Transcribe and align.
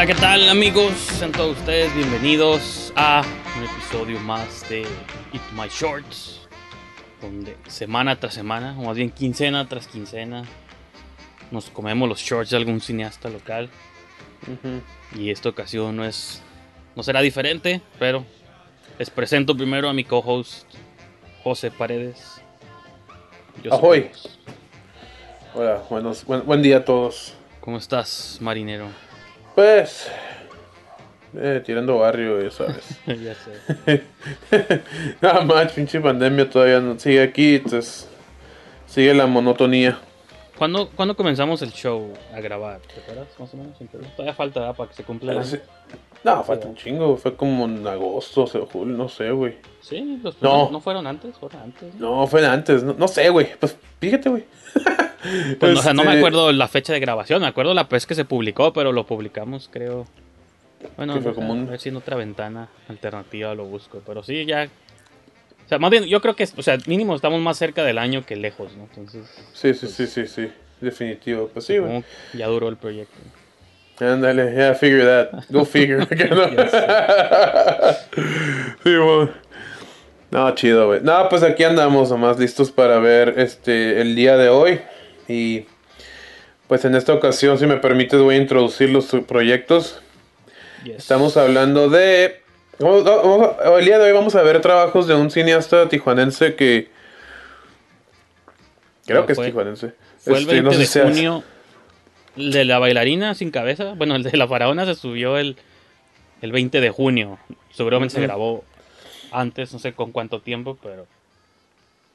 Hola, 0.00 0.14
¿qué 0.14 0.18
tal 0.18 0.48
amigos? 0.48 0.94
Sean 0.94 1.30
todos 1.30 1.58
ustedes 1.58 1.94
bienvenidos 1.94 2.90
a 2.96 3.22
un 3.58 3.64
episodio 3.64 4.18
más 4.20 4.66
de 4.70 4.80
Eat 4.80 5.52
My 5.52 5.68
Shorts, 5.68 6.48
donde 7.20 7.58
semana 7.68 8.18
tras 8.18 8.32
semana, 8.32 8.74
o 8.78 8.84
más 8.84 8.96
bien 8.96 9.10
quincena 9.10 9.68
tras 9.68 9.88
quincena, 9.88 10.44
nos 11.50 11.68
comemos 11.68 12.08
los 12.08 12.18
shorts 12.18 12.48
de 12.48 12.56
algún 12.56 12.80
cineasta 12.80 13.28
local. 13.28 13.68
Y 15.14 15.28
esta 15.28 15.50
ocasión 15.50 15.94
no 15.94 16.06
es, 16.06 16.40
no 16.96 17.02
será 17.02 17.20
diferente, 17.20 17.82
pero 17.98 18.24
les 18.98 19.10
presento 19.10 19.54
primero 19.54 19.86
a 19.86 19.92
mi 19.92 20.04
co-host 20.04 20.64
José 21.44 21.70
Paredes. 21.70 22.40
Yo 23.62 23.74
Ahoy. 23.74 24.10
Hola, 25.52 25.82
buenos, 25.90 26.24
buen, 26.24 26.46
buen 26.46 26.62
día 26.62 26.78
a 26.78 26.84
todos. 26.86 27.34
¿Cómo 27.60 27.76
estás, 27.76 28.38
marinero? 28.40 29.09
Pues, 29.54 30.10
eh, 31.36 31.62
tirando 31.64 31.98
barrio, 31.98 32.42
ya 32.42 32.50
sabes. 32.50 32.98
ya 33.06 33.34
sé. 33.34 34.02
Nada 35.20 35.42
más, 35.44 35.72
pinche 35.72 36.00
pandemia 36.00 36.48
todavía 36.48 36.80
no 36.80 36.98
sigue 36.98 37.22
aquí, 37.22 37.56
entonces 37.56 38.08
sigue 38.86 39.14
la 39.14 39.26
monotonía. 39.26 39.98
¿Cuándo, 40.58 40.90
¿Cuándo 40.90 41.16
comenzamos 41.16 41.62
el 41.62 41.72
show 41.72 42.12
a 42.34 42.40
grabar? 42.40 42.80
¿Te 42.80 43.00
acuerdas? 43.00 43.28
Más 43.38 43.54
o 43.54 43.56
menos. 43.56 43.78
Todavía 44.14 44.34
falta 44.34 44.60
¿verdad? 44.60 44.76
para 44.76 44.90
que 44.90 44.96
se 44.96 45.04
cumpla 45.04 45.32
el 45.32 45.38
año. 45.38 45.46
Sí. 45.46 45.58
No, 46.22 46.44
falta 46.44 46.68
un 46.68 46.76
chingo, 46.76 47.16
fue 47.16 47.34
como 47.34 47.64
en 47.64 47.86
agosto, 47.86 48.42
o 48.42 48.46
sea, 48.46 48.60
julio, 48.70 48.94
no 48.94 49.08
sé, 49.08 49.30
güey. 49.30 49.56
Sí, 49.80 50.20
los 50.22 50.40
No. 50.42 50.68
no 50.70 50.80
fueron 50.82 51.06
antes, 51.06 51.34
fueron 51.38 51.62
antes. 51.62 51.94
¿no? 51.94 52.16
No, 52.20 52.26
fue 52.26 52.46
antes, 52.46 52.82
no, 52.82 52.92
no 52.92 53.08
sé, 53.08 53.30
güey. 53.30 53.54
Pues 53.58 53.74
fíjate, 54.00 54.28
güey. 54.28 54.44
Pues, 55.58 55.78
o 55.78 55.82
sea, 55.82 55.92
no 55.92 56.04
me 56.04 56.10
Este, 56.10 56.18
acuerdo 56.20 56.52
la 56.52 56.68
fecha 56.68 56.92
de 56.92 57.00
grabación, 57.00 57.42
me 57.42 57.48
acuerdo 57.48 57.74
la 57.74 57.84
vez 57.84 58.06
que 58.06 58.14
se 58.14 58.24
publicó, 58.24 58.72
pero 58.72 58.92
lo 58.92 59.04
publicamos, 59.06 59.68
creo. 59.72 60.06
Bueno, 60.96 61.14
fue 61.14 61.22
no 61.22 61.28
sé, 61.30 61.34
como 61.34 61.52
un- 61.52 61.68
a 61.68 61.72
ver 61.72 61.80
si 61.80 61.88
en 61.90 61.96
otra 61.96 62.16
ventana 62.16 62.68
alternativa 62.88 63.54
lo 63.54 63.64
busco, 63.64 64.00
pero 64.06 64.22
sí, 64.22 64.46
ya. 64.46 64.68
O 65.66 65.68
sea, 65.68 65.78
más 65.78 65.90
bien, 65.90 66.04
yo 66.04 66.20
creo 66.20 66.34
que, 66.34 66.48
o 66.56 66.62
sea, 66.62 66.78
mínimo 66.86 67.14
estamos 67.14 67.40
más 67.40 67.58
cerca 67.58 67.84
del 67.84 67.98
año 67.98 68.24
que 68.24 68.36
lejos, 68.36 68.74
¿no? 68.76 68.84
Entonces, 68.84 69.26
Sí, 69.52 69.74
sí, 69.74 69.88
sí, 69.88 70.06
sí, 70.06 70.26
sí. 70.26 70.48
Definitivo. 70.80 71.50
Pues 71.52 71.66
sí, 71.66 71.74
que 71.74 72.02
ya 72.38 72.46
duró 72.46 72.68
el 72.68 72.76
proyecto. 72.78 73.14
Ándale, 74.00 74.54
yeah, 74.54 74.74
figure 74.74 75.04
that. 75.04 75.44
Go 75.50 75.66
figure. 75.66 76.06
No. 76.30 76.46
sí, 78.84 78.96
güey. 78.96 79.28
No, 80.30 80.54
chido, 80.54 80.86
güey. 80.86 81.00
No, 81.02 81.28
pues 81.28 81.42
aquí 81.42 81.64
andamos 81.64 82.10
nomás 82.10 82.38
listos 82.38 82.70
para 82.70 82.98
ver 82.98 83.34
este 83.38 84.00
el 84.00 84.14
día 84.14 84.36
de 84.36 84.48
hoy. 84.48 84.80
Y 85.30 85.66
pues 86.66 86.84
en 86.84 86.94
esta 86.96 87.14
ocasión, 87.14 87.58
si 87.58 87.66
me 87.66 87.76
permites, 87.76 88.20
voy 88.20 88.34
a 88.34 88.38
introducir 88.38 88.90
los 88.90 89.06
proyectos. 89.28 90.00
Yes. 90.84 90.96
Estamos 90.96 91.36
hablando 91.36 91.88
de. 91.88 92.40
vamos- 92.78 93.04
vamos 93.04 93.48
a- 93.64 93.78
el 93.78 93.84
día 93.84 93.98
de 93.98 94.06
hoy 94.06 94.12
vamos 94.12 94.34
a 94.34 94.42
ver 94.42 94.60
trabajos 94.60 95.06
de 95.06 95.14
un 95.14 95.30
cineasta 95.30 95.88
tijuanense 95.88 96.54
que. 96.56 96.90
Creo 99.06 99.20
No, 99.20 99.26
que 99.26 99.32
es 99.32 99.40
tijuanense. 99.40 99.92
Fue 100.18 100.34
el 100.34 100.40
Este, 100.40 100.52
20 100.54 100.62
no 100.62 100.72
sé 100.72 100.78
de 100.78 100.86
si 100.86 101.00
junio. 101.00 101.44
El 102.36 102.52
de 102.52 102.64
la 102.64 102.78
bailarina 102.78 103.34
sin 103.34 103.50
cabeza. 103.50 103.94
Bueno, 103.94 104.14
el 104.16 104.22
de 104.22 104.36
la 104.36 104.46
faraona 104.48 104.84
se 104.86 104.94
subió 104.94 105.36
el, 105.38 105.56
el 106.42 106.52
20 106.52 106.80
de 106.80 106.90
junio. 106.90 107.38
Seguramente 107.72 108.14
se 108.14 108.20
Ujú. 108.20 108.26
grabó 108.26 108.64
antes, 109.32 109.72
no 109.72 109.78
sé 109.78 109.92
con 109.92 110.12
cuánto 110.12 110.40
tiempo, 110.40 110.78
pero 110.82 111.06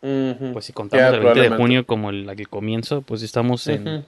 Pues 0.01 0.65
si 0.65 0.73
contamos 0.73 1.13
el 1.13 1.19
20 1.21 1.41
de 1.41 1.49
junio 1.57 1.85
como 1.85 2.09
el, 2.11 2.29
el 2.29 2.47
comienzo, 2.49 3.01
pues 3.01 3.21
estamos 3.23 3.65
en 3.67 4.05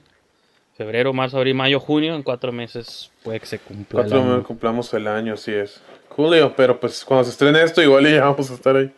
febrero, 0.76 1.12
marzo, 1.12 1.38
abril, 1.38 1.54
mayo, 1.54 1.80
junio. 1.80 2.14
En 2.14 2.22
cuatro 2.22 2.52
meses 2.52 3.10
puede 3.24 3.40
que 3.40 3.46
se 3.46 3.58
cumpla. 3.58 4.02
Cuatro 4.02 4.22
meses 4.22 4.46
cumplamos 4.46 4.92
el 4.94 5.08
año, 5.08 5.34
así 5.34 5.52
es. 5.52 5.80
Julio, 6.10 6.54
pero 6.56 6.78
pues 6.78 7.04
cuando 7.04 7.24
se 7.24 7.30
estrene 7.30 7.62
esto, 7.62 7.82
igual 7.82 8.08
ya 8.08 8.24
vamos 8.24 8.50
a 8.50 8.54
estar 8.54 8.76
ahí. 8.76 8.92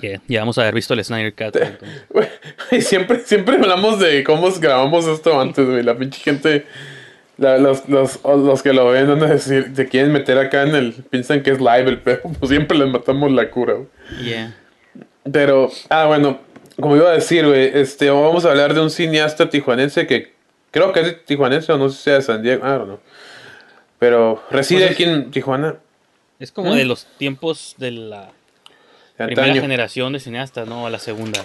Yeah, 0.00 0.20
ya 0.28 0.40
vamos 0.40 0.56
a 0.56 0.62
haber 0.62 0.74
visto 0.74 0.94
el 0.94 1.02
Snyder 1.04 1.34
Cut. 1.34 1.56
entonces. 1.56 2.04
Güey, 2.10 2.28
y 2.70 2.80
siempre, 2.80 3.20
siempre 3.20 3.56
hablamos 3.56 3.98
de 3.98 4.22
cómo 4.22 4.48
grabamos 4.60 5.06
esto 5.06 5.40
antes, 5.40 5.66
güey. 5.66 5.82
La 5.82 5.96
pinche 5.96 6.20
gente, 6.20 6.66
la- 7.38 7.58
los, 7.58 7.88
los, 7.88 8.20
los 8.24 8.62
que 8.62 8.72
lo 8.72 8.88
ven, 8.90 9.08
van 9.08 9.22
a 9.24 9.26
decir, 9.26 9.72
se 9.74 9.88
quieren 9.88 10.12
meter 10.12 10.38
acá 10.38 10.62
en 10.62 10.74
el. 10.74 10.92
Piensan 11.10 11.42
que 11.42 11.50
es 11.50 11.58
live 11.58 11.88
el 11.88 11.98
pedo, 11.98 12.20
pues 12.38 12.50
siempre 12.50 12.78
les 12.78 12.88
matamos 12.88 13.32
la 13.32 13.50
cura, 13.50 13.74
güey. 13.74 13.88
Yeah. 14.24 14.56
Pero, 15.30 15.70
ah, 15.88 16.06
bueno, 16.06 16.40
como 16.80 16.96
iba 16.96 17.10
a 17.10 17.14
decir, 17.14 17.46
güey, 17.46 17.70
este, 17.74 18.10
vamos 18.10 18.44
a 18.44 18.50
hablar 18.50 18.74
de 18.74 18.80
un 18.80 18.90
cineasta 18.90 19.50
tijuanense 19.50 20.06
que 20.06 20.32
creo 20.70 20.92
que 20.92 21.00
es 21.00 21.06
de 21.06 21.12
tijuanense 21.12 21.72
o 21.72 21.78
no 21.78 21.88
sé 21.88 21.96
si 21.96 22.02
sea 22.04 22.14
de 22.14 22.22
San 22.22 22.42
Diego, 22.42 22.62
know. 22.62 22.98
Pero 23.98 24.42
reside 24.50 24.80
Pues 24.80 24.90
es- 24.90 24.94
aquí 24.96 25.04
en 25.04 25.30
Tijuana. 25.30 25.76
Es 26.38 26.52
como 26.52 26.72
¿Mm? 26.72 26.76
de 26.76 26.84
los 26.86 27.06
tiempos 27.18 27.74
de 27.76 27.90
la 27.90 28.30
de 29.18 29.26
primera 29.26 29.54
generación 29.60 30.14
de 30.14 30.20
cineastas, 30.20 30.66
¿no? 30.66 30.86
A 30.86 30.90
la 30.90 30.98
segunda. 30.98 31.44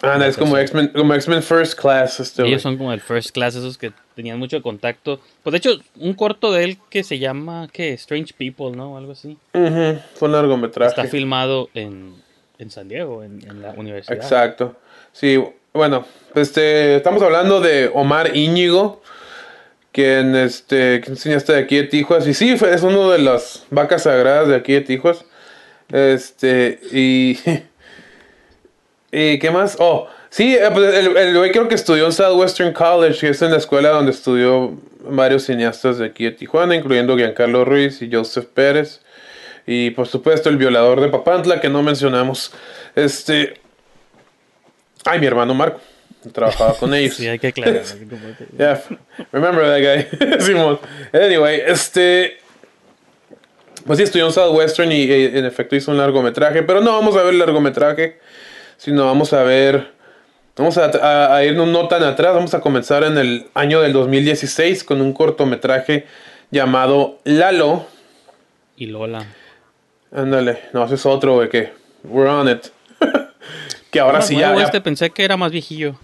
Ah, 0.00 0.16
no, 0.16 0.24
es 0.24 0.38
como 0.38 0.56
X-Men, 0.56 0.88
como 0.96 1.12
X-Men 1.12 1.42
First 1.42 1.78
Class, 1.78 2.20
este. 2.20 2.46
Ellos 2.46 2.62
son 2.62 2.78
como 2.78 2.90
el 2.94 3.02
first 3.02 3.32
class, 3.32 3.54
esos 3.54 3.76
que 3.76 3.92
tenían 4.16 4.38
mucho 4.38 4.62
contacto. 4.62 5.20
Pues 5.42 5.52
de 5.52 5.58
hecho, 5.58 5.72
un 5.96 6.14
corto 6.14 6.50
de 6.52 6.64
él 6.64 6.78
que 6.88 7.04
se 7.04 7.18
llama, 7.18 7.68
¿qué? 7.70 7.92
Strange 7.92 8.32
People, 8.32 8.74
¿no? 8.74 8.96
Algo 8.96 9.12
así. 9.12 9.36
Ujú, 9.52 9.98
Fue 10.14 10.28
un 10.28 10.32
largometraje. 10.32 10.88
Está 10.88 11.04
filmado 11.04 11.68
en, 11.74 12.14
en 12.60 12.70
San 12.70 12.88
Diego, 12.88 13.24
en, 13.24 13.62
la 13.62 13.72
universidad. 13.76 14.16
Exacto. 14.16 14.76
Sí, 15.12 15.42
bueno, 15.72 16.04
este, 16.34 16.96
estamos 16.96 17.22
hablando 17.22 17.60
de 17.60 17.90
Omar 17.92 18.36
Íñigo, 18.36 19.02
quien, 19.92 20.36
este, 20.36 21.00
que 21.00 21.16
cineasta 21.16 21.54
de 21.54 21.60
aquí 21.60 21.76
de 21.76 21.84
Tijuas. 21.84 22.26
Y 22.26 22.34
sí, 22.34 22.50
es 22.52 22.82
uno 22.82 23.10
de 23.10 23.18
las 23.18 23.64
vacas 23.70 24.04
sagradas 24.04 24.48
de 24.48 24.56
aquí 24.56 24.74
de 24.74 24.80
Tijuas. 24.82 25.24
Este, 25.90 26.78
y... 26.92 27.38
¿Y 29.12 29.40
qué 29.40 29.50
más? 29.50 29.76
Oh, 29.80 30.06
sí, 30.28 30.54
eh, 30.54 30.70
pues, 30.72 30.94
el 30.94 31.16
el 31.16 31.36
güey 31.36 31.50
creo 31.50 31.66
que 31.66 31.74
estudió 31.74 32.06
en 32.06 32.12
Southwestern 32.12 32.72
College, 32.72 33.18
que 33.18 33.28
es 33.30 33.42
en 33.42 33.50
la 33.50 33.56
escuela 33.56 33.88
donde 33.88 34.12
estudió 34.12 34.78
varios 35.00 35.44
cineastas 35.44 35.98
de 35.98 36.06
aquí 36.06 36.24
de 36.24 36.30
Tijuana, 36.30 36.76
incluyendo 36.76 37.16
Giancarlo 37.16 37.64
Ruiz 37.64 38.00
y 38.02 38.12
Joseph 38.12 38.46
Pérez. 38.54 39.00
Y 39.72 39.90
por 39.92 40.08
supuesto 40.08 40.48
el 40.48 40.56
violador 40.56 41.00
de 41.00 41.08
Papantla, 41.10 41.60
que 41.60 41.68
no 41.68 41.80
mencionamos. 41.80 42.52
Este... 42.96 43.54
Ay, 45.04 45.20
mi 45.20 45.26
hermano 45.26 45.54
Marco. 45.54 45.80
Trabajaba 46.32 46.74
con 46.74 46.92
ellos. 46.94 47.14
Sí, 47.14 47.28
hay 47.28 47.38
que 47.38 47.46
aclarar. 47.46 47.82
Yeah, 48.58 48.82
remember 49.30 49.64
that 49.64 49.78
guy. 49.80 50.40
Simón. 50.40 50.80
Anyway, 51.12 51.62
este. 51.64 52.38
Pues 53.86 53.98
sí, 53.98 54.02
estudió 54.02 54.26
en 54.26 54.32
Southwestern 54.32 54.90
y 54.90 55.04
en 55.10 55.44
efecto 55.46 55.76
hizo 55.76 55.92
un 55.92 55.98
largometraje. 55.98 56.64
Pero 56.64 56.80
no 56.80 56.92
vamos 56.92 57.14
a 57.16 57.22
ver 57.22 57.32
el 57.34 57.38
largometraje, 57.38 58.18
sino 58.76 59.06
vamos 59.06 59.32
a 59.32 59.44
ver. 59.44 59.92
Vamos 60.56 60.76
a, 60.78 60.86
a- 60.86 61.36
a 61.36 61.44
irnos 61.44 61.68
no 61.68 61.86
tan 61.86 62.02
atrás. 62.02 62.34
Vamos 62.34 62.54
a 62.54 62.60
comenzar 62.60 63.04
en 63.04 63.16
el 63.18 63.46
año 63.54 63.80
del 63.80 63.92
2016 63.92 64.82
con 64.82 65.00
un 65.00 65.12
cortometraje 65.12 66.06
llamado 66.50 67.20
Lalo. 67.22 67.86
Y 68.76 68.86
Lola. 68.86 69.24
Ándale, 70.12 70.60
no, 70.72 70.84
ese 70.84 70.94
es 70.96 71.06
otro, 71.06 71.34
güey, 71.34 71.48
que. 71.48 71.72
We're 72.04 72.28
on 72.30 72.48
it. 72.48 72.66
que 73.90 74.00
ahora 74.00 74.18
Más 74.18 74.26
sí 74.26 74.36
ya. 74.36 74.54
ya- 74.56 74.62
Este 74.64 74.80
pensé 74.80 75.10
que 75.10 75.24
era 75.24 75.36
más 75.36 75.52
viejillo. 75.52 75.94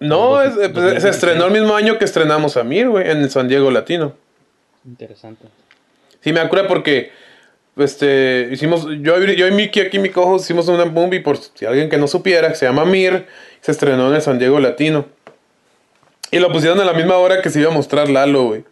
No, 0.00 0.42
es- 0.42 0.54
pues, 0.54 0.72
2016. 0.72 1.02
se 1.02 1.08
estrenó 1.10 1.46
el 1.46 1.52
mismo 1.52 1.74
año 1.76 1.98
que 1.98 2.04
estrenamos 2.04 2.56
a 2.56 2.64
Mir, 2.64 2.88
güey, 2.88 3.08
en 3.10 3.18
el 3.18 3.30
San 3.30 3.46
Diego 3.48 3.70
Latino. 3.70 4.14
Interesante. 4.84 5.46
Sí, 6.20 6.32
me 6.32 6.40
acuerdo 6.40 6.66
porque 6.68 7.12
este 7.76 8.48
hicimos 8.52 8.86
yo, 9.00 9.18
yo 9.18 9.46
y 9.46 9.52
Miki 9.52 9.80
aquí 9.80 9.98
mi 9.98 10.10
cojo 10.10 10.36
hicimos 10.36 10.68
una 10.68 10.84
movie 10.84 11.20
por 11.20 11.38
si 11.38 11.64
alguien 11.64 11.88
que 11.88 11.96
no 11.98 12.06
supiera 12.06 12.48
que 12.48 12.54
se 12.56 12.66
llama 12.66 12.84
Mir 12.84 13.26
se 13.60 13.72
estrenó 13.72 14.08
en 14.08 14.14
el 14.16 14.22
San 14.22 14.38
Diego 14.38 14.60
Latino 14.60 15.06
y 16.30 16.38
lo 16.38 16.52
pusieron 16.52 16.78
a 16.80 16.84
la 16.84 16.92
misma 16.92 17.16
hora 17.16 17.40
que 17.40 17.48
se 17.48 17.60
iba 17.60 17.70
a 17.70 17.74
mostrar 17.74 18.10
Lalo 18.10 18.44
güey 18.44 18.64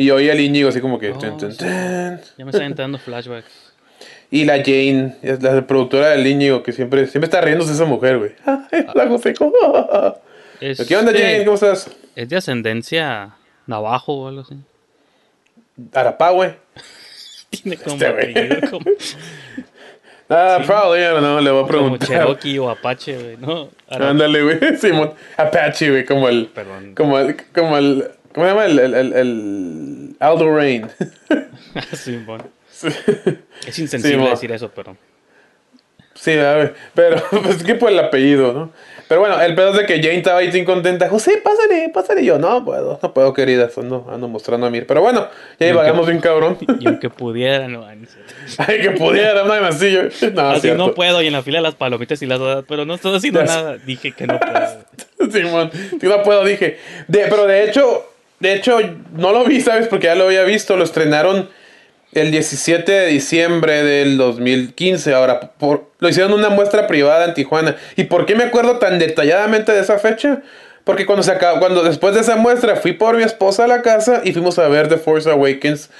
Y 0.00 0.10
oí 0.10 0.30
al 0.30 0.38
Íñigo 0.38 0.68
así 0.68 0.80
como 0.80 0.98
que. 0.98 1.10
Oh, 1.10 1.18
tun, 1.18 1.36
tun, 1.36 1.50
sí. 1.52 1.58
tun. 1.58 2.20
Ya 2.38 2.44
me 2.44 2.50
están 2.50 2.62
entrando 2.62 2.98
flashbacks. 2.98 3.50
Y 4.30 4.44
la 4.44 4.58
Jane, 4.58 5.16
la 5.22 5.66
productora 5.66 6.10
del 6.10 6.26
Íñigo, 6.26 6.62
que 6.62 6.72
siempre, 6.74 7.06
siempre 7.06 7.28
está 7.28 7.40
riéndose 7.40 7.72
esa 7.72 7.86
mujer, 7.86 8.18
güey. 8.18 8.32
La 8.94 9.08
José, 9.08 9.32
¿cómo? 9.32 9.54
Es 10.60 10.86
¿Qué 10.86 10.96
onda, 10.98 11.12
de- 11.12 11.18
Jane? 11.18 11.44
¿Cómo 11.46 11.54
estás? 11.54 11.90
Es 12.14 12.28
de 12.28 12.36
ascendencia 12.36 13.30
navajo 13.66 14.12
o 14.12 14.28
algo 14.28 14.42
así. 14.42 14.54
Arapá, 15.94 16.28
güey. 16.32 16.50
Tiene 17.50 17.78
como 17.78 17.94
Este 17.94 18.06
apellido 18.06 18.70
como, 18.70 18.84
Ah, 20.28 20.60
probably, 20.66 21.00
I 21.00 21.04
don't 21.06 21.20
know, 21.20 21.40
le 21.40 21.50
voy 21.50 21.60
a 21.60 21.62
como 21.62 21.68
preguntar. 21.68 22.08
Cherokee 22.08 22.58
o 22.58 22.68
Apache, 22.68 23.16
güey, 23.16 23.36
¿no? 23.38 23.70
Ándale, 23.88 24.42
güey. 24.42 24.58
Simón. 24.76 25.14
Apache, 25.38 25.88
güey, 25.90 26.04
como 26.04 26.28
el. 26.28 26.48
Perdón. 26.48 26.94
Como 26.94 27.18
el. 27.18 27.34
Como 27.54 27.78
el. 27.78 28.10
¿Cómo 28.38 28.48
se 28.48 28.54
llama? 28.54 28.66
El. 28.66 28.78
El. 28.78 28.94
el, 28.94 29.12
el 29.14 30.16
Aldo 30.20 30.54
Rain. 30.56 30.86
Sí, 31.92 32.16
bueno. 32.24 32.44
Es 33.66 33.78
insensible 33.78 34.16
Sí, 34.16 34.16
mo. 34.16 34.30
decir 34.30 34.50
eso, 34.52 34.70
pero. 34.74 34.96
sí, 36.14 36.32
a 36.32 36.54
ver. 36.54 36.74
Pero, 36.94 37.22
pues 37.30 37.56
es 37.56 37.62
que 37.64 37.74
por 37.74 37.90
el 37.90 37.98
apellido, 37.98 38.52
¿no? 38.52 38.72
Pero 39.08 39.20
bueno, 39.20 39.40
el 39.40 39.54
pedo 39.54 39.70
es 39.70 39.76
de 39.78 39.86
que 39.86 39.96
Jane 40.02 40.16
estaba 40.18 40.38
ahí 40.38 40.52
sin 40.52 40.64
contenta. 40.64 41.08
José, 41.08 41.40
pásale, 41.42 41.90
pásale. 41.92 42.22
Y 42.22 42.26
yo, 42.26 42.38
no 42.38 42.64
puedo, 42.64 42.98
no 43.02 43.14
puedo, 43.14 43.32
querida. 43.34 43.68
Ando, 43.76 44.06
ando 44.10 44.28
mostrando 44.28 44.66
a 44.66 44.70
mí. 44.70 44.82
Pero 44.82 45.00
bueno, 45.02 45.28
ya 45.58 45.66
divagamos 45.66 46.06
bien 46.06 46.20
cabrón. 46.20 46.58
Y 46.80 46.86
aunque 46.86 47.10
pudiera, 47.10 47.66
no. 47.68 47.84
ay, 47.86 48.80
que 48.80 48.90
pudiera, 48.92 49.44
no, 49.44 49.52
así 49.54 49.90
yo. 49.92 50.02
No, 50.32 50.50
Así 50.50 50.70
no 50.72 50.94
puedo, 50.94 51.22
y 51.22 51.26
en 51.26 51.32
la 51.32 51.42
fila 51.42 51.58
de 51.58 51.62
las 51.62 51.74
palomitas 51.74 52.20
y 52.22 52.26
las 52.26 52.40
pero 52.68 52.84
no 52.84 52.94
estoy 52.94 53.16
haciendo 53.16 53.42
nada. 53.42 53.76
Dije 53.78 54.12
que 54.12 54.26
no 54.26 54.38
puedo. 54.38 55.32
Simón, 55.32 55.70
sí, 55.72 56.06
no 56.06 56.22
puedo, 56.22 56.44
dije. 56.44 56.78
De, 57.08 57.26
pero 57.28 57.46
de 57.46 57.64
hecho, 57.64 58.04
de 58.40 58.54
hecho, 58.54 58.78
no 59.12 59.32
lo 59.32 59.44
vi, 59.44 59.60
¿sabes? 59.60 59.88
Porque 59.88 60.06
ya 60.06 60.14
lo 60.14 60.26
había 60.26 60.44
visto. 60.44 60.76
Lo 60.76 60.84
estrenaron 60.84 61.48
el 62.12 62.30
17 62.30 62.90
de 62.90 63.06
diciembre 63.06 63.82
del 63.82 64.16
2015. 64.16 65.14
Ahora, 65.14 65.40
por, 65.40 65.90
lo 65.98 66.08
hicieron 66.08 66.32
una 66.32 66.48
muestra 66.48 66.86
privada 66.86 67.24
en 67.24 67.34
Tijuana. 67.34 67.76
¿Y 67.96 68.04
por 68.04 68.26
qué 68.26 68.36
me 68.36 68.44
acuerdo 68.44 68.78
tan 68.78 68.98
detalladamente 68.98 69.72
de 69.72 69.80
esa 69.80 69.98
fecha? 69.98 70.42
Porque 70.84 71.04
cuando 71.04 71.22
se 71.22 71.32
acabó, 71.32 71.58
cuando 71.58 71.82
después 71.82 72.14
de 72.14 72.20
esa 72.20 72.36
muestra 72.36 72.76
fui 72.76 72.92
por 72.92 73.16
mi 73.16 73.24
esposa 73.24 73.64
a 73.64 73.66
la 73.66 73.82
casa 73.82 74.22
y 74.24 74.32
fuimos 74.32 74.58
a 74.58 74.68
ver 74.68 74.88
The 74.88 74.96
Force 74.96 75.28
Awakens. 75.28 75.90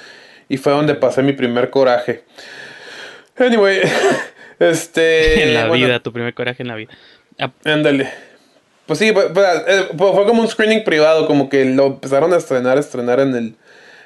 Y 0.47 0.57
fue 0.57 0.71
donde 0.71 0.95
pasé 0.95 1.21
mi 1.21 1.33
primer 1.33 1.69
coraje. 1.69 2.23
Anyway, 3.37 3.81
este. 4.59 5.43
en 5.49 5.53
la 5.53 5.67
bueno, 5.67 5.85
vida, 5.85 5.99
tu 5.99 6.13
primer 6.13 6.33
coraje 6.33 6.63
en 6.63 6.69
la 6.69 6.75
vida. 6.75 6.91
Ah, 7.37 7.51
Ándale. 7.65 8.28
Pues 8.89 8.97
sí, 8.99 9.11
pues, 9.11 9.27
pues, 9.33 9.45
eh, 9.67 9.85
fue 9.95 10.11
fue 10.13 10.25
como 10.25 10.41
un 10.41 10.47
screening 10.47 10.83
privado, 10.83 11.27
como 11.27 11.47
que 11.47 11.63
lo 11.63 11.85
empezaron 11.85 12.33
a 12.33 12.37
estrenar, 12.37 12.77
a 12.77 12.79
estrenar 12.79 13.19
en 13.19 13.35
el, 13.35 13.55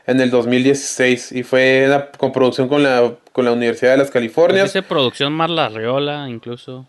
en 0.07 0.19
el 0.19 0.29
2016 0.29 1.31
y 1.31 1.43
fue 1.43 1.85
una 1.87 2.07
coproducción 2.11 2.67
con 2.67 2.83
la, 2.83 3.13
con 3.31 3.45
la 3.45 3.53
Universidad 3.53 3.91
de 3.91 3.97
las 3.99 4.07
pues 4.07 4.13
Californias. 4.15 4.65
dice 4.65 4.83
producción 4.83 5.31
Marla 5.31 5.69
Riola, 5.69 6.27
incluso. 6.29 6.85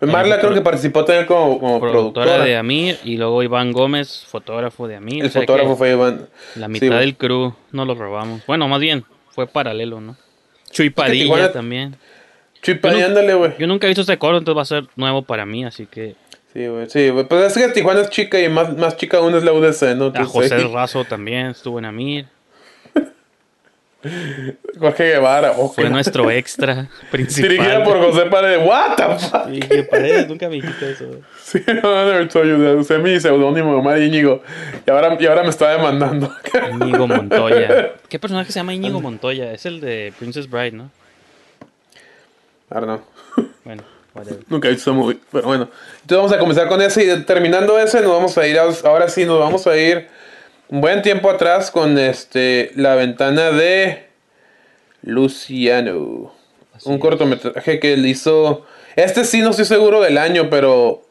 Marla 0.00 0.40
creo 0.40 0.52
que 0.52 0.60
participó 0.60 1.06
también 1.06 1.26
como, 1.26 1.58
como 1.58 1.80
Productora, 1.80 2.26
productora. 2.26 2.44
de 2.44 2.56
Amir. 2.56 2.98
Y 3.04 3.16
luego 3.16 3.42
Iván 3.42 3.72
Gómez, 3.72 4.26
fotógrafo 4.28 4.86
de 4.86 4.96
Amir. 4.96 5.22
el 5.22 5.28
o 5.28 5.32
sea 5.32 5.40
fotógrafo 5.42 5.76
fue 5.76 5.92
Iván. 5.92 6.28
La 6.56 6.68
mitad 6.68 6.98
del 6.98 7.16
crew 7.16 7.54
no 7.70 7.84
lo 7.86 7.94
robamos. 7.94 8.42
Bueno, 8.46 8.68
más 8.68 8.80
bien, 8.80 9.04
fue 9.30 9.46
paralelo, 9.46 10.00
¿no? 10.02 10.16
Chuy 10.70 10.90
Padilla 10.90 11.24
Tijuana- 11.24 11.52
también. 11.52 11.96
Yo 12.62 12.74
no- 12.82 13.04
ándale, 13.06 13.34
güey. 13.34 13.52
Yo 13.58 13.66
nunca 13.66 13.86
he 13.86 13.90
visto 13.90 14.02
ese 14.02 14.18
coro, 14.18 14.38
entonces 14.38 14.58
va 14.58 14.62
a 14.62 14.66
ser 14.66 14.84
nuevo 14.96 15.22
para 15.22 15.46
mí, 15.46 15.64
así 15.64 15.86
que. 15.86 16.14
Sí, 16.52 16.66
güey. 16.66 16.88
Sí, 16.90 17.08
güey. 17.08 17.24
Pues 17.26 17.56
es 17.56 17.62
que 17.62 17.72
Tijuana 17.72 18.02
es 18.02 18.10
chica 18.10 18.38
y 18.40 18.48
más, 18.48 18.76
más 18.76 18.96
chica 18.96 19.18
aún 19.18 19.34
es 19.34 19.42
la 19.42 19.52
UDC, 19.52 19.96
¿no? 19.96 20.04
A 20.04 20.06
Entonces, 20.08 20.28
José 20.28 20.58
Razo 20.68 21.04
también 21.04 21.46
estuvo 21.46 21.78
en 21.78 21.86
Amir. 21.86 22.26
Jorge 24.78 25.04
Guevara. 25.04 25.52
oh, 25.56 25.72
Fue 25.72 25.88
nuestro 25.88 26.30
extra 26.30 26.88
principal. 27.10 27.50
Dirigida 27.50 27.84
por 27.84 27.98
José 27.98 28.26
Paredes. 28.26 28.66
What 28.66 28.96
the 28.96 29.18
fuck? 29.18 29.48
Sí, 29.48 29.60
que 29.60 29.82
Paredes, 29.84 30.28
nunca 30.28 30.48
me 30.48 30.56
dijiste 30.56 30.92
eso. 30.92 31.04
Sí, 31.42 31.60
no, 31.66 32.06
never 32.06 32.26
told 32.28 32.48
you. 32.48 32.80
Usé 32.80 32.98
mi 32.98 33.20
seudónimo, 33.20 33.76
Omar 33.76 34.00
Íñigo. 34.00 34.42
Y 34.86 34.90
ahora, 34.90 35.16
y 35.20 35.26
ahora 35.26 35.42
me 35.42 35.50
está 35.50 35.70
demandando. 35.70 36.34
Íñigo 36.80 37.06
Montoya. 37.06 37.92
¿Qué 38.08 38.18
personaje 38.18 38.50
se 38.52 38.58
llama 38.58 38.72
Íñigo 38.72 39.00
Montoya? 39.02 39.52
Es 39.52 39.66
el 39.66 39.80
de 39.80 40.14
Princess 40.18 40.48
Bride, 40.48 40.72
¿no? 40.72 40.90
I 42.70 42.74
don't 42.74 42.84
know. 42.84 43.02
Bueno, 43.64 43.82
whatever. 44.14 44.40
Nunca 44.48 44.68
he 44.68 44.72
visto 44.72 44.90
esa 44.90 44.98
movie. 44.98 45.18
Pero 45.30 45.46
bueno. 45.46 45.68
Entonces 46.02 46.16
vamos 46.18 46.32
a 46.32 46.38
comenzar 46.38 46.68
con 46.68 46.80
ese. 46.82 47.04
Y 47.04 47.22
terminando 47.24 47.78
ese, 47.78 48.00
nos 48.00 48.10
vamos 48.12 48.36
a 48.38 48.46
ir. 48.46 48.58
a- 48.58 48.68
ahora 48.84 49.08
sí, 49.08 49.24
nos 49.24 49.38
vamos 49.38 49.66
a 49.66 49.76
ir 49.76 50.08
un 50.68 50.80
buen 50.80 51.02
tiempo 51.02 51.28
atrás 51.30 51.70
con 51.70 51.98
este 51.98 52.72
la 52.76 52.94
ventana 52.94 53.50
de 53.50 54.06
Luciano. 55.02 56.32
Así 56.74 56.88
un 56.88 56.94
es. 56.96 57.00
cortometraje 57.00 57.78
que 57.80 57.92
él 57.94 58.06
hizo. 58.06 58.64
Este 58.96 59.24
sí 59.24 59.40
no 59.40 59.50
estoy 59.50 59.64
seguro 59.64 60.00
del 60.00 60.18
año, 60.18 60.48
pero 60.50 61.02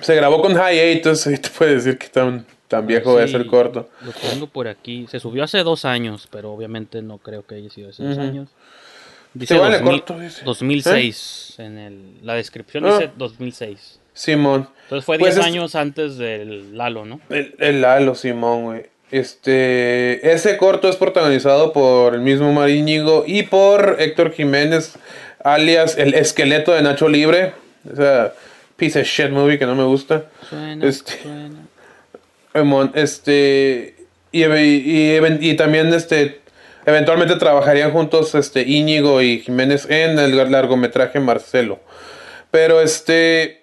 se 0.00 0.14
grabó 0.14 0.40
con 0.40 0.54
High 0.54 0.78
8, 0.78 0.82
entonces 0.92 1.26
ahí 1.26 1.38
te 1.38 1.48
puede 1.50 1.74
decir 1.74 1.98
que 1.98 2.08
tan, 2.08 2.46
tan 2.68 2.86
viejo 2.86 3.18
Sí, 3.18 3.24
es 3.24 3.34
el 3.34 3.46
corto. 3.46 3.88
Lo 4.04 4.12
tengo 4.12 4.46
por 4.46 4.68
aquí. 4.68 5.06
Se 5.10 5.18
subió 5.20 5.44
hace 5.44 5.58
dos 5.62 5.84
años, 5.84 6.28
pero 6.30 6.52
obviamente 6.52 7.02
no 7.02 7.18
creo 7.18 7.44
que 7.44 7.56
haya 7.56 7.70
sido 7.70 7.90
hace 7.90 8.02
dos 8.04 8.18
años. 8.18 8.48
Dice 9.34 9.54
Igual 9.54 9.74
el 9.74 9.80
2000 9.80 10.00
corto 10.02 10.18
dice. 10.18 10.42
2006. 10.44 11.54
En 11.58 11.78
el, 11.78 12.02
la 12.22 12.34
descripción 12.34 12.84
Ah. 12.86 12.98
dice 12.98 13.10
2006. 13.16 14.00
Simón. 14.12 14.68
Entonces 14.84 15.04
fue 15.04 15.18
Pues 15.18 15.34
10 15.36 15.46
es- 15.46 15.52
años 15.52 15.74
antes 15.76 16.16
del 16.18 16.76
Lalo, 16.76 17.04
¿no? 17.06 17.20
El, 17.30 17.54
el 17.58 17.80
Lalo 17.80 18.14
Simón, 18.14 18.64
güey. 18.64 18.86
Este, 19.12 20.32
ese 20.32 20.56
corto 20.56 20.88
es 20.88 20.96
protagonizado 20.96 21.72
por 21.72 22.14
el 22.14 22.20
mismo 22.20 22.52
Maríñigo 22.52 23.24
y 23.26 23.42
por 23.44 23.96
Héctor 23.98 24.32
Jiménez, 24.32 24.94
alias 25.42 25.96
el 25.98 26.14
esqueleto 26.14 26.72
de 26.72 26.82
Nacho 26.82 27.08
Libre. 27.08 27.52
Esa 27.90 28.34
piece 28.76 29.00
of 29.00 29.06
shit 29.06 29.30
movie 29.30 29.58
que 29.58 29.66
no 29.66 29.74
me 29.74 29.84
gusta. 29.84 30.26
Suena, 30.48 30.86
Este- 30.86 31.18
suena. 31.22 31.66
Este, 32.94 33.94
y, 34.32 34.44
y, 34.44 35.16
y- 35.18 35.50
y 35.50 35.54
también, 35.56 35.92
este, 35.94 36.39
eventualmente 36.86 37.36
trabajarían 37.36 37.92
juntos, 37.92 38.34
este, 38.34 38.62
Íñigo 38.62 39.20
y 39.22 39.40
Jiménez 39.40 39.86
en 39.90 40.18
el 40.18 40.36
largometraje 40.50 41.20
Marcelo. 41.20 41.78
Pero, 42.50 42.80
este, 42.80 43.62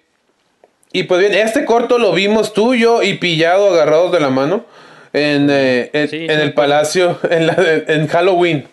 y 0.92 1.02
pues 1.04 1.20
bien, 1.20 1.34
este 1.34 1.64
corto 1.64 1.98
lo 1.98 2.12
vimos 2.12 2.52
tú, 2.54 2.74
yo 2.74 3.02
y 3.02 3.14
Pillado 3.14 3.68
agarrados 3.72 4.12
de 4.12 4.20
la 4.20 4.30
mano 4.30 4.64
en, 5.12 5.48
eh, 5.50 5.90
en, 5.92 6.08
Sí, 6.08 6.26
el. 6.28 6.54
Palacio, 6.54 7.18
en, 7.30 7.46
la, 7.46 7.56
en 7.86 8.06
Halloween. 8.08 8.66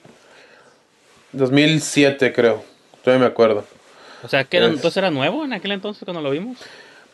2007 1.31 2.31
creo, 2.33 2.63
todavía 3.03 3.25
me 3.25 3.31
acuerdo. 3.31 3.65
O 4.23 4.27
sea, 4.29 4.43
que 4.45 4.57
entonces 4.57 4.97
era 4.97 5.11
nuevo 5.11 5.43
en 5.43 5.53
aquel 5.53 5.71
entonces 5.73 6.03
cuando 6.05 6.21
lo 6.21 6.31
vimos. 6.31 6.57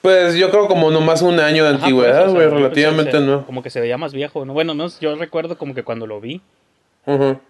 Pues 0.02 0.36
yo 0.36 0.50
creo 0.50 0.68
como 0.68 0.90
nomás 0.90 1.22
un 1.22 1.40
año 1.40 1.64
de 1.64 1.70
Ajá, 1.72 1.80
antigüedad, 1.80 2.30
güey, 2.30 2.48
relativamente 2.48 3.12
se- 3.12 3.20
nuevo. 3.20 3.46
Como 3.46 3.62
que 3.64 3.70
se 3.70 3.80
veía 3.82 3.98
más 3.98 4.14
viejo, 4.14 4.46
¿no? 4.46 4.54
Bueno, 4.54 4.74
menos 4.74 5.00
yo 5.00 5.16
recuerdo 5.16 5.58
como 5.58 5.74
que 5.76 5.84
cuando 5.84 6.08
lo 6.08 6.20
vi, 6.22 6.42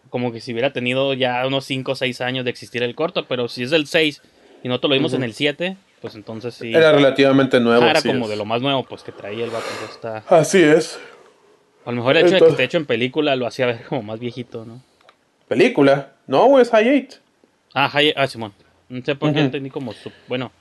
Como 0.09 0.31
que 0.31 0.41
si 0.41 0.51
hubiera 0.53 0.73
tenido 0.73 1.13
ya 1.13 1.45
unos 1.45 1.65
5 1.65 1.91
o 1.91 1.95
6 1.95 2.21
años 2.21 2.45
de 2.45 2.51
existir 2.51 2.83
el 2.83 2.95
corto, 2.95 3.25
pero 3.27 3.47
si 3.47 3.63
es 3.63 3.69
del 3.71 3.87
6 3.87 4.21
y 4.63 4.67
nosotros 4.67 4.89
lo 4.89 4.95
vimos 4.95 5.13
en 5.13 5.23
el 5.23 5.33
7, 5.33 5.77
pues 6.01 6.15
entonces 6.15 6.53
sí. 6.53 6.73
Era 6.73 6.91
relativamente 6.91 7.59
nuevo. 7.59 7.83
Ah, 7.83 7.91
era 7.91 8.01
como 8.01 8.25
es. 8.25 8.29
de 8.29 8.35
lo 8.35 8.45
más 8.45 8.61
nuevo, 8.61 8.83
pues 8.83 9.03
que 9.03 9.11
traía 9.11 9.43
el 9.43 9.51
vato. 9.51 9.65
está. 9.89 10.23
Así 10.27 10.61
es. 10.61 10.99
A 11.85 11.91
lo 11.91 11.97
mejor 11.97 12.17
el 12.17 12.25
hecho 12.25 12.35
de 12.35 12.41
que 12.41 12.47
esté 12.49 12.63
hecho 12.63 12.77
en 12.77 12.85
película 12.85 13.35
lo 13.35 13.47
hacía 13.47 13.65
ver 13.67 13.83
como 13.85 14.03
más 14.03 14.19
viejito, 14.19 14.65
¿no? 14.65 14.81
¿Película? 15.47 16.13
No, 16.27 16.45
güey, 16.45 16.61
es 16.61 16.69
High 16.69 16.87
Eight. 16.87 17.13
Ah, 17.73 17.89
High 17.89 18.13
ah, 18.15 18.27
Simón. 18.27 18.53
No 18.89 19.03
sé 19.03 19.15
por 19.15 19.29
qué 19.31 19.37
Ujú. 19.39 19.45
entendí 19.45 19.69
como 19.69 19.93
su- 19.93 20.11
Bueno, 20.27 20.51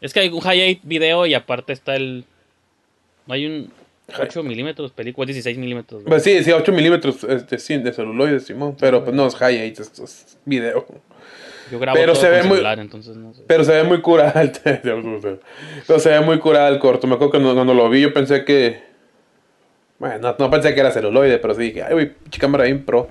es 0.00 0.12
que 0.14 0.20
hay 0.20 0.28
un 0.28 0.40
High 0.40 0.72
8 0.76 0.80
video 0.84 1.26
y 1.26 1.34
aparte 1.34 1.72
está 1.72 1.96
el. 1.96 2.24
No 3.26 3.34
hay 3.34 3.46
un 3.46 3.72
8 4.18 4.42
milímetros, 4.42 4.92
película, 4.92 5.26
16 5.26 5.58
milímetros. 5.58 6.02
Pues 6.06 6.22
sí, 6.22 6.42
sí, 6.42 6.52
8 6.52 6.72
milímetros 6.72 7.24
este, 7.24 7.58
sí, 7.58 7.76
de 7.78 7.92
celuloide, 7.92 8.40
Simón. 8.40 8.76
Pero 8.78 9.04
pues 9.04 9.14
no 9.14 9.26
es 9.26 9.34
High 9.36 9.56
Eight, 9.58 9.80
esto 9.80 10.04
es 10.04 10.38
video. 10.44 10.86
Yo 11.70 11.78
grabo 11.78 11.96
pero 11.96 12.12
todo 12.14 12.22
se 12.22 12.28
con 12.28 12.36
ve 12.36 12.42
muy- 12.42 12.56
celular, 12.56 12.78
entonces 12.80 13.16
no 13.16 13.32
sé. 13.32 13.42
Pero 13.46 13.64
se 13.64 13.72
ve 13.72 13.84
muy 13.84 14.00
curada 14.00 14.40
el 14.42 14.52
se 16.00 16.08
ve 16.10 16.20
muy 16.20 16.38
curada 16.38 16.68
el 16.68 16.78
corto. 16.78 17.06
Me 17.06 17.14
acuerdo 17.14 17.32
que 17.32 17.38
cuando, 17.38 17.54
cuando 17.54 17.74
lo 17.74 17.88
vi 17.88 18.00
yo 18.00 18.12
pensé 18.12 18.44
que... 18.44 18.82
Bueno, 19.98 20.18
no, 20.18 20.36
no 20.38 20.50
pensé 20.50 20.74
que 20.74 20.80
era 20.80 20.90
celuloide, 20.90 21.38
pero 21.38 21.54
sí 21.54 21.62
dije, 21.62 21.82
ay, 21.82 21.92
güey, 21.92 22.12
cámara 22.38 22.64
bien 22.64 22.84
pro. 22.84 23.08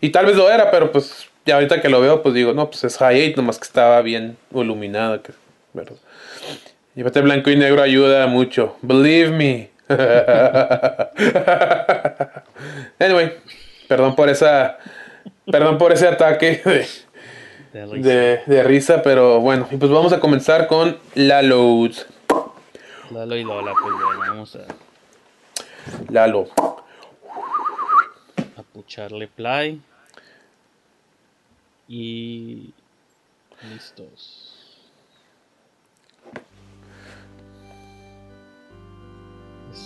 Y 0.00 0.08
tal 0.08 0.26
vez 0.26 0.36
lo 0.36 0.50
era, 0.50 0.70
pero 0.70 0.90
pues 0.90 1.28
ya 1.44 1.54
ahorita 1.56 1.80
que 1.82 1.88
lo 1.88 2.00
veo, 2.00 2.22
pues 2.22 2.34
digo, 2.34 2.52
no, 2.54 2.70
pues 2.70 2.82
es 2.84 2.96
High 2.96 3.20
Eight, 3.20 3.36
nomás 3.36 3.58
que 3.58 3.64
estaba 3.64 4.00
bien 4.02 4.36
iluminada. 4.52 5.22
Que, 5.22 5.32
pero... 5.74 5.94
Y 6.96 7.02
blanco 7.02 7.50
y 7.50 7.56
negro 7.56 7.82
ayuda 7.82 8.26
mucho. 8.26 8.76
Believe 8.82 9.30
me. 9.30 9.70
anyway, 12.98 13.32
perdón 13.88 14.14
por 14.14 14.28
esa... 14.28 14.78
Perdón 15.50 15.78
por 15.78 15.92
ese 15.92 16.06
ataque 16.06 16.60
de, 16.64 16.86
De 17.72 17.86
risa. 17.86 18.08
de, 18.46 18.62
risa, 18.62 19.02
pero 19.02 19.40
bueno, 19.40 19.66
y 19.70 19.76
pues 19.76 19.90
vamos 19.90 20.12
a 20.12 20.20
comenzar 20.20 20.68
con 20.68 20.98
Lalo. 21.14 21.88
Lalo 23.10 23.36
y 23.36 23.42
Lola, 23.42 23.72
pues 23.80 23.94
bueno, 23.94 24.20
vamos 24.20 24.56
a. 24.56 24.60
Lalo. 26.12 26.48
echarle 28.78 29.28
play. 29.28 29.80
Y. 31.88 32.72
Listos. 33.72 34.59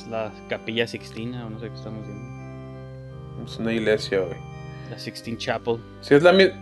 Es 0.04 0.10
la 0.10 0.30
Capilla 0.48 0.86
Sixtina, 0.86 1.46
o 1.46 1.50
no 1.50 1.58
sé 1.58 1.68
qué 1.70 1.74
estamos 1.74 2.06
viendo. 2.06 3.44
Es 3.44 3.56
una 3.58 3.72
iglesia, 3.72 4.20
güey. 4.20 4.36
La 4.90 4.98
Sixteen 4.98 5.38
Chapel. 5.38 5.78
Si 6.02 6.14
es 6.14 6.22
la 6.22 6.32
misma. 6.32 6.54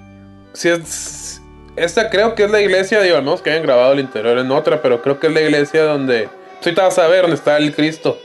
Si 0.53 0.69
es. 0.69 1.43
Esta 1.75 2.09
creo 2.11 2.35
que 2.35 2.45
es 2.45 2.51
la 2.51 2.61
iglesia, 2.61 3.01
digo, 3.01 3.17
al 3.17 3.23
menos 3.23 3.41
que 3.43 3.51
hayan 3.51 3.63
grabado 3.63 3.93
el 3.95 4.01
interior 4.01 4.39
en 4.39 4.51
otra, 4.51 4.81
pero 4.83 5.03
creo 5.03 5.19
que 5.19 5.27
es 5.27 5.33
la 5.33 5.41
iglesia 5.41 5.85
donde. 5.85 6.27
Tú 6.61 6.69
ahorita 6.69 6.83
vas 6.85 6.99
a 6.99 7.09
ver 7.09 7.23
dónde 7.23 7.37
está 7.37 7.57
el 7.57 7.75
Cristo. 7.75 8.19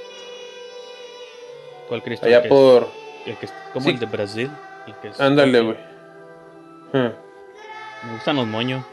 ¿Cuál 1.88 2.04
Cristo? 2.04 2.26
Allá 2.26 2.40
El 2.40 2.50
por. 2.50 2.88
el 3.26 3.36
que 3.38 3.46
es 3.48 3.54
como 3.74 3.86
sí. 3.86 3.92
el 3.92 4.00
de 4.00 4.06
Brasil. 4.06 4.52
Ándale, 5.18 5.62
güey. 5.62 5.78
Hmm, 6.94 7.12
Me 8.06 8.14
gustan 8.14 8.36
los 8.36 8.46
moños. 8.48 8.86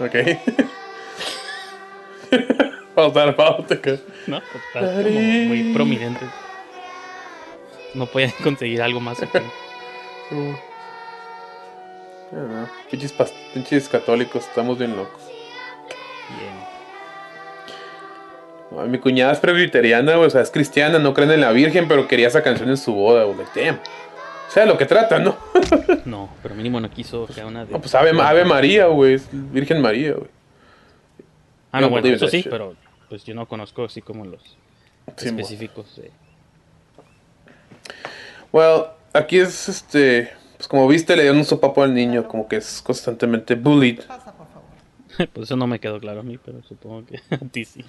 Ok. 0.00 0.14
Vamos 3.02 3.16
a 3.16 3.24
dar 3.26 3.36
pauta, 3.36 3.74
acá. 3.74 3.96
¿No? 4.28 4.36
Está 4.38 4.80
como 5.02 5.10
muy 5.10 5.72
prominente. 5.72 6.24
No 7.94 8.06
podían 8.06 8.30
conseguir 8.42 8.80
algo 8.80 9.00
más 9.00 9.20
aquí. 9.22 9.38
Uh. 10.30 10.54
No. 12.32 12.68
Pinches, 13.52 13.88
católicos, 13.88 14.46
estamos 14.46 14.78
bien 14.78 14.96
locos. 14.96 15.20
Bien. 18.70 18.90
Mi 18.90 18.98
cuñada 18.98 19.32
es 19.32 19.38
presbiteriana, 19.38 20.18
o 20.18 20.30
sea, 20.30 20.40
es 20.40 20.50
cristiana, 20.50 20.98
no 20.98 21.12
creen 21.12 21.32
en 21.32 21.42
la 21.42 21.52
Virgen, 21.52 21.88
pero 21.88 22.08
quería 22.08 22.28
esa 22.28 22.42
canción 22.42 22.70
en 22.70 22.78
su 22.78 22.94
boda, 22.94 23.24
güey. 23.24 23.38
damn. 23.54 23.78
O 24.48 24.50
sea, 24.50 24.64
lo 24.64 24.78
que 24.78 24.86
trata, 24.86 25.18
¿no? 25.18 25.36
No, 26.04 26.30
pero 26.42 26.54
mínimo 26.54 26.80
no 26.80 26.88
quiso 26.90 27.26
que 27.26 27.44
una 27.44 27.64
de. 27.66 27.72
No, 27.72 27.80
pues 27.80 27.94
Ave, 27.94 28.12
Ave 28.18 28.44
María, 28.44 28.86
güey. 28.86 29.18
Virgen 29.30 29.82
María, 29.82 30.12
güey. 30.12 30.28
Ah, 31.70 31.80
no, 31.80 31.86
no, 31.86 31.90
bueno, 31.90 32.08
eso 32.08 32.28
sí, 32.28 32.44
pero 32.48 32.74
pues 33.12 33.24
yo 33.24 33.34
no 33.34 33.46
conozco 33.46 33.84
así 33.84 34.00
como 34.00 34.24
los 34.24 34.40
Sí, 35.18 35.26
específicos. 35.28 35.96
de- 35.96 36.10
Well, 38.50 38.84
aquí 39.12 39.38
es 39.38 39.68
este. 39.68 40.32
Pues 40.56 40.66
como 40.66 40.88
viste, 40.88 41.14
le 41.14 41.24
dieron 41.24 41.36
un 41.40 41.44
sopapo 41.44 41.82
al 41.82 41.92
niño, 41.92 42.26
como 42.26 42.48
que 42.48 42.56
es 42.56 42.80
constantemente 42.80 43.54
bullied. 43.54 44.00
Pues 45.34 45.44
eso 45.48 45.56
no 45.56 45.66
me 45.66 45.78
quedó 45.78 46.00
claro 46.00 46.20
a 46.20 46.22
mí, 46.22 46.38
pero 46.42 46.62
supongo 46.62 47.04
que 47.04 47.16
a 47.34 47.36
ti 47.50 47.66
sí. 47.66 47.84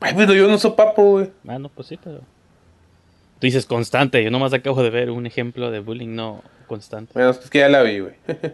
Ay, 0.00 0.14
pero 0.16 0.34
yo 0.34 0.48
un 0.48 0.58
sopapo, 0.58 1.00
güey. 1.12 1.30
Ah, 1.46 1.60
no, 1.60 1.68
pues 1.68 1.86
sí, 1.86 1.96
pero. 2.02 2.18
Tú 2.18 3.46
dices 3.46 3.66
constante, 3.66 4.24
yo 4.24 4.32
nomás 4.32 4.52
acabo 4.52 4.82
de 4.82 4.90
ver 4.90 5.12
un 5.12 5.26
ejemplo 5.26 5.70
de 5.70 5.78
bullying 5.78 6.16
no 6.16 6.42
constante. 6.66 7.12
Bueno, 7.14 7.30
es 7.30 7.48
que 7.48 7.60
ya 7.60 7.68
la 7.68 7.82
vi, 7.82 8.00
güey. 8.00 8.14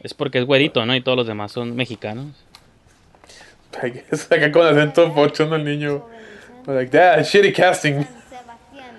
Es 0.00 0.12
porque 0.12 0.38
es 0.40 0.44
güerito, 0.44 0.84
¿no? 0.84 0.94
Y 0.96 1.00
todos 1.00 1.16
los 1.16 1.26
demás 1.28 1.52
son 1.52 1.74
mexicanos. 1.76 2.26
Ay, 3.80 4.02
Es 4.10 4.30
acá 4.30 4.50
con 4.52 4.66
acento 4.66 5.12
pocho, 5.14 5.46
¿no? 5.46 5.56
El 5.56 5.64
niño. 5.64 6.06
Like, 6.66 6.90
that, 6.90 7.24
shitty 7.24 7.52
casting. 7.52 8.04
Sebastián. 8.28 8.96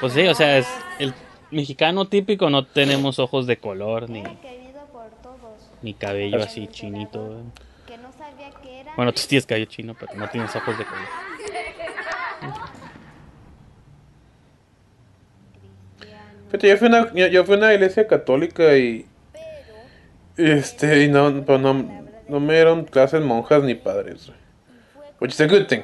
Pues 0.00 0.12
sí, 0.12 0.26
o 0.26 0.34
sea, 0.34 0.58
es 0.58 0.66
el 0.98 1.14
mexicano 1.50 2.08
típico, 2.08 2.50
no 2.50 2.66
tenemos 2.66 3.18
ojos 3.18 3.46
de 3.46 3.58
color 3.58 4.10
ni, 4.10 4.24
ni 5.82 5.94
cabello 5.94 6.42
así 6.42 6.66
chinito. 6.66 7.42
Que 7.86 7.96
no 7.98 8.12
sabía 8.12 8.50
que 8.62 8.80
era. 8.80 8.94
Bueno, 8.96 9.12
tú 9.12 9.22
tienes 9.28 9.46
cabello 9.46 9.66
chino, 9.66 9.94
pero 9.98 10.14
no 10.14 10.28
tienes 10.28 10.54
ojos 10.56 10.76
de 10.76 10.84
color. 10.84 11.06
Fíjate, 16.46 16.68
yo 16.68 16.76
fui 16.76 16.86
a 16.86 16.90
una, 16.90 17.12
yo, 17.12 17.26
yo 17.26 17.44
fui 17.44 17.54
a 17.54 17.58
una 17.58 17.74
iglesia 17.74 18.06
católica 18.06 18.76
y. 18.76 19.06
Este, 20.36 21.04
y 21.04 21.08
no, 21.08 21.44
pero 21.44 21.58
no, 21.58 21.72
no 22.28 22.40
me 22.40 22.54
dieron 22.54 22.84
clases 22.84 23.22
monjas 23.22 23.62
ni 23.62 23.74
padres, 23.74 24.26
güey. 24.26 24.38
Which 25.20 25.32
is 25.32 25.40
a 25.40 25.46
good 25.46 25.66
thing. 25.66 25.80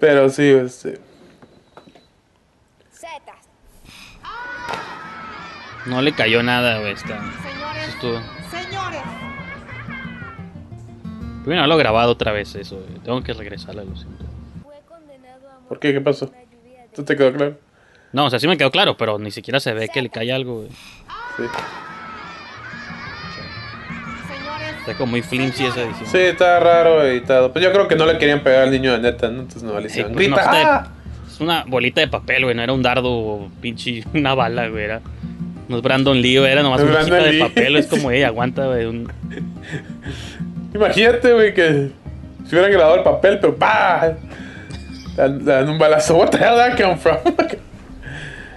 pero 0.00 0.28
sí, 0.30 0.48
este. 0.48 0.98
Zetas. 2.92 3.46
No 5.86 6.00
le 6.02 6.12
cayó 6.12 6.42
nada, 6.42 6.78
güey. 6.80 6.92
Está. 6.92 7.18
Señores, 7.42 7.88
Estuvo. 7.88 8.20
señores, 8.50 9.02
Primero 11.44 11.66
lo 11.66 11.74
he 11.74 11.78
grabado 11.78 12.12
otra 12.12 12.32
vez 12.32 12.54
eso. 12.54 12.76
güey. 12.76 12.98
Tengo 13.00 13.22
que 13.22 13.32
regresarle, 13.34 13.84
lo 13.84 13.96
siento. 13.96 14.24
¿Por 15.68 15.78
qué? 15.78 15.92
¿Qué 15.92 16.00
pasó? 16.00 16.32
¿Tú 16.94 17.04
te 17.04 17.16
quedó 17.16 17.32
claro? 17.32 17.58
No, 18.12 18.24
o 18.26 18.30
sea, 18.30 18.40
sí 18.40 18.48
me 18.48 18.56
quedó 18.56 18.70
claro, 18.72 18.96
pero 18.96 19.18
ni 19.18 19.30
siquiera 19.30 19.60
se 19.60 19.72
ve 19.72 19.88
que 19.88 20.02
le 20.02 20.10
cae 20.10 20.32
algo, 20.32 20.56
güey. 20.62 20.70
Sí. 21.36 21.44
Está 24.80 24.94
como 24.96 25.10
muy 25.12 25.22
flimsy 25.22 25.66
esa 25.66 25.82
edición. 25.82 26.08
Sí, 26.10 26.18
está 26.18 26.58
raro 26.60 27.02
editado. 27.04 27.52
Pues 27.52 27.64
yo 27.64 27.72
creo 27.72 27.86
que 27.88 27.96
no 27.96 28.06
le 28.06 28.18
querían 28.18 28.40
pegar 28.42 28.62
al 28.64 28.70
niño 28.70 28.92
de 28.92 28.98
neta, 28.98 29.28
¿no? 29.28 29.40
Entonces 29.40 29.62
no 29.62 29.78
le 29.78 29.86
hicieron. 29.86 30.12
pues, 30.12 30.28
no, 30.28 30.36
¡Grita! 30.36 30.50
está- 30.58 30.74
¡Ah! 30.76 30.88
Es 31.30 31.40
una 31.40 31.64
bolita 31.66 32.00
de 32.00 32.08
papel, 32.08 32.44
güey. 32.44 32.54
No 32.56 32.62
era 32.62 32.72
un 32.72 32.82
dardo 32.82 33.10
o 33.10 33.50
pinche 33.60 34.02
una 34.14 34.34
bala, 34.34 34.68
güey. 34.68 34.84
Era. 34.84 35.00
No 35.68 35.76
es 35.76 35.82
Brandon 35.82 36.20
Lee, 36.20 36.38
güey. 36.38 36.50
Era 36.50 36.62
nomás 36.62 36.80
una 36.80 36.92
Brandon 36.92 37.30
de 37.30 37.38
papel. 37.38 37.76
Es 37.76 37.86
como, 37.86 38.10
ey, 38.10 38.22
aguanta, 38.24 38.66
güey. 38.66 38.86
un- 38.86 39.10
Imagínate, 40.74 41.32
güey, 41.32 41.52
que 41.54 41.90
si 42.46 42.54
hubieran 42.54 42.72
grabado 42.72 42.96
el 42.96 43.02
papel, 43.02 43.38
pero. 43.40 43.56
Le 43.56 45.16
dan, 45.16 45.44
dan 45.44 45.68
un 45.68 45.78
balazo. 45.78 46.16
What 46.16 46.30
the 46.30 46.38
hell 46.38 46.56
that 46.56 46.76
come 46.80 46.96
from? 46.96 47.18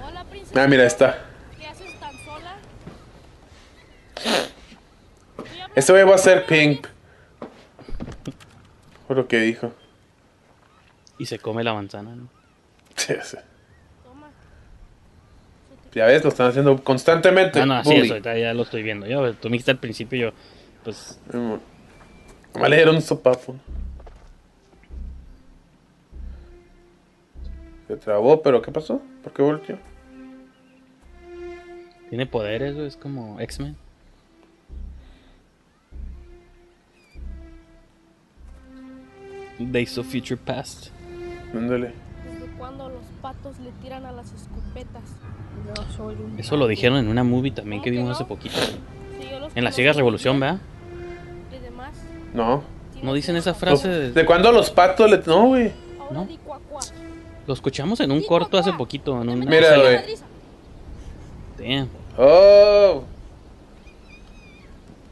hola 0.07 0.23
princesa. 0.29 0.63
ah, 0.63 0.67
mira, 0.67 0.85
está. 0.85 1.17
¿Qué 1.59 1.65
haces 1.67 1.99
tan 1.99 2.11
sola? 2.23 2.55
Este 5.75 5.91
güey 5.91 6.03
va 6.03 6.15
a 6.15 6.19
ser 6.19 6.45
Pink. 6.45 6.87
Por 9.07 9.17
lo 9.17 9.27
que 9.27 9.39
dijo. 9.39 9.73
Y 11.17 11.25
se 11.25 11.39
come 11.39 11.63
la 11.63 11.73
manzana, 11.73 12.15
¿no? 12.15 12.27
Sí, 12.95 13.13
sí. 13.23 13.37
Ya 15.93 16.05
ves, 16.05 16.23
lo 16.23 16.29
están 16.29 16.47
haciendo 16.49 16.83
constantemente. 16.83 17.59
Ah, 17.59 17.65
no, 17.67 17.83
sí, 17.83 17.89
bully. 17.89 18.11
eso 18.13 18.17
ya 18.17 18.53
lo 18.53 18.63
estoy 18.63 18.81
viendo. 18.81 19.05
Yo, 19.05 19.33
tú 19.35 19.47
me 19.49 19.53
dijiste 19.53 19.71
al 19.71 19.77
principio, 19.77 20.29
yo, 20.29 20.37
pues. 20.83 21.19
Me 21.31 22.69
le 22.69 22.75
dieron 22.77 22.95
un 22.95 23.01
sopapo. 23.01 23.55
Se 27.87 27.97
trabó, 27.97 28.41
pero 28.41 28.61
¿qué 28.61 28.71
pasó? 28.71 29.01
¿Por 29.21 29.33
qué 29.33 29.41
volteó? 29.43 29.77
tiene 32.13 32.27
poderes. 32.27 32.77
Es 32.77 32.95
como 32.95 33.39
X-Men. 33.39 33.75
Days 39.71 39.97
of 39.97 40.05
Future 40.07 40.37
Past. 40.37 40.87
Ándale. 41.53 41.93
¿Desde 42.25 42.47
cuándo 42.57 42.89
los 42.89 43.03
patos 43.21 43.59
le 43.59 43.71
tiran 43.81 44.05
a 44.05 44.11
las 44.11 44.31
escopetas? 44.33 45.03
Yo 45.67 45.83
soy 45.95 46.15
un 46.15 46.39
Eso 46.39 46.57
lo 46.57 46.67
dijeron 46.67 46.97
en 46.97 47.07
una 47.07 47.23
movie 47.23 47.51
también 47.51 47.81
que 47.81 47.89
vimos 47.91 48.11
hace 48.11 48.25
poquito. 48.25 48.55
Sí, 48.57 49.27
En 49.55 49.63
la 49.63 49.71
Ciega 49.71 49.93
Revolución. 49.93 50.39
¿verdad? 50.39 50.59
Y 51.55 51.63
demás, 51.63 51.91
No. 52.33 52.63
¿No 53.01 53.13
dicen 53.13 53.35
esa 53.35 53.53
frase? 53.53 53.87
de- 53.89 54.11
¿De 54.13 54.25
cuándo 54.25 54.51
los 54.51 54.71
patos 54.71 55.09
le.? 55.09 55.21
No, 55.25 55.47
güey. 55.47 55.71
ahora 55.99 56.13
¿No? 56.13 56.27
Lo 57.45 57.53
escuchamos 57.53 57.99
en 57.99 58.11
un 58.13 58.23
corto 58.23 58.57
hace 58.57 58.71
poquito. 58.73 59.21
En 59.21 59.27
una 59.29 59.45
Mira, 59.45 59.75
güey. 59.77 59.99
Damn. 61.57 61.89
Oh. 62.17 63.03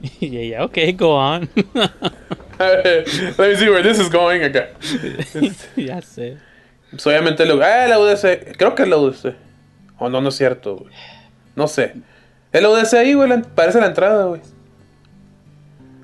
Y 0.19 0.35
ella, 0.37 0.65
ok, 0.65 0.77
go 0.97 1.15
on. 1.15 1.47
Let 3.37 3.49
me 3.49 3.55
see 3.55 3.69
where 3.69 3.83
this 3.83 3.99
is 3.99 4.09
going 4.09 4.41
acá. 4.43 4.69
ya 5.75 6.01
sé. 6.01 6.37
Pues 6.91 7.05
obviamente 7.07 7.45
lo. 7.45 7.61
Ah, 7.63 7.87
la 7.87 7.99
UDC. 7.99 8.55
Creo 8.57 8.75
que 8.75 8.83
es 8.83 8.89
la 8.89 8.97
UDC. 8.97 9.35
O 9.99 10.09
no, 10.09 10.21
no 10.21 10.29
es 10.29 10.35
cierto, 10.35 10.77
güey. 10.77 10.93
No 11.55 11.67
sé. 11.67 11.93
Es 12.51 12.61
la 12.61 12.69
UDC 12.69 12.93
ahí, 12.95 13.13
güey. 13.13 13.29
la- 13.29 13.41
Parece 13.41 13.79
la 13.79 13.87
entrada, 13.87 14.25
güey. 14.25 14.41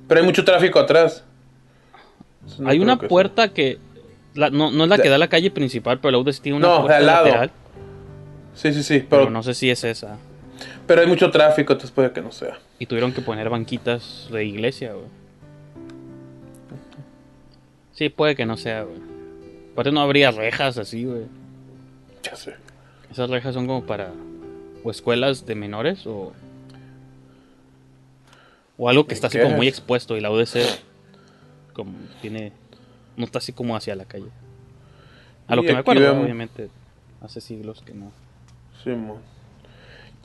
Pero 0.07 0.21
hay 0.21 0.25
mucho 0.25 0.45
tráfico 0.45 0.79
atrás. 0.79 1.23
No 2.59 2.69
Hay 2.69 2.79
una 2.79 2.97
que 2.97 3.07
puerta 3.07 3.49
que. 3.49 3.77
la- 4.35 4.49
no, 4.49 4.71
no 4.71 4.83
es 4.85 4.89
la 4.89 4.97
que 4.97 5.09
da 5.09 5.15
a 5.15 5.19
la 5.19 5.27
calle 5.27 5.51
principal, 5.51 5.99
pero 5.99 6.11
la 6.11 6.17
UDS 6.19 6.41
tiene 6.41 6.57
una 6.57 6.67
No, 6.67 6.79
puerta 6.81 6.97
al 6.97 7.05
lado. 7.05 7.25
lateral. 7.25 7.51
Sí, 8.53 8.73
sí, 8.73 8.83
sí. 8.83 8.99
Pero, 9.07 9.23
Pero, 9.23 9.29
no 9.31 9.43
sé 9.43 9.53
si 9.53 9.69
es 9.69 9.83
esa. 9.83 10.17
pero 10.87 11.01
hay 11.01 11.07
mucho 11.07 11.29
tráfico, 11.29 11.73
entonces 11.73 11.91
puede 11.91 12.11
que 12.11 12.21
no 12.21 12.31
sea. 12.31 12.57
Y 12.79 12.85
tuvieron 12.85 13.11
que 13.11 13.21
poner 13.21 13.49
banquitas 13.49 14.29
de 14.31 14.45
iglesia, 14.45 14.93
güey. 14.93 15.05
Sí, 17.97 18.09
puede 18.09 18.35
que 18.35 18.45
no 18.45 18.57
sea, 18.57 18.83
güey. 18.83 18.99
Aparte 19.73 19.91
no 19.91 20.01
habría 20.01 20.31
rejas 20.31 20.77
así, 20.77 21.05
güey. 21.05 21.23
Ya 22.23 22.35
sé. 22.35 22.55
Esas 23.11 23.29
rejas 23.29 23.53
son 23.53 23.65
como 23.67 23.85
para. 23.85 24.11
O 24.83 24.91
escuelas 24.91 25.45
de 25.45 25.55
menores 25.55 26.05
o. 26.05 26.31
O 28.77 28.89
algo 28.89 29.07
que 29.07 29.13
está 29.13 29.27
así 29.27 29.37
¿Qué 29.37 29.43
como 29.43 29.55
muy 29.57 29.67
es? 29.67 29.73
expuesto 29.73 30.15
y 30.17 30.21
la 30.21 30.29
UDC. 30.31 30.57
Como 31.73 31.93
tiene. 32.21 32.51
no 33.15 33.25
está 33.25 33.39
así 33.39 33.51
como 33.53 33.75
hacia 33.75 33.95
la 33.95 34.05
calle. 34.05 34.29
A 35.47 35.55
lo 35.55 35.63
Y 35.63 35.67
que 35.67 35.73
me 35.73 35.79
acuerdo, 35.79 36.01
vemos- 36.01 36.23
obviamente, 36.23 36.69
hace 37.21 37.41
siglos 37.41 37.81
que 37.83 37.93
no. 37.93 38.11
Simón. 38.83 39.17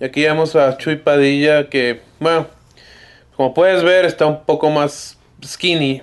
Y 0.01 0.05
aquí 0.05 0.23
vemos 0.23 0.57
a 0.57 0.77
Chuy 0.79 0.97
Padilla 0.97 1.71
que, 1.71 2.03
bueno, 2.21 2.47
como 3.37 3.55
puedes 3.55 3.83
ver, 3.85 4.05
está 4.05 4.27
un 4.27 4.45
poco 4.45 4.69
más 4.69 5.17
skinny. 5.45 6.03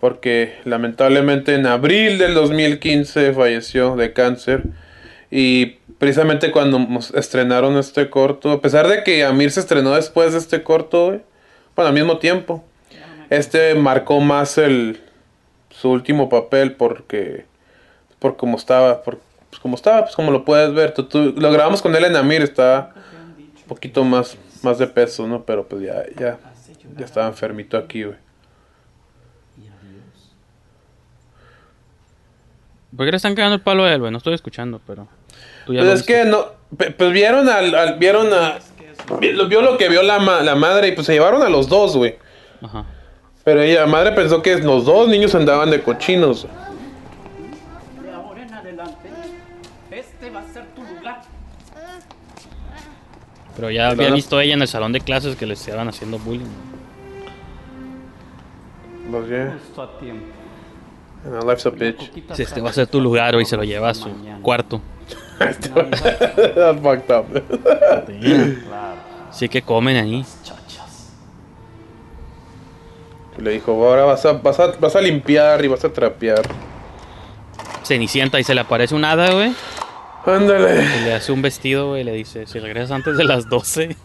Porque 0.00 0.54
lamentablemente 0.64 1.54
en 1.54 1.66
abril 1.66 2.18
del 2.18 2.34
2015 2.34 3.32
falleció 3.32 3.96
de 3.96 4.12
cáncer. 4.12 4.62
Y 5.30 5.76
precisamente 5.98 6.50
cuando 6.50 6.78
estrenaron 7.14 7.76
este 7.78 8.10
corto, 8.10 8.50
a 8.52 8.60
pesar 8.60 8.86
de 8.88 9.02
que 9.02 9.24
Amir 9.24 9.50
se 9.50 9.60
estrenó 9.60 9.94
después 9.94 10.32
de 10.32 10.38
este 10.38 10.62
corto, 10.62 11.20
bueno, 11.74 11.88
al 11.88 11.94
mismo 11.94 12.18
tiempo, 12.18 12.64
este 13.30 13.74
marcó 13.74 14.20
más 14.20 14.58
el 14.58 15.00
su 15.70 15.90
último 15.90 16.28
papel 16.28 16.72
porque 16.72 17.44
por 18.18 18.36
como 18.36 18.56
estaba, 18.56 19.02
pues 19.02 19.18
como 19.60 19.74
estaba, 19.74 20.02
pues 20.04 20.14
como 20.14 20.30
lo 20.30 20.44
puedes 20.44 20.72
ver, 20.74 20.92
tú, 20.94 21.04
tú- 21.04 21.34
lo 21.36 21.50
grabamos 21.52 21.82
con 21.82 21.94
él 21.96 22.04
en 22.04 22.16
Amir, 22.16 22.42
está 22.42 22.92
un 23.62 23.68
poquito 23.68 24.04
más 24.04 24.36
más 24.62 24.78
de 24.78 24.86
peso, 24.86 25.26
¿no? 25.26 25.44
Pero 25.44 25.66
pues 25.66 25.82
ya 25.82 26.04
ya 26.18 26.38
ya 26.98 27.04
estaba 27.04 27.26
enfermito 27.26 27.76
aquí, 27.76 28.04
güey. 28.04 28.16
¿Por 32.96 33.04
qué 33.06 33.10
le 33.12 33.16
están 33.16 33.34
cagando 33.34 33.56
el 33.56 33.60
palo 33.62 33.84
a 33.84 33.92
él, 33.92 34.00
güey? 34.00 34.10
No 34.12 34.18
estoy 34.18 34.34
escuchando, 34.34 34.80
pero. 34.86 35.06
Pues 35.66 35.78
es 35.82 35.92
viste. 35.94 36.12
que 36.12 36.24
no, 36.24 36.46
pues 36.96 37.12
vieron 37.12 37.48
al, 37.48 37.74
al- 37.74 37.98
vieron 37.98 38.32
a 38.32 38.58
vio 39.20 39.62
lo 39.62 39.76
que 39.76 39.88
vio 39.88 40.02
la, 40.02 40.18
ma- 40.18 40.40
la 40.40 40.54
madre 40.54 40.88
y 40.88 40.92
pues 40.92 41.06
se 41.06 41.12
llevaron 41.12 41.42
a 41.42 41.48
los 41.48 41.68
dos, 41.68 41.96
güey. 41.96 42.16
Ajá. 42.62 42.84
Pero 43.44 43.62
ella, 43.62 43.80
la 43.82 43.86
madre 43.86 44.12
pensó 44.12 44.42
que 44.42 44.56
los 44.58 44.84
dos 44.84 45.08
niños 45.08 45.34
andaban 45.34 45.70
de 45.70 45.82
cochinos. 45.82 46.46
De 48.02 48.10
ahora 48.12 48.42
en 48.42 48.52
adelante, 48.54 49.08
este 49.90 50.30
va 50.30 50.40
a 50.40 50.44
ser 50.52 50.64
tu 50.74 50.82
lugar. 50.82 51.20
Pero 53.54 53.70
ya 53.70 53.88
había 53.88 54.10
visto 54.10 54.40
ella 54.40 54.54
en 54.54 54.62
el 54.62 54.68
salón 54.68 54.92
de 54.92 55.00
clases 55.00 55.36
que 55.36 55.46
le 55.46 55.54
estaban 55.54 55.88
haciendo 55.88 56.18
bullying. 56.18 56.46
Pues 59.10 59.28
yeah, 59.28 59.56
Justo 59.66 59.82
a 59.82 59.98
tiempo. 59.98 60.26
No, 61.30 61.40
life's 61.40 61.66
a 61.66 61.70
bitch. 61.70 62.10
Si 62.34 62.42
este 62.42 62.60
va 62.60 62.70
a 62.70 62.72
ser 62.72 62.86
tu 62.86 63.00
lugar, 63.00 63.34
güey, 63.34 63.44
se 63.46 63.56
lo 63.56 63.64
lleva 63.64 63.90
a 63.90 63.94
su 63.94 64.08
cuarto. 64.42 64.80
That's 65.38 66.80
fucked 66.80 67.10
up. 67.10 67.26
Sí 69.32 69.48
que 69.48 69.62
comen 69.62 69.96
ahí. 69.96 70.24
Le 73.38 73.50
dijo, 73.50 73.72
ahora 73.72 74.04
vas 74.04 74.24
a, 74.24 74.32
vas 74.32 74.58
a, 74.58 74.68
vas 74.78 74.96
a 74.96 75.00
limpiar 75.00 75.62
y 75.62 75.68
vas 75.68 75.84
a 75.84 75.92
trapear. 75.92 76.40
Cenicienta 77.82 78.40
y 78.40 78.44
se 78.44 78.54
le 78.54 78.62
aparece 78.62 78.94
un 78.94 79.04
hada, 79.04 79.30
güey. 79.32 79.52
Ándale. 80.24 80.82
Y 80.82 81.04
le 81.04 81.14
hace 81.14 81.32
un 81.32 81.42
vestido, 81.42 81.90
güey. 81.90 82.00
y 82.00 82.04
Le 82.04 82.12
dice: 82.12 82.46
Si 82.46 82.58
regresas 82.58 82.90
antes 82.92 83.16
de 83.16 83.24
las 83.24 83.48
12. 83.48 83.96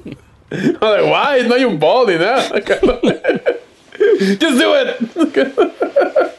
Like, 0.51 1.04
why? 1.04 1.48
No 1.48 1.56
hay 1.56 1.63
un 1.63 1.80
ni 1.80 2.16
nada. 2.16 2.44
Just 4.40 4.58
do 4.58 4.75
it. 4.75 6.31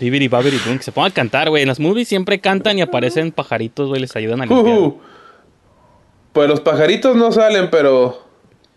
Bibidi 0.00 0.28
babidi 0.28 0.58
boom. 0.64 0.78
Que 0.78 0.84
se 0.84 0.92
pongan 0.92 1.10
a 1.12 1.14
cantar, 1.14 1.50
güey. 1.50 1.62
En 1.62 1.68
las 1.68 1.78
movies 1.78 2.08
siempre 2.08 2.40
cantan 2.40 2.78
y 2.78 2.82
aparecen 2.82 3.30
pajaritos, 3.32 3.88
güey. 3.88 4.00
Les 4.00 4.16
ayudan 4.16 4.40
a 4.40 4.46
limpiar. 4.46 4.78
Ujú. 4.78 5.00
Pues 6.32 6.48
los 6.48 6.60
pajaritos 6.60 7.16
no 7.16 7.30
salen, 7.32 7.70
pero 7.70 8.26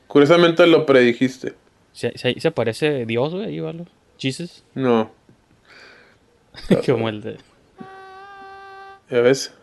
curiosamente 0.07 0.65
lo 0.67 0.85
predijiste. 0.85 1.53
¿Se, 1.93 2.17
se, 2.17 2.39
se 2.39 2.47
aparece 2.47 3.05
Dios, 3.05 3.33
güey? 3.33 3.45
Ahí, 3.45 3.59
¿vale? 3.59 3.85
Jesus. 4.17 4.63
No, 4.73 5.11
Como 6.85 7.09
el 7.09 7.21
de. 7.21 7.37
ya 9.09 9.21
ves. 9.21 9.53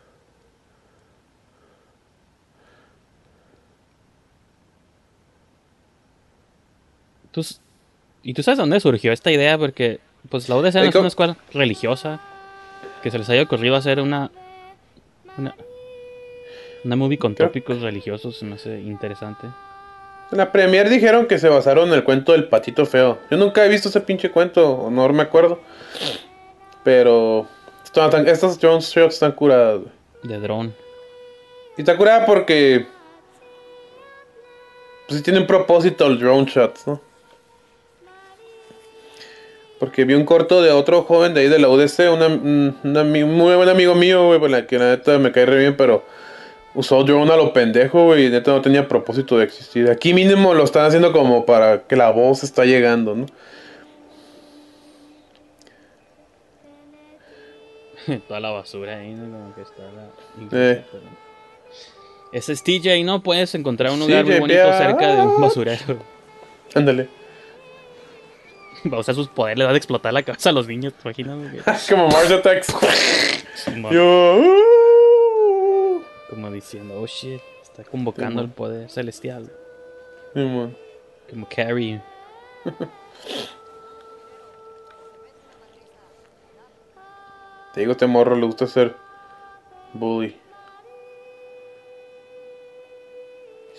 ¿Tú, 7.31 7.47
¿Y 8.23 8.35
tú 8.35 8.43
sabes 8.43 8.59
dónde 8.59 8.81
surgió 8.81 9.13
esta 9.13 9.31
idea? 9.31 9.57
Porque, 9.59 10.01
pues, 10.29 10.49
la 10.49 10.57
UDC 10.57 10.75
no 10.75 10.83
es 10.83 10.95
una 10.95 11.09
escuela 11.09 11.37
religiosa. 11.53 12.21
Que 13.03 13.11
se 13.11 13.19
les 13.19 13.29
haya 13.31 13.43
ocurrido 13.43 13.77
hacer 13.77 14.01
una. 14.01 14.31
Una, 15.39 15.55
una 16.85 16.97
movie 16.97 17.19
con 17.19 17.35
tópicos 17.35 17.81
religiosos. 17.81 18.43
Me 18.43 18.57
hace 18.57 18.81
interesante. 18.81 19.47
En 20.31 20.39
la 20.39 20.53
premier 20.53 20.89
dijeron 20.89 21.27
que 21.27 21.39
se 21.39 21.49
basaron 21.49 21.89
en 21.89 21.95
el 21.95 22.05
cuento 22.05 22.33
del 22.33 22.49
patito 22.49 22.87
feo. 22.87 23.19
Yo 23.31 23.37
nunca 23.37 23.65
he 23.65 23.69
visto 23.69 23.89
ese 23.89 24.01
pinche 24.01 24.31
cuento, 24.31 24.71
o 24.71 24.91
no 24.91 25.09
me 25.09 25.23
acuerdo. 25.23 25.61
Pero 26.85 27.47
están 27.85 28.29
estas 28.29 28.59
Jones 28.61 28.89
Shots 28.91 29.15
están 29.15 29.33
curadas. 29.33 29.81
De 30.23 30.39
drone. 30.39 30.73
Y 31.77 31.83
está 31.83 31.97
curada 31.97 32.27
porque 32.27 32.87
pues 35.09 35.19
sí 35.19 35.25
tiene 35.25 35.41
un 35.41 35.47
propósito 35.47 36.07
el 36.07 36.19
drone 36.21 36.47
shots, 36.47 36.87
¿no? 36.87 37.01
Porque 39.81 40.05
vi 40.05 40.15
un 40.15 40.25
corto 40.25 40.63
de 40.63 40.71
otro 40.71 41.03
joven 41.03 41.35
de 41.35 41.41
ahí 41.41 41.49
de 41.49 41.59
la 41.59 41.69
UDC, 41.69 42.11
una- 42.13 42.27
un, 42.29 42.77
un 42.85 43.33
muy 43.35 43.57
buen 43.57 43.69
amigo 43.69 43.95
mío, 43.97 44.27
güey, 44.27 44.39
pues, 44.39 44.53
la 44.53 44.67
que 44.67 44.79
la 44.79 44.91
neta 44.91 45.19
me 45.19 45.33
cae 45.33 45.47
re 45.47 45.59
bien, 45.59 45.77
pero 45.77 46.05
usó 46.75 47.03
drone 47.03 47.33
a 47.33 47.37
lo 47.37 47.53
pendejo, 47.53 48.05
güey, 48.05 48.27
y 48.27 48.31
neta 48.31 48.53
no 48.53 48.61
tenía 48.61 48.87
propósito 48.87 49.37
de 49.39 49.45
existir. 49.45 49.91
Aquí 49.91 50.15
mínimo 50.15 50.55
lo 50.55 50.63
están 50.65 50.85
haciendo 50.87 51.13
como 51.13 51.45
para 51.47 51.83
que 51.83 51.97
la 51.97 52.11
voz 52.11 52.45
está 52.45 52.65
llegando, 52.65 53.17
¿no? 53.17 53.27
Toda 58.29 58.41
la 58.41 58.51
basura 58.51 58.99
ahí, 58.99 59.13
¿no? 59.15 59.25
Como 59.39 59.55
que 59.55 59.63
está 59.63 59.83
la... 59.83 60.59
Eh. 60.73 60.85
Ese 62.33 62.53
es 62.53 62.63
TJ, 62.63 63.03
¿no? 63.05 63.23
Puedes 63.23 63.55
encontrar 63.55 63.93
un 63.93 64.01
lugar 64.01 64.25
muy 64.25 64.39
bonito 64.39 64.73
cerca 64.79 65.15
de 65.17 65.23
un 65.23 65.41
basurero. 65.41 65.99
Ándale. 66.75 67.09
Va 68.93 68.97
a 68.97 69.01
usar 69.01 69.15
sus 69.15 69.29
poderes, 69.29 69.59
le 69.59 69.65
va 69.65 69.73
a 69.73 69.77
explotar 69.77 70.13
la 70.13 70.23
cabeza 70.23 70.51
a 70.51 70.53
los 70.53 70.67
niños, 70.67 70.95
¿te 70.95 71.01
imaginas? 71.09 71.87
como 71.91 72.09
Mars 72.09 72.31
Attacks. 72.31 72.69
Como, 73.65 73.91
Yo, 73.93 74.37
uh. 74.39 76.03
como 76.31 76.51
diciendo, 76.51 77.01
oh 77.01 77.07
shit, 77.07 77.41
está 77.63 77.85
convocando 77.85 78.41
Sí, 78.43 78.47
al 78.49 78.53
poder 78.55 78.91
celestial. 78.91 79.51
Simón. 80.35 80.77
Como 81.29 81.47
Carrie. 81.49 82.01
Te 87.75 87.81
digo, 87.81 87.93
este 87.93 88.07
morro 88.07 88.35
le 88.37 88.47
gusta 88.47 88.67
ser 88.67 88.95
bully. 89.93 90.37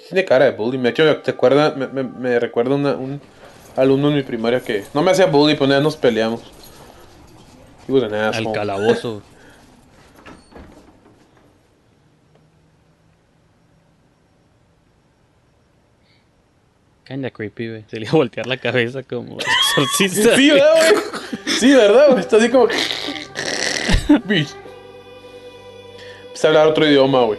Tiene 0.07 0.25
cara 0.25 0.45
de 0.45 0.51
bully. 0.51 0.77
De 0.77 0.89
hecho, 0.89 1.21
¿te 1.21 1.31
acuerdas? 1.31 1.75
Me, 1.75 1.87
me- 1.87 2.03
me 2.03 2.39
recuerda 2.39 2.75
una- 2.75 2.95
un 2.95 3.21
alumno 3.75 4.09
en 4.09 4.15
mi 4.15 4.23
primaria 4.23 4.59
que 4.59 4.83
no 4.93 5.01
me 5.01 5.11
hacía 5.11 5.25
bully, 5.25 5.55
pero 5.55 5.67
vez 5.67 5.83
nos 5.83 5.95
peleamos. 5.97 6.41
He 7.87 7.91
was 7.91 8.03
an 8.03 8.13
Al 8.13 8.51
calabozo. 8.51 9.21
Kinda 17.05 17.29
creepy, 17.29 17.69
güey. 17.69 17.85
Se 17.87 17.97
le 17.97 18.03
iba 18.03 18.11
a 18.13 18.15
voltear 18.15 18.47
la 18.47 18.55
cabeza 18.55 19.03
como 19.03 19.37
exorcista. 19.37 20.35
Sí, 20.35 20.49
¿verdad, 20.49 20.75
güey? 20.75 21.03
Sí, 21.59 21.73
¿verdad, 21.73 22.07
güey? 22.11 22.19
Está 22.21 22.37
así 22.37 22.49
como... 22.49 22.67
Bitch. 24.25 24.55
Empieza 26.27 26.47
a 26.47 26.51
hablar 26.51 26.67
otro 26.67 26.87
idioma, 26.87 27.23
güey. 27.23 27.37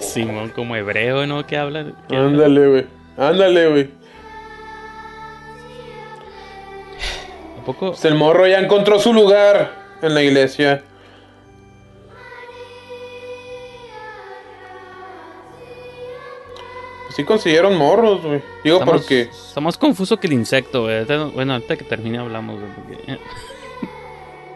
Simón, 0.00 0.50
como 0.50 0.76
hebreo, 0.76 1.26
¿no? 1.26 1.46
¿Qué 1.46 1.56
habla? 1.56 1.86
¿Qué 2.08 2.16
habla? 2.16 2.28
Ándale, 2.28 2.68
güey. 2.68 2.86
Ándale, 3.16 3.68
güey. 3.68 3.90
Pues 7.64 8.04
el 8.04 8.14
morro 8.14 8.46
ya 8.46 8.58
encontró 8.58 8.98
su 8.98 9.12
lugar 9.12 9.72
en 10.02 10.14
la 10.14 10.22
iglesia. 10.22 10.84
Pues 17.04 17.16
sí 17.16 17.24
consiguieron 17.24 17.76
morros, 17.76 18.22
güey. 18.22 18.42
Digo 18.62 18.80
porque... 18.84 19.22
Está 19.22 19.60
más 19.60 19.78
confuso 19.78 20.18
que 20.18 20.26
el 20.26 20.34
insecto, 20.34 20.82
güey. 20.82 21.04
Bueno, 21.32 21.54
ahorita 21.54 21.76
que 21.76 21.84
termine 21.84 22.18
hablamos, 22.18 22.60
güey. 22.60 23.18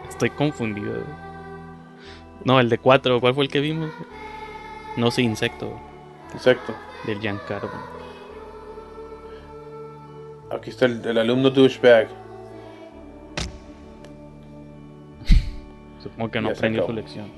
Estoy 0.09 0.29
confundido, 0.29 0.91
güey. 0.91 1.29
No, 2.43 2.59
el 2.59 2.69
de 2.69 2.77
cuatro. 2.77 3.19
¿Cuál 3.19 3.33
fue 3.33 3.45
el 3.45 3.49
que 3.49 3.59
vimos? 3.59 3.91
No, 4.97 5.09
sí, 5.09 5.23
insecto. 5.23 5.67
güey. 5.67 5.79
Exacto. 6.33 6.75
Del 7.05 7.19
Giancarlo. 7.19 7.71
Aquí 10.51 10.69
está 10.69 10.85
el, 10.85 11.05
el 11.05 11.17
alumno 11.17 11.49
douchebag. 11.49 12.18
Supongo 16.11 16.31
que 16.31 16.41
no 16.41 16.49
aprendió 16.49 16.85
su 16.85 16.93
lección. 16.93 17.31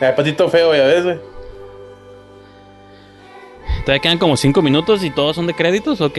El 0.00 0.14
patito 0.14 0.48
feo, 0.48 0.74
ya 0.74 0.84
ves, 0.84 1.04
güey. 1.04 1.18
Todavía 3.84 4.02
quedan 4.02 4.18
como 4.18 4.36
cinco 4.36 4.62
minutos 4.62 5.02
y 5.02 5.10
todos 5.10 5.34
son 5.34 5.46
de 5.46 5.54
créditos, 5.54 6.00
ok. 6.00 6.18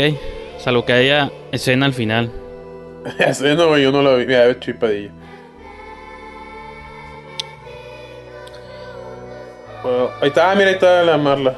Salvo 0.57 0.85
que 0.85 0.93
haya 0.93 1.31
escena 1.51 1.85
al 1.85 1.93
final. 1.93 2.31
No, 3.57 3.67
güey, 3.69 3.83
yo 3.83 3.91
no 3.91 4.01
lo 4.01 4.17
vi. 4.17 4.25
Mira, 4.25 4.45
ve 4.45 4.59
chipadilla. 4.59 5.11
Bueno, 9.81 10.09
ahí 10.21 10.27
está, 10.27 10.51
ah, 10.51 10.55
mira, 10.55 10.67
ahí 10.67 10.73
está 10.73 11.03
la 11.03 11.17
Marla. 11.17 11.57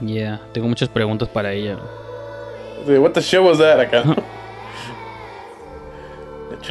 Yeah, 0.00 0.42
tengo 0.52 0.68
muchas 0.68 0.90
preguntas 0.90 1.28
para 1.28 1.52
ella. 1.52 1.78
What 2.86 3.12
the 3.12 3.22
shit 3.22 3.40
was 3.40 3.58
that 3.58 3.80
acá? 3.80 4.04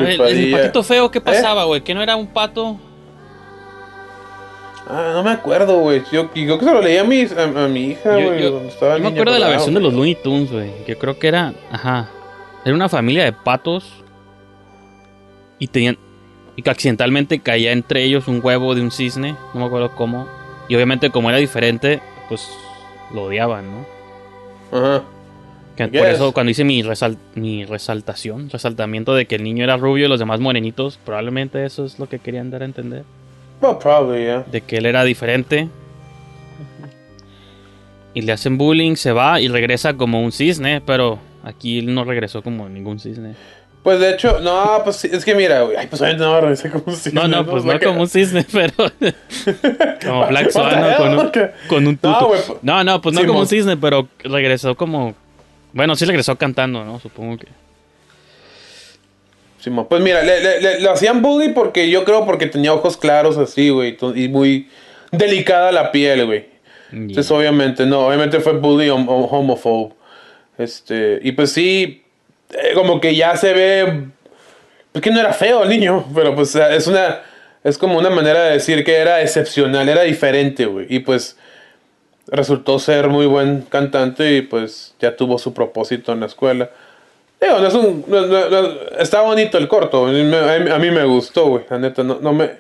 Ver, 0.04 0.22
el 0.22 0.52
patito 0.52 0.84
feo, 0.84 1.10
¿qué 1.12 1.22
pasaba, 1.22 1.64
güey? 1.66 1.82
¿Que 1.82 1.94
no 1.94 2.02
era 2.02 2.16
un 2.16 2.28
pato? 2.28 2.78
Ah, 4.88 5.12
no 5.14 5.24
me 5.24 5.32
acuerdo, 5.32 5.80
güey. 5.80 6.04
Yo, 6.12 6.30
y 6.36 6.46
creo 6.46 6.60
que 6.60 6.66
se 6.66 6.72
lo 6.74 6.82
leí 6.82 6.98
a 6.98 7.04
mi, 7.04 7.22
a, 7.24 7.64
a 7.64 7.68
mi 7.68 7.86
hija, 7.92 8.20
Yo, 8.20 8.28
güey. 8.28 8.42
yo- 8.42 8.62
estaba 8.68 8.98
yo 8.98 9.04
me 9.04 9.10
acuerdo 9.10 9.34
de 9.34 9.40
la 9.40 9.48
versión 9.50 9.74
de 9.74 9.80
los 9.82 9.94
Looney 9.94 10.16
Tunes, 10.16 10.52
güey. 10.52 10.72
Yo 10.88 10.98
creo 11.00 11.18
que 11.18 11.28
era, 11.28 11.54
ajá, 11.72 12.10
era 12.64 12.76
una 12.76 12.88
familia 12.88 13.24
de 13.24 13.34
patos 13.34 14.04
y 15.58 15.68
tenían 15.68 15.98
y 16.58 16.62
que 16.62 16.70
accidentalmente 16.70 17.40
caía 17.40 17.72
entre 17.72 18.04
ellos 18.04 18.28
un 18.28 18.40
huevo 18.44 18.76
de 18.76 18.82
un 18.82 18.92
cisne, 18.92 19.36
no 19.54 19.60
me 19.60 19.66
acuerdo 19.66 19.92
cómo. 19.96 20.28
Y 20.70 20.76
obviamente 20.76 21.10
como 21.10 21.30
era 21.30 21.38
diferente, 21.40 22.02
pues 22.30 22.48
lo 23.14 23.24
odiaban, 23.24 23.66
¿no? 23.72 23.86
Ajá. 24.80 25.04
Que 25.76 25.88
por 25.88 26.08
eso 26.08 26.32
cuando 26.32 26.52
hice 26.52 26.64
mi, 26.64 26.82
resal- 26.84 27.18
mi 27.36 27.66
resaltación, 27.66 28.50
resaltamiento 28.50 29.14
de 29.14 29.26
que 29.26 29.36
el 29.36 29.44
niño 29.44 29.64
era 29.64 29.76
rubio 29.78 30.06
y 30.06 30.10
los 30.10 30.20
demás 30.20 30.40
morenitos, 30.40 30.98
probablemente 31.04 31.66
eso 31.66 31.84
es 31.86 32.00
lo 32.00 32.08
que 32.08 32.20
querían 32.20 32.50
dar 32.50 32.62
a 32.62 32.66
entender. 32.66 33.04
Well, 33.62 33.78
probably, 33.78 34.24
yeah. 34.24 34.46
de 34.50 34.62
que 34.62 34.78
él 34.78 34.86
era 34.86 35.04
diferente. 35.04 35.68
Y 38.14 38.22
le 38.22 38.32
hacen 38.32 38.58
bullying, 38.58 38.96
se 38.96 39.12
va 39.12 39.42
y 39.42 39.50
regresa 39.50 39.96
como 39.96 40.22
un 40.22 40.32
cisne, 40.32 40.82
pero 40.86 41.20
aquí 41.44 41.80
él 41.80 41.94
no 41.94 42.06
regresó 42.06 42.42
como 42.42 42.70
ningún 42.70 43.00
cisne. 43.00 43.36
Pues 43.84 44.00
de 44.00 44.12
hecho, 44.12 44.40
no, 44.40 44.82
pues 44.84 45.04
es 45.06 45.24
que 45.24 45.36
mira. 45.36 45.64
Ay, 45.78 45.88
pues 45.88 46.02
obviamente 46.02 46.26
no 46.26 46.42
regresé 46.42 46.72
como 46.72 46.86
un 46.88 46.96
cisne, 46.96 47.22
No, 47.22 47.28
no, 47.28 47.46
pues 47.46 47.66
no 47.66 47.80
como 47.80 48.02
un 48.02 48.08
cisne, 48.10 48.46
pero 48.52 48.74
como 50.04 50.28
Black 50.28 50.50
Swan 50.50 50.96
con 50.98 51.20
un, 51.20 51.32
con 51.68 51.88
un 51.88 52.00
No, 52.02 52.32
No, 52.64 52.84
no, 52.84 53.02
pues 53.02 53.14
no 53.14 53.26
como 53.28 53.42
un 53.42 53.48
cisne, 53.48 53.78
pero 53.78 54.08
regresó 54.24 54.76
como... 54.76 55.14
Bueno, 55.76 55.96
sí 55.96 56.06
regresó 56.06 56.36
cantando, 56.38 56.84
¿no? 56.84 57.00
Supongo 57.00 57.38
que... 57.38 57.48
Simón, 59.60 59.88
Pues 59.90 60.02
mira, 60.02 60.24
le, 60.24 60.40
le- 60.42 60.62
le- 60.62 60.80
lo 60.80 60.92
hacían 60.92 61.22
bully 61.22 61.50
porque 61.50 61.90
yo 61.90 62.04
creo 62.04 62.26
porque 62.26 62.48
tenía 62.48 62.74
ojos 62.74 62.98
claros 62.98 63.38
así, 63.38 63.70
güey. 63.70 63.98
Y 64.16 64.28
muy 64.30 64.70
delicada 65.12 65.72
la 65.72 65.92
piel, 65.92 66.26
güey. 66.26 66.46
Entonces, 66.92 67.30
obviamente, 67.32 67.86
no, 67.86 68.08
obviamente 68.08 68.40
fue 68.40 68.54
bully 68.54 68.88
hom- 68.88 69.06
hom- 69.08 69.28
homophobe. 69.30 69.94
Este, 70.58 71.20
y 71.22 71.32
pues 71.34 71.52
sí, 71.52 72.04
eh, 72.52 72.72
como 72.74 73.02
que 73.02 73.16
ya 73.16 73.36
se 73.36 73.54
ve. 73.54 74.04
Es 74.94 75.02
que 75.02 75.12
no 75.12 75.20
era 75.20 75.34
feo 75.34 75.64
el 75.64 75.70
niño, 75.70 76.06
pero 76.16 76.36
pues 76.36 76.56
es 76.56 76.88
una. 76.88 77.22
Es 77.64 77.78
como 77.78 77.98
una 77.98 78.10
manera 78.12 78.44
de 78.46 78.52
decir 78.54 78.84
que 78.86 78.96
era 78.96 79.22
excepcional, 79.22 79.90
era 79.90 80.04
diferente, 80.04 80.66
güey. 80.68 80.86
Y 80.90 81.00
pues 81.00 81.38
resultó 82.28 82.80
ser 82.80 83.10
muy 83.10 83.26
buen 83.26 83.62
cantante 83.62 84.38
y 84.38 84.42
pues 84.42 84.96
ya 85.00 85.16
tuvo 85.16 85.38
su 85.38 85.54
propósito 85.54 86.12
en 86.12 86.22
la 86.22 86.26
escuela. 86.26 86.70
Está 89.00 89.22
bonito 89.22 89.58
el 89.58 89.68
corto, 89.68 90.08
a 90.08 90.12
mí 90.12 90.92
me, 90.92 91.06
gustó, 91.06 91.48
güey, 91.48 91.66
la 91.70 91.78
neta, 91.78 92.04
no, 92.04 92.34
me, 92.34 92.52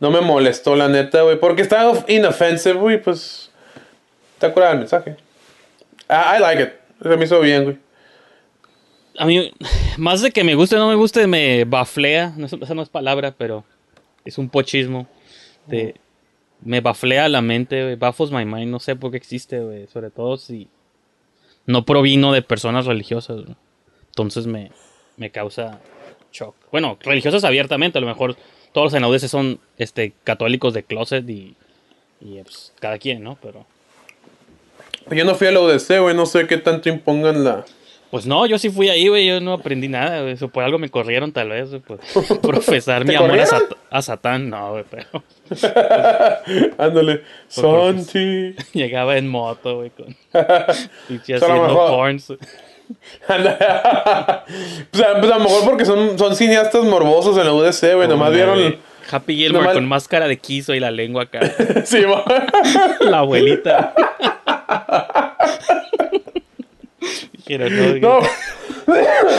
no 0.00 0.10
me 0.10 0.20
molestó, 0.20 0.74
la 0.76 0.88
neta, 0.88 1.22
güey, 1.22 1.38
porque 1.38 1.62
está 1.62 1.92
inoffensive, 2.08 2.78
güey, 2.78 3.02
pues 3.02 3.50
está 4.34 4.52
curado 4.52 4.72
el 4.72 4.78
mensaje. 4.78 5.16
I, 6.08 6.40
like 6.40 6.62
it, 6.62 6.70
se 7.02 7.16
me 7.16 7.24
hizo 7.24 7.40
bien, 7.40 7.64
güey. 7.64 7.78
A 9.18 9.26
mí, 9.26 9.52
más 9.98 10.22
de 10.22 10.30
que 10.30 10.44
me 10.44 10.54
guste 10.54 10.76
o 10.76 10.78
no 10.78 10.88
me 10.88 10.94
guste, 10.94 11.26
me 11.26 11.64
baflea. 11.64 12.32
Esa 12.62 12.74
no 12.74 12.82
es 12.82 12.88
palabra, 12.88 13.34
pero 13.36 13.64
es 14.24 14.38
un 14.38 14.48
pochismo. 14.48 15.06
De, 15.66 15.96
me 16.62 16.80
baflea 16.80 17.28
la 17.28 17.42
mente, 17.42 17.82
güey. 17.82 17.96
Baffles 17.96 18.30
my 18.30 18.44
mind. 18.44 18.70
No 18.70 18.80
sé 18.80 18.96
por 18.96 19.10
qué 19.10 19.16
existe, 19.16 19.60
güey. 19.60 19.86
Sobre 19.86 20.10
todo 20.10 20.36
si 20.36 20.68
no 21.66 21.84
provino 21.84 22.32
de 22.32 22.42
personas 22.42 22.86
religiosas, 22.86 23.42
güey. 23.42 23.56
Entonces 24.08 24.46
me, 24.46 24.70
me 25.16 25.30
causa 25.30 25.80
shock. 26.32 26.54
Bueno, 26.70 26.98
religiosas 27.00 27.44
abiertamente. 27.44 27.98
A 27.98 28.00
lo 28.00 28.06
mejor 28.06 28.36
todos 28.72 28.92
los 28.92 28.94
enaudeces 28.94 29.30
son 29.30 29.60
este, 29.78 30.12
católicos 30.24 30.74
de 30.74 30.82
closet 30.82 31.28
y, 31.28 31.54
y 32.20 32.42
pues, 32.42 32.72
cada 32.80 32.98
quien, 32.98 33.22
¿no? 33.22 33.38
Pero... 33.40 33.66
Yo 35.10 35.24
no 35.24 35.34
fui 35.34 35.46
a 35.46 35.52
la 35.52 35.60
UDC, 35.60 36.00
güey, 36.00 36.16
no 36.16 36.26
sé 36.26 36.46
qué 36.46 36.58
tanto 36.58 36.88
impongan 36.88 37.44
la... 37.44 37.64
Pues 38.16 38.24
no, 38.24 38.46
yo 38.46 38.58
sí 38.58 38.70
fui 38.70 38.88
ahí, 38.88 39.08
güey, 39.08 39.26
yo 39.26 39.42
no 39.42 39.52
aprendí 39.52 39.88
nada, 39.88 40.22
güey. 40.22 40.32
Eso 40.32 40.48
Por 40.48 40.64
algo 40.64 40.78
me 40.78 40.88
corrieron 40.88 41.32
tal 41.32 41.50
vez, 41.50 41.68
por 41.86 42.00
profesar 42.40 43.04
¿Te 43.04 43.08
mi 43.10 43.14
amor 43.14 43.38
a? 43.38 43.44
Sat- 43.44 43.76
a 43.90 44.00
Satán. 44.00 44.48
No, 44.48 44.70
güey, 44.70 44.84
pero 44.90 45.22
Ándale, 46.78 47.20
Santi. 47.46 48.54
llegaba 48.72 49.18
en 49.18 49.28
moto, 49.28 49.76
güey, 49.76 49.90
con... 49.90 50.06
y 51.10 51.16
haciendo 51.30 51.68
porns. 51.88 52.32
Pues, 53.26 53.28
a, 53.28 54.44
pues 54.92 55.02
a 55.04 55.18
lo 55.38 55.40
mejor 55.40 55.64
porque 55.66 55.84
son, 55.84 56.18
son 56.18 56.34
cineastas 56.36 56.84
morbosos 56.84 57.36
en 57.36 57.44
la 57.44 57.52
UDC, 57.52 57.96
güey, 57.96 58.08
nomás 58.08 58.32
vieron... 58.32 58.76
Happy 59.10 59.36
Gilmore 59.36 59.66
nomás- 59.66 59.74
con 59.74 59.86
máscara 59.86 60.26
de 60.26 60.38
quiso 60.38 60.74
y 60.74 60.80
la 60.80 60.90
lengua 60.90 61.24
acá. 61.24 61.40
Sí, 61.84 62.02
la 63.00 63.18
abuelita. 63.18 63.92
Dijeron, 67.46 68.00
no, 68.00 68.20
No, 68.20 68.20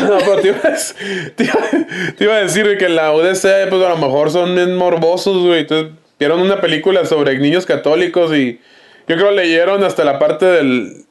no, 0.09 0.17
pero 0.19 0.41
te 0.41 0.47
iba, 0.49 0.57
a, 0.57 1.33
te, 1.35 1.43
iba, 1.43 2.13
te 2.17 2.23
iba 2.23 2.33
a 2.35 2.39
decir 2.41 2.63
güey, 2.65 2.77
que 2.77 2.85
en 2.85 2.95
la 2.95 3.13
UDC, 3.13 3.69
pues 3.69 3.81
a 3.83 3.89
lo 3.89 3.97
mejor 3.97 4.29
son 4.31 4.55
bien 4.55 4.75
morbosos, 4.75 5.37
güey. 5.45 5.61
Entonces, 5.61 5.91
vieron 6.19 6.41
una 6.41 6.59
película 6.61 7.05
sobre 7.05 7.37
niños 7.39 7.65
católicos 7.65 8.33
y 8.35 8.59
yo 9.07 9.15
creo 9.15 9.31
leyeron 9.31 9.83
hasta 9.83 10.03
la 10.03 10.19
parte 10.19 10.45
del. 10.45 11.05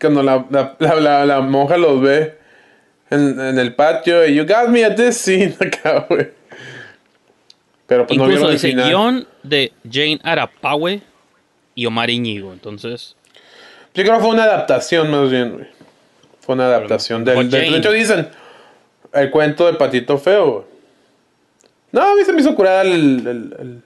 Cuando 0.00 0.22
la, 0.22 0.44
la, 0.50 0.74
la, 0.80 0.94
la- 0.96 1.24
la 1.26 1.40
monja 1.40 1.76
los 1.76 2.00
ve 2.02 2.34
en, 3.10 3.38
en 3.40 3.58
el 3.58 3.74
patio 3.74 4.26
y 4.26 4.34
you 4.34 4.44
got 4.46 4.68
me 4.68 4.84
at 4.84 4.96
this 4.96 5.16
scene 5.16 5.54
acá, 5.60 6.06
güey. 6.08 6.28
Pero 7.86 8.06
pues 8.06 8.18
no 8.18 8.24
Incluso 8.24 8.46
el 8.46 8.52
dice 8.52 8.68
final. 8.68 8.86
guion 8.88 9.28
de 9.42 9.72
Jane 9.90 10.18
Arapawe 10.22 11.00
y 11.74 11.86
Omar 11.86 12.10
Iñigo. 12.10 12.52
Entonces, 12.52 13.16
Yo 13.94 14.02
creo 14.02 14.16
que 14.16 14.20
fue 14.22 14.30
una 14.30 14.44
adaptación 14.44 15.10
más 15.10 15.30
bien, 15.30 15.52
güey. 15.52 15.66
Fue 16.42 16.54
una 16.54 16.66
adaptación 16.66 17.24
del, 17.24 17.48
del-. 17.50 17.72
De 17.72 17.78
hecho 17.78 17.90
dicen 17.92 18.28
el 19.14 19.30
cuento 19.30 19.66
de 19.66 19.74
Patito 19.74 20.18
Feo. 20.18 20.66
No, 21.92 22.02
a 22.02 22.14
mí 22.14 22.24
se 22.24 22.32
me 22.32 22.40
hizo 22.40 22.54
curar 22.54 22.86
el... 22.86 22.92
el- 23.26 23.56
el- 23.58 23.82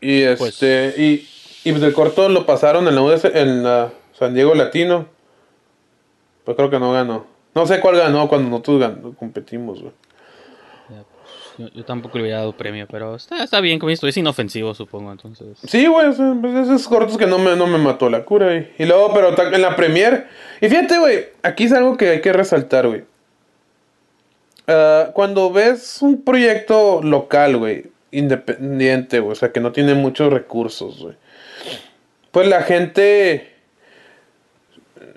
Y 0.00 0.24
Pues- 0.36 0.62
este... 0.62 0.94
Y, 1.00 1.28
y 1.64 1.70
pues 1.72 1.82
el 1.84 1.92
corto 1.92 2.28
lo 2.28 2.44
pasaron 2.46 2.86
en 2.88 2.94
la, 2.94 3.02
UDC 3.02 3.24
en 3.36 3.62
la 3.62 3.90
San 4.18 4.34
Diego 4.34 4.54
Latino. 4.54 5.06
Pues 6.44 6.56
creo 6.56 6.70
que 6.70 6.78
no 6.78 6.92
ganó. 6.92 7.26
No 7.54 7.66
sé 7.66 7.80
cuál 7.80 7.96
ganó 7.96 8.28
cuando 8.28 8.48
nosotros 8.50 8.80
gan- 8.80 9.14
competimos, 9.16 9.80
güey. 9.80 9.92
Yo, 11.58 11.84
tampoco 11.84 12.18
le 12.18 12.24
hubiera 12.24 12.38
dado 12.38 12.52
premio, 12.52 12.86
pero 12.90 13.16
está, 13.16 13.60
bien, 13.60 13.78
como 13.78 13.90
esto 13.90 14.08
es 14.08 14.16
inofensivo, 14.16 14.74
supongo, 14.74 15.12
entonces. 15.12 15.58
Sí, 15.64 15.86
güey, 15.86 16.06
pues 16.40 16.54
esos 16.54 16.88
cortos 16.88 17.16
que 17.16 17.26
no 17.26 17.38
me, 17.38 17.56
no 17.56 17.66
me 17.66 17.78
mató 17.78 18.08
la 18.10 18.24
cura, 18.24 18.56
y, 18.56 18.70
y 18.78 18.84
luego, 18.86 19.12
pero 19.12 19.34
en 19.54 19.62
la 19.62 19.76
premier. 19.76 20.26
Y 20.60 20.68
fíjate, 20.68 20.98
güey, 20.98 21.26
aquí 21.42 21.64
es 21.64 21.72
algo 21.72 21.96
que 21.96 22.08
hay 22.10 22.20
que 22.20 22.32
resaltar, 22.32 22.86
güey. 22.86 23.04
Ah, 24.66 25.10
cuando 25.12 25.50
ves 25.52 25.98
un 26.02 26.22
proyecto 26.22 27.02
local, 27.02 27.56
güey, 27.56 27.84
independiente, 28.10 29.20
güey, 29.20 29.32
o 29.32 29.34
sea, 29.34 29.52
que 29.52 29.60
no 29.60 29.72
tiene 29.72 29.94
muchos 29.94 30.32
recursos, 30.32 31.00
güey. 31.00 31.16
Pues 32.30 32.48
la 32.48 32.62
gente. 32.62 33.50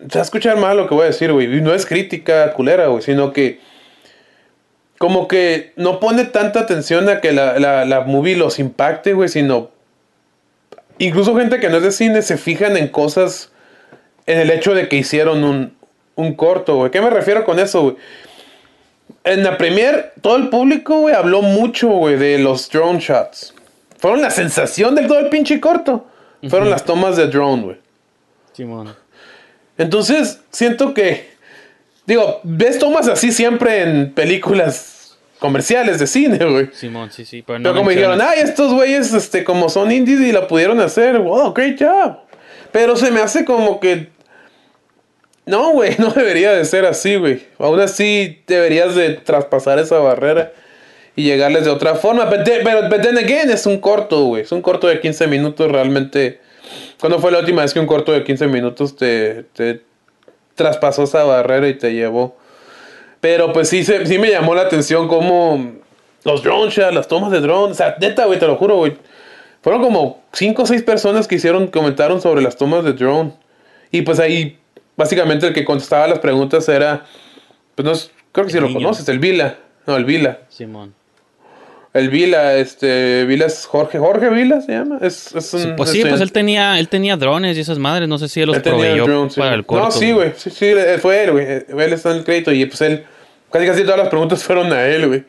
Se 0.09 0.17
va 0.17 0.21
a 0.21 0.23
escuchar 0.23 0.57
mal 0.57 0.77
lo 0.77 0.87
que 0.87 0.93
voy 0.93 1.03
a 1.03 1.07
decir, 1.07 1.31
güey. 1.31 1.47
No 1.61 1.73
es 1.73 1.85
crítica 1.85 2.51
culera, 2.53 2.87
güey, 2.87 3.01
sino 3.01 3.31
que. 3.31 3.59
Como 4.97 5.27
que 5.27 5.73
no 5.75 5.99
pone 5.99 6.25
tanta 6.25 6.61
atención 6.61 7.09
a 7.09 7.19
que 7.21 7.33
la, 7.33 7.59
la, 7.59 7.85
la 7.85 8.01
movie 8.01 8.35
los 8.35 8.59
impacte, 8.59 9.13
güey, 9.13 9.29
sino 9.29 9.71
incluso 10.97 11.35
gente 11.35 11.59
que 11.59 11.69
no 11.69 11.77
es 11.77 11.83
de 11.83 11.91
cine 11.91 12.21
se 12.21 12.37
fijan 12.37 12.77
en 12.77 12.87
cosas 12.87 13.51
en 14.25 14.39
el 14.39 14.51
hecho 14.51 14.73
de 14.73 14.87
que 14.87 14.95
hicieron 14.95 15.43
un, 15.43 15.75
un 16.15 16.33
corto, 16.33 16.77
güey. 16.77 16.91
¿Qué 16.91 17.01
me 17.01 17.09
refiero 17.09 17.45
con 17.45 17.59
eso, 17.59 17.81
güey? 17.81 17.95
En 19.23 19.43
la 19.43 19.57
premier, 19.57 20.13
todo 20.21 20.37
el 20.37 20.49
público, 20.49 20.99
güey, 20.99 21.15
habló 21.15 21.41
mucho, 21.41 21.89
güey, 21.89 22.15
de 22.15 22.39
los 22.39 22.69
drone 22.69 22.99
shots. 22.99 23.53
Fueron 23.97 24.21
la 24.21 24.29
sensación 24.29 24.95
del 24.95 25.07
todo 25.07 25.19
el 25.19 25.29
pinche 25.29 25.59
corto. 25.59 26.07
Fueron 26.47 26.69
las 26.69 26.85
tomas 26.85 27.17
de 27.17 27.27
drone, 27.27 27.63
güey. 27.63 27.77
Simón. 28.53 28.95
Entonces, 29.77 30.41
siento 30.51 30.93
que, 30.93 31.34
digo, 32.05 32.39
ves 32.43 32.79
tomas 32.79 33.07
así 33.07 33.31
siempre 33.31 33.81
en 33.81 34.13
películas 34.13 35.17
comerciales 35.39 35.99
de 35.99 36.07
cine, 36.07 36.37
güey. 36.45 36.69
Simón, 36.73 37.11
sí, 37.11 37.25
sí. 37.25 37.43
Pero, 37.45 37.59
no 37.59 37.63
Pero 37.63 37.75
como 37.75 37.89
dijeron, 37.89 38.19
ay, 38.21 38.39
estos 38.41 38.73
güeyes, 38.73 39.13
este, 39.13 39.43
como 39.43 39.69
son 39.69 39.91
indies 39.91 40.21
y 40.21 40.31
la 40.31 40.47
pudieron 40.47 40.79
hacer, 40.79 41.19
wow, 41.19 41.53
great 41.53 41.79
job. 41.79 42.17
Pero 42.71 42.95
se 42.95 43.11
me 43.11 43.21
hace 43.21 43.45
como 43.45 43.79
que 43.79 44.09
No, 45.45 45.71
güey, 45.71 45.95
no 45.99 46.09
debería 46.09 46.51
de 46.51 46.65
ser 46.65 46.85
así, 46.85 47.15
güey. 47.15 47.43
Aún 47.59 47.79
así 47.79 48.43
deberías 48.47 48.95
de 48.95 49.11
traspasar 49.11 49.79
esa 49.79 49.99
barrera 49.99 50.51
y 51.15 51.23
llegarles 51.23 51.65
de 51.65 51.71
otra 51.71 51.95
forma. 51.95 52.29
Pero, 52.29 52.43
pero, 52.63 52.89
but 52.89 53.01
then 53.01 53.17
again, 53.17 53.49
es 53.49 53.65
un 53.65 53.79
corto, 53.79 54.25
güey. 54.25 54.43
Es 54.43 54.51
un 54.51 54.61
corto 54.61 54.87
de 54.87 54.99
15 54.99 55.27
minutos 55.27 55.71
realmente. 55.71 56.41
¿Cuándo 56.99 57.19
fue 57.19 57.31
la 57.31 57.39
última 57.39 57.61
vez 57.61 57.73
que 57.73 57.79
un 57.79 57.85
corto 57.85 58.11
de 58.11 58.23
15 58.23 58.47
minutos 58.47 58.95
te, 58.95 59.43
te 59.53 59.81
traspasó 60.55 61.03
esa 61.03 61.23
barrera 61.23 61.67
y 61.67 61.75
te 61.77 61.93
llevó? 61.93 62.35
Pero 63.21 63.53
pues 63.53 63.69
sí, 63.69 63.83
se- 63.83 64.05
sí 64.05 64.17
me 64.19 64.29
llamó 64.29 64.55
la 64.55 64.61
atención 64.63 65.07
cómo 65.07 65.73
los 66.23 66.43
drone 66.43 66.69
shots, 66.71 66.93
las 66.93 67.07
tomas 67.07 67.31
de 67.31 67.39
drone. 67.41 67.71
O 67.71 67.75
sea, 67.75 67.95
neta, 67.99 68.25
güey, 68.25 68.39
te 68.39 68.47
lo 68.47 68.55
juro, 68.55 68.77
güey. 68.77 68.97
Fueron 69.61 69.81
como 69.81 70.21
5 70.33 70.63
o 70.63 70.65
6 70.65 70.83
personas 70.83 71.27
que 71.27 71.35
hicieron, 71.35 71.67
comentaron 71.67 72.21
sobre 72.21 72.41
las 72.41 72.55
tomas 72.55 72.83
de 72.83 72.93
drone. 72.93 73.33
Y 73.91 74.01
pues 74.03 74.19
ahí, 74.19 74.59
básicamente 74.95 75.47
el 75.47 75.53
que 75.53 75.65
contestaba 75.65 76.07
las 76.07 76.19
preguntas 76.19 76.67
era, 76.69 77.05
pues 77.73 77.85
no, 77.85 77.91
es- 77.91 78.11
creo 78.31 78.45
que 78.45 78.51
sí 78.51 78.57
El 78.57 78.63
lo 78.63 78.69
niño. 78.69 78.81
conoces, 78.81 79.07
el 79.09 79.19
Vila. 79.19 79.55
No, 79.87 79.95
el 79.97 80.05
Vila. 80.05 80.39
Simón. 80.49 80.93
El 81.95 82.09
Vila, 82.09 82.55
este, 82.57 83.23
Vila 83.25 83.45
es 83.45 83.65
Jorge, 83.65 83.97
Jorge 83.97 84.29
Vila 84.29 84.59
se 84.61 84.73
llama. 84.73 84.97
Es, 85.01 85.33
es 85.33 85.53
un 85.53 85.61
Sí, 85.61 85.67
pues 85.77 85.89
sí, 85.91 86.01
pues 86.07 86.19
él 86.19 86.31
tenía, 86.33 86.77
él 86.77 86.89
tenía 86.89 87.15
drones 87.15 87.57
y 87.57 87.61
esas 87.61 87.79
madres, 87.79 88.07
no 88.09 88.17
sé 88.17 88.27
si 88.27 88.41
él 88.41 88.47
los 88.47 88.57
Él 88.57 88.61
tenía 88.63 88.79
proveyó 88.79 89.03
el 89.05 89.09
drone, 89.09 89.29
sí. 89.29 89.39
para 89.39 89.55
el 89.55 89.65
corto. 89.65 89.85
No, 89.85 89.91
sí, 89.91 90.11
güey. 90.11 90.33
Sí, 90.35 90.49
sí, 90.49 90.65
eh, 90.65 90.97
fue 91.01 91.23
él, 91.23 91.31
güey. 91.31 91.45
Eh, 91.47 91.65
Él 91.69 91.93
está 91.93 92.11
en 92.11 92.17
el 92.17 92.23
crédito 92.25 92.51
y 92.51 92.65
pues 92.65 92.81
él. 92.81 93.05
Casi 93.51 93.65
casi 93.65 93.83
todas 93.83 93.97
las 93.99 94.09
preguntas 94.09 94.43
fueron 94.43 94.73
a 94.73 94.85
él, 94.85 95.07
güey. 95.07 95.23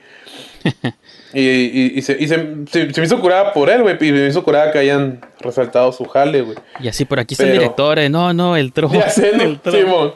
y, 1.32 1.40
y, 1.40 1.92
y 1.96 2.02
se, 2.02 2.16
y 2.18 2.26
se, 2.26 2.36
se- 2.68 2.92
se 2.92 3.00
me 3.00 3.06
hizo 3.06 3.20
curada 3.20 3.52
por 3.52 3.70
él, 3.70 3.82
güey. 3.82 3.96
Y 4.00 4.10
me 4.10 4.26
hizo 4.26 4.42
curada 4.42 4.72
que 4.72 4.80
hayan 4.80 5.20
resaltado 5.38 5.92
su 5.92 6.04
jale, 6.06 6.40
güey. 6.42 6.56
Y 6.80 6.88
así 6.88 7.04
por 7.04 7.20
aquí 7.20 7.34
está 7.34 7.44
el 7.44 7.50
Pero- 7.50 7.60
director, 7.62 7.98
eh, 8.00 8.08
no, 8.08 8.32
no, 8.32 8.56
el 8.56 8.70
drone. 8.70 8.98
Ya 8.98 9.08
sé, 9.08 9.30
¿no? 9.36 9.42
el 9.44 9.60
drone. 9.62 9.78
Simón. 9.82 10.14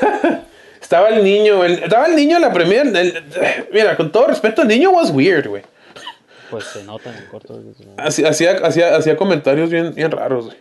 Estaba 0.80 1.10
el 1.10 1.22
niño, 1.22 1.62
el- 1.64 1.82
estaba 1.84 2.06
el 2.06 2.16
niño 2.16 2.36
en 2.36 2.42
la 2.42 2.52
primera. 2.52 2.84
mira, 3.72 3.96
con 3.96 4.10
todo 4.10 4.26
respeto, 4.28 4.62
el 4.62 4.68
niño 4.68 4.90
was 4.90 5.10
weird, 5.10 5.46
güey. 5.46 5.62
Pues 6.50 6.64
se 6.64 6.84
nota 6.84 7.10
en 7.10 7.16
el 7.16 7.28
corto. 7.28 7.60
Hacía, 7.96 8.28
hacía, 8.28 8.96
hacía, 8.96 9.16
comentarios 9.16 9.70
bien, 9.70 9.94
bien 9.94 10.10
raros, 10.10 10.46
güey. 10.46 10.56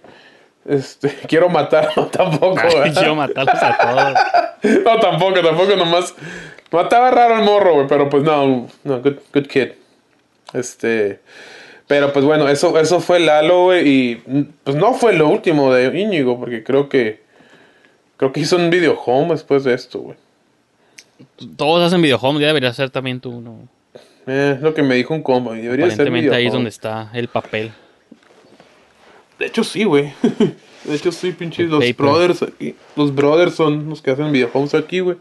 Este, 0.66 1.10
quiero 1.28 1.50
matar, 1.50 1.90
no 1.98 2.08
tampoco, 2.08 2.60
Ay, 2.82 2.94
yo 2.94 3.16
matarlos 3.16 3.62
a 3.62 3.78
todos. 3.78 4.20
No, 4.84 5.00
tampoco, 5.00 5.42
tampoco, 5.42 5.76
nomás. 5.78 6.14
Mataba 6.70 7.12
raro 7.12 7.38
el 7.38 7.46
morro, 7.46 7.76
güey, 7.76 7.88
pero 7.88 8.10
pues 8.10 8.24
no, 8.24 8.68
no, 8.84 9.02
good, 9.02 9.16
good 9.34 9.48
kid. 9.48 9.70
Este. 10.54 11.22
Pero 11.88 12.12
pues 12.12 12.26
bueno, 12.26 12.48
eso, 12.50 12.78
eso 12.78 13.00
fue 13.00 13.20
Lalo, 13.20 13.64
güey, 13.64 13.88
y 13.88 14.16
pues 14.64 14.76
no 14.76 14.94
fue 14.94 15.14
lo 15.14 15.30
último 15.30 15.74
de 15.74 15.98
Íñigo, 15.98 16.38
porque 16.38 16.64
creo 16.64 16.90
que. 16.90 17.24
Creo 18.18 18.34
que 18.34 18.42
hizo 18.42 18.58
un 18.58 18.70
video 18.70 19.00
home 19.00 19.30
después 19.30 19.64
de 19.64 19.74
esto, 19.74 20.00
güey. 20.00 20.18
Todos 21.56 21.86
hacen 21.86 22.02
videohome, 22.02 22.42
ya 22.42 22.48
debería 22.48 22.74
ser 22.74 22.90
también 22.90 23.20
tú, 23.20 23.40
¿no? 23.40 23.68
Es 24.28 24.62
lo 24.62 24.74
que 24.74 24.84
me 24.84 24.96
dijo 24.96 25.14
un 25.14 25.24
compa. 25.24 25.54
Debería 25.54 25.86
Aparentemente 25.86 26.30
ser 26.30 26.38
ahí 26.38 26.48
es 26.48 26.54
donde 26.54 26.70
está 26.70 27.10
el 27.14 27.28
papel. 27.28 27.72
De 29.40 29.46
hecho, 29.46 29.64
sí, 29.64 29.84
güey. 29.84 30.14
De 30.84 30.96
hecho, 30.96 31.12
sí, 31.12 31.32
pinches. 31.32 31.70
Los 31.70 31.96
brothers 31.96 32.44
aquí. 32.44 32.76
Los 32.96 33.14
brothers 33.14 33.56
son 33.56 33.90
los 33.90 34.02
que 34.02 34.12
hacen 34.12 34.32
videojuegos 34.32 34.74
aquí, 34.76 35.00
güey. 35.00 35.18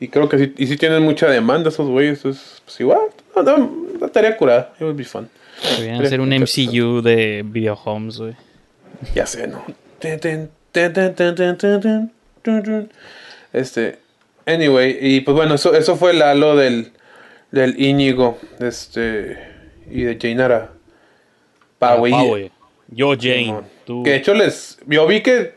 Y 0.00 0.08
creo 0.08 0.28
que 0.28 0.38
sí, 0.38 0.54
y 0.58 0.66
sí 0.66 0.76
tienen 0.76 1.02
mucha 1.02 1.28
demanda 1.28 1.68
esos 1.68 1.88
güeyes. 1.88 2.24
Es 2.24 2.62
pues, 2.64 2.80
igual. 2.80 2.98
No, 3.36 3.56
una 3.94 4.08
tarea 4.08 4.36
curada. 4.36 4.74
It 4.76 4.82
would 4.82 4.96
be 4.96 5.04
fun. 5.04 5.28
Deberían 5.76 6.04
hacer 6.04 6.20
un 6.20 6.30
MCU 6.30 7.02
de 7.02 7.42
videohomes, 7.44 8.18
güey. 8.18 8.34
Ya 9.14 9.26
sé, 9.26 9.46
¿no? 9.46 9.64
Este. 13.52 13.98
Anyway, 14.44 14.98
y 15.00 15.20
pues 15.20 15.36
bueno, 15.36 15.54
eso, 15.54 15.74
eso 15.74 15.96
fue 15.96 16.10
el 16.10 16.22
halo 16.22 16.56
del 16.56 16.92
del 17.52 17.80
Íñigo. 17.80 18.38
Este. 18.58 19.38
Y 19.88 20.02
de 20.02 20.18
Jainara. 20.20 20.72
Pa, 21.78 21.94
güey. 21.94 22.12
Güey. 22.12 22.50
Yo, 22.88 23.14
Jane, 23.18 23.60
tú. 23.86 24.02
Que 24.02 24.10
de 24.10 24.16
hecho 24.16 24.34
les. 24.34 24.78
Yo 24.86 25.06
vi 25.06 25.20
que. 25.20 25.54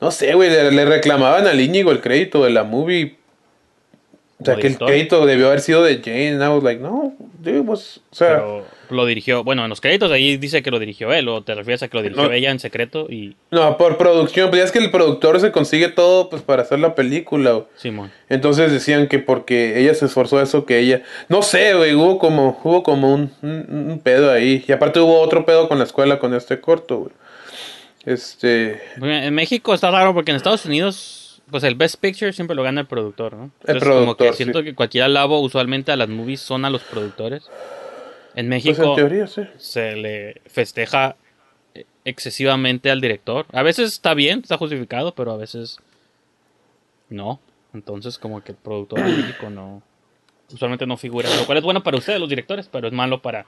No 0.00 0.10
sé, 0.10 0.32
güey. 0.34 0.48
Le, 0.48 0.70
le 0.70 0.84
reclamaban 0.86 1.46
al 1.46 1.60
Íñigo 1.60 1.92
el 1.92 2.00
crédito 2.00 2.42
de 2.42 2.50
la 2.50 2.64
movie. 2.64 3.18
O 4.38 4.44
sea, 4.44 4.54
¿Como 4.54 4.60
que 4.62 4.66
el 4.68 4.78
crédito 4.78 5.24
debió 5.24 5.46
haber 5.46 5.60
sido 5.60 5.82
de 5.82 5.96
Jane. 6.02 6.32
And 6.32 6.42
I 6.42 6.48
was 6.48 6.62
like, 6.62 6.80
no, 6.80 7.14
dude, 7.38 7.60
was. 7.60 8.00
O 8.10 8.14
sea, 8.14 8.28
Pero 8.36 8.66
lo 8.90 9.06
dirigió, 9.06 9.42
bueno, 9.42 9.64
en 9.64 9.70
los 9.70 9.80
créditos 9.80 10.12
ahí 10.12 10.36
dice 10.36 10.62
que 10.62 10.70
lo 10.70 10.78
dirigió 10.78 11.12
él, 11.12 11.26
o 11.28 11.42
te 11.42 11.54
refieres 11.54 11.82
a 11.82 11.88
que 11.88 11.96
lo 11.96 12.02
dirigió 12.02 12.24
No. 12.24 12.32
ella 12.32 12.50
en 12.50 12.60
secreto 12.60 13.06
y 13.10 13.34
no, 13.50 13.78
por 13.78 13.96
producción. 13.96 14.50
Pues 14.50 14.60
ya 14.60 14.64
es 14.66 14.72
que 14.72 14.78
el 14.78 14.90
productor 14.90 15.40
se 15.40 15.50
consigue 15.52 15.88
todo 15.88 16.28
pues 16.28 16.42
para 16.42 16.62
hacer 16.62 16.78
la 16.80 16.94
película. 16.94 17.64
Simón. 17.76 18.12
Entonces 18.28 18.70
decían 18.70 19.08
que 19.08 19.18
porque 19.18 19.80
ella 19.80 19.94
se 19.94 20.04
esforzó 20.04 20.40
eso, 20.42 20.66
que 20.66 20.78
ella. 20.80 21.02
No 21.30 21.40
sé, 21.40 21.72
güey. 21.74 21.94
Hubo 21.94 22.18
como, 22.18 22.60
hubo 22.62 22.82
como 22.82 23.14
un, 23.14 23.32
un, 23.40 23.88
un 23.90 24.00
pedo 24.00 24.30
ahí. 24.30 24.62
Y 24.68 24.72
aparte 24.72 25.00
hubo 25.00 25.18
otro 25.20 25.46
pedo 25.46 25.66
con 25.66 25.78
la 25.78 25.84
escuela 25.84 26.18
con 26.18 26.34
este 26.34 26.60
corto, 26.60 26.98
güey. 26.98 27.12
Este. 28.04 28.80
En 29.00 29.34
México 29.34 29.74
está 29.74 29.90
raro 29.90 30.14
porque 30.14 30.30
en 30.30 30.36
Estados 30.36 30.64
Unidos, 30.64 31.25
pues 31.50 31.64
el 31.64 31.74
Best 31.74 31.96
Picture 32.00 32.32
siempre 32.32 32.56
lo 32.56 32.62
gana 32.62 32.80
el 32.80 32.86
productor, 32.86 33.34
¿no? 33.34 33.50
El 33.66 33.78
como 33.78 33.92
productor, 33.92 34.28
que 34.28 34.32
siento 34.34 34.58
sí. 34.60 34.64
que 34.66 34.74
cualquier 34.74 35.04
alabo 35.04 35.40
usualmente 35.40 35.92
a 35.92 35.96
las 35.96 36.08
movies 36.08 36.40
son 36.40 36.64
a 36.64 36.70
los 36.70 36.82
productores. 36.82 37.44
En 38.34 38.48
Pues 38.48 38.64
México 38.64 38.90
en 38.90 38.94
teoría, 38.96 39.26
sí. 39.26 39.42
se 39.56 39.96
le 39.96 40.42
festeja 40.46 41.16
excesivamente 42.04 42.90
al 42.90 43.00
director. 43.00 43.46
A 43.52 43.62
veces 43.62 43.92
está 43.92 44.14
bien, 44.14 44.40
está 44.40 44.56
justificado, 44.56 45.14
pero 45.14 45.32
a 45.32 45.36
veces 45.36 45.78
no. 47.08 47.40
Entonces 47.72 48.18
como 48.18 48.42
que 48.42 48.52
el 48.52 48.58
productor 48.58 49.00
en 49.00 49.16
México 49.16 49.50
no 49.50 49.82
usualmente 50.52 50.86
no 50.86 50.96
figura, 50.96 51.28
lo 51.34 51.44
cual 51.44 51.58
es 51.58 51.64
bueno 51.64 51.82
para 51.82 51.96
ustedes 51.96 52.20
los 52.20 52.28
directores, 52.28 52.68
pero 52.70 52.86
es 52.86 52.92
malo 52.92 53.20
para 53.20 53.46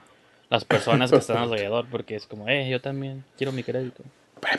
las 0.49 0.65
personas 0.65 1.11
que 1.11 1.17
están 1.17 1.37
alrededor 1.43 1.85
porque 1.89 2.15
es 2.15 2.27
como, 2.27 2.47
eh, 2.49 2.69
yo 2.69 2.81
también 2.81 3.23
quiero 3.37 3.51
mi 3.51 3.63
crédito. 3.63 4.03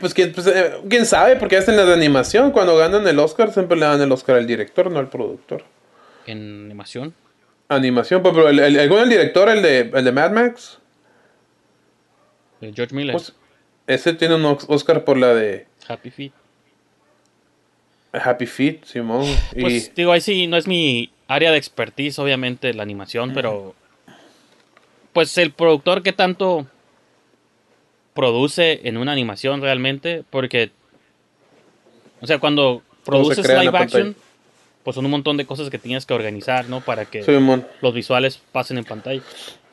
Pues, 0.01 0.13
¿quién, 0.15 0.33
pues, 0.33 0.47
eh, 0.47 0.73
quién 0.89 1.07
sabe, 1.07 1.37
porque 1.37 1.57
hacen 1.57 1.77
las 1.77 1.87
de 1.87 1.95
animación. 1.95 2.51
Cuando 2.51 2.77
ganan 2.77 3.07
el 3.09 3.19
Oscar, 3.19 3.53
siempre 3.53 3.77
le 3.79 3.87
dan 3.87 4.01
el 4.01 4.13
Oscar 4.13 4.37
al 4.37 4.47
director, 4.47 4.91
no 4.91 4.99
al 4.99 5.09
productor. 5.09 5.65
En 6.27 6.65
animación, 6.67 7.15
Animación, 7.69 8.23
pero 8.23 8.49
el, 8.49 8.59
el, 8.59 8.77
el, 8.77 8.93
el 8.93 9.09
director, 9.09 9.49
el 9.49 9.63
de, 9.63 9.79
el 9.95 10.05
de 10.05 10.13
Mad 10.13 10.33
Max, 10.33 10.79
George 12.61 12.95
Miller, 12.95 13.13
pues, 13.15 13.33
ese 13.87 14.13
tiene 14.13 14.35
un 14.35 14.45
Os- 14.45 14.67
Oscar 14.69 15.05
por 15.05 15.17
la 15.17 15.35
de 15.35 15.67
Happy 15.89 16.11
Feet. 16.11 16.33
Happy 18.13 18.47
Feet, 18.47 18.85
Simón. 18.85 19.25
Y, 19.55 19.61
Pues 19.63 19.95
digo, 19.95 20.13
ahí 20.13 20.21
sí 20.21 20.47
no 20.49 20.57
es 20.57 20.67
mi 20.67 21.11
área 21.29 21.53
de 21.53 21.59
expertise, 21.59 22.19
obviamente, 22.19 22.75
la 22.75 22.83
animación, 22.83 23.33
pero 23.35 23.75
pues 25.13 25.39
el 25.39 25.53
productor 25.53 26.03
que 26.03 26.13
tanto 26.13 26.67
produce 28.15 28.81
en 28.85 28.97
una 28.97 29.13
animación 29.13 29.61
realmente, 29.61 30.25
porque, 30.31 30.71
o 32.21 32.27
sea, 32.27 32.39
cuando 32.39 32.83
se 33.05 33.11
produces 33.11 33.49
live 33.49 33.77
action, 33.77 34.17
pues 34.83 34.95
son 34.95 35.05
un 35.05 35.11
montón 35.11 35.37
de 35.37 35.47
cosas 35.47 35.71
que 35.71 35.79
tienes 35.79 36.07
que 36.07 36.15
organizar, 36.15 36.69
¿no? 36.69 36.81
Para 36.81 37.05
que 37.05 37.25
los 37.81 37.95
visuales 37.95 38.41
pasen 38.53 38.79
en 38.79 38.85
pantalla. 38.85 39.23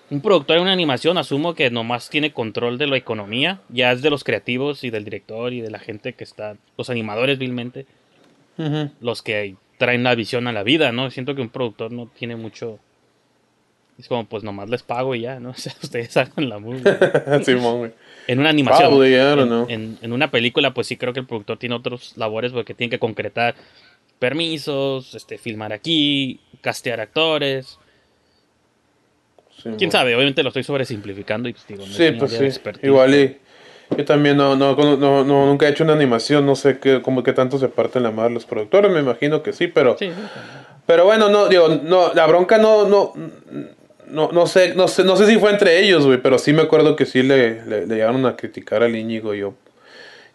Un 0.10 0.22
productor 0.22 0.58
en 0.58 0.64
una 0.64 0.72
animación 0.72 1.18
asumo 1.18 1.54
que 1.54 1.70
nomás 1.70 2.10
tiene 2.10 2.32
control 2.32 2.78
de 2.78 2.88
la 2.88 2.96
economía, 2.96 3.60
ya 3.70 3.92
es 3.92 4.02
de 4.02 4.10
los 4.10 4.24
creativos 4.24 4.84
y 4.84 4.90
del 4.90 5.04
director 5.04 5.52
y 5.52 5.60
de 5.60 5.70
la 5.70 5.80
gente 5.80 6.14
que 6.14 6.24
está, 6.24 6.56
los 6.78 6.90
animadores 6.90 7.38
vilmente, 7.38 7.86
los 9.02 9.22
que 9.22 9.56
traen 9.78 10.04
la 10.04 10.16
visión 10.16 10.48
a 10.48 10.54
la 10.54 10.64
vida, 10.64 10.92
¿no? 10.92 11.12
Siento 11.12 11.36
que 11.36 11.42
un 11.42 11.50
productor 11.50 11.92
no 11.92 12.08
tiene 12.08 12.36
mucho... 12.36 12.80
Es 14.00 14.08
como, 14.08 14.26
pues 14.26 14.44
nomás 14.44 14.70
les 14.70 14.84
pago 14.84 15.16
y 15.16 15.22
ya, 15.22 15.40
¿no? 15.40 15.50
O 15.52 15.56
sea, 15.56 15.74
ustedes 15.82 16.16
hagan 16.18 16.50
la 16.50 16.60
movie. 16.60 16.84
Simón, 17.44 17.78
güey. 17.80 17.92
En 18.28 18.40
una 18.40 18.50
animación. 18.50 18.90
Probably, 18.90 19.14
en, 19.16 19.72
en- 19.72 19.98
en 20.02 20.14
una 20.14 20.30
película, 20.30 20.74
pues 20.74 20.88
sí 20.88 20.98
creo 20.98 21.14
que 21.14 21.22
el 21.22 21.26
productor 21.26 21.58
tiene 21.58 21.76
otras 21.76 22.18
labores 22.18 22.52
porque 22.52 22.74
tiene 22.74 22.92
que 22.92 23.00
concretar 23.00 23.56
permisos, 24.20 25.16
este, 25.16 25.38
filmar 25.38 25.72
aquí, 25.74 26.40
castear 26.62 27.00
actores. 27.00 27.80
Quién 29.78 29.92
sabe, 29.92 30.16
obviamente 30.16 30.44
lo 30.44 30.50
estoy 30.50 30.64
sobresimplificando 30.64 31.50
y 31.50 31.54
pues 31.54 31.66
digo, 31.68 31.86
no 31.86 31.92
Sí, 31.92 32.12
pues 32.12 32.32
sí. 32.32 32.60
Igual 32.84 33.16
y 33.16 33.38
yo 33.98 34.06
también 34.06 34.38
no, 34.38 34.56
no, 34.56 34.76
no, 34.76 34.98
no, 34.98 35.24
no- 35.24 35.46
nunca 35.48 35.68
he 35.68 35.72
hecho 35.72 35.84
una 35.84 35.94
animación, 35.94 36.46
no 36.46 36.56
sé 36.56 36.80
qué, 36.80 37.02
como 37.02 37.24
que 37.24 37.34
tanto 37.34 37.58
se 37.58 37.68
parten 37.70 38.04
la 38.04 38.12
madre 38.12 38.34
los 38.34 38.46
productores, 38.46 38.92
me 38.92 39.00
imagino 39.00 39.42
que 39.42 39.54
sí, 39.54 39.68
pero, 39.68 39.98
Sí, 39.98 40.08
sí, 40.10 40.14
pero 40.86 41.06
bueno, 41.06 41.30
no, 41.30 41.48
digo, 41.48 41.70
no, 41.70 42.14
la 42.14 42.26
bronca 42.28 42.58
no, 42.58 42.88
no, 42.88 43.14
no, 44.10 44.32
no 44.32 44.48
sé, 44.48 44.74
no 44.76 44.88
sé, 44.88 45.04
no 45.04 45.16
sé 45.16 45.28
si 45.28 45.38
fue 45.38 45.52
entre 45.52 45.80
ellos, 45.80 46.06
güey, 46.06 46.20
pero 46.22 46.38
sí 46.38 46.54
me 46.54 46.62
acuerdo 46.62 46.96
que 46.96 47.06
sí 47.06 47.24
le, 47.24 47.64
le, 47.66 47.88
le 47.88 47.96
llegaron 47.96 48.26
a 48.26 48.36
criticar 48.36 48.84
al 48.84 48.96
Íñigo 48.96 49.34
y 49.34 49.40
yo. 49.40 49.54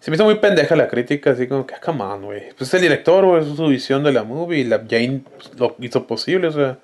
Se 0.00 0.10
me 0.10 0.16
hizo 0.16 0.24
muy 0.24 0.34
pendeja 0.34 0.74
la 0.74 0.88
crítica, 0.88 1.30
así 1.30 1.46
como 1.46 1.64
que, 1.64 1.74
ah, 1.74 1.80
come 1.80 2.02
on, 2.02 2.22
güey. 2.22 2.48
Pues 2.58 2.68
es 2.68 2.74
el 2.74 2.80
director, 2.80 3.24
güey, 3.24 3.42
es 3.42 3.56
su 3.56 3.66
visión 3.68 4.02
de 4.02 4.12
la 4.12 4.24
movie 4.24 4.58
y 4.58 4.64
la 4.64 4.78
Jane 4.78 5.20
pues, 5.36 5.52
lo 5.56 5.76
hizo 5.78 6.06
posible, 6.08 6.48
o 6.48 6.52
sea, 6.52 6.78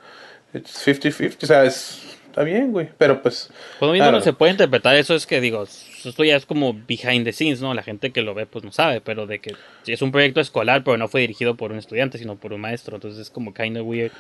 it's 0.55 0.87
50-50, 0.87 1.42
o 1.42 1.46
sea, 1.46 1.64
es, 1.64 2.16
está 2.27 2.44
bien, 2.44 2.70
güey. 2.70 2.88
Pero 2.96 3.20
pues. 3.20 3.51
Cuando 3.81 3.94
viendo 3.94 4.11
claro. 4.11 4.24
se 4.24 4.33
puede 4.33 4.53
interpretar 4.53 4.94
eso 4.94 5.16
es 5.16 5.27
que 5.27 5.40
digo, 5.40 5.64
esto 5.64 6.22
ya 6.22 6.37
es 6.37 6.46
como 6.46 6.72
behind 6.87 7.24
the 7.24 7.33
scenes, 7.33 7.61
¿no? 7.61 7.74
La 7.74 7.83
gente 7.83 8.12
que 8.12 8.22
lo 8.22 8.35
ve 8.35 8.46
pues 8.46 8.64
no 8.64 8.70
sabe, 8.70 9.01
pero 9.01 9.27
de 9.27 9.40
que 9.40 9.57
sí 9.83 9.92
es 9.92 10.01
un 10.01 10.12
proyecto 10.12 10.40
escolar, 10.40 10.85
pero 10.85 10.96
no 10.96 11.09
fue 11.09 11.22
dirigido 11.22 11.57
por 11.57 11.72
un 11.72 11.79
estudiante, 11.79 12.18
sino 12.18 12.37
por 12.37 12.53
un 12.53 12.61
maestro, 12.61 12.94
entonces 12.94 13.20
es 13.20 13.31
como 13.31 13.53
kind 13.53 13.79
of 13.79 13.87
weird. 13.87 14.12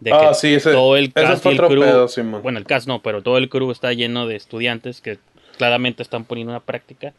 De 0.00 0.12
Ah, 0.12 0.28
que 0.28 0.34
sí, 0.34 0.54
ese- 0.54 0.72
todo 0.72 0.96
el 0.96 1.04
ese 1.06 1.12
cast 1.14 1.42
fue 1.42 1.52
y 1.52 1.54
el 1.54 1.60
otro 1.60 1.68
crew, 1.74 1.82
pedo, 1.82 2.08
Simón. 2.08 2.42
bueno, 2.42 2.58
el 2.58 2.64
cast 2.66 2.86
no, 2.86 3.00
pero 3.02 3.22
todo 3.22 3.38
el 3.38 3.48
crew 3.48 3.70
está 3.70 3.92
lleno 3.92 4.26
de 4.26 4.36
estudiantes 4.36 5.00
que 5.00 5.18
claramente 5.56 6.02
están 6.02 6.24
poniendo 6.24 6.52
una 6.52 6.60
práctica, 6.60 7.14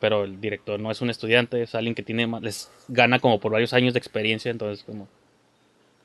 pero 0.00 0.24
el 0.24 0.40
director 0.40 0.80
no 0.80 0.90
es 0.90 1.00
un 1.00 1.10
estudiante, 1.10 1.62
es 1.62 1.74
alguien 1.76 1.94
que 1.94 2.02
tiene 2.02 2.26
más, 2.26 2.42
les 2.42 2.70
gana 2.88 3.20
como 3.20 3.38
por 3.40 3.52
varios 3.52 3.72
años 3.72 3.94
de 3.94 3.98
experiencia, 3.98 4.50
entonces 4.50 4.84
como 4.84 5.06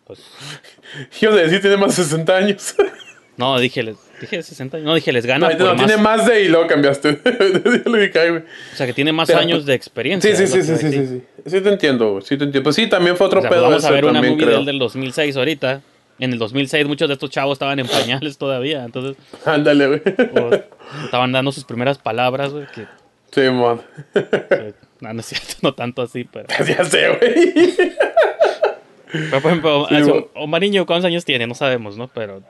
pues 0.06 0.24
Yo 1.22 1.34
de 1.36 1.44
decir, 1.44 1.62
tiene 1.62 1.78
más 1.78 1.98
de 1.98 2.04
60 2.04 2.36
años. 2.38 2.76
no, 3.40 3.58
dije 3.58 3.82
les 3.84 3.96
dije 4.20 4.44
60, 4.44 4.80
no 4.80 4.94
dije 4.96 5.14
les 5.14 5.26
gana 5.26 5.48
No, 5.50 5.58
por 5.58 5.66
no, 5.68 5.74
más, 5.76 5.86
tiene 5.88 6.02
más 6.02 6.26
de 6.28 6.44
y 6.44 6.48
luego 6.50 6.68
cambiaste. 6.68 7.22
Yo 7.86 7.92
le 7.92 8.02
dije, 8.08 8.20
ay, 8.20 8.30
güey. 8.32 8.42
o 8.42 8.76
sea, 8.76 8.86
que 8.86 8.92
tiene 8.94 9.14
más 9.14 9.28
Pero, 9.28 9.40
años 9.40 9.66
de 9.66 9.74
experiencia. 9.76 10.36
Sí, 10.36 10.46
sí, 10.46 10.62
sí, 10.62 10.64
sí, 10.64 10.78
sí, 10.78 10.92
sí, 10.92 11.08
sí. 11.08 11.22
Sí 11.46 11.62
te 11.62 11.70
entiendo, 11.70 12.12
güey. 12.12 12.22
Sí 12.24 12.38
te 12.38 12.44
entiendo. 12.44 12.64
Pues 12.66 12.76
sí, 12.76 12.88
también 12.88 13.16
fue 13.16 13.28
otro 13.28 13.40
O 13.40 13.42
sea, 13.42 13.50
pedo 13.50 13.62
pues 13.62 13.72
vamos 13.72 13.86
a 13.86 13.92
ver 13.92 14.04
una 14.04 14.14
también, 14.16 14.34
movie 14.34 14.46
del, 14.46 14.66
del 14.66 14.78
2006 14.80 15.38
ahorita. 15.38 15.82
En 16.20 16.34
el 16.34 16.38
2006 16.38 16.86
muchos 16.86 17.08
de 17.08 17.14
estos 17.14 17.30
chavos 17.30 17.54
estaban 17.56 17.80
en 17.80 17.88
pañales 17.88 18.38
todavía, 18.38 18.84
entonces 18.84 19.16
Ándale, 19.46 19.88
güey. 19.88 20.02
o, 20.36 20.50
estaban 21.06 21.32
dando 21.32 21.54
sus 21.54 21.64
primeras 21.64 21.98
palabras, 21.98 22.52
güey, 22.52 22.66
que 22.76 22.82
Sí, 23.32 23.42
que- 23.42 23.52
no, 25.00 25.14
no 25.14 25.20
es 25.22 25.26
cierto, 25.28 25.54
no 25.62 25.74
tanto 25.74 26.02
así, 26.02 26.26
pero... 26.26 26.46
ya 26.68 26.84
sé, 26.84 27.08
güey. 27.08 27.74
Pero, 29.12 29.42
por 29.42 29.46
ejemplo, 29.52 29.86
Sí, 29.88 29.96
así, 29.96 30.10
güey. 30.10 30.28
Omar 30.36 30.62
Niño, 30.62 30.86
¿cuántos 30.86 31.06
años 31.06 31.24
tiene? 31.24 31.48
No 31.48 31.56
sabemos, 31.56 31.96
¿no? 31.98 32.10
Pero 32.10 32.44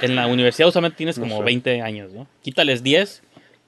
en 0.00 0.16
la 0.16 0.26
universidad 0.26 0.68
usualmente 0.68 0.96
tienes 0.96 1.18
No 1.18 1.24
como 1.24 1.38
sé. 1.38 1.44
20 1.44 1.82
años, 1.82 2.12
¿no? 2.12 2.26
Quítales 2.42 2.82
10. 2.82 3.22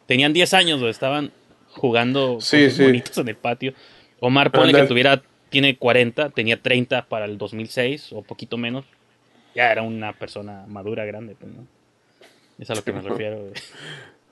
Tenían 0.07 0.33
10 0.33 0.55
años, 0.55 0.81
güey, 0.81 0.91
estaban 0.91 1.33
jugando 1.71 2.39
Sí, 2.41 2.71
sí. 2.71 2.83
monitos 2.83 3.19
en 3.19 3.29
el 3.29 3.37
patio. 3.37 3.75
Omar 4.21 4.51
pone 4.51 4.73
que 4.73 4.83
tuviera, 4.85 5.23
tiene 5.51 5.77
40, 5.77 6.31
tenía 6.31 6.61
30 6.61 7.07
para 7.07 7.25
el 7.27 7.37
2006 7.39 8.13
o 8.13 8.23
poquito 8.23 8.57
menos. 8.57 8.85
Ya 9.55 9.71
era 9.71 9.83
una 9.83 10.13
persona 10.13 10.65
madura, 10.67 11.05
grande, 11.05 11.37
pues, 11.39 11.53
¿no? 11.53 11.67
Es 12.59 12.71
a 12.71 12.75
lo 12.75 12.83
que 12.83 12.93
me 12.93 13.03
refiero, 13.03 13.51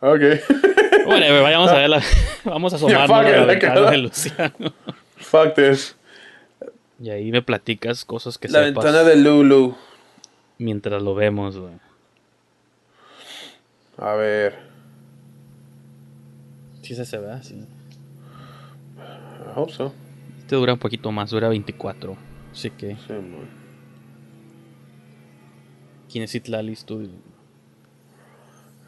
ok. 0.01 0.21
Bueno, 1.05 1.43
vayamos 1.43 1.69
a 1.71 1.75
ver 1.79 1.91
la, 1.91 2.01
vamos 2.45 2.73
a 2.73 2.77
asomarnos 2.77 3.09
fuck 3.09 3.27
a 3.27 3.31
la 3.31 3.45
ventana 3.45 3.91
de 3.91 3.99
Luciano. 3.99 4.73
Fuck 5.17 5.55
this. 5.55 5.97
Y 7.01 7.11
ahí 7.11 7.33
me 7.33 7.43
platicas 7.43 8.05
cosas 8.05 8.39
que 8.39 8.47
La 8.49 8.65
sepas 8.65 8.85
ventana 8.85 9.03
de 9.03 9.17
Lulu. 9.17 9.77
Mientras 10.63 11.03
lo 11.03 11.15
vemos, 11.15 11.59
güey. 11.59 11.75
A 13.99 14.15
ver. 14.15 14.57
Sí, 16.83 16.95
se 16.95 17.19
ve 17.19 17.31
así. 17.33 17.55
I 17.57 17.67
hope 19.55 19.73
so. 19.73 19.93
Este 20.39 20.57
dura 20.57 20.73
un 20.73 20.79
poquito 20.79 21.13
más, 21.13 21.31
dura 21.31 21.49
24. 21.49 22.17
Así 22.53 22.71
que, 22.71 22.97
Sí. 22.97 23.15
¿quién 26.11 26.25
es 26.25 26.35
Itlali 26.35 26.75
Studio? 26.77 27.11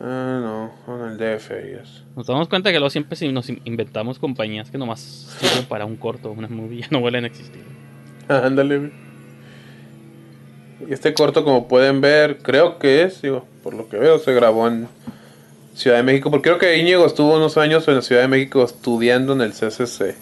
Ah, 0.01 0.41
no. 0.43 0.73
Con 0.85 1.01
el 1.09 1.17
DF, 1.17 1.51
yes. 1.51 2.05
Nos 2.17 2.27
damos 2.27 2.49
cuenta 2.49 2.71
que 2.73 2.79
luego 2.79 2.91
siempre 2.91 3.17
si 3.17 3.31
nos 3.33 3.49
in- 3.49 3.61
inventamos 3.65 4.19
compañías 4.19 4.71
que 4.71 4.77
nomás 4.77 5.01
sirven 5.01 5.65
para 5.67 5.85
un 5.87 5.97
corto, 5.97 6.31
una 6.33 6.49
movie, 6.49 6.81
ya 6.83 6.89
no 6.91 7.01
vuelven 7.01 7.25
a 7.25 7.29
existir. 7.29 7.63
Ándale, 8.29 8.79
güey. 8.79 8.93
Y 10.89 10.93
este 10.93 11.15
corto, 11.15 11.45
como 11.45 11.69
pueden 11.69 12.01
ver, 12.01 12.39
creo 12.39 12.79
que 12.79 13.03
es, 13.03 13.23
digo, 13.23 13.45
por 13.63 13.75
lo 13.75 13.89
que 13.89 13.97
veo, 13.97 14.19
se 14.19 14.33
grabó 14.35 14.69
en 14.69 14.89
Ciudad 15.75 15.97
de 15.97 16.03
México. 16.03 16.31
Porque 16.31 16.51
creo 16.51 16.59
que 16.59 16.79
Íñigo 16.79 17.07
estuvo 17.07 17.37
unos 17.37 17.57
años 17.57 17.87
en 17.89 17.97
la 17.97 18.03
Ciudad 18.03 18.23
de 18.23 18.29
México 18.29 18.63
estudiando 18.63 19.33
en 19.33 19.41
el 19.41 19.53
CCC. 19.53 20.15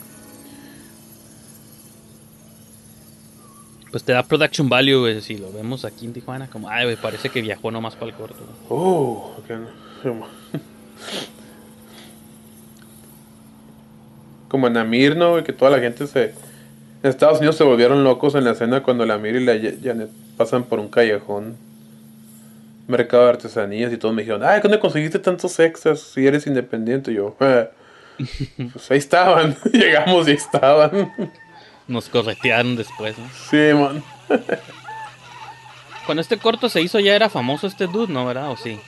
Pues 3.90 4.05
te 4.05 4.12
da 4.12 4.22
production 4.22 4.68
value, 4.68 5.01
güey, 5.01 5.20
si 5.20 5.37
lo 5.37 5.53
vemos 5.53 5.85
aquí 5.85 6.07
en 6.07 6.14
Tijuana, 6.14 6.48
como, 6.48 6.68
ay, 6.70 6.85
güey, 6.85 6.96
parece 6.96 7.29
que 7.29 7.42
viajó 7.42 7.70
nomás 7.70 7.94
para 7.94 8.07
el 8.07 8.14
corto. 8.14 8.37
güey. 8.38 8.57
Oh, 8.70 9.35
ok, 9.38 9.51
no. 9.51 9.68
Sí, 10.03 10.09
mo. 10.18 10.27
Como 14.48 14.66
en 14.66 14.77
Amir, 14.79 15.16
¿no? 15.16 15.33
güey? 15.33 15.44
Que 15.44 15.53
toda 15.53 15.70
la 15.70 15.79
gente 15.79 16.07
se... 16.07 16.35
En 17.03 17.11
Estados 17.11 17.38
Unidos 17.38 17.57
se 17.57 17.64
volvieron 17.64 18.05
locos 18.05 18.35
en 18.35 18.44
la 18.44 18.53
escena 18.53 18.83
cuando 18.83 19.05
la 19.05 19.14
Amir 19.14 19.35
y 19.37 19.44
la 19.44 19.55
Janet 19.55 20.09
pasan 20.42 20.64
por 20.64 20.81
un 20.81 20.88
callejón. 20.88 21.57
Mercado 22.88 23.24
de 23.24 23.31
artesanías 23.31 23.92
y 23.92 23.96
todos 23.96 24.12
me 24.14 24.22
dijeron, 24.22 24.42
ay, 24.44 24.61
¿dónde 24.61 24.81
conseguiste 24.81 25.20
tantos 25.20 25.59
extras 25.61 26.00
si 26.00 26.26
eres 26.26 26.46
independiente? 26.48 27.12
Y 27.12 27.14
yo, 27.14 27.37
"Eh, 27.38 27.70
pues 28.72 28.90
ahí 28.90 28.98
estaban. 28.98 29.57
Llegamos 29.72 30.26
y 30.28 30.33
estaban. 30.33 31.12
Nos 31.87 32.09
corretearon 32.09 32.74
después, 32.76 33.16
¿no? 33.18 33.28
sí, 33.50 33.72
man. 33.74 34.02
Cuando 36.07 36.20
este 36.20 36.37
corto 36.38 36.68
se 36.68 36.81
hizo 36.81 36.98
ya 36.98 37.14
era 37.14 37.28
famoso 37.31 37.68
este 37.68 37.87
dude, 37.87 38.12
¿no? 38.12 38.26
¿Verdad? 38.26 38.50
¿O 38.50 38.57
sí? 38.57 38.81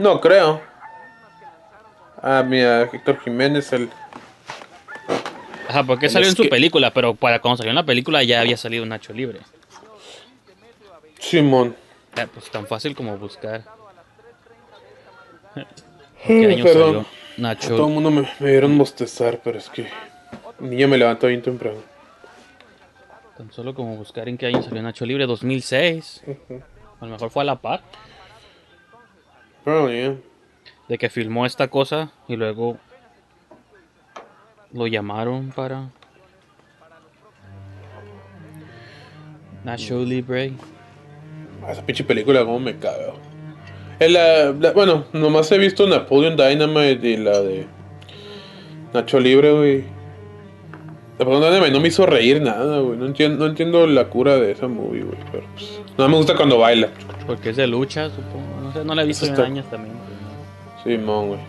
No, 0.00 0.20
creo. 0.20 0.60
Ah, 2.20 2.42
mira, 2.44 2.82
Héctor 2.82 3.20
Jiménez, 3.20 3.72
el... 3.72 3.88
Ajá, 5.68 5.84
porque 5.84 6.06
El 6.06 6.12
salió 6.12 6.28
en 6.28 6.34
su 6.36 6.48
película, 6.48 6.90
pero 6.92 7.14
para 7.14 7.38
cuando 7.40 7.58
salió 7.58 7.70
en 7.70 7.76
la 7.76 7.84
película 7.84 8.22
ya 8.24 8.40
había 8.40 8.56
salido 8.56 8.84
Nacho 8.84 9.12
Libre. 9.12 9.40
Simón. 11.30 11.74
Ah, 12.16 12.26
pues 12.32 12.50
tan 12.50 12.66
fácil 12.66 12.94
como 12.94 13.16
buscar. 13.18 13.64
¿Qué 16.26 16.46
año 16.46 16.64
Perdón. 16.64 16.86
salió 16.94 17.00
A 17.00 17.04
todo 17.04 17.06
el 17.36 17.42
Nacho? 17.42 17.88
mundo 17.88 18.10
me, 18.10 18.22
me 18.40 18.50
vieron 18.50 18.78
bostezar, 18.78 19.40
pero 19.42 19.58
es 19.58 19.68
que 19.68 19.88
mi 20.60 20.68
niña 20.70 20.86
me 20.86 20.96
levantó 20.98 21.26
bien 21.26 21.42
temprano. 21.42 21.78
Tan 23.36 23.52
solo 23.52 23.74
como 23.74 23.96
buscar 23.96 24.28
en 24.28 24.38
qué 24.38 24.46
año 24.46 24.62
salió 24.62 24.82
Nacho 24.82 25.04
Libre, 25.04 25.26
2006. 25.26 26.22
A 27.00 27.04
lo 27.04 27.10
mejor 27.10 27.28
fue 27.30 27.42
a 27.42 27.44
la 27.44 27.56
par 27.56 27.82
Pero 29.64 29.90
yeah. 29.90 30.16
de 30.88 30.96
que 30.98 31.10
filmó 31.10 31.44
esta 31.44 31.68
cosa 31.68 32.12
y 32.28 32.36
luego 32.36 32.78
lo 34.72 34.86
llamaron 34.86 35.50
para 35.50 35.90
Nacho 39.64 39.98
Libre. 40.04 40.52
Esa 41.70 41.82
pinche 41.84 42.04
película, 42.04 42.44
como 42.44 42.60
me 42.60 42.76
caga. 42.76 43.12
En 43.98 44.12
la- 44.12 44.52
la- 44.52 44.72
bueno, 44.72 45.04
nomás 45.12 45.50
he 45.52 45.58
visto 45.58 45.86
Napoleon 45.86 46.36
Dynamite 46.36 47.08
y 47.08 47.16
la 47.16 47.40
de 47.40 47.66
Nacho 48.92 49.18
Libre, 49.20 49.52
güey. 49.52 49.84
Napoleon 51.18 51.42
Dynamite 51.44 51.70
no 51.72 51.80
me 51.80 51.88
hizo 51.88 52.04
reír 52.06 52.42
nada, 52.42 52.78
güey. 52.80 52.98
No 52.98 53.06
entiendo, 53.06 53.38
no 53.44 53.50
entiendo 53.50 53.86
la 53.86 54.04
cura 54.04 54.36
de 54.36 54.52
esa 54.52 54.68
movie, 54.68 55.02
güey. 55.02 55.18
Pero 55.32 55.44
pues, 55.54 55.80
no 55.96 56.08
me 56.08 56.16
gusta 56.16 56.36
cuando 56.36 56.58
baila. 56.58 56.88
Porque 57.26 57.50
es 57.50 57.56
de 57.56 57.66
lucha, 57.66 58.10
supongo. 58.10 58.60
No 58.62 58.72
sé, 58.72 58.84
no 58.84 58.94
la 58.94 59.02
he 59.02 59.06
visto 59.06 59.26
en 59.26 59.40
años 59.40 59.64
también. 59.70 59.94
Sí, 60.84 60.98
mon, 60.98 61.28
güey. 61.28 61.40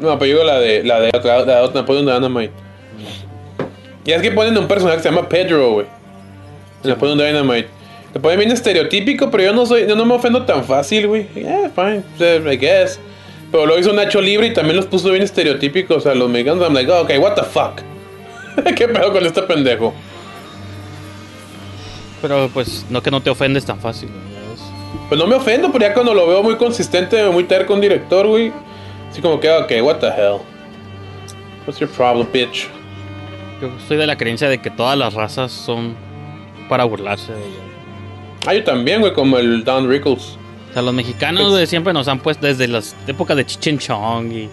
No, 0.00 0.18
pero 0.18 0.26
yo 0.26 0.38
digo 0.38 0.44
la 0.44 0.58
de 0.58 0.82
la 0.82 1.00
de, 1.00 1.10
la 1.22 1.44
de 1.44 1.74
Napoleon 1.74 2.04
Dynamite. 2.06 2.52
Y 4.04 4.10
es 4.10 4.20
que 4.20 4.32
ponen 4.32 4.58
un 4.58 4.66
personaje 4.66 4.96
que 4.96 5.02
se 5.04 5.10
llama 5.10 5.28
Pedro, 5.28 5.72
güey. 5.74 5.86
En 6.82 6.90
Napoleon 6.90 7.16
Dynamite. 7.18 7.68
Te 8.12 8.20
ponen 8.20 8.38
bien 8.38 8.50
estereotípico, 8.50 9.30
pero 9.30 9.44
yo 9.44 9.52
no 9.52 9.64
soy, 9.64 9.86
yo 9.88 9.96
no 9.96 10.04
me 10.04 10.14
ofendo 10.14 10.44
tan 10.44 10.64
fácil, 10.64 11.06
güey. 11.06 11.28
Yeah, 11.34 11.70
fine, 11.70 12.04
I 12.20 12.56
guess. 12.56 13.00
Pero 13.50 13.66
lo 13.66 13.78
hizo 13.78 13.92
Nacho 13.92 14.20
Libre 14.20 14.48
y 14.48 14.52
también 14.52 14.76
los 14.76 14.86
puso 14.86 15.10
bien 15.10 15.22
estereotípicos 15.22 16.06
a 16.06 16.14
los 16.14 16.28
mexicanos. 16.28 16.62
I'm 16.62 16.74
like, 16.74 16.90
oh, 16.90 17.02
okay, 17.02 17.18
what 17.18 17.34
the 17.34 17.42
fuck. 17.42 17.80
¿Qué 18.76 18.88
pedo 18.88 19.12
con 19.12 19.24
este 19.24 19.42
pendejo? 19.42 19.94
Pero 22.20 22.50
pues 22.52 22.86
no 22.88 23.02
que 23.02 23.10
no 23.10 23.20
te 23.20 23.30
ofendes 23.30 23.64
tan 23.64 23.80
fácil. 23.80 24.08
¿no? 24.10 24.32
Pues 25.08 25.20
no 25.20 25.26
me 25.26 25.34
ofendo, 25.34 25.70
pero 25.70 25.86
ya 25.86 25.92
cuando 25.92 26.14
lo 26.14 26.26
veo 26.26 26.42
muy 26.42 26.56
consistente, 26.56 27.22
muy 27.30 27.44
terco 27.44 27.74
un 27.74 27.80
director, 27.80 28.26
güey. 28.26 28.52
Así 29.10 29.20
como 29.20 29.40
que, 29.40 29.50
ok, 29.50 29.72
what 29.82 29.96
the 29.96 30.06
hell. 30.06 30.38
What's 31.66 31.78
your 31.78 31.90
problem, 31.90 32.26
bitch? 32.32 32.68
Yo 33.60 33.70
soy 33.86 33.96
de 33.98 34.06
la 34.06 34.16
creencia 34.16 34.48
de 34.48 34.60
que 34.60 34.70
todas 34.70 34.96
las 34.96 35.12
razas 35.14 35.52
son 35.52 35.94
para 36.68 36.84
burlarse 36.84 37.32
de 37.32 37.40
ellas. 37.40 37.71
Ah, 38.46 38.54
yo 38.54 38.64
también, 38.64 39.00
güey, 39.00 39.12
como 39.12 39.38
el 39.38 39.64
Don 39.64 39.88
Rickles. 39.88 40.36
O 40.70 40.72
sea, 40.72 40.82
los 40.82 40.94
mexicanos 40.94 41.42
Pues- 41.42 41.52
güey, 41.52 41.66
siempre 41.66 41.92
nos 41.92 42.08
han 42.08 42.18
puesto 42.20 42.46
desde 42.46 42.66
las 42.68 42.96
épocas 43.06 43.36
de 43.36 43.46
Chichen 43.46 43.78
Chong 43.78 44.32
y 44.32 44.48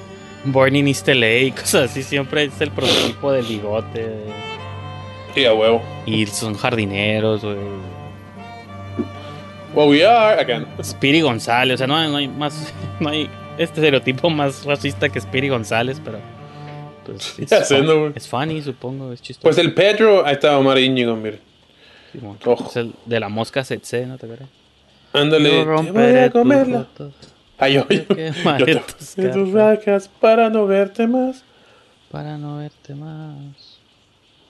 Born 0.45 0.75
in 0.75 0.87
East 0.87 1.07
LA 1.07 1.39
y 1.39 1.51
cosas 1.51 1.91
así. 1.91 2.03
Siempre 2.03 2.45
es 2.45 2.61
el 2.61 2.71
prototipo 2.71 3.31
del 3.31 3.45
bigote. 3.45 4.15
Sí, 5.33 5.45
a 5.45 5.53
huevo. 5.53 5.81
Y 6.05 6.25
son 6.27 6.55
jardineros, 6.55 7.41
güey. 7.43 7.57
Well, 9.73 9.89
we 9.89 10.05
are, 10.05 10.39
again. 10.41 10.65
Speedy 10.83 11.21
González, 11.21 11.75
o 11.75 11.77
sea, 11.77 11.87
no 11.87 11.95
hay, 11.95 12.09
no 12.09 12.17
hay 12.17 12.27
más, 12.27 12.73
no 12.99 13.09
hay 13.09 13.29
este 13.57 13.79
estereotipo 13.81 14.29
más 14.29 14.65
racista 14.65 15.09
que 15.09 15.21
Speedy 15.21 15.49
González, 15.49 16.01
pero 16.03 16.19
pues 17.05 17.35
es 18.15 18.27
funny, 18.27 18.61
supongo, 18.61 19.13
es 19.13 19.21
chistoso. 19.21 19.43
Pues 19.43 19.57
el 19.57 19.73
Pedro, 19.73 20.25
ahí 20.25 20.33
está 20.33 20.57
Omar 20.57 20.79
Íñigo, 20.79 21.15
mire. 21.15 21.39
Es 22.69 22.75
el 22.75 22.93
de 23.05 23.19
la 23.19 23.29
mosca 23.29 23.63
Setse, 23.63 24.05
¿no 24.05 24.17
te 24.17 24.25
acuerdas? 24.25 24.49
Ándale, 25.13 25.49
Yo 25.49 25.55
te 25.57 25.63
voy 25.65 25.75
romperé 25.75 26.23
a 26.23 26.29
comerla. 26.29 26.87
Ay, 27.57 27.73
yo, 27.73 27.85
yo, 27.89 27.97
yo 27.97 28.65
te 28.65 28.75
tus 28.75 29.17
en 29.17 29.31
tus 29.31 29.51
vacas 29.51 30.07
para 30.19 30.49
no 30.49 30.65
verte 30.67 31.07
más. 31.07 31.43
para 32.11 32.37
no 32.37 32.57
verte 32.57 32.95
más. 32.95 33.79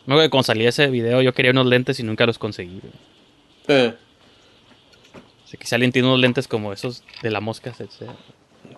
Luego 0.05 0.22
de 0.22 0.30
cuando 0.30 0.43
salía 0.43 0.70
ese 0.70 0.88
video 0.88 1.22
yo 1.22 1.34
quería 1.34 1.51
unos 1.51 1.66
lentes 1.68 1.99
y 1.99 2.03
nunca 2.03 2.26
los 2.26 2.38
conseguí. 2.39 2.82
Eh, 3.68 3.93
Así 5.45 5.57
que 5.57 5.66
si 5.66 5.74
alguien 5.76 5.91
tiene 5.91 6.07
unos 6.07 6.20
lentes 6.20 6.47
como 6.47 6.72
esos 6.74 7.03
de 7.24 7.32
la 7.32 7.39
mosca, 7.41 7.74
se, 7.74 7.88
se- 7.88 8.05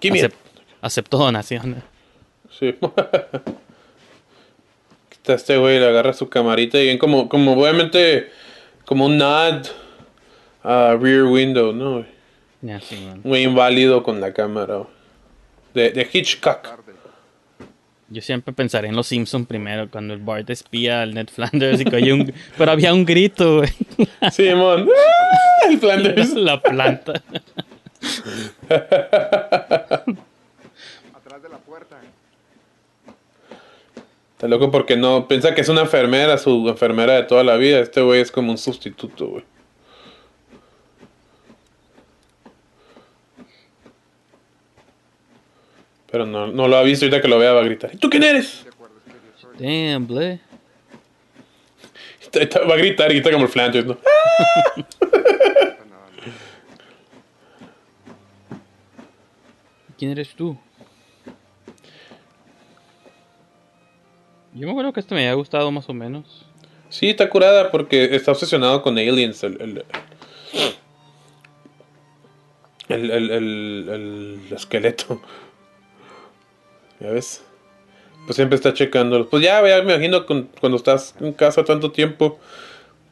give 0.02 0.14
me 0.14 0.22
acep- 0.22 0.34
acepto 0.82 1.18
donaciones. 1.18 1.84
Sí. 2.58 2.76
Está 5.12 5.34
este 5.36 5.58
güey, 5.58 5.80
le 5.80 5.88
agarra 5.88 6.14
su 6.14 6.30
camarita 6.30 6.80
y 6.80 6.84
bien 6.86 6.98
como, 6.98 7.28
como 7.28 7.54
obviamente, 7.54 8.30
como 8.92 9.06
un 9.06 9.18
nod 9.18 9.68
a 10.66 10.98
Rear 11.00 11.24
Window, 11.24 11.72
¿no? 11.72 12.06
sí. 12.82 13.08
Muy 13.24 13.44
inválido 13.44 14.04
con 14.04 14.20
la 14.20 14.34
cámara. 14.34 14.84
De, 15.74 15.92
de 15.92 16.10
Hitchcock. 16.12 16.68
Yo 18.10 18.22
siempre 18.22 18.54
pensaré 18.54 18.90
en 18.90 18.98
los 18.98 19.08
Simpson 19.08 19.46
primero, 19.46 19.90
cuando 19.90 20.14
el 20.14 20.20
Bart 20.20 20.50
espía 20.50 21.04
al 21.04 21.14
Ned 21.14 21.30
Flanders 21.30 21.80
y 21.80 21.86
que 21.86 22.12
un... 22.12 22.34
Pero 22.58 22.70
había 22.70 22.94
un 22.94 23.06
grito. 23.06 23.62
Simón. 24.30 24.90
¡Ah! 25.64 25.68
El 25.70 25.80
Flanders. 25.80 26.34
La 26.34 26.62
planta. 26.62 27.14
Atrás 31.14 31.44
de 31.44 31.50
la 31.50 31.60
puerta. 31.66 31.98
Está 34.42 34.48
loco 34.50 34.72
porque 34.72 34.98
no, 34.98 35.28
piensa 35.28 35.54
que 35.54 35.62
es 35.62 35.70
una 35.70 35.82
enfermera, 35.82 36.36
su 36.40 36.68
enfermera 36.68 37.14
de 37.14 37.22
toda 37.26 37.44
la 37.44 37.58
vida. 37.58 37.80
Este 37.80 38.02
güey 38.02 38.22
es 38.22 38.32
como 38.32 38.50
un 38.50 38.58
sustituto, 38.58 39.28
güey. 39.28 39.44
Pero 46.12 46.26
no, 46.26 46.48
no 46.48 46.68
lo 46.68 46.76
ha 46.76 46.82
visto, 46.82 47.06
ahorita 47.06 47.22
que 47.22 47.28
lo 47.28 47.38
vea 47.38 47.54
va 47.54 47.62
a 47.62 47.66
gritar. 47.66 47.92
¿Y 47.94 47.98
tú 47.98 48.10
quién 48.10 48.24
eres? 48.24 48.66
Damn, 49.60 50.08
está- 52.32 52.62
Va 52.64 52.74
a 52.74 52.78
gritar 52.78 53.12
y 53.12 53.14
grita 53.18 53.32
como 53.32 53.44
el 53.44 53.52
Flanders, 53.52 53.86
¿no? 53.86 53.98
¿Quién 60.00 60.10
eres 60.14 60.34
tú? 60.34 60.58
Yo 64.54 64.66
me 64.68 64.72
acuerdo 64.72 64.94
que 64.94 65.00
este 65.00 65.16
me 65.16 65.22
había 65.22 65.34
gustado 65.36 65.72
más 65.72 65.88
o 65.90 65.94
menos. 65.94 66.46
Sí, 66.90 67.10
está 67.10 67.30
curada 67.30 67.72
porque 67.72 68.16
está 68.16 68.32
obsesionado 68.32 68.82
con 68.82 68.98
aliens. 68.98 69.44
El, 69.44 69.62
el, 69.62 69.84
el, 72.90 73.02
el, 73.12 73.32
el- 73.32 74.40
el 74.50 74.54
esqueleto. 74.54 75.22
¿Ya 77.00 77.12
ves? 77.12 77.44
Pues 78.26 78.36
siempre 78.36 78.56
está 78.56 78.74
checando. 78.74 79.28
Pues 79.30 79.44
ya, 79.44 79.66
ya 79.68 79.82
me 79.84 79.94
imagino 79.94 80.26
con- 80.26 80.50
cuando 80.60 80.78
estás 80.78 81.16
en 81.22 81.32
casa 81.34 81.64
tanto 81.64 81.92
tiempo, 81.92 82.40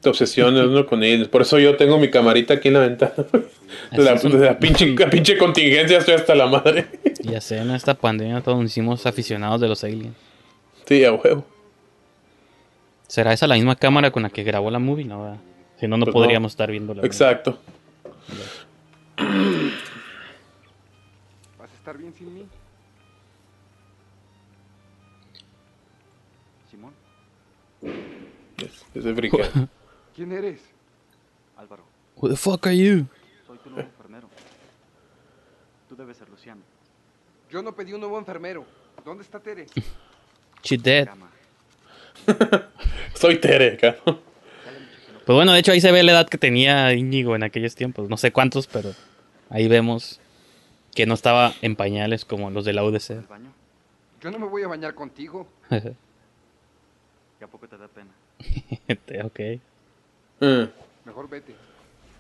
te 0.01 0.09
obsesionas 0.09 0.67
¿no? 0.67 0.85
con 0.85 0.99
aliens. 0.99 1.29
Por 1.29 1.41
eso 1.41 1.57
yo 1.57 1.75
tengo 1.77 1.97
mi 1.97 2.09
camarita 2.09 2.55
aquí 2.55 2.67
en 2.67 2.73
la 2.75 2.79
ventana. 2.81 3.13
De 3.91 4.03
la, 4.03 4.19
un- 4.21 4.41
la 4.41 4.59
pinche, 4.59 4.87
la 4.95 5.09
pinche 5.09 5.37
contingencia 5.37 5.99
estoy 5.99 6.15
hasta 6.15 6.35
la 6.35 6.47
madre. 6.47 6.87
Ya 7.23 7.39
sé, 7.39 7.57
en 7.59 7.71
esta 7.71 7.93
pandemia 7.95 8.41
todos 8.41 8.57
nos 8.59 8.69
hicimos 8.71 9.05
aficionados 9.05 9.61
de 9.61 9.67
los 9.69 9.83
aliens. 9.83 10.15
Sí, 10.89 11.05
a 11.05 11.13
huevo. 11.13 11.45
¿Será 13.07 13.31
esa 13.31 13.45
la 13.45 13.53
misma 13.53 13.75
cámara 13.75 14.09
con 14.09 14.23
la 14.23 14.31
que 14.31 14.41
grabó 14.41 14.71
la 14.71 14.79
movie? 14.79 15.05
No, 15.05 15.21
¿verdad? 15.21 15.39
Si 15.79 15.87
no, 15.87 15.97
no 15.97 16.05
Pues 16.05 16.13
podríamos 16.13 16.51
estar 16.51 16.71
viendo 16.71 16.95
la 16.95 17.05
Exacto. 17.05 17.59
¿Vas 21.59 21.69
a 21.71 21.75
estar 21.75 21.95
bien 21.95 22.11
sin 22.15 22.33
mí? 22.33 22.47
Simón, 26.71 26.93
Es, 28.57 28.83
es 28.95 29.03
de 29.03 29.13
fricar. 29.13 29.47
¿quién 30.15 30.31
eres? 30.31 30.59
Álvaro, 31.55 31.83
Who 32.15 32.29
the 32.29 32.35
fuck 32.35 32.65
are 32.65 32.75
you? 32.75 33.05
Soy 33.45 33.59
tu 33.59 33.69
nuevo 33.69 33.87
enfermero. 33.87 34.27
Tú 35.87 35.95
debes 35.95 36.17
ser 36.17 36.29
Luciano. 36.29 36.61
yo 37.51 37.61
no 37.61 37.75
pedí 37.75 37.93
un 37.93 37.99
nuevo 37.99 38.17
enfermero. 38.17 38.65
¿Dónde 39.05 39.21
está 39.23 39.39
Tere? 39.39 39.67
She 40.63 40.77
dead. 40.77 41.09
Soy 43.13 43.37
Tere, 43.39 43.73
acá. 43.73 43.97
Pues 44.03 45.35
bueno, 45.35 45.53
de 45.53 45.59
hecho 45.59 45.71
ahí 45.71 45.81
se 45.81 45.91
ve 45.91 46.03
la 46.03 46.13
edad 46.13 46.27
que 46.27 46.37
tenía 46.37 46.93
Íñigo 46.93 47.35
en 47.35 47.43
aquellos 47.43 47.75
tiempos. 47.75 48.09
No 48.09 48.17
sé 48.17 48.31
cuántos, 48.31 48.67
pero 48.67 48.93
ahí 49.49 49.67
vemos 49.67 50.19
que 50.95 51.05
no 51.05 51.13
estaba 51.13 51.53
en 51.61 51.75
pañales 51.75 52.25
como 52.25 52.49
los 52.49 52.65
de 52.65 52.73
la 52.73 52.81
¿El 52.81 52.87
UDC. 52.95 53.23
Yo 54.21 54.31
no 54.31 54.39
me 54.39 54.47
voy 54.47 54.63
a 54.63 54.67
bañar 54.67 54.95
contigo. 54.95 55.47
¿Y 55.69 57.43
a 57.43 57.47
poco 57.47 57.67
te 57.67 57.77
da 57.77 57.87
pena? 57.87 58.11
ok. 59.25 59.39
Mm. 60.41 60.69
Mejor 61.05 61.29
vete. 61.29 61.55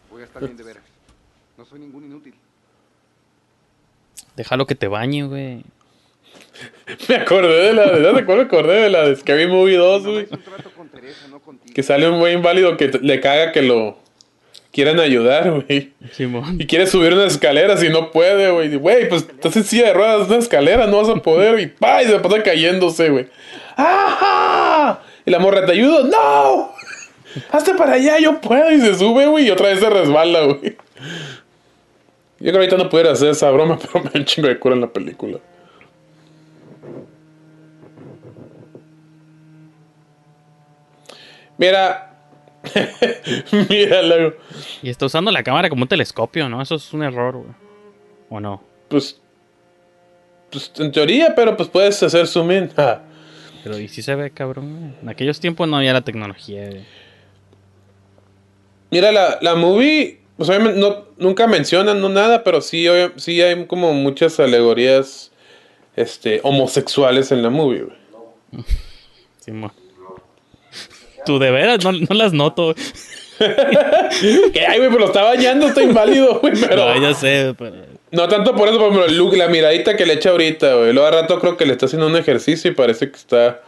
Voy 0.09 0.21
a 0.21 0.25
estar 0.25 0.43
bien 0.43 0.55
de 0.55 0.63
veras. 0.63 0.83
No 1.57 1.65
soy 1.65 1.79
ningún 1.79 2.05
inútil. 2.05 2.33
Déjalo 4.35 4.65
que 4.65 4.75
te 4.75 4.87
bañe, 4.87 5.23
güey. 5.23 5.63
Me 7.07 7.15
acordé 7.15 7.67
de 7.67 7.73
la. 7.73 7.91
¿De 7.91 8.01
dónde 8.01 8.23
me 8.23 8.41
acordé 8.41 8.81
de 8.81 8.89
la 8.89 9.07
de 9.07 9.15
Scary 9.15 9.47
Movie 9.47 9.77
2, 9.77 10.01
Mamá 10.01 10.13
güey? 10.13 10.27
no. 10.31 11.39
Que 11.73 11.83
sale 11.83 12.09
un 12.09 12.19
güey 12.19 12.33
inválido 12.33 12.77
que 12.77 12.87
le 13.01 13.19
caga 13.19 13.51
que 13.51 13.61
lo 13.61 13.97
quieran 14.71 14.99
ayudar, 14.99 15.51
güey. 15.51 15.93
Simón. 16.11 16.57
Y 16.59 16.65
quiere 16.65 16.87
subir 16.87 17.13
unas 17.13 17.33
escaleras 17.33 17.83
y 17.83 17.89
no 17.89 18.11
puede, 18.11 18.49
güey. 18.51 18.75
Güey, 18.75 19.09
pues 19.09 19.23
estás 19.23 19.55
en 19.55 19.63
silla 19.63 19.87
de 19.87 19.93
ruedas, 19.93 20.27
una 20.27 20.37
escalera, 20.37 20.87
no 20.87 20.97
vas 20.97 21.09
a 21.09 21.15
poder. 21.21 21.59
Y 21.59 21.67
pa, 21.67 22.03
y 22.03 22.07
se 22.07 22.19
pasa 22.19 22.41
cayéndose, 22.43 23.09
güey. 23.09 23.27
¡Ajá! 23.75 25.01
Y 25.25 25.31
la 25.31 25.39
morra, 25.39 25.65
¿te 25.65 25.71
ayudo? 25.71 26.03
¡No! 26.05 26.73
Hazte 27.51 27.75
para 27.75 27.93
allá, 27.93 28.19
yo 28.19 28.41
puedo. 28.41 28.71
Y 28.71 28.81
se 28.81 28.95
sube, 28.95 29.27
güey, 29.27 29.47
y 29.47 29.51
otra 29.51 29.69
vez 29.69 29.79
se 29.79 29.89
resbala, 29.89 30.41
güey. 30.41 30.75
Yo 32.41 32.51
creo 32.51 32.53
que 32.53 32.57
ahorita 32.57 32.77
no 32.77 32.89
pudiera 32.89 33.11
hacer 33.11 33.29
esa 33.29 33.49
broma, 33.51 33.77
pero 33.93 34.03
me 34.03 34.09
da 34.09 34.19
un 34.19 34.25
chingo 34.25 34.47
de 34.47 34.57
cura 34.59 34.75
en 34.75 34.81
la 34.81 34.87
película. 34.87 35.39
Mira. 41.59 42.15
Mírala, 43.69 44.15
güey. 44.15 44.33
Y 44.81 44.89
está 44.89 45.05
usando 45.05 45.29
la 45.29 45.43
cámara 45.43 45.69
como 45.69 45.83
un 45.83 45.87
telescopio, 45.87 46.49
¿no? 46.49 46.61
Eso 46.61 46.75
es 46.75 46.91
un 46.93 47.03
error, 47.03 47.35
güey. 47.35 47.51
¿O 48.29 48.39
no? 48.39 48.63
Pues. 48.87 49.21
Pues 50.49 50.71
en 50.77 50.91
teoría, 50.91 51.35
pero 51.35 51.55
pues 51.55 51.69
puedes 51.69 52.01
hacer 52.01 52.25
zoom 52.25 52.51
in. 52.51 52.71
Ah. 52.77 53.03
Pero 53.61 53.77
y 53.77 53.89
sí 53.89 54.01
se 54.01 54.15
ve, 54.15 54.31
cabrón. 54.31 54.95
En 55.01 55.09
aquellos 55.09 55.41
tiempos 55.41 55.67
no 55.67 55.75
había 55.75 55.91
la 55.91 56.01
tecnología, 56.01 56.65
güey. 56.69 56.85
Mira, 58.89 59.11
la, 59.11 59.37
la 59.41 59.55
movie. 59.55 60.21
Pues 60.37 60.47
obviamente 60.47 60.79
no, 60.79 61.07
nunca 61.17 61.45
mencionan, 61.47 61.99
no 61.99 62.07
nada, 62.07 62.45
pero 62.45 62.61
sí, 62.61 62.87
sí 63.17 63.41
hay 63.41 63.65
como 63.65 63.93
muchas 63.93 64.39
alegorías 64.39 65.33
este, 65.97 66.39
homosexuales 66.43 67.33
en 67.33 67.43
la 67.43 67.49
movie, 67.49 67.83
güey. 67.83 68.63
Simón. 69.39 69.73
Tú 71.25 71.39
de 71.39 71.51
veras, 71.51 71.83
no, 71.83 71.91
no 71.91 72.15
las 72.15 72.33
noto. 72.33 72.73
Que 73.39 74.65
ay, 74.67 74.79
güey, 74.79 74.89
pero 74.89 74.99
lo 74.99 75.05
está 75.05 75.23
bañando, 75.23 75.67
está 75.67 75.81
inválido, 75.81 76.41
güey. 76.41 76.53
Pero 76.59 76.93
No, 76.93 77.01
ya 77.01 77.13
sé, 77.13 77.55
pero. 77.57 77.73
no 78.11 78.27
tanto 78.27 78.53
por 78.53 78.67
eso, 78.67 78.77
por 78.77 78.87
ejemplo, 78.89 79.05
el 79.05 79.17
look, 79.17 79.33
la 79.37 79.47
miradita 79.47 79.95
que 79.95 80.05
le 80.05 80.13
echa 80.15 80.31
ahorita, 80.31 80.73
güey. 80.75 80.91
Luego 80.91 81.07
al 81.07 81.13
rato 81.13 81.39
creo 81.39 81.55
que 81.55 81.65
le 81.65 81.71
está 81.71 81.85
haciendo 81.85 82.07
un 82.07 82.17
ejercicio 82.17 82.69
y 82.69 82.73
parece 82.73 83.09
que 83.09 83.15
está. 83.15 83.61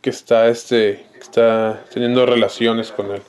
Que 0.00 0.10
está, 0.10 0.46
este. 0.48 1.04
Que 1.14 1.18
está 1.18 1.82
teniendo 1.92 2.24
relaciones 2.24 2.92
con 2.92 3.10
él. 3.12 3.22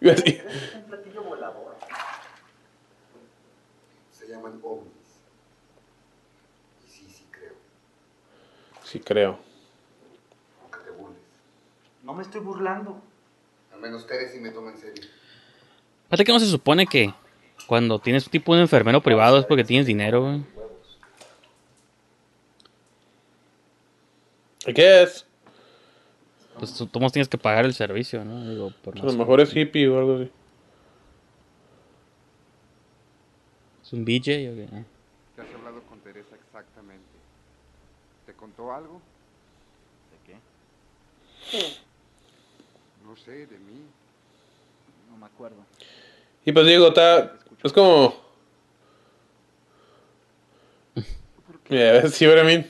Iba 0.00 0.12
a 0.12 0.14
decir- 0.16 0.42
un 0.74 0.82
platillo 0.88 1.22
volador. 1.22 1.76
Se 4.10 4.26
llaman 4.26 4.58
ovnis. 4.60 4.90
Y 6.84 6.90
sí, 6.90 7.06
sí 7.16 7.24
creo. 7.30 7.52
Sí, 8.82 8.98
creo. 8.98 9.38
No 12.10 12.16
me 12.16 12.24
estoy 12.24 12.40
burlando. 12.40 13.00
Al 13.72 13.80
menos 13.80 14.04
Tere 14.04 14.28
sí 14.28 14.40
me 14.40 14.50
toma 14.50 14.72
en 14.72 14.78
serio. 14.78 15.04
Fíjate 16.06 16.24
que 16.24 16.32
no 16.32 16.40
se 16.40 16.46
supone 16.46 16.84
que 16.84 17.14
cuando 17.68 18.00
tienes 18.00 18.26
un 18.26 18.32
tipo 18.32 18.52
de 18.56 18.62
enfermero 18.62 19.00
privado 19.00 19.38
es 19.38 19.46
porque 19.46 19.62
tienes 19.62 19.86
dinero, 19.86 20.22
güey. 20.22 20.44
I 24.66 24.72
guess. 24.72 25.24
Pues 26.58 26.74
tú, 26.74 26.88
tú 26.88 26.98
más 26.98 27.12
tienes 27.12 27.28
que 27.28 27.38
pagar 27.38 27.64
el 27.64 27.74
servicio, 27.74 28.24
¿no? 28.24 28.40
Digo, 28.50 28.72
por 28.82 28.98
A 28.98 29.04
lo 29.04 29.12
mejor 29.12 29.40
es 29.40 29.54
hippie 29.54 29.86
o 29.86 29.96
algo 29.96 30.16
así. 30.16 30.32
¿Es 33.84 33.92
un 33.92 34.04
BJ 34.04 34.50
o 34.50 34.56
qué? 34.56 34.84
¿Te 35.36 35.42
has 35.42 35.54
hablado 35.54 35.80
con 35.82 36.00
Teresa 36.00 36.34
exactamente? 36.34 37.06
¿Te 38.26 38.32
contó 38.32 38.72
algo? 38.72 39.00
¿De 40.10 40.32
qué? 40.32 40.34
No 41.56 41.89
sé, 43.24 43.46
de 43.46 43.58
mí. 43.58 43.82
No 45.10 45.16
me 45.16 45.26
acuerdo. 45.26 45.56
Y 46.44 46.52
pues 46.52 46.66
digo, 46.66 46.88
está. 46.88 47.32
Es 47.62 47.72
como. 47.72 48.14
Mira, 51.68 52.08
sí, 52.08 52.26
pero 52.26 52.40
a 52.40 52.44
mí. 52.44 52.64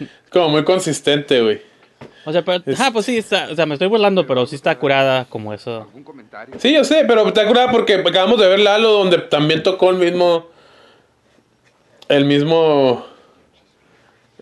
Es 0.00 0.30
como 0.30 0.48
muy 0.50 0.64
consistente, 0.64 1.40
güey. 1.42 1.62
O 2.24 2.32
sea, 2.32 2.44
pero, 2.44 2.62
Es- 2.66 2.80
ah, 2.80 2.90
pues 2.92 3.06
sí, 3.06 3.18
está, 3.18 3.48
o 3.50 3.54
sea, 3.54 3.66
me 3.66 3.74
estoy 3.74 3.88
burlando, 3.88 4.26
pero 4.26 4.46
sí 4.46 4.54
está 4.56 4.78
curada 4.78 5.24
como 5.26 5.52
eso. 5.52 5.82
¿Algún 5.82 6.04
comentario? 6.04 6.54
Sí, 6.58 6.72
yo 6.72 6.84
sé, 6.84 7.04
pero 7.06 7.26
está 7.26 7.46
curada 7.46 7.70
porque 7.70 7.94
acabamos 7.94 8.40
de 8.40 8.48
ver 8.48 8.60
Lalo, 8.60 8.90
donde 8.92 9.18
también 9.18 9.62
tocó 9.62 9.90
el 9.90 9.96
mismo. 9.96 10.48
El 12.08 12.24
mismo. 12.24 13.06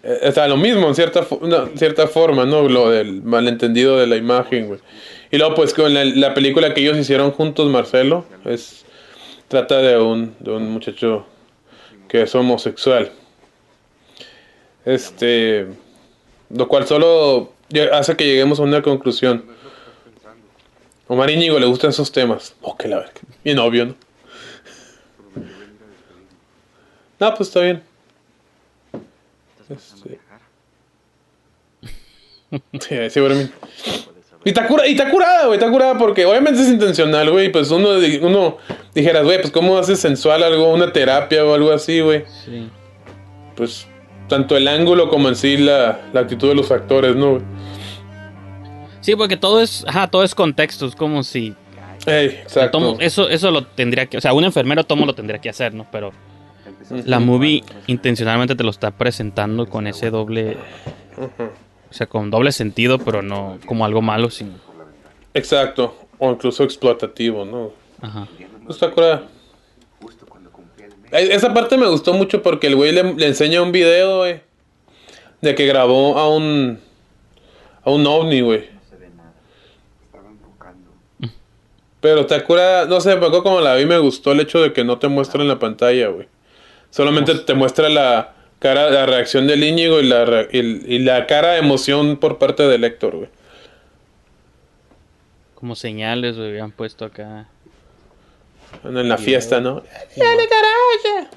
Eh, 0.02 0.28
O 0.28 0.32
sea, 0.32 0.48
lo 0.48 0.56
mismo 0.56 0.88
en 0.88 0.94
cierta, 0.94 1.26
en 1.42 1.78
cierta 1.78 2.06
forma, 2.06 2.44
¿no? 2.44 2.68
Lo 2.68 2.90
del 2.90 3.22
malentendido 3.22 3.98
de 3.98 4.06
la 4.06 4.16
imagen, 4.16 4.68
güey. 4.68 4.80
Y 5.30 5.38
luego, 5.38 5.54
pues, 5.54 5.74
con 5.74 5.92
la, 5.94 6.04
la 6.04 6.34
película 6.34 6.74
que 6.74 6.80
ellos 6.80 6.98
hicieron 6.98 7.32
juntos, 7.32 7.70
Marcelo, 7.70 8.24
es. 8.44 8.84
Trata 9.48 9.78
de 9.78 9.98
un, 9.98 10.36
de 10.38 10.52
un 10.52 10.70
muchacho 10.70 11.26
que 12.08 12.22
es 12.22 12.34
homosexual. 12.34 13.10
Este. 14.84 15.66
Lo 16.50 16.68
cual 16.68 16.86
solo 16.86 17.52
hace 17.92 18.16
que 18.16 18.24
lleguemos 18.24 18.60
a 18.60 18.62
una 18.62 18.82
conclusión. 18.82 19.44
Omar 21.08 21.30
Íñigo 21.30 21.58
le 21.58 21.66
gustan 21.66 21.90
esos 21.90 22.12
temas. 22.12 22.54
Oh, 22.62 22.76
que 22.76 22.88
la 22.88 22.98
verga. 22.98 23.12
Bien 23.44 23.58
obvio, 23.58 23.86
¿no? 23.86 23.94
No, 27.18 27.34
pues 27.34 27.48
está 27.48 27.60
bien. 27.60 27.89
Este... 29.70 30.18
Sí, 32.80 32.96
seguramente. 33.10 33.52
Y 34.44 34.48
está, 34.48 34.66
cura- 34.66 34.86
y 34.88 34.92
está 34.92 35.08
curada, 35.10 35.46
güey, 35.46 35.58
está 35.58 35.70
curada 35.70 35.96
porque 35.98 36.24
obviamente 36.26 36.60
es 36.60 36.68
intencional, 36.68 37.30
güey. 37.30 37.52
Pues 37.52 37.70
uno, 37.70 37.90
uno 38.22 38.56
dijera, 38.94 39.22
güey, 39.22 39.38
pues 39.40 39.52
cómo 39.52 39.78
haces 39.78 40.00
sensual 40.00 40.42
algo, 40.42 40.72
una 40.72 40.92
terapia 40.92 41.44
o 41.44 41.54
algo 41.54 41.70
así, 41.70 42.00
güey. 42.00 42.24
Sí. 42.44 42.68
Pues 43.54 43.86
tanto 44.28 44.56
el 44.56 44.66
ángulo 44.66 45.08
como 45.10 45.28
en 45.28 45.36
sí 45.36 45.58
la, 45.58 46.00
la 46.12 46.20
actitud 46.20 46.48
de 46.48 46.54
los 46.54 46.70
actores, 46.72 47.14
¿no? 47.14 47.32
güey? 47.32 47.42
Sí, 49.00 49.14
porque 49.14 49.36
todo 49.36 49.60
es, 49.60 49.84
ajá, 49.86 50.08
todo 50.08 50.24
es 50.24 50.34
contexto, 50.34 50.86
es 50.86 50.94
como 50.96 51.22
si 51.22 51.54
Ey, 52.06 52.26
o 52.28 52.30
sea, 52.30 52.42
exacto. 52.42 52.78
tomo- 52.78 52.96
eso, 53.00 53.28
eso 53.28 53.50
lo 53.50 53.64
tendría 53.66 54.06
que, 54.06 54.16
o 54.16 54.20
sea, 54.20 54.32
un 54.32 54.44
enfermero 54.44 54.84
tomo 54.84 55.04
lo 55.06 55.14
tendría 55.14 55.38
que 55.40 55.50
hacer, 55.50 55.72
¿no? 55.74 55.86
Pero 55.92 56.12
la 57.04 57.20
movie 57.20 57.62
intencionalmente 57.86 58.54
te 58.54 58.64
lo 58.64 58.70
está 58.70 58.90
presentando 58.90 59.66
con 59.68 59.86
ese 59.86 60.10
doble, 60.10 60.56
o 61.18 61.92
sea, 61.92 62.06
con 62.06 62.30
doble 62.30 62.52
sentido, 62.52 62.98
pero 62.98 63.22
no 63.22 63.58
como 63.66 63.84
algo 63.84 64.02
malo, 64.02 64.30
sino, 64.30 64.52
Exacto. 65.34 65.96
O 66.18 66.30
incluso 66.32 66.64
exploitativo, 66.64 67.44
¿no? 67.44 67.72
ajá. 68.02 68.26
Está 68.68 68.90
curada. 68.90 69.26
E- 71.12 71.34
Esa 71.34 71.52
parte 71.54 71.76
me 71.78 71.86
gustó 71.88 72.12
mucho 72.12 72.42
porque 72.42 72.66
el 72.66 72.76
güey 72.76 72.92
le, 72.92 73.14
le 73.14 73.26
enseña 73.26 73.62
un 73.62 73.72
video, 73.72 74.18
güey. 74.18 74.40
De 75.40 75.54
que 75.54 75.66
grabó 75.66 76.18
a 76.18 76.28
un. 76.28 76.78
A 77.84 77.90
un 77.90 78.06
ovni, 78.06 78.42
güey. 78.42 78.68
Pero 82.00 82.20
está 82.22 82.42
curada. 82.44 82.86
No 82.86 83.00
sé, 83.00 83.10
me 83.10 83.16
acuerdo 83.26 83.42
como 83.42 83.60
la 83.60 83.74
vi, 83.74 83.84
me 83.86 83.98
gustó 83.98 84.32
el 84.32 84.40
hecho 84.40 84.60
de 84.60 84.72
que 84.72 84.84
no 84.84 84.98
te 84.98 85.08
muestra 85.08 85.42
en 85.42 85.48
la 85.48 85.58
pantalla, 85.58 86.08
güey. 86.08 86.28
Solamente 86.90 87.34
te 87.36 87.54
muestra 87.54 87.88
la 87.88 88.34
cara, 88.58 88.90
la 88.90 89.06
reacción 89.06 89.46
del 89.46 89.62
Íñigo 89.64 90.00
y 90.00 90.06
la, 90.06 90.24
re- 90.24 90.48
y, 90.52 90.58
y 90.94 90.98
la 91.00 91.26
cara 91.26 91.52
de 91.52 91.58
emoción 91.60 92.16
por 92.16 92.38
parte 92.38 92.64
del 92.64 92.84
Héctor, 92.84 93.16
güey. 93.16 93.28
Como 95.54 95.76
señales, 95.76 96.36
güey, 96.36 96.48
habían 96.50 96.72
puesto 96.72 97.04
acá. 97.04 97.46
En 98.84 99.08
la 99.08 99.18
fiesta, 99.18 99.60
¿no? 99.60 99.82
Esa 100.12 101.28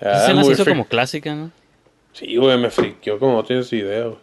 Ah, 0.00 0.16
escena 0.22 0.44
se 0.44 0.52
hizo 0.52 0.64
como 0.64 0.86
clásica, 0.86 1.34
¿no? 1.34 1.50
Sí, 2.12 2.36
güey, 2.36 2.56
me 2.58 2.70
friqueó 2.70 3.18
como 3.18 3.34
no 3.34 3.44
tienes 3.44 3.72
idea, 3.72 4.04
güey. 4.04 4.18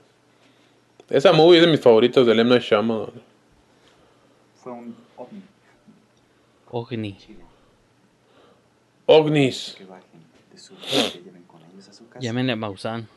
Esa 1.10 1.32
movie 1.34 1.60
es 1.60 1.66
de 1.66 1.72
mis 1.72 1.82
favoritos 1.82 2.26
del 2.26 2.40
M. 2.40 2.50
Night 2.50 2.64
Shyamalan. 2.64 3.12
Fue 4.64 4.72
un 4.72 4.96
ovni 5.18 5.42
Ogni. 6.72 7.18
Ognis. 9.08 9.76
que 9.78 9.86
bajen 9.86 10.22
de 10.52 10.58
su 10.58 10.76
que 10.78 11.22
lleven 11.24 11.44
con 11.44 11.62
ellos 11.64 11.88
a 11.90 11.94
su 11.94 12.08
casa. 12.08 12.20
Llámenle 12.20 12.54
a 12.54 12.56
Maussan. 12.56 13.08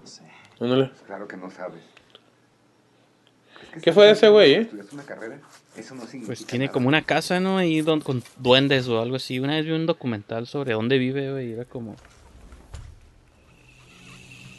No 0.00 0.06
sé. 0.06 0.22
Ándale. 0.60 0.90
Claro 1.06 1.26
que 1.28 1.36
no 1.36 1.50
sabes. 1.50 1.82
¿Qué 3.82 3.92
fue 3.92 4.06
de 4.06 4.12
ese 4.12 4.28
güey, 4.28 4.52
eh? 4.54 4.60
¿Estudiaste 4.62 4.94
una 4.94 5.04
carrera? 5.04 5.40
Eso 5.76 5.94
no 5.94 6.00
significa 6.02 6.26
Pues 6.26 6.44
tiene 6.46 6.64
nada. 6.66 6.72
como 6.72 6.88
una 6.88 7.02
casa, 7.02 7.38
¿no? 7.38 7.56
Ahí 7.58 7.80
don- 7.82 8.00
con 8.00 8.22
duendes 8.38 8.88
o 8.88 9.00
algo 9.00 9.16
así. 9.16 9.38
Una 9.38 9.54
vez 9.54 9.64
vi 9.64 9.70
un 9.72 9.86
documental 9.86 10.46
sobre 10.48 10.72
dónde 10.72 10.98
vive, 10.98 11.30
güey. 11.30 11.52
Era 11.52 11.64
como. 11.64 11.94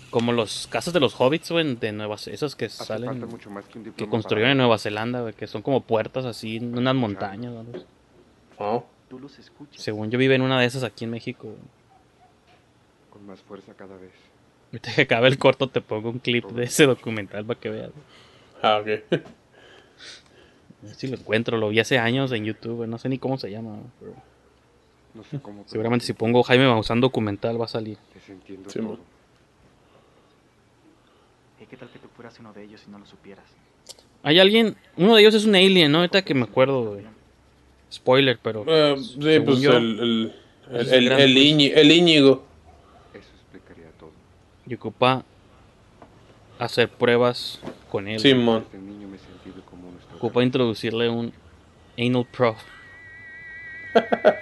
Como 0.09 0.33
los 0.33 0.67
casas 0.67 0.93
de 0.93 0.99
los 0.99 1.13
hobbits, 1.19 1.51
güey, 1.51 1.75
de 1.75 1.91
Nueva 1.93 2.15
Esos 2.25 2.55
que 2.55 2.65
Hace 2.65 2.83
salen. 2.85 3.19
mucho 3.27 3.49
más 3.49 3.65
que 3.65 3.81
Que 3.93 4.09
construyeron 4.09 4.51
en 4.51 4.57
Nueva 4.57 4.77
Zelanda, 4.77 5.21
güey. 5.21 5.33
Que 5.33 5.47
son 5.47 5.61
como 5.61 5.81
puertas 5.81 6.25
así 6.25 6.57
en 6.57 6.77
unas 6.77 6.95
montañas, 6.95 7.51
¿no? 7.53 7.65
Wow. 8.59 8.83
Tú 9.11 9.19
los 9.19 9.37
escuchas. 9.37 9.83
Según 9.83 10.09
yo 10.09 10.17
vive 10.17 10.35
en 10.35 10.41
una 10.41 10.57
de 10.57 10.65
esas 10.65 10.83
aquí 10.83 11.03
en 11.03 11.11
México. 11.11 11.53
Con 13.09 13.25
más 13.25 13.41
fuerza 13.41 13.73
cada 13.73 13.97
vez. 13.97 14.13
Ahorita 14.71 14.95
que 14.95 15.01
acabe 15.01 15.27
el 15.27 15.37
corto 15.37 15.67
te 15.69 15.81
pongo 15.81 16.09
un 16.11 16.19
clip 16.19 16.45
de 16.45 16.63
ese 16.63 16.85
documental 16.85 17.43
para 17.45 17.59
que 17.59 17.69
veas. 17.69 17.91
Ah, 18.61 18.81
ok. 18.81 19.19
Si 20.95 21.07
lo 21.07 21.17
encuentro, 21.17 21.57
lo 21.57 21.67
vi 21.67 21.79
hace 21.81 21.99
años 21.99 22.31
en 22.31 22.45
YouTube. 22.45 22.87
No 22.87 22.97
sé 22.97 23.09
ni 23.09 23.17
cómo 23.19 23.37
se 23.37 23.51
llama, 23.51 23.79
pero 23.99 24.13
No 25.13 25.23
sé 25.25 25.41
cómo. 25.41 25.63
seguramente 25.67 26.05
si 26.05 26.13
pongo 26.13 26.41
Jaime 26.43 26.65
Maussan 26.67 27.01
documental 27.01 27.59
va 27.59 27.65
a 27.65 27.67
salir. 27.67 27.97
Les 28.15 28.29
entiendo 28.29 28.69
Sí, 28.69 28.79
todo. 28.79 28.97
Eh, 31.59 31.67
¿Qué 31.69 31.75
tal 31.75 31.89
que 31.89 31.99
tú 31.99 32.07
fueras 32.15 32.39
uno 32.39 32.53
de 32.53 32.63
ellos 32.63 32.81
y 32.87 32.91
no 32.91 32.97
lo 32.97 33.05
supieras? 33.05 33.45
Hay 34.23 34.39
alguien, 34.39 34.77
uno 34.95 35.15
de 35.15 35.21
ellos 35.21 35.35
es 35.35 35.45
un 35.45 35.53
alien, 35.55 35.91
¿no? 35.91 35.97
Ahorita 35.99 36.21
que 36.23 36.33
me 36.33 36.43
acuerdo, 36.43 36.91
güey. 36.93 37.03
Spoiler, 37.91 38.39
pero 38.41 38.63
Eh, 38.67 38.95
sí, 38.97 39.39
pues 39.43 39.59
yo, 39.59 39.75
el, 39.75 39.99
el, 39.99 40.33
el, 40.71 40.81
es 40.81 40.87
el 40.91 40.93
el, 40.93 41.05
gran 41.05 41.21
el 41.21 41.91
Íñigo. 41.91 42.45
Eso 43.13 43.27
explicaría 43.35 43.91
todo. 43.99 44.11
y 44.65 44.73
ocupa 44.75 45.25
hacer 46.57 46.87
pruebas 46.89 47.59
con 47.89 48.07
él. 48.07 48.19
Simón. 48.19 48.65
Ocupa 50.15 50.43
introducirle 50.43 51.09
un 51.09 51.33
anal 51.97 52.25
pro. 52.31 52.55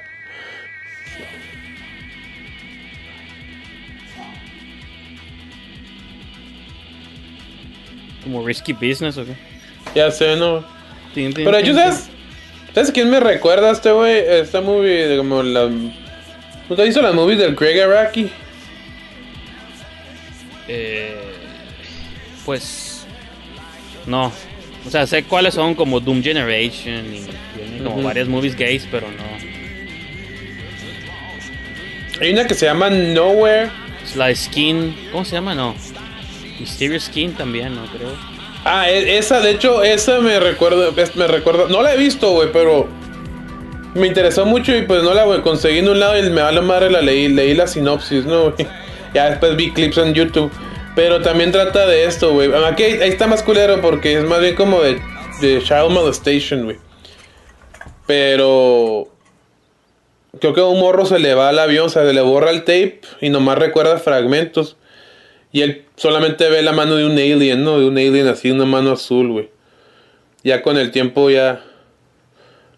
Como 8.24 8.45
risky 8.45 8.74
business 8.74 9.18
o 9.18 9.26
qué. 9.26 9.36
Ya 9.95 10.12
sé, 10.12 10.36
¿no? 10.36 10.64
Pero 11.14 11.60
yo. 11.62 11.74
¿sabes? 11.74 12.10
¿Sabes 12.74 12.91
quién 12.91 13.09
me 13.09 13.20
recuerda 13.20 13.70
a 13.70 13.74
este 13.74 13.91
güey? 13.91 14.17
Esta 14.17 14.61
movie 14.61 15.07
de 15.07 15.17
como 15.17 15.41
la... 15.43 15.70
¿No 15.70 16.76
te 16.76 16.86
hizo 16.86 17.01
las 17.01 17.13
movies 17.13 17.39
del 17.39 17.55
Greg 17.55 17.82
Araki? 17.82 18.30
Eh, 20.67 21.15
pues 22.45 23.05
no. 24.05 24.32
O 24.86 24.89
sea, 24.89 25.07
sé 25.07 25.24
cuáles 25.24 25.55
son 25.55 25.76
como 25.76 25.99
Doom 25.99 26.22
Generation 26.24 27.05
y 27.13 27.84
como 27.84 28.03
varias 28.03 28.28
movies 28.28 28.55
gays, 28.55 28.88
pero 28.89 29.07
no. 29.07 29.24
Hay 32.22 32.32
una 32.32 32.45
que 32.45 32.53
se 32.53 32.65
llama 32.65 32.89
Nowhere. 32.89 33.70
Sly 34.05 34.36
Skin, 34.36 34.95
¿cómo 35.11 35.26
se 35.26 35.36
llama? 35.36 35.53
No. 35.53 35.76
Mysterious 36.59 37.03
Skin 37.03 37.34
también, 37.34 37.76
no 37.76 37.86
creo. 37.86 38.39
Ah, 38.66 38.89
e- 38.89 39.18
esa, 39.18 39.39
de 39.39 39.51
hecho, 39.51 39.84
esa 39.84 40.20
me 40.20 40.39
recuerda, 40.39 40.89
me 41.16 41.28
recuerda, 41.28 41.66
no 41.70 41.82
la 41.82 41.93
he 41.93 41.97
visto, 41.97 42.32
güey, 42.32 42.51
pero 42.51 42.88
me 43.95 44.07
interesó 44.07 44.45
mucho 44.45 44.76
y 44.76 44.84
pues 44.84 45.03
no 45.03 45.14
la 45.14 45.24
güey, 45.24 45.41
conseguí 45.41 45.80
en 45.80 45.89
un 45.89 45.99
lado 45.99 46.18
y 46.18 46.30
me 46.30 46.41
va 46.41 46.51
la 46.51 46.62
madre 46.62 46.89
la 46.89 47.01
leí, 47.01 47.28
leí 47.28 47.53
la 47.53 47.68
sinopsis, 47.68 48.26
¿no? 48.26 48.51
güey? 48.51 48.68
Ya 49.14 49.28
después 49.28 49.55
vi 49.55 49.72
clips 49.72 49.97
en 49.97 50.14
YouTube, 50.14 50.51
pero 50.95 51.20
también 51.24 51.51
trata 51.51 51.88
de 51.88 52.05
esto, 52.05 52.32
güey. 52.32 52.51
Aquí 52.66 52.84
ahí 52.84 53.10
está 53.10 53.26
más 53.26 53.41
culero 53.41 53.82
porque 53.82 54.16
es 54.20 54.24
más 54.24 54.39
bien 54.39 54.53
como 54.53 54.82
de, 54.82 55.01
de 55.41 55.64
child 55.64 55.89
molestation, 55.89 56.66
güey. 56.66 56.78
Pero 58.05 59.07
creo 60.39 60.53
que 60.53 60.62
un 60.62 60.80
morro 60.80 61.05
se 61.07 61.18
le 61.18 61.34
va 61.34 61.49
al 61.49 61.57
avión, 61.57 61.88
o 61.88 61.89
sea, 61.89 62.05
se 62.05 62.14
le 62.14 62.22
borra 62.22 62.51
el 62.51 62.60
tape 62.60 63.01
y 63.20 63.30
nomás 63.30 63.57
recuerda 63.57 63.97
fragmentos. 63.97 64.78
Y 65.52 65.62
él 65.62 65.86
solamente 65.95 66.47
ve 66.50 66.62
la 66.62 66.72
mano 66.74 66.95
de 66.95 67.06
un 67.06 67.14
alien, 67.14 67.64
¿no? 67.64 67.80
De 67.80 67.86
un 67.88 67.97
alien 67.97 68.28
así, 68.28 68.52
una 68.52 68.66
mano 68.66 68.91
azul, 68.91 69.32
güey. 69.32 69.50
Ya 70.43 70.62
con 70.62 70.78
el 70.78 70.91
tiempo 70.91 71.30
ya 71.30 71.64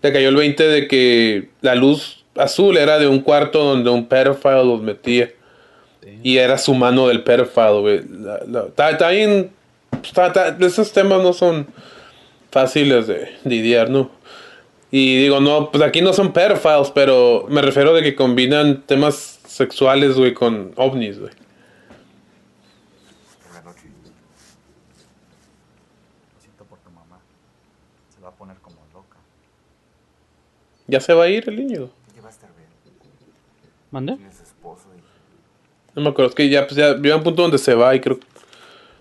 le 0.02 0.12
cayó 0.14 0.30
el 0.30 0.36
20 0.36 0.64
de 0.68 0.88
que 0.88 1.50
la 1.62 1.76
luz 1.76 2.24
azul 2.36 2.78
era 2.78 2.98
de 2.98 3.08
un 3.08 3.20
cuarto 3.20 3.64
donde 3.64 3.90
un 3.90 4.08
pedophile 4.08 4.64
los 4.66 4.82
metía. 4.82 5.32
Y 6.24 6.38
era 6.38 6.58
su 6.58 6.74
mano 6.74 7.08
del 7.08 7.24
pedophile, 7.24 7.80
güey. 7.82 8.02
Está- 10.04 10.58
esos 10.60 10.92
temas 10.94 11.22
no 11.22 11.34
son 11.34 11.68
fáciles 12.52 13.06
de 13.08 13.36
lidiar, 13.44 13.90
¿no? 13.90 14.10
Y 14.90 15.18
digo, 15.22 15.40
no, 15.40 15.70
pues 15.72 15.84
aquí 15.84 16.02
no 16.02 16.14
son 16.14 16.34
pedophiles, 16.34 16.90
pero 16.92 17.46
me 17.50 17.62
refiero 17.62 17.94
de 17.94 18.02
que 18.02 18.16
combinan 18.16 18.82
temas 18.84 19.40
sexuales, 19.46 20.16
güey, 20.16 20.34
con 20.34 20.72
ovnis, 20.76 21.20
güey. 21.20 21.32
Por 23.46 23.54
la 23.54 23.62
noche. 23.62 23.84
Lo 26.36 26.42
siento 26.42 26.66
por 26.66 26.80
tu 26.80 26.90
mamá. 26.92 27.20
Se 28.14 28.22
va 28.22 28.30
a 28.30 28.32
poner 28.36 28.58
como 28.58 28.78
loca. 28.94 29.18
Ya 30.92 31.00
se 31.00 31.14
va 31.14 31.24
a 31.24 31.30
ir 31.30 31.48
el 31.48 31.56
niño. 31.56 31.90
Ella 32.12 32.22
va 32.22 32.28
a 32.28 32.32
estar 32.32 32.50
bien. 32.56 32.68
¿Mande? 33.92 34.18
Tiene 34.18 34.34
su 34.34 34.44
esposo 34.44 34.90
y 34.94 35.96
No 35.96 36.02
me 36.04 36.10
acuerdo, 36.10 36.30
es 36.30 36.36
que 36.36 36.50
ya, 36.50 36.68
pues 36.68 36.76
ya, 36.76 36.96
llega 36.98 37.16
un 37.16 37.24
punto 37.24 37.42
donde 37.44 37.58
se 37.58 37.74
va 37.74 37.96
y 37.96 38.02
creo 38.02 38.20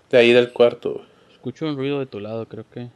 de 0.09 0.17
ahí 0.17 0.31
del 0.31 0.51
cuarto. 0.51 1.05
Escucho 1.31 1.65
un 1.65 1.75
ruido 1.75 1.99
de 1.99 2.05
tu 2.05 2.19
lado, 2.19 2.47
creo 2.47 2.65
que. 2.69 2.89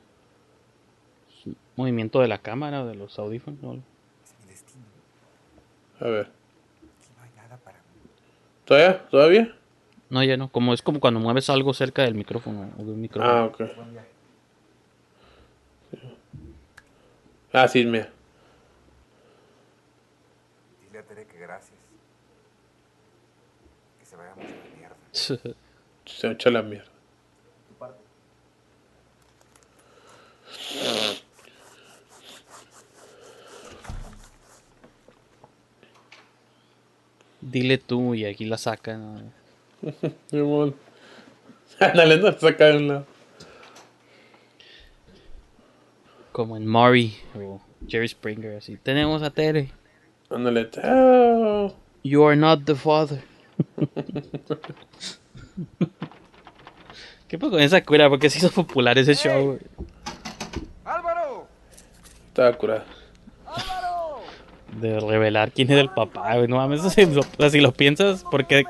Movimiento 1.75 2.21
de 2.21 2.29
la 2.29 2.37
cámara 2.37 2.83
o 2.83 2.87
de 2.87 2.95
los 2.95 3.19
audífonos. 3.19 3.59
es 3.59 4.35
mi 4.41 4.49
destino. 4.49 4.85
A 5.99 6.05
ver. 6.05 6.27
Aquí 6.27 7.09
no 7.17 7.23
hay 7.23 7.29
nada 7.35 7.57
para 7.57 7.79
mí. 7.79 8.09
¿Todavía? 8.63 9.07
¿Todavía? 9.09 9.55
No, 10.09 10.23
ya 10.23 10.37
no. 10.37 10.49
Como 10.49 10.73
es 10.73 10.81
como 10.81 11.01
cuando 11.01 11.19
mueves 11.19 11.49
algo 11.49 11.73
cerca 11.73 12.03
del 12.03 12.15
micrófono 12.15 12.71
o 12.77 12.83
de 12.83 12.91
un 12.91 13.01
micrófono. 13.01 13.33
Ah, 13.33 13.45
ok. 13.45 13.61
Ah, 17.51 17.67
sí, 17.67 17.85
mira. 17.85 18.09
Dile 20.83 20.99
a 20.99 21.03
Tere 21.03 21.25
que 21.25 21.39
gracias. 21.39 21.79
Que 23.99 24.05
se 24.05 24.15
vaya 24.17 24.35
mucho 24.35 24.47
Se 25.15 26.29
echa 26.29 26.49
la 26.49 26.61
mierda. 26.61 26.91
Dile 37.41 37.77
tú 37.77 38.13
y 38.13 38.25
aquí 38.25 38.45
la 38.45 38.57
sacan. 38.57 39.31
¿no? 40.31 40.73
Ándale, 41.79 42.17
no 42.17 42.31
saca 42.37 42.65
de 42.65 42.77
un 42.77 42.87
lado. 42.87 43.05
Como 46.31 46.57
en 46.57 46.65
Maury 46.65 47.15
o 47.35 47.61
Jerry 47.87 48.09
Springer, 48.09 48.57
así. 48.57 48.77
Tenemos 48.77 49.21
a 49.23 49.29
Tere. 49.29 49.71
Ándale. 50.29 50.69
You 52.03 52.25
are 52.25 52.35
not 52.35 52.65
the 52.65 52.75
father. 52.75 53.23
¿Qué 57.27 57.39
pasa 57.39 57.51
con 57.51 57.59
esa 57.61 57.83
cura? 57.83 58.09
Porque 58.09 58.29
se 58.29 58.37
hizo 58.37 58.51
popular 58.51 58.97
ese 58.97 59.15
show. 59.15 59.45
güey? 59.45 59.57
¡Álvaro! 60.83 61.47
Estaba 62.27 62.53
curado. 62.53 62.83
De 64.79 64.99
revelar 64.99 65.51
quién 65.51 65.71
es 65.71 65.77
el 65.79 65.89
papá, 65.89 66.35
güey. 66.35 66.47
No 66.47 66.57
mames, 66.57 66.81
sí, 66.93 67.05
lo- 67.05 67.49
si 67.49 67.61
lo 67.61 67.71
piensas, 67.71 68.25
porque 68.29 68.65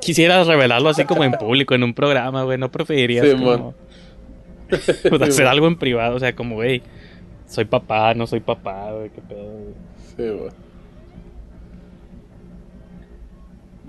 quisieras 0.00 0.46
revelarlo 0.46 0.88
así 0.88 1.04
como 1.04 1.24
en 1.24 1.32
público, 1.32 1.74
en 1.74 1.84
un 1.84 1.94
programa, 1.94 2.42
güey. 2.42 2.58
No 2.58 2.70
preferirías 2.70 3.26
Sí, 3.26 3.32
como, 3.36 3.74
pues, 4.68 5.22
hacer 5.22 5.46
algo 5.46 5.66
en 5.68 5.78
privado, 5.78 6.16
o 6.16 6.20
sea, 6.20 6.34
como, 6.34 6.56
güey, 6.56 6.82
soy 7.46 7.64
papá, 7.64 8.12
no 8.14 8.26
soy 8.26 8.40
papá, 8.40 8.90
güey, 8.92 9.10
qué 9.10 9.20
pedo, 9.22 9.44
güey. 9.44 9.74
Sí, 10.16 10.28
güey. 10.38 10.50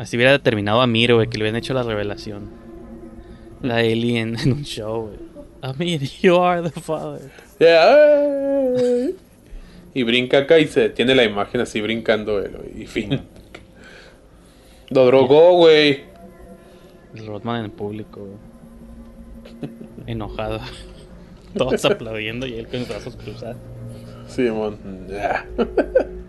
Así 0.01 0.17
hubiera 0.17 0.39
terminado 0.39 0.81
a 0.81 0.87
Miro, 0.87 1.17
güey, 1.17 1.27
que 1.27 1.37
le 1.37 1.43
hubieran 1.43 1.59
hecho 1.59 1.75
la 1.75 1.83
revelación. 1.83 2.49
La 3.61 3.83
Ellie 3.83 4.19
en, 4.19 4.35
en 4.35 4.51
un 4.51 4.63
show, 4.63 5.09
güey. 5.09 5.19
Amir, 5.61 6.01
you 6.23 6.37
are 6.37 6.67
the 6.67 6.81
father. 6.81 7.29
Yeah. 7.59 9.11
Y 9.93 10.01
brinca 10.01 10.39
acá 10.39 10.57
y 10.57 10.65
se 10.65 10.89
tiene 10.89 11.13
la 11.13 11.23
imagen 11.23 11.61
así 11.61 11.81
brincando 11.81 12.39
él, 12.39 12.57
güey, 12.57 12.81
y 12.81 12.87
fin. 12.87 13.21
Lo 14.89 15.05
drogó, 15.05 15.57
güey. 15.57 16.05
El 17.13 17.27
Rodman 17.27 17.65
en 17.65 17.69
público, 17.69 18.21
güey. 18.21 19.71
Enojado. 20.07 20.61
Todos 21.55 21.85
aplaudiendo 21.85 22.47
y 22.47 22.55
él 22.55 22.67
con 22.67 22.79
los 22.79 22.89
brazos 22.89 23.15
cruzados. 23.17 23.57
Simón. 24.25 24.79
Ya. 25.07 25.45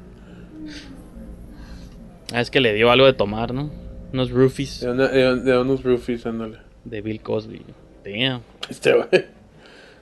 Ah, 2.32 2.40
es 2.40 2.50
que 2.50 2.60
le 2.60 2.72
dio 2.74 2.90
algo 2.90 3.06
de 3.06 3.12
tomar, 3.12 3.52
¿no? 3.52 3.70
Unos 4.12 4.30
roofies 4.30 4.80
De, 4.80 4.90
una- 4.90 5.08
de- 5.08 5.40
de 5.40 5.58
unos 5.58 5.82
roofies, 5.82 6.24
ándale. 6.26 6.58
de 6.84 7.00
Bill 7.00 7.20
Cosby. 7.20 7.62
Damn. 8.04 8.42
Este, 8.68 8.92
güey. 8.92 9.26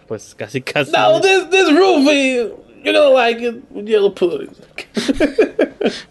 Pues 0.08 0.34
casi, 0.34 0.60
casi. 0.62 0.90
No, 0.92 1.20
this, 1.20 1.48
this 1.50 1.68
roofie, 1.72 2.50
you 2.84 2.92
don't 2.92 3.14
like 3.14 3.40
it, 3.46 3.56
yellow 3.86 4.12
pudding. 4.14 4.50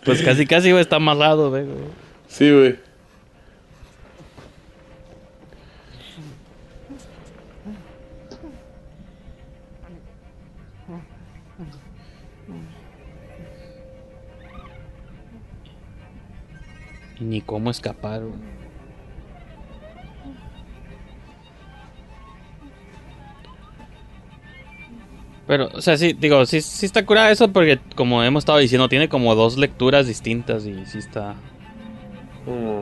Pues 0.06 0.22
casi, 0.24 0.46
casi, 0.46 0.72
güey, 0.72 0.82
está 0.82 0.96
amarrado, 0.98 1.50
güey. 1.50 1.66
Sí, 2.28 2.50
güey. 2.52 2.76
Ni 17.20 17.42
cómo 17.42 17.70
escapar. 17.70 18.22
Pero, 25.48 25.70
o 25.74 25.82
sea, 25.82 25.98
sí, 25.98 26.14
digo, 26.14 26.46
sí, 26.46 26.62
sí 26.62 26.86
está 26.86 27.06
curada 27.06 27.32
eso 27.32 27.52
porque, 27.52 27.80
como 27.96 28.24
hemos 28.24 28.42
estado 28.42 28.60
diciendo, 28.60 28.88
tiene 28.88 29.10
como 29.10 29.34
dos 29.34 29.58
lecturas 29.58 30.06
distintas 30.06 30.66
y 30.66 30.86
sí 30.86 31.00
está, 31.00 31.36
Mm. 32.46 32.82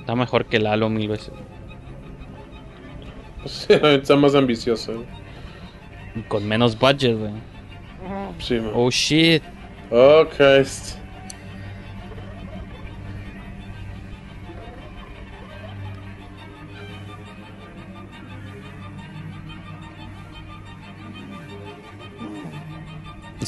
está 0.00 0.14
mejor 0.14 0.46
que 0.46 0.58
Lalo 0.58 0.88
mil 0.88 1.08
veces. 1.08 1.32
Sí, 3.46 3.66
está 3.82 4.16
más 4.16 4.34
ambicioso. 4.34 5.04
Y 6.14 6.20
con 6.22 6.46
menos 6.46 6.78
budget, 6.78 7.16
güey. 7.18 7.32
Sí, 8.38 8.54
man. 8.54 8.70
Oh 8.74 8.90
shit. 8.90 9.42
Oh, 9.90 10.24
Christ. 10.28 10.96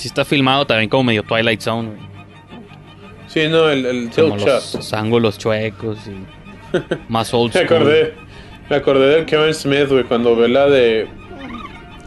Sí 0.02 0.08
está 0.08 0.24
filmado 0.24 0.66
también 0.66 0.88
como 0.90 1.04
medio 1.04 1.22
Twilight 1.22 1.60
Zone, 1.60 1.88
güey. 1.90 2.00
Sí, 3.28 3.48
no, 3.48 3.68
el, 3.70 3.86
el 3.86 4.10
Como 4.10 4.36
tilt 4.36 4.46
los, 4.46 4.64
shot. 4.64 4.74
los 4.74 4.92
ángulos 4.92 5.38
chuecos 5.38 5.98
y 6.06 6.76
más 7.08 7.32
old 7.32 7.54
Me 7.54 7.64
school. 7.64 7.76
acordé, 7.78 8.14
me 8.68 8.76
acordé 8.76 9.06
del 9.16 9.24
Kevin 9.26 9.54
Smith, 9.54 9.88
güey, 9.88 10.04
cuando 10.04 10.36
ve 10.36 10.48
la 10.48 10.66
de. 10.68 11.08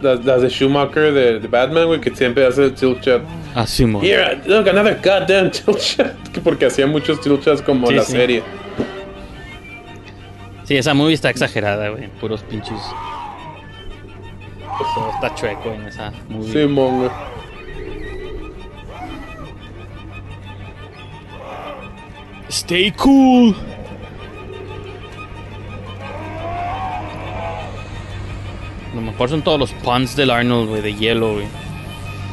Las, 0.02 0.24
las 0.26 0.42
de 0.42 0.50
Schumacher 0.50 1.14
de, 1.14 1.40
de 1.40 1.48
Batman, 1.48 1.88
güey, 1.88 2.02
que 2.02 2.14
siempre 2.16 2.46
hace 2.46 2.66
el 2.66 2.74
tilt 2.76 3.02
shot. 3.02 3.24
Así, 3.56 3.86
mo. 3.86 4.02
Here, 4.04 4.40
look, 4.46 4.68
another 4.70 5.00
goddamn 5.04 5.50
tilt 5.50 5.80
shot. 5.80 6.14
Que 6.34 6.42
Porque 6.42 6.66
hacía 6.66 6.86
muchos 6.86 7.20
tilt 7.22 7.42
shots 7.44 7.62
como 7.62 7.88
Sí, 7.88 7.94
la 7.96 8.04
sí. 8.04 8.12
serie. 8.12 8.44
Sí, 10.66 10.76
esa 10.78 10.94
movie 10.94 11.14
está 11.14 11.30
exagerada, 11.30 11.90
güey. 11.90 12.08
Puros 12.20 12.44
pinches. 12.44 12.80
Todo 14.96 15.10
está 15.14 15.34
chueco 15.36 15.72
en 15.72 15.86
esa 15.88 16.12
movie. 16.28 16.52
Sí, 16.52 16.68
mon, 16.68 16.98
güey. 17.00 17.10
Stay 22.50 22.92
cool. 22.92 23.56
Lo 28.94 29.02
mejor 29.02 29.30
son 29.30 29.42
todos 29.42 29.60
los 29.60 29.72
puns 29.72 30.16
del 30.16 30.32
Arnold, 30.32 30.70
güey, 30.70 30.82
de 30.82 30.94
hielo, 30.94 31.34
güey. 31.34 31.48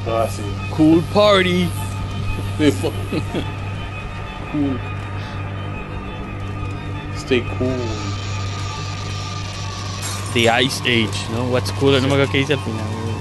Ah, 0.06 0.26
sí. 0.30 0.42
Cool 0.76 1.02
party. 1.12 1.68
Cool. 4.52 4.78
Stay 7.16 7.40
cool. 7.58 7.70
The 10.34 10.50
Ice 10.62 10.82
Age, 10.82 11.08
¿no? 11.32 11.44
What's 11.44 11.72
cooler, 11.72 12.02
no 12.02 12.08
me 12.08 12.14
acuerdo 12.14 12.32
qué 12.32 12.38
dice 12.38 12.52
al 12.52 12.58
final, 12.58 12.84
güey. 12.84 13.14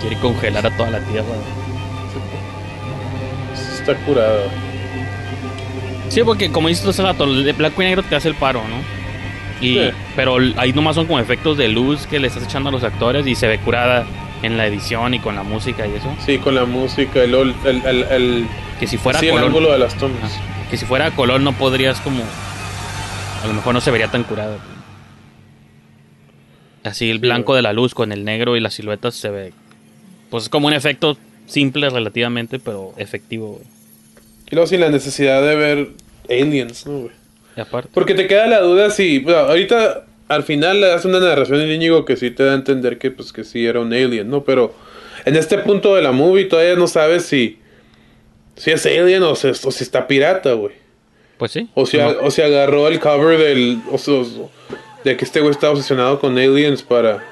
Quiere 0.00 0.18
congelar 0.18 0.66
a 0.66 0.76
toda 0.76 0.90
la 0.90 1.00
tierra, 1.04 1.28
güey. 1.28 1.59
Está 3.80 3.94
curado. 4.04 4.44
Sí, 6.08 6.22
porque 6.24 6.50
como 6.50 6.68
dices 6.68 6.86
hace 6.86 7.02
rato, 7.02 7.24
el 7.24 7.44
de 7.44 7.52
blanco 7.52 7.82
y 7.82 7.86
negro 7.86 8.02
te 8.02 8.16
hace 8.16 8.28
el 8.28 8.34
paro, 8.34 8.62
¿no? 8.68 8.76
Y, 9.60 9.74
Sí. 9.74 9.90
Pero 10.16 10.38
ahí 10.56 10.72
nomás 10.72 10.96
son 10.96 11.06
como 11.06 11.18
efectos 11.18 11.56
de 11.56 11.68
luz 11.68 12.06
que 12.06 12.18
le 12.18 12.28
estás 12.28 12.42
echando 12.44 12.70
a 12.70 12.72
los 12.72 12.82
actores 12.82 13.26
y 13.26 13.34
se 13.34 13.46
ve 13.46 13.58
curada 13.58 14.06
en 14.42 14.56
la 14.56 14.66
edición 14.66 15.14
y 15.14 15.18
con 15.18 15.34
la 15.34 15.42
música 15.42 15.86
y 15.86 15.94
eso. 15.94 16.14
Sí, 16.24 16.38
con 16.38 16.54
la 16.54 16.64
música, 16.64 17.22
el, 17.22 17.34
el, 17.34 17.84
el, 17.84 18.46
Que 18.78 18.86
si 18.86 18.96
fuera 18.96 19.18
sí, 19.18 19.28
el 19.28 19.38
ángulo 19.38 19.72
de 19.72 19.78
las 19.78 19.94
tomas. 19.96 20.32
Que 20.70 20.76
si 20.76 20.86
fuera 20.86 21.10
color 21.10 21.40
no 21.40 21.52
podrías 21.52 22.00
como, 22.00 22.22
a 23.42 23.46
lo 23.46 23.52
mejor 23.52 23.74
no 23.74 23.80
se 23.80 23.90
vería 23.90 24.08
tan 24.08 24.24
curada. 24.24 24.56
Así 26.84 27.10
el 27.10 27.18
blanco 27.18 27.54
de 27.54 27.62
la 27.62 27.72
luz 27.72 27.94
con 27.94 28.12
el 28.12 28.24
negro 28.24 28.56
y 28.56 28.60
las 28.60 28.74
siluetas 28.74 29.14
se 29.14 29.28
ve. 29.28 29.52
Pues 30.30 30.44
es 30.44 30.48
como 30.48 30.68
un 30.68 30.72
efecto 30.72 31.18
simple 31.50 31.90
relativamente, 31.90 32.58
pero 32.58 32.92
efectivo, 32.96 33.52
güey. 33.52 33.64
Y 34.50 34.54
luego 34.54 34.66
sin 34.66 34.80
la 34.80 34.88
necesidad 34.90 35.42
de 35.42 35.54
ver 35.56 35.88
aliens, 36.28 36.86
¿no, 36.86 36.98
güey? 37.00 37.12
Y 37.56 37.60
aparte. 37.60 37.90
Porque 37.92 38.14
te 38.14 38.26
queda 38.26 38.46
la 38.46 38.60
duda 38.60 38.90
si. 38.90 39.18
bueno, 39.18 39.40
ahorita 39.40 40.06
al 40.28 40.42
final 40.44 40.80
le 40.80 40.92
hace 40.92 41.08
una 41.08 41.20
narración 41.20 41.60
el 41.60 41.72
Íñigo 41.72 42.04
que 42.04 42.16
sí 42.16 42.30
te 42.30 42.44
da 42.44 42.52
a 42.52 42.54
entender 42.54 42.98
que 42.98 43.10
pues 43.10 43.32
que 43.32 43.44
sí 43.44 43.66
era 43.66 43.80
un 43.80 43.92
alien, 43.92 44.30
¿no? 44.30 44.44
Pero 44.44 44.74
en 45.24 45.36
este 45.36 45.58
punto 45.58 45.94
de 45.96 46.02
la 46.02 46.12
movie 46.12 46.44
todavía 46.46 46.76
no 46.76 46.86
sabes 46.86 47.24
si. 47.26 47.58
Si 48.56 48.70
es 48.70 48.84
alien 48.86 49.22
o, 49.22 49.34
si- 49.34 49.48
o 49.48 49.70
si 49.70 49.82
está 49.84 50.06
pirata, 50.06 50.52
güey. 50.52 50.74
Pues 51.38 51.52
sí. 51.52 51.68
O 51.74 51.86
si, 51.86 51.96
No. 51.96 52.10
o 52.22 52.30
si 52.30 52.42
agarró 52.42 52.86
el 52.88 53.00
cover 53.00 53.38
del. 53.38 53.78
O 53.90 54.40
de 55.04 55.16
que 55.16 55.24
este 55.24 55.40
güey 55.40 55.50
está 55.52 55.70
obsesionado 55.70 56.20
con 56.20 56.36
aliens 56.38 56.82
para. 56.82 57.24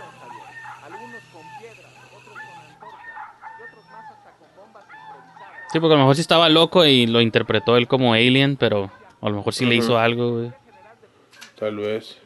Sí, 5.71 5.81
porque 5.81 5.95
a 5.95 5.97
lo 5.97 6.05
mejor 6.05 6.15
sí 6.15 6.23
estaba 6.23 6.49
loco 6.49 6.87
y 6.87 7.07
lo 7.07 7.21
interpretó 7.21 7.77
él 7.77 7.87
como 7.87 8.15
alien, 8.15 8.57
pero 8.57 8.91
a 9.21 9.29
lo 9.29 9.37
mejor 9.37 9.53
sí 9.53 9.67
le 9.67 9.75
hizo 9.75 9.99
algo, 9.99 10.33
güey. 10.33 10.53
Tal 11.59 11.77
vez. 11.77 12.17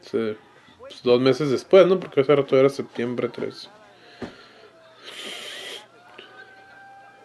Sí, 0.00 0.36
pues, 0.78 1.02
dos 1.02 1.20
meses 1.20 1.50
después, 1.50 1.86
¿no? 1.86 2.00
Porque 2.00 2.20
ese 2.20 2.34
rato 2.34 2.58
era 2.58 2.68
septiembre 2.68 3.28
3. 3.28 3.70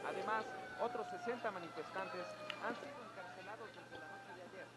Además, 0.08 0.45
otros 0.82 1.06
60 1.26 1.52
manifestantes 1.52 2.22
han 2.64 2.76
sido 2.76 2.97
encarcelados 3.10 3.70
desde 3.70 4.00
la 4.00 4.08
noche 4.08 4.32
de 4.36 4.41
ayer. 4.41 4.68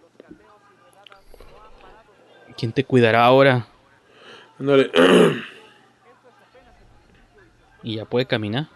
Los 0.00 0.12
cateos 0.18 0.60
y 0.72 0.76
redadas 0.84 1.24
no 1.38 1.56
han 1.62 1.72
parado 1.80 2.12
desde 2.46 2.54
¿Quién 2.54 2.72
te 2.72 2.84
cuidará 2.84 3.24
ahora? 3.24 3.66
Ándale. 4.58 4.90
Y 7.82 7.96
ya 7.96 8.04
puede 8.04 8.26
caminar. 8.26 8.66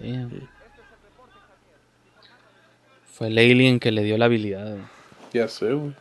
Damn. 0.00 0.48
Fue 3.12 3.26
el 3.26 3.36
alien 3.36 3.78
que 3.80 3.90
le 3.90 4.02
dio 4.02 4.16
la 4.16 4.24
habilidad. 4.24 4.70
güey. 4.70 4.82
ya 5.32 5.48
sé, 5.48 5.72
güey. 5.72 5.92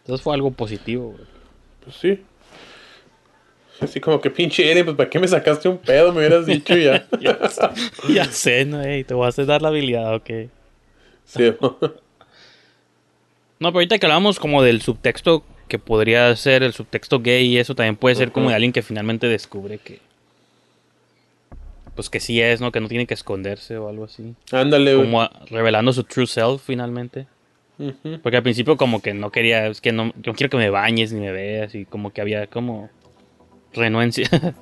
Entonces 0.00 0.22
fue 0.22 0.34
algo 0.34 0.50
positivo, 0.50 1.12
güey. 1.12 1.24
Pues 1.84 1.96
sí. 1.96 2.22
Así 3.80 4.00
como 4.00 4.20
que 4.20 4.30
pinche 4.30 4.70
alien, 4.70 4.84
pues 4.84 4.96
¿para 4.96 5.08
qué 5.08 5.18
me 5.18 5.26
sacaste 5.26 5.68
un 5.68 5.78
pedo? 5.78 6.12
Me 6.12 6.18
hubieras 6.18 6.44
dicho 6.44 6.76
ya. 6.76 7.06
ya, 7.20 7.48
sé, 7.48 7.68
ya 8.12 8.24
sé, 8.26 8.64
¿no? 8.64 8.82
Ey, 8.82 9.04
te 9.04 9.14
vas 9.14 9.38
a 9.38 9.44
dar 9.44 9.62
la 9.62 9.68
habilidad, 9.68 10.14
ok. 10.14 10.30
sí, 11.24 11.52
No, 13.62 13.68
pero 13.68 13.78
ahorita 13.78 13.98
que 13.98 14.06
hablamos 14.06 14.38
como 14.40 14.62
del 14.62 14.82
subtexto 14.82 15.44
que 15.68 15.78
podría 15.78 16.34
ser 16.36 16.62
el 16.62 16.72
subtexto 16.72 17.20
gay 17.20 17.46
y 17.46 17.58
eso 17.58 17.74
también 17.74 17.96
puede 17.96 18.16
ser 18.16 18.32
como 18.32 18.48
de 18.50 18.54
alguien 18.56 18.72
que 18.72 18.82
finalmente 18.82 19.26
descubre 19.28 19.78
que 19.78 20.00
pues 21.94 22.08
que 22.10 22.20
sí 22.20 22.40
es, 22.40 22.60
¿no? 22.60 22.72
Que 22.72 22.80
no 22.80 22.88
tiene 22.88 23.06
que 23.06 23.14
esconderse 23.14 23.76
o 23.76 23.88
algo 23.88 24.04
así. 24.04 24.34
Ándale, 24.50 24.94
güey. 24.94 25.06
Como 25.06 25.22
a- 25.22 25.30
revelando 25.50 25.92
su 25.92 26.04
true 26.04 26.26
self 26.26 26.62
finalmente. 26.64 27.26
Porque 28.22 28.36
al 28.36 28.42
principio 28.42 28.76
como 28.76 29.02
que 29.02 29.12
no 29.14 29.30
quería, 29.30 29.66
es 29.66 29.80
que 29.80 29.92
no, 29.92 30.12
yo 30.22 30.32
no 30.32 30.34
quiero 30.34 30.50
que 30.50 30.56
me 30.56 30.70
bañes 30.70 31.12
ni 31.12 31.20
me 31.20 31.32
veas 31.32 31.74
y 31.74 31.84
como 31.84 32.12
que 32.12 32.20
había 32.20 32.46
como 32.46 32.90
renuencia. 33.72 34.28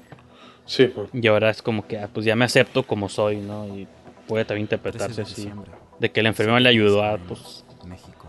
Sí, 0.67 0.87
güey. 0.87 1.09
y 1.15 1.27
ahora 1.27 1.51
es 1.51 1.63
como 1.63 1.85
que 1.89 1.99
ah, 1.99 2.09
pues 2.13 2.25
ya 2.25 2.37
me 2.37 2.45
acepto 2.45 2.85
como 2.85 3.09
soy, 3.09 3.39
¿no? 3.39 3.67
Y 3.77 3.89
puede 4.29 4.45
también 4.45 4.67
interpretarse 4.67 5.23
así. 5.23 5.51
De 5.99 6.13
que 6.13 6.23
la 6.23 6.29
enfermera 6.29 6.61
le 6.61 6.69
ayudó 6.69 7.03
a 7.03 7.19
pues 7.19 7.65
México. 7.87 8.20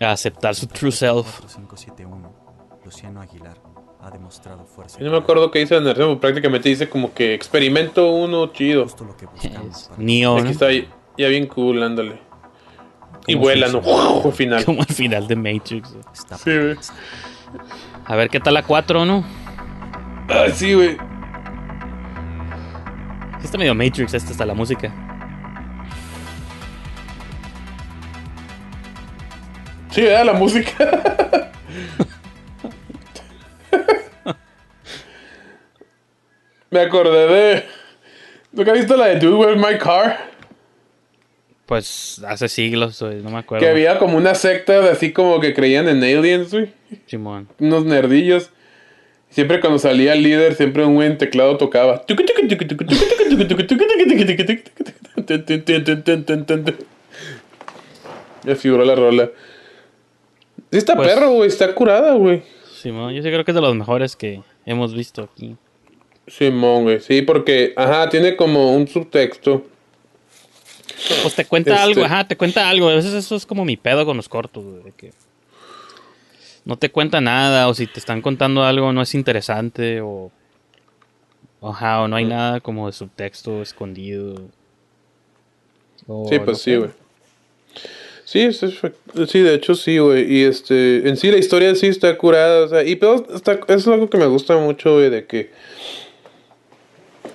A 0.00 0.10
aceptar 0.12 0.54
su 0.54 0.66
true 0.66 0.92
self. 0.92 1.40
4571. 1.40 2.32
Luciano 2.84 3.20
Aguilar 3.20 3.56
ha 4.02 4.10
demostrado 4.10 4.66
fuerza. 4.66 4.98
Yo 4.98 5.06
no 5.06 5.12
me 5.12 5.18
acuerdo 5.18 5.50
qué 5.50 5.60
dice 5.60 5.80
pero 5.80 6.20
prácticamente 6.20 6.68
dice 6.68 6.88
como 6.88 7.14
que 7.14 7.32
experimento 7.34 8.10
uno 8.10 8.48
chido. 8.52 8.86
Neo, 9.96 10.34
Aquí 10.36 10.44
¿no? 10.44 10.50
está 10.50 10.70
ya 10.70 10.84
ya 11.16 11.28
bien 11.28 11.46
cool, 11.46 11.82
ándale. 11.82 12.20
Y 13.26 13.32
¿Cómo 13.32 13.44
vuela, 13.44 13.68
¿no? 13.68 13.80
Al 14.24 14.32
final. 14.32 14.64
Como 14.64 14.82
al 14.82 14.86
final 14.88 15.26
de 15.26 15.36
Matrix. 15.36 15.90
güey. 15.92 16.04
Sí, 16.36 16.58
güey. 16.58 16.76
A 18.04 18.16
ver 18.16 18.28
qué 18.28 18.40
tal 18.40 18.54
la 18.54 18.62
4, 18.62 19.06
¿no? 19.06 19.24
Ah, 20.28 20.46
sí, 20.52 20.74
güey. 20.74 20.96
Sí 23.38 23.44
está 23.46 23.56
medio 23.56 23.74
Matrix 23.74 24.12
esta 24.12 24.32
hasta 24.32 24.44
la 24.44 24.54
música. 24.54 24.92
Sí, 29.94 30.02
¿verdad? 30.02 30.24
La 30.24 30.32
música. 30.32 31.52
Me 36.70 36.80
acordé 36.80 37.28
de. 37.28 37.64
¿Nunca 38.50 38.72
has 38.72 38.78
visto 38.78 38.96
la 38.96 39.06
de 39.06 39.20
Dude 39.20 39.36
Where's 39.36 39.56
My 39.56 39.78
Car? 39.78 40.18
Pues 41.66 42.20
hace 42.26 42.48
siglos, 42.48 43.00
güey, 43.00 43.22
no 43.22 43.30
me 43.30 43.38
acuerdo. 43.38 43.64
Que 43.64 43.70
había 43.70 44.00
como 44.00 44.16
una 44.16 44.34
secta 44.34 44.80
de 44.80 44.90
así 44.90 45.12
como 45.12 45.38
que 45.38 45.54
creían 45.54 45.88
en 45.88 46.02
aliens, 46.02 46.50
güey. 46.50 46.72
Simón. 47.06 47.48
Unos 47.60 47.84
nerdillos. 47.84 48.50
Siempre 49.30 49.60
cuando 49.60 49.78
salía 49.78 50.14
el 50.14 50.24
líder, 50.24 50.56
siempre 50.56 50.84
un 50.84 50.96
buen 50.96 51.18
teclado 51.18 51.56
tocaba. 51.56 52.04
Ya 58.42 58.56
figuró 58.56 58.84
la 58.84 58.96
rola. 58.96 59.30
Sí 60.74 60.78
está 60.78 60.96
Pues- 60.96 61.06
perro, 61.14 61.30
güey. 61.30 61.46
Está 61.48 61.72
curada, 61.72 62.14
güey. 62.14 62.42
Simón, 62.82 63.14
yo 63.14 63.22
sí 63.22 63.28
creo 63.28 63.44
que 63.44 63.52
es 63.52 63.54
de 63.54 63.60
los 63.60 63.76
mejores 63.76 64.16
que 64.16 64.42
hemos 64.66 64.92
visto 64.92 65.22
aquí. 65.22 65.56
Simón, 66.26 66.82
güey. 66.82 66.98
Sí, 66.98 67.22
porque, 67.22 67.72
ajá, 67.76 68.08
tiene 68.08 68.34
como 68.34 68.74
un 68.74 68.88
subtexto. 68.88 69.64
Pues 71.22 71.34
te 71.36 71.44
cuenta 71.44 71.70
Este- 71.74 71.82
algo, 71.84 72.04
ajá, 72.04 72.26
te 72.26 72.36
cuenta 72.36 72.68
algo. 72.68 72.88
A 72.88 72.94
veces 72.96 73.12
eso 73.14 73.36
es 73.36 73.46
como 73.46 73.64
mi 73.64 73.76
pedo 73.76 74.04
con 74.04 74.16
los 74.16 74.28
cortos, 74.28 74.64
güey, 74.64 74.82
de 74.82 74.90
que 74.90 75.12
no 76.64 76.76
te 76.76 76.90
cuenta 76.90 77.20
nada, 77.20 77.68
o 77.68 77.74
si 77.74 77.86
te 77.86 78.00
están 78.00 78.20
contando 78.20 78.64
algo 78.64 78.92
no 78.92 79.00
es 79.00 79.14
interesante, 79.14 80.00
o 80.00 80.32
ajá, 81.62 82.00
o 82.02 82.08
no 82.08 82.16
hay 82.16 82.24
nada 82.24 82.58
como 82.60 82.86
de 82.88 82.94
subtexto 82.94 83.62
escondido. 83.62 84.48
O 86.08 86.26
Sí, 86.28 86.36
no 86.40 86.44
pues 86.44 86.58
sí, 86.60 86.74
güey. 86.74 86.90
Sí, 88.24 88.50
sí, 88.52 89.40
de 89.40 89.54
hecho 89.54 89.74
sí, 89.74 89.98
güey. 89.98 90.32
Y 90.32 90.44
este, 90.44 91.08
en 91.08 91.16
sí 91.16 91.30
la 91.30 91.36
historia 91.38 91.74
sí 91.74 91.86
está 91.88 92.16
curada, 92.16 92.64
o 92.64 92.68
sea, 92.68 92.82
y 92.82 92.96
pero 92.96 93.24
está, 93.34 93.60
es 93.68 93.86
algo 93.86 94.08
que 94.08 94.16
me 94.18 94.26
gusta 94.26 94.56
mucho, 94.56 94.94
güey, 94.94 95.10
de 95.10 95.26
que, 95.26 95.50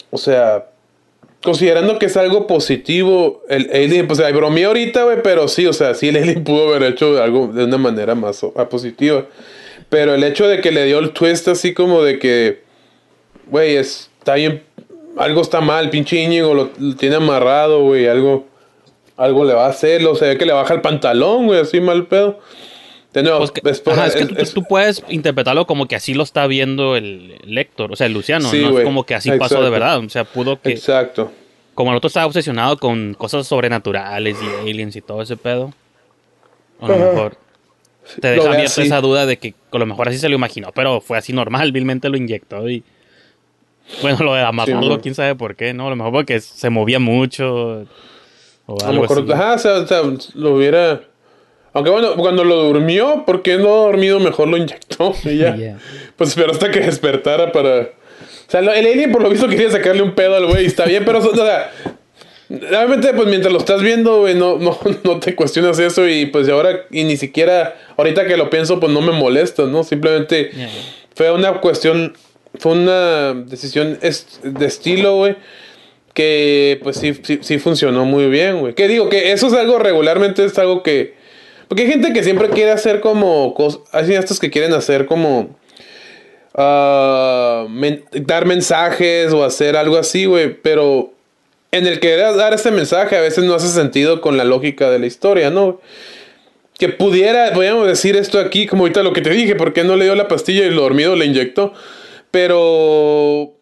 o 0.09 0.17
sea, 0.17 0.65
considerando 1.43 1.99
que 1.99 2.07
es 2.07 2.17
algo 2.17 2.47
positivo, 2.47 3.43
el 3.49 3.69
alien, 3.71 4.07
pues, 4.07 4.19
ay, 4.19 4.33
bromeé 4.33 4.65
ahorita, 4.65 5.03
güey, 5.03 5.21
pero 5.23 5.47
sí, 5.47 5.67
o 5.67 5.73
sea, 5.73 5.93
sí 5.93 6.07
el 6.09 6.17
alien 6.17 6.43
pudo 6.43 6.69
haber 6.73 6.91
hecho 6.91 7.21
algo 7.21 7.47
de 7.47 7.65
una 7.65 7.77
manera 7.77 8.15
más 8.15 8.43
o- 8.43 8.51
positiva. 8.69 9.25
Pero 9.89 10.13
el 10.13 10.23
hecho 10.23 10.47
de 10.47 10.61
que 10.61 10.71
le 10.71 10.85
dio 10.85 10.99
el 10.99 11.11
twist 11.11 11.47
así 11.47 11.73
como 11.73 12.03
de 12.03 12.19
que, 12.19 12.61
güey, 13.47 13.75
está 13.75 14.35
bien, 14.35 14.63
algo 15.17 15.41
está 15.41 15.61
mal, 15.61 15.89
pinche 15.89 16.17
Íñigo 16.17 16.53
lo, 16.53 16.69
lo 16.79 16.95
tiene 16.95 17.15
amarrado, 17.15 17.83
güey, 17.83 18.07
algo, 18.07 18.47
algo 19.19 19.45
le 19.45 19.53
va 19.53 19.65
a 19.65 19.69
hacer, 19.69 20.05
o 20.07 20.15
sea, 20.15 20.35
que 20.37 20.45
le 20.45 20.53
baja 20.53 20.73
el 20.73 20.81
pantalón, 20.81 21.45
güey, 21.47 21.59
así 21.59 21.79
mal 21.81 22.07
pedo. 22.07 22.39
De 23.13 23.23
nuevo, 23.23 23.43
es 23.43 23.79
por- 23.81 23.93
Ajá, 23.93 24.07
es 24.07 24.15
que 24.15 24.21
es- 24.23 24.27
tú, 24.29 24.35
es- 24.37 24.53
tú 24.53 24.63
puedes 24.63 25.03
interpretarlo 25.09 25.65
como 25.65 25.87
que 25.87 25.95
así 25.95 26.13
lo 26.13 26.23
está 26.23 26.45
viendo 26.47 26.95
el 26.95 27.35
lector, 27.43 27.91
o 27.91 27.95
sea, 27.95 28.07
el 28.07 28.13
Luciano, 28.13 28.49
Sí, 28.49 28.59
no 28.61 28.67
es 28.67 28.71
güey. 28.71 28.83
como 28.85 29.03
que 29.05 29.15
así 29.15 29.29
pasó 29.31 29.55
de 29.61 29.67
Exacto. 29.67 29.71
verdad, 29.71 29.97
o 29.99 30.09
sea, 30.09 30.23
pudo 30.25 30.61
que... 30.61 30.71
Exacto. 30.71 31.31
Como 31.73 31.91
el 31.91 31.97
otro 31.97 32.07
estaba 32.07 32.25
obsesionado 32.25 32.77
con 32.77 33.13
cosas 33.15 33.47
sobrenaturales 33.47 34.37
y 34.41 34.69
aliens 34.69 34.95
y 34.95 35.01
todo 35.01 35.21
ese 35.21 35.37
pedo, 35.37 35.73
a 36.81 36.87
lo 36.87 36.97
mejor 36.97 37.37
te 38.19 38.27
deja 38.29 38.43
ve 38.43 38.49
abierta 38.49 38.71
así. 38.73 38.81
esa 38.83 39.01
duda 39.01 39.25
de 39.25 39.37
que 39.37 39.53
a 39.71 39.77
lo 39.77 39.85
mejor 39.85 40.09
así 40.09 40.17
se 40.19 40.29
lo 40.29 40.35
imaginó, 40.35 40.71
pero 40.73 41.01
fue 41.01 41.17
así 41.17 41.33
normal, 41.33 41.71
vilmente 41.71 42.09
lo 42.09 42.17
inyectó 42.17 42.69
y... 42.69 42.83
Bueno, 44.03 44.19
lo 44.23 44.35
de 44.35 44.41
amarrarlo, 44.43 44.95
Sí, 44.95 45.01
quién 45.01 45.15
sabe 45.15 45.33
por 45.33 45.55
qué, 45.55 45.73
¿no? 45.73 45.87
A 45.87 45.89
lo 45.89 45.95
mejor 45.95 46.11
porque 46.13 46.39
se 46.41 46.69
movía 46.69 46.99
mucho 46.99 47.87
o 48.75 48.85
A 48.85 48.91
lo 48.91 49.01
mejor, 49.01 49.25
ajá, 49.33 49.53
o 49.53 49.57
sea, 49.59 49.73
o 49.79 49.87
sea, 49.87 50.01
lo 50.35 50.55
hubiera. 50.55 51.01
Aunque 51.73 51.91
bueno, 51.91 52.15
cuando 52.15 52.43
lo 52.43 52.63
durmió, 52.63 53.23
¿por 53.25 53.41
qué 53.43 53.57
no 53.57 53.67
ha 53.67 53.85
dormido? 53.85 54.19
Mejor 54.19 54.47
lo 54.47 54.57
inyectó 54.57 55.13
y 55.25 55.37
ya. 55.37 55.55
Yeah. 55.55 55.79
Pues 56.15 56.31
esperó 56.31 56.51
hasta 56.51 56.71
que 56.71 56.79
despertara 56.81 57.51
para. 57.51 57.81
O 57.81 58.51
sea, 58.51 58.61
el 58.61 58.69
alien 58.69 59.11
por 59.11 59.21
lo 59.21 59.29
visto 59.29 59.47
quería 59.47 59.69
sacarle 59.69 60.01
un 60.01 60.15
pedo 60.15 60.35
al 60.35 60.47
güey, 60.47 60.65
está 60.65 60.85
bien, 60.85 61.03
pero, 61.05 61.19
o 61.19 61.35
sea. 61.35 61.71
Realmente, 62.49 63.13
pues 63.13 63.27
mientras 63.27 63.53
lo 63.53 63.59
estás 63.59 63.83
viendo, 63.83 64.21
güey, 64.21 64.33
no, 64.33 64.57
no, 64.57 64.75
no 65.03 65.19
te 65.19 65.35
cuestionas 65.35 65.77
eso 65.77 66.07
y 66.07 66.25
pues 66.25 66.49
ahora, 66.49 66.85
y 66.89 67.03
ni 67.03 67.15
siquiera, 67.15 67.75
ahorita 67.95 68.25
que 68.25 68.37
lo 68.37 68.49
pienso, 68.49 68.79
pues 68.79 68.91
no 68.91 69.01
me 69.01 69.11
molesta, 69.11 69.65
¿no? 69.65 69.83
Simplemente 69.83 70.49
Yeah. 70.55 70.69
fue 71.13 71.31
una 71.31 71.61
cuestión, 71.61 72.17
fue 72.57 72.71
una 72.71 73.33
decisión 73.35 73.99
es- 74.01 74.39
de 74.41 74.65
estilo, 74.65 75.15
güey, 75.17 75.35
que 76.19 76.81
pues 76.83 76.97
sí, 76.97 77.17
sí, 77.39 77.59
funcionó 77.59 78.03
muy 78.03 78.27
bien, 78.27 78.59
güey. 78.59 78.73
Que 78.73 78.89
digo 78.89 79.07
que 79.07 79.31
eso 79.31 79.47
es 79.47 79.53
algo 79.53 79.79
regularmente, 79.79 80.43
es 80.43 80.59
algo 80.59 80.83
que... 80.83 81.13
Porque 81.69 81.83
hay 81.83 81.89
gente 81.89 82.11
que 82.11 82.25
siempre 82.25 82.49
quiere 82.49 82.71
hacer 82.71 82.99
como 82.99 83.53
cosas, 83.53 83.79
hay 83.93 84.03
cineastas 84.03 84.37
que 84.37 84.49
quieren 84.49 84.73
hacer 84.73 85.05
como... 85.05 85.55
ah, 86.55 87.67
dar 88.11 88.45
mensajes 88.45 89.31
o 89.31 89.45
hacer 89.45 89.77
algo 89.77 89.95
así, 89.95 90.25
güey, 90.25 90.53
pero 90.61 91.13
en 91.71 91.87
el 91.87 92.01
querer 92.01 92.35
dar 92.35 92.53
ese 92.53 92.71
mensaje 92.71 93.15
a 93.15 93.21
veces 93.21 93.45
no 93.45 93.53
hace 93.53 93.69
sentido 93.69 94.19
con 94.19 94.35
la 94.35 94.43
lógica 94.43 94.89
de 94.89 94.99
la 94.99 95.05
historia, 95.05 95.49
¿no? 95.49 95.79
Que 96.77 96.89
pudiera, 96.89 97.53
podríamos 97.53 97.87
decir 97.87 98.17
esto 98.17 98.39
aquí, 98.39 98.67
como 98.67 98.83
ahorita 98.83 99.03
lo 99.03 99.13
que 99.13 99.21
te 99.21 99.29
dije, 99.29 99.55
porque 99.55 99.85
no 99.85 99.95
le 99.95 100.03
dio 100.03 100.15
la 100.15 100.27
pastilla 100.27 100.65
y 100.65 100.69
lo 100.69 100.81
dormido 100.81 101.15
le 101.15 101.27
inyectó, 101.27 101.71
pero 102.29 103.58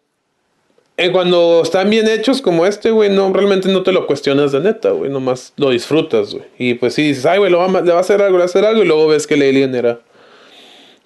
eh, 0.98 1.10
cuando 1.12 1.62
están 1.62 1.88
bien 1.88 2.06
hechos 2.08 2.42
como 2.42 2.66
este, 2.66 2.90
güey, 2.90 3.08
no, 3.08 3.32
realmente 3.32 3.68
no 3.70 3.82
te 3.82 3.92
lo 3.92 4.06
cuestionas 4.06 4.52
de 4.52 4.60
neta, 4.60 4.90
güey, 4.90 5.10
nomás 5.10 5.52
lo 5.56 5.70
disfrutas, 5.70 6.34
güey. 6.34 6.44
Y 6.58 6.74
pues 6.74 6.94
sí 6.94 7.02
dices, 7.02 7.24
ay, 7.24 7.38
güey, 7.38 7.50
lo 7.50 7.58
va 7.58 7.68
le 7.80 7.92
va 7.92 7.98
a 7.98 8.00
hacer 8.00 8.20
algo, 8.20 8.32
le 8.32 8.38
va 8.38 8.42
a 8.42 8.46
hacer 8.46 8.64
algo, 8.64 8.82
y 8.82 8.86
luego 8.86 9.06
ves 9.08 9.26
que 9.26 9.34
el 9.34 9.42
alien 9.42 9.74
era, 9.74 10.00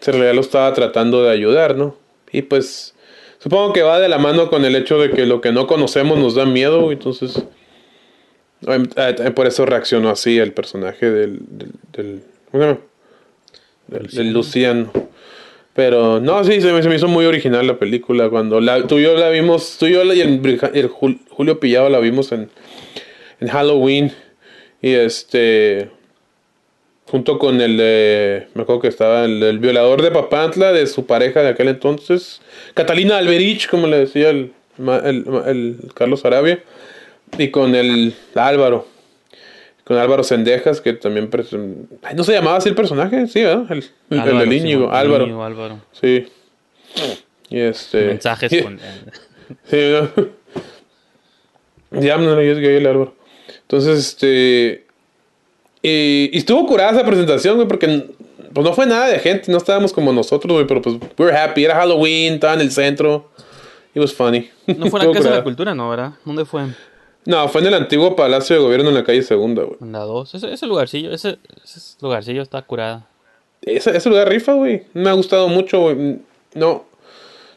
en 0.06 0.12
realidad 0.12 0.34
lo 0.34 0.40
estaba 0.40 0.72
tratando 0.74 1.22
de 1.22 1.30
ayudar, 1.30 1.76
¿no? 1.76 1.96
Y 2.32 2.42
pues, 2.42 2.94
supongo 3.38 3.72
que 3.72 3.82
va 3.82 4.00
de 4.00 4.08
la 4.08 4.18
mano 4.18 4.50
con 4.50 4.64
el 4.64 4.74
hecho 4.74 4.98
de 4.98 5.10
que 5.10 5.26
lo 5.26 5.40
que 5.40 5.52
no 5.52 5.66
conocemos 5.66 6.18
nos 6.18 6.34
da 6.34 6.44
miedo, 6.46 6.80
güey, 6.82 6.94
entonces, 6.96 7.42
eh, 8.66 8.82
eh, 8.96 9.30
por 9.32 9.46
eso 9.46 9.66
reaccionó 9.66 10.08
así 10.10 10.38
el 10.38 10.52
personaje 10.52 11.10
del, 11.10 11.38
del, 11.48 11.70
del. 11.92 12.22
Del- 13.88 14.06
del 14.16 14.32
Luciano. 14.32 14.90
Pero 15.74 16.20
no, 16.20 16.44
sí, 16.44 16.60
se 16.60 16.70
me, 16.72 16.82
se 16.82 16.88
me 16.88 16.96
hizo 16.96 17.08
muy 17.08 17.24
original 17.24 17.66
la 17.66 17.78
película. 17.78 18.28
Cuando 18.28 18.60
la, 18.60 18.86
tú 18.86 18.98
y 18.98 19.02
yo 19.04 19.16
la 19.16 19.30
vimos, 19.30 19.76
tú 19.78 19.86
y 19.86 19.92
yo 19.92 20.04
y 20.12 20.20
el, 20.20 20.88
Julio 20.88 21.60
Pillado 21.60 21.88
la 21.88 21.98
vimos 21.98 22.30
en, 22.32 22.50
en 23.40 23.48
Halloween. 23.48 24.12
Y 24.82 24.90
este. 24.92 25.88
Junto 27.06 27.38
con 27.38 27.60
el. 27.60 27.76
Me 28.54 28.62
acuerdo 28.62 28.82
que 28.82 28.88
estaba 28.88 29.24
el, 29.24 29.58
violador 29.58 30.02
de 30.02 30.10
Papantla, 30.10 30.72
de 30.72 30.86
su 30.86 31.06
pareja 31.06 31.42
de 31.42 31.48
aquel 31.48 31.68
entonces. 31.68 32.40
Catalina 32.74 33.16
Alberich, 33.18 33.68
como 33.68 33.86
le 33.86 33.98
decía 33.98 34.30
el, 34.30 34.52
el- 34.78 35.24
el 35.46 35.76
Carlos 35.94 36.24
Arabia. 36.24 36.62
Y 37.38 37.48
con 37.48 37.74
el 37.74 38.14
Álvaro. 38.34 38.86
Con 39.92 40.00
Álvaro 40.00 40.24
Sendejas, 40.24 40.80
que 40.80 40.94
también... 40.94 41.28
Ay, 42.02 42.14
¿No 42.14 42.24
se 42.24 42.32
llamaba 42.32 42.56
así 42.56 42.70
el 42.70 42.74
personaje? 42.74 43.26
Sí, 43.26 43.42
¿verdad? 43.42 43.66
El, 43.70 43.84
el, 44.08 44.20
Álvaro, 44.20 44.38
del 44.38 44.52
Íñigo, 44.54 44.84
Simón, 44.84 44.96
Álvaro. 44.96 45.24
Íñigo, 45.24 45.44
Álvaro. 45.44 45.80
Sí. 46.00 46.28
Y 47.50 47.58
este... 47.60 48.06
Mensajes 48.06 48.50
y- 48.50 48.62
con... 48.62 48.80
Sí, 49.70 49.92
¿no? 51.90 52.00
Ya 52.00 52.16
no 52.16 52.40
es 52.40 52.58
gay 52.58 52.76
el 52.76 52.86
Álvaro. 52.86 53.14
Entonces, 53.60 53.98
este... 53.98 54.86
Y, 55.82 56.30
y 56.32 56.38
estuvo 56.38 56.66
curada 56.66 56.92
esa 56.92 57.04
presentación, 57.04 57.56
güey, 57.56 57.68
porque 57.68 58.06
pues 58.50 58.66
no 58.66 58.72
fue 58.72 58.86
nada 58.86 59.08
de 59.08 59.18
gente, 59.18 59.52
no 59.52 59.58
estábamos 59.58 59.92
como 59.92 60.10
nosotros, 60.10 60.54
güey, 60.54 60.66
pero 60.66 60.80
pues 60.80 60.96
we 61.18 61.26
were 61.26 61.36
happy, 61.36 61.66
era 61.66 61.74
Halloween, 61.74 62.32
estaba 62.32 62.54
en 62.54 62.62
el 62.62 62.70
centro. 62.70 63.28
It 63.94 64.00
was 64.00 64.14
funny. 64.14 64.48
No 64.68 64.86
fue 64.86 65.00
la 65.04 65.12
Casa 65.12 65.28
de 65.28 65.36
la 65.36 65.44
Cultura, 65.44 65.74
¿no, 65.74 65.90
verdad? 65.90 66.12
¿Dónde 66.24 66.46
fue? 66.46 66.62
No, 67.24 67.48
fue 67.48 67.60
en 67.60 67.68
el 67.68 67.74
antiguo 67.74 68.16
Palacio 68.16 68.56
de 68.56 68.62
Gobierno 68.62 68.88
en 68.88 68.94
la 68.96 69.04
calle 69.04 69.22
Segunda, 69.22 69.62
güey. 69.62 69.76
En 69.80 69.92
la 69.92 70.00
2. 70.00 70.34
Ese, 70.34 70.52
ese 70.52 70.66
lugarcillo, 70.66 71.12
ese, 71.12 71.38
ese 71.64 71.96
lugarcillo 72.00 72.42
está 72.42 72.62
curada. 72.62 73.06
Ese, 73.62 73.96
ese 73.96 74.08
lugar 74.08 74.28
rifa, 74.28 74.54
güey. 74.54 74.82
Me 74.92 75.08
ha 75.08 75.12
gustado 75.12 75.46
mucho, 75.48 75.80
güey. 75.80 76.18
No, 76.54 76.84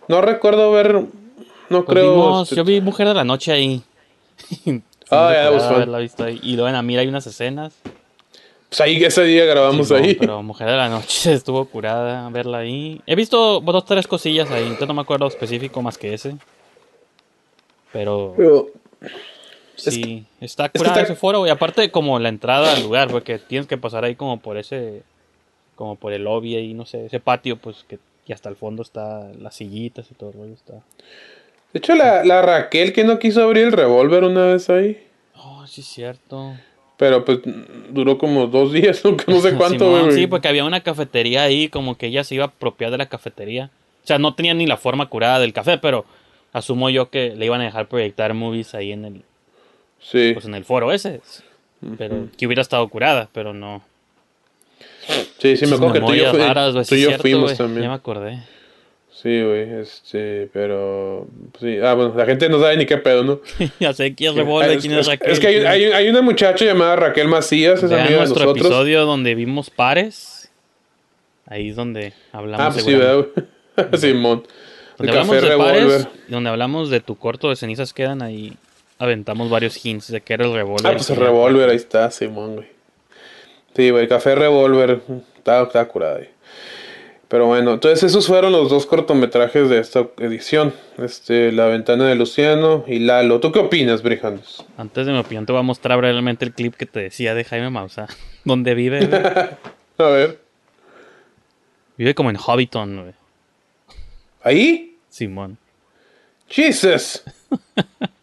no 0.08 0.22
recuerdo 0.22 0.72
ver, 0.72 0.94
no 0.94 1.08
Pues 1.70 1.86
creo. 1.88 2.12
vimos- 2.12 2.44
este, 2.44 2.56
yo 2.56 2.64
vi 2.64 2.80
Mujer 2.80 3.08
de 3.08 3.14
la 3.16 3.24
Noche 3.24 3.52
ahí. 3.52 3.82
Ah, 5.12 5.32
ya, 5.36 5.60
fun. 5.60 5.76
haberla 5.76 6.00
visto 6.00 6.24
ahí. 6.24 6.40
Y 6.42 6.54
luego 6.56 6.68
en 6.68 6.74
Amir 6.74 6.98
hay 6.98 7.08
unas 7.08 7.28
escenas. 7.28 7.76
Pues 8.70 8.82
ahí 8.82 9.04
ese 9.04 9.24
día 9.24 9.46
grabamos 9.46 9.92
ahí. 9.92 10.16
Pero 10.16 10.42
Mujer 10.42 10.68
de 10.68 10.76
la 10.78 10.90
Noche 10.90 11.32
estuvo 11.34 11.64
curada 11.66 12.28
verla 12.32 12.58
ahí. 12.58 13.00
He 13.06 13.14
visto 13.16 13.62
dos, 13.62 13.86
tres 13.86 14.08
cosillas 14.08 14.50
ahí. 14.50 14.64
Entonces 14.64 14.88
no 14.88 14.96
me 14.96 15.02
acuerdo 15.02 15.28
específico 15.28 15.80
más 15.84 16.00
que 16.00 16.16
ese. 16.16 16.38
Pero 17.94 18.34
Pero, 18.36 18.68
sí, 19.76 20.26
está 20.42 20.70
que 20.70 20.78
está- 20.78 21.02
ese 21.02 21.16
foro. 21.16 21.46
Y 21.46 21.50
aparte 21.50 21.92
como 21.92 22.20
la 22.20 22.30
entrada 22.30 22.74
al 22.74 22.84
lugar, 22.84 23.10
porque 23.10 23.40
tienes 23.40 23.68
que 23.68 23.78
pasar 23.78 24.04
ahí 24.06 24.16
como 24.16 24.40
por 24.40 24.58
ese... 24.58 25.04
Como 25.76 25.96
por 25.98 26.14
el 26.14 26.24
lobby 26.24 26.56
ahí, 26.56 26.74
no 26.74 26.86
sé, 26.86 27.06
ese 27.06 27.20
patio, 27.20 27.58
pues 27.58 27.86
que... 27.88 28.00
Y 28.28 28.34
hasta 28.34 28.50
el 28.50 28.56
fondo 28.56 28.82
está 28.82 29.30
las 29.40 29.56
sillitas 29.56 30.10
y 30.10 30.16
todo 30.16 30.32
el 30.32 30.38
rollo 30.38 30.54
está. 30.54 30.74
de 30.74 31.78
hecho, 31.80 31.94
la, 31.96 32.24
la 32.26 32.42
Raquel 32.42 32.92
que 32.94 33.04
no 33.04 33.20
quiso 33.20 33.44
abrir 33.44 33.66
el 33.66 33.72
revólver 33.72 34.24
una 34.24 34.46
vez 34.46 34.70
ahí. 34.70 35.06
Oh, 35.36 35.68
sí 35.68 35.82
es 35.82 35.88
cierto. 35.88 36.56
Pero 36.98 37.24
pues 37.26 37.40
duró 37.90 38.18
como 38.18 38.48
dos 38.48 38.72
días, 38.74 39.02
no, 39.06 39.16
no 39.28 39.40
sé 39.42 39.54
cuánto, 39.58 39.96
Simón, 39.98 40.12
sí, 40.14 40.26
porque 40.28 40.48
había 40.48 40.64
una 40.66 40.82
cafetería 40.82 41.44
ahí, 41.44 41.68
como 41.68 41.98
que 41.98 42.08
ella 42.08 42.24
se 42.24 42.36
iba 42.36 42.46
a 42.46 42.48
apropiar 42.48 42.90
de 42.90 42.98
la 42.98 43.06
cafetería. 43.08 43.70
O 44.04 44.08
sea, 44.08 44.18
no 44.18 44.34
tenía 44.34 44.54
ni 44.54 44.66
la 44.66 44.78
forma 44.78 45.08
curada 45.08 45.40
del 45.40 45.52
café, 45.54 45.78
pero 45.78 46.06
asumo 46.54 46.90
yo 46.90 47.10
que 47.10 47.36
le 47.36 47.46
iban 47.46 47.60
a 47.62 47.66
dejar 47.66 47.88
proyectar 47.90 48.34
movies 48.34 48.74
ahí 48.74 48.92
en 48.94 49.04
el, 49.06 49.22
Sí. 50.12 50.32
pues 50.34 50.46
en 50.46 50.54
el 50.56 50.66
foro 50.66 50.92
ese. 50.92 51.22
Pero 51.98 52.28
que 52.38 52.46
hubiera 52.48 52.62
estado 52.62 52.88
curada, 52.88 53.30
pero 53.34 53.54
no. 53.54 53.84
Sí, 55.40 55.56
sí, 55.58 55.66
me 55.68 55.76
acuerdo 55.76 55.94
que 55.94 56.00
tú 56.02 56.14
y 56.14 56.18
yo, 56.20 56.32
raras, 56.34 56.74
tú 56.88 56.96
cierto, 56.96 57.22
fuimos 57.22 57.56
también. 57.58 57.84
Ya 57.84 57.90
me 57.90 57.96
acordé. 57.96 58.44
Sí, 59.12 59.42
güey, 59.42 59.70
este, 59.80 60.50
pero... 60.54 61.28
Sí, 61.60 61.78
ah, 61.84 61.94
bueno, 61.94 62.14
la 62.16 62.26
gente 62.26 62.50
no 62.50 62.60
sabe 62.60 62.78
ni 62.78 62.86
qué 62.86 62.98
pedo, 62.98 63.24
¿no? 63.24 63.40
ya 63.80 63.94
sé 63.94 64.14
quién 64.14 64.32
es 64.32 64.38
Revolver, 64.38 64.72
es, 64.72 64.82
quién 64.82 64.94
es 64.94 65.00
es- 65.00 65.08
Raquel. 65.08 65.32
es 65.32 65.40
que 65.40 65.48
hay, 65.48 65.56
hay- 65.58 65.84
hay 65.86 66.10
una 66.10 66.22
muchacha 66.22 66.66
llamada 66.66 66.96
Raquel 66.98 67.28
Macías, 67.28 67.80
es 67.82 67.86
amiga 67.92 68.04
de 68.10 68.16
nuestro 68.18 68.44
nosotros. 68.44 68.66
episodio 68.68 69.06
donde 69.06 69.34
vimos 69.34 69.70
pares. 69.70 70.52
Ahí 71.48 71.70
es 71.70 71.76
donde 71.76 72.14
hablamos 72.32 72.66
Ah, 72.66 72.70
pues 72.72 72.84
sí. 72.86 72.94
¿verdad? 72.94 73.26
Simón. 73.98 74.44
El 75.00 75.10
hablamos 75.10 75.36
café 75.36 75.42
de 75.46 75.50
revólver. 75.50 75.76
pares, 76.04 76.08
y 76.28 76.32
donde 76.32 76.50
hablamos 76.50 76.90
de 76.90 77.00
tu 77.00 77.16
corto 77.16 77.50
de 77.50 77.56
cenizas 77.56 77.94
quedan 77.94 78.22
ahí. 78.22 78.54
Aventamos 78.98 79.50
varios 79.50 79.84
hints 79.86 80.08
de 80.10 80.22
que 80.22 80.34
era 80.34 80.46
el 80.46 80.54
revólver. 80.54 80.88
Ah, 80.88 80.94
pues 80.94 81.10
el 81.10 81.18
revólver, 81.18 81.70
ahí 81.70 81.76
está, 81.76 82.10
Simón, 82.12 82.56
güey. 82.56 82.68
Sí, 83.76 83.90
güey, 83.90 84.08
café 84.08 84.36
revólver. 84.36 85.02
Está, 85.38 85.64
está 85.64 85.86
curado 85.88 86.18
ahí. 86.18 86.30
Pero 87.28 87.48
bueno, 87.48 87.74
entonces 87.74 88.04
esos 88.04 88.28
fueron 88.28 88.52
los 88.52 88.70
dos 88.70 88.86
cortometrajes 88.86 89.68
de 89.68 89.80
esta 89.80 90.08
edición. 90.20 90.74
Este, 90.98 91.52
La 91.52 91.66
ventana 91.66 92.08
de 92.08 92.16
Luciano 92.16 92.86
y 92.88 93.00
Lalo. 93.00 93.40
¿Tú 93.40 93.52
qué 93.52 93.60
opinas, 93.60 94.04
Brijandes? 94.04 94.64
Antes 94.78 95.06
de 95.06 95.12
mi 95.12 95.18
opinión 95.20 95.46
te 95.46 95.52
voy 95.52 95.60
a 95.60 95.64
mostrar 95.64 95.98
brevemente 95.98 96.46
el 96.46 96.54
clip 96.54 96.76
que 96.76 96.86
te 96.86 97.00
decía 97.02 97.34
de 97.34 97.44
Jaime 97.44 97.70
Mausa. 97.70 98.08
Donde 98.46 98.76
vive, 98.76 99.06
güey. 99.06 99.22
A 99.98 100.12
ver. 100.12 100.40
Vive 101.98 102.14
como 102.14 102.30
en 102.30 102.38
Hobbiton, 102.38 103.02
güey. 103.02 103.14
¿Ahí? 104.44 104.98
Simón. 105.10 105.58
Jesus. 106.48 107.24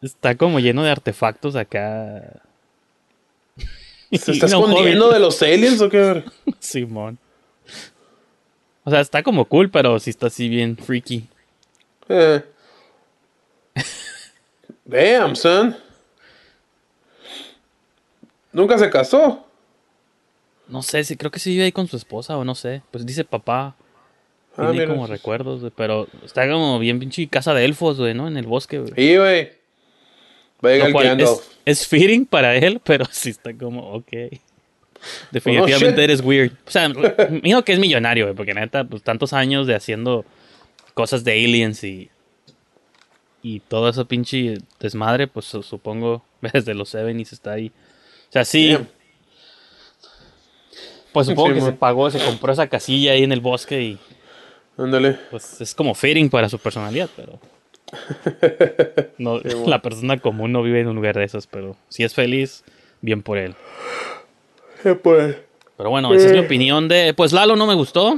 Está 0.00 0.36
como 0.36 0.60
lleno 0.60 0.82
de 0.82 0.90
artefactos 0.90 1.56
acá. 1.56 2.42
¿Se 4.12 4.32
está 4.32 4.46
no, 4.48 4.66
escondiendo 4.66 5.10
de 5.10 5.18
los 5.18 5.42
aliens 5.42 5.80
o 5.80 5.88
qué? 5.88 6.24
Simón. 6.60 7.18
O 8.84 8.90
sea, 8.90 9.00
está 9.00 9.22
como 9.22 9.44
cool, 9.44 9.70
pero 9.70 9.98
sí 9.98 10.10
está 10.10 10.28
así 10.28 10.48
bien 10.48 10.76
freaky. 10.76 11.28
Eh. 12.08 12.42
Damn, 14.84 15.36
son. 15.36 15.76
Nunca 18.52 18.78
se 18.78 18.88
casó. 18.88 19.44
No 20.68 20.82
sé, 20.82 21.04
sí, 21.04 21.16
creo 21.16 21.30
que 21.30 21.38
sí 21.38 21.50
vive 21.50 21.64
ahí 21.64 21.72
con 21.72 21.86
su 21.86 21.96
esposa 21.96 22.36
o 22.38 22.44
no 22.44 22.54
sé. 22.54 22.82
Pues 22.90 23.04
dice 23.04 23.24
papá. 23.24 23.76
Ah, 24.56 24.70
Tiene 24.70 24.88
como 24.88 25.06
recuerdos, 25.06 25.70
pero 25.76 26.08
está 26.24 26.48
como 26.50 26.78
bien 26.78 26.98
pinche 26.98 27.28
casa 27.28 27.54
de 27.54 27.64
elfos, 27.64 27.98
güey, 27.98 28.14
¿no? 28.14 28.26
En 28.26 28.36
el 28.36 28.46
bosque, 28.46 28.78
güey. 28.78 28.92
Sí, 28.96 29.16
güey. 29.16 29.57
Lo 30.60 30.92
cual 30.92 31.20
es, 31.20 31.50
es 31.64 31.86
fitting 31.86 32.26
para 32.26 32.56
él, 32.56 32.80
pero 32.84 33.04
sí 33.10 33.30
está 33.30 33.54
como, 33.56 33.92
ok. 33.92 34.12
Definitivamente 35.30 36.00
Oh, 36.00 36.04
eres 36.04 36.20
weird. 36.20 36.52
O 36.66 36.70
sea, 36.70 36.88
mío 37.42 37.64
que 37.64 37.72
es 37.72 37.78
millonario, 37.78 38.34
porque 38.34 38.52
neta, 38.54 38.82
pues 38.84 39.02
tantos 39.02 39.32
años 39.32 39.66
de 39.68 39.74
haciendo 39.76 40.24
cosas 40.94 41.22
de 41.24 41.32
aliens 41.32 41.84
y. 41.84 42.10
Y 43.40 43.60
todo 43.60 43.88
eso 43.88 44.04
pinche 44.06 44.58
desmadre, 44.80 45.28
pues 45.28 45.46
su- 45.46 45.62
supongo 45.62 46.24
desde 46.52 46.74
los 46.74 46.92
70s 46.92 47.32
está 47.32 47.52
ahí. 47.52 47.70
O 48.28 48.32
sea, 48.32 48.44
sí. 48.44 48.72
Damn. 48.72 48.88
Pues 51.12 51.26
supongo 51.28 51.48
Sí, 51.50 51.54
que 51.54 51.60
se 51.62 51.72
pagó, 51.72 52.10
se 52.10 52.18
compró 52.18 52.52
esa 52.52 52.66
casilla 52.66 53.12
ahí 53.12 53.22
en 53.22 53.32
el 53.32 53.40
bosque 53.40 53.80
y 53.80 53.98
Ándale. 54.76 55.18
pues 55.30 55.60
es 55.60 55.74
como 55.74 55.94
fitting 55.94 56.28
para 56.28 56.48
su 56.48 56.58
personalidad, 56.58 57.08
pero. 57.16 57.38
No, 59.18 59.38
la 59.66 59.82
persona 59.82 60.18
común 60.18 60.52
no 60.52 60.62
vive 60.62 60.80
en 60.80 60.88
un 60.88 60.96
lugar 60.96 61.16
de 61.16 61.24
esos, 61.24 61.46
pero 61.46 61.76
si 61.88 62.04
es 62.04 62.14
feliz, 62.14 62.64
bien 63.00 63.22
por 63.22 63.38
él. 63.38 63.54
pues. 65.02 65.36
Pero 65.76 65.90
bueno, 65.90 66.12
esa 66.12 66.26
es 66.26 66.32
mi 66.32 66.38
Eh. 66.38 66.44
opinión 66.44 66.88
de. 66.88 67.14
Pues 67.14 67.32
Lalo 67.32 67.56
no 67.56 67.66
me 67.66 67.74
gustó. 67.74 68.16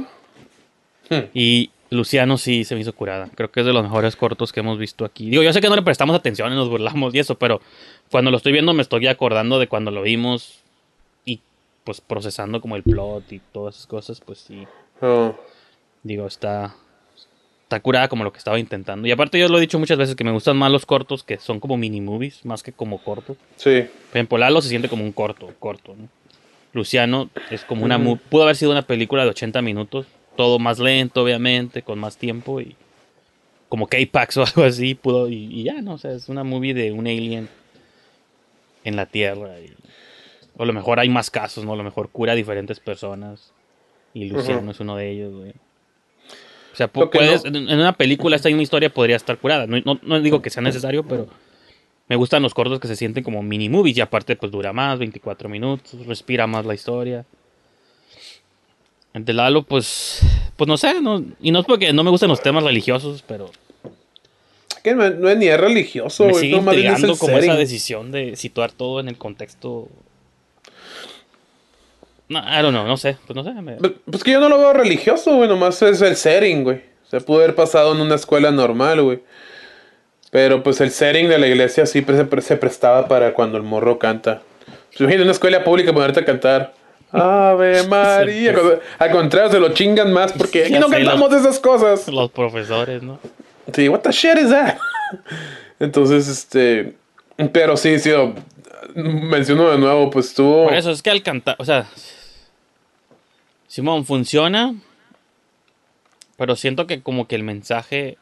Hmm. 1.09 1.25
Y 1.33 1.69
Luciano 1.89 2.37
sí 2.37 2.63
se 2.63 2.73
me 2.75 2.81
hizo 2.81 2.93
curada. 2.93 3.29
Creo 3.35 3.51
que 3.51 3.59
es 3.59 3.65
de 3.65 3.73
los 3.73 3.83
mejores 3.83 4.15
cortos 4.15 4.51
que 4.51 4.61
hemos 4.61 4.77
visto 4.79 5.05
aquí. 5.05 5.29
Digo, 5.29 5.43
yo 5.43 5.51
sé 5.53 5.61
que 5.61 5.69
no 5.69 5.75
le 5.75 5.81
prestamos 5.81 6.15
atención 6.15 6.51
y 6.51 6.55
nos 6.55 6.69
burlamos 6.69 7.13
y 7.13 7.19
eso, 7.19 7.35
pero 7.35 7.61
cuando 8.09 8.31
lo 8.31 8.37
estoy 8.37 8.51
viendo 8.53 8.73
me 8.73 8.81
estoy 8.81 9.05
acordando 9.07 9.59
de 9.59 9.67
cuando 9.67 9.91
lo 9.91 10.01
vimos 10.01 10.59
y 11.25 11.39
pues 11.83 11.99
procesando 12.01 12.61
como 12.61 12.75
el 12.77 12.83
plot 12.83 13.31
y 13.33 13.39
todas 13.51 13.75
esas 13.75 13.87
cosas, 13.87 14.21
pues 14.21 14.39
sí. 14.39 14.65
Oh. 15.01 15.35
Digo, 16.03 16.25
está 16.27 16.73
está 17.71 17.79
curada 17.79 18.09
como 18.09 18.25
lo 18.25 18.33
que 18.33 18.37
estaba 18.37 18.59
intentando. 18.59 19.07
Y 19.07 19.11
aparte 19.11 19.39
yo 19.39 19.47
lo 19.47 19.57
he 19.57 19.61
dicho 19.61 19.79
muchas 19.79 19.97
veces 19.97 20.15
que 20.15 20.25
me 20.25 20.31
gustan 20.31 20.57
más 20.57 20.69
los 20.71 20.85
cortos 20.85 21.23
que 21.23 21.37
son 21.37 21.61
como 21.61 21.77
mini 21.77 22.01
movies, 22.01 22.45
más 22.45 22.63
que 22.63 22.73
como 22.73 23.01
cortos. 23.01 23.37
Sí. 23.55 23.83
Por 24.09 24.17
ejemplo, 24.17 24.37
Lalo 24.37 24.61
se 24.61 24.67
siente 24.67 24.89
como 24.89 25.05
un 25.05 25.13
corto, 25.13 25.53
corto, 25.57 25.95
¿no? 25.95 26.09
Luciano 26.73 27.29
es 27.49 27.63
como 27.63 27.85
una... 27.85 27.97
Pudo 28.29 28.43
haber 28.43 28.57
sido 28.57 28.71
una 28.71 28.81
película 28.81 29.23
de 29.23 29.29
80 29.29 29.61
minutos, 29.61 30.05
todo 30.35 30.59
más 30.59 30.79
lento, 30.79 31.23
obviamente, 31.23 31.81
con 31.81 31.97
más 31.97 32.17
tiempo 32.17 32.59
y... 32.59 32.75
Como 33.69 33.87
K-Pax 33.87 34.37
o 34.37 34.43
algo 34.45 34.63
así, 34.63 34.95
pudo... 34.95 35.29
Y, 35.29 35.47
y 35.51 35.63
ya, 35.63 35.81
¿no? 35.81 35.93
O 35.93 35.97
sea, 35.97 36.11
es 36.11 36.27
una 36.27 36.43
movie 36.43 36.73
de 36.73 36.91
un 36.91 37.07
alien 37.07 37.47
en 38.83 38.95
la 38.97 39.05
Tierra. 39.05 39.59
Y, 39.61 39.73
o 40.57 40.63
a 40.63 40.65
lo 40.65 40.73
mejor 40.73 40.99
hay 40.99 41.07
más 41.07 41.31
casos, 41.31 41.63
¿no? 41.63 41.71
A 41.71 41.77
lo 41.77 41.83
mejor 41.83 42.09
cura 42.09 42.33
a 42.33 42.35
diferentes 42.35 42.81
personas. 42.81 43.53
Y 44.13 44.25
Luciano 44.25 44.71
es 44.71 44.79
uno 44.81 44.97
de 44.97 45.09
ellos, 45.09 45.33
güey. 45.33 45.53
O 46.73 46.75
sea, 46.75 46.87
puedes, 46.87 47.43
no- 47.43 47.57
en, 47.57 47.79
una 47.79 47.93
película 47.93 48.35
esta 48.35 48.49
misma 48.49 48.63
historia 48.63 48.89
podría 48.93 49.15
estar 49.15 49.37
curada. 49.37 49.67
No, 49.67 49.77
no- 49.85 49.99
no 50.01 50.21
digo 50.21 50.41
que 50.41 50.49
sea 50.49 50.61
necesario, 50.63 51.03
pero 51.03 51.27
me 52.07 52.15
gustan 52.15 52.41
los 52.43 52.53
cortos 52.53 52.79
que 52.79 52.87
se 52.87 52.95
sienten 52.95 53.23
como 53.23 53.41
mini 53.43 53.69
movies 53.69 53.97
y 53.97 54.01
aparte 54.01 54.35
pues 54.35 54.51
dura 54.51 54.73
más, 54.73 54.99
24 54.99 55.49
minutos, 55.49 56.05
respira 56.05 56.47
más 56.47 56.65
la 56.65 56.73
historia. 56.73 57.25
De 59.13 59.33
Lalo 59.33 59.63
pues 59.63 60.21
pues 60.55 60.67
no 60.67 60.77
sé, 60.77 61.01
no, 61.01 61.23
y 61.41 61.51
no 61.51 61.59
es 61.59 61.65
porque 61.65 61.91
no 61.91 62.03
me 62.03 62.09
gustan 62.11 62.29
los 62.29 62.41
temas 62.41 62.63
religiosos, 62.63 63.23
pero 63.27 63.49
Que 64.83 64.95
no, 64.95 65.05
es 65.05 65.37
ni 65.37 65.47
es 65.47 65.59
religioso, 65.59 66.25
me 66.25 66.33
sigue 66.33 66.55
es 66.57 66.63
intrigando 66.63 67.17
como 67.17 67.37
esa 67.37 67.55
decisión 67.55 68.11
de 68.11 68.35
situar 68.37 68.71
todo 68.71 68.99
en 69.01 69.09
el 69.09 69.17
contexto 69.17 69.89
no, 72.31 72.39
I 72.39 72.61
don't 72.61 72.71
know, 72.73 72.85
no 72.87 72.97
sé, 72.97 73.17
pues 73.27 73.35
no 73.35 73.43
sé, 73.43 73.51
me- 73.53 73.73
Pues, 73.73 73.91
pues 74.09 74.23
que 74.23 74.31
yo 74.31 74.39
no 74.39 74.49
lo 74.49 74.57
veo 74.57 74.73
religioso, 74.73 75.35
güey. 75.35 75.47
Nomás 75.49 75.81
es 75.81 76.01
el 76.01 76.15
setting, 76.15 76.63
güey. 76.63 76.81
Se 77.09 77.19
pudo 77.21 77.39
haber 77.39 77.55
pasado 77.55 77.93
en 77.93 78.01
una 78.01 78.15
escuela 78.15 78.51
normal, 78.51 79.01
güey. 79.01 79.19
Pero 80.31 80.63
pues 80.63 80.79
el 80.79 80.91
setting 80.91 81.27
de 81.27 81.37
la 81.37 81.47
iglesia 81.47 81.85
sí 81.85 82.01
se, 82.07 82.23
pre- 82.25 82.41
se 82.41 82.55
prestaba 82.55 83.07
para 83.07 83.33
cuando 83.33 83.57
el 83.57 83.63
morro 83.63 83.99
canta. 83.99 84.41
Pues 84.89 85.01
imagínate 85.01 85.23
una 85.23 85.31
escuela 85.33 85.63
pública 85.63 85.91
ponerte 85.93 86.21
a 86.21 86.25
cantar. 86.25 86.73
Ave 87.11 87.83
María. 87.89 88.55
Al 88.97 89.11
contrario, 89.11 89.51
se 89.51 89.59
lo 89.59 89.73
chingan 89.73 90.13
más 90.13 90.31
porque 90.31 90.63
aquí 90.63 90.73
no 90.79 90.87
cantamos 90.87 91.29
los- 91.31 91.41
esas 91.41 91.59
cosas. 91.59 92.07
los 92.07 92.31
profesores, 92.31 93.03
¿no? 93.03 93.19
Sí, 93.73 93.89
what 93.89 93.99
the 93.99 94.11
shit 94.11 94.37
is 94.37 94.49
that? 94.49 94.77
Entonces, 95.79 96.27
este. 96.27 96.95
Pero 97.51 97.75
sí, 97.75 97.99
sí, 97.99 98.11
menciono 98.95 99.69
de 99.71 99.77
nuevo, 99.77 100.09
pues 100.11 100.27
estuvo. 100.27 100.65
Por 100.65 100.73
eso 100.75 100.91
es 100.91 101.01
que 101.01 101.09
al 101.09 101.23
cantar, 101.23 101.55
o 101.59 101.65
sea, 101.65 101.87
Simón 103.71 104.03
funciona, 104.03 104.75
pero 106.35 106.57
siento 106.57 106.87
que 106.87 107.01
como 107.01 107.29
que 107.29 107.35
el 107.35 107.43
mensaje 107.43 108.17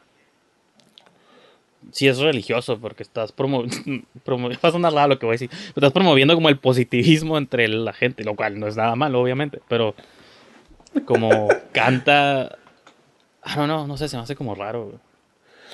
sí 1.90 2.06
es 2.06 2.18
religioso 2.18 2.78
porque 2.78 3.02
estás 3.02 3.32
promoviendo, 3.32 4.06
va 4.64 4.68
a 4.68 4.70
sonar 4.70 4.92
raro 4.92 5.08
lo 5.08 5.18
que 5.18 5.26
voy 5.26 5.32
a 5.32 5.38
decir, 5.40 5.50
pero 5.50 5.88
estás 5.88 5.92
promoviendo 5.92 6.36
como 6.36 6.50
el 6.50 6.58
positivismo 6.58 7.36
entre 7.36 7.66
la 7.66 7.92
gente, 7.92 8.22
lo 8.22 8.36
cual 8.36 8.60
no 8.60 8.68
es 8.68 8.76
nada 8.76 8.94
malo, 8.94 9.20
obviamente, 9.20 9.58
pero 9.66 9.96
como 11.04 11.48
canta, 11.72 12.56
I 13.44 13.56
don't 13.56 13.64
know, 13.64 13.88
no 13.88 13.96
sé, 13.96 14.08
se 14.08 14.16
me 14.16 14.22
hace 14.22 14.36
como 14.36 14.54
raro. 14.54 14.84
güey. 14.84 14.98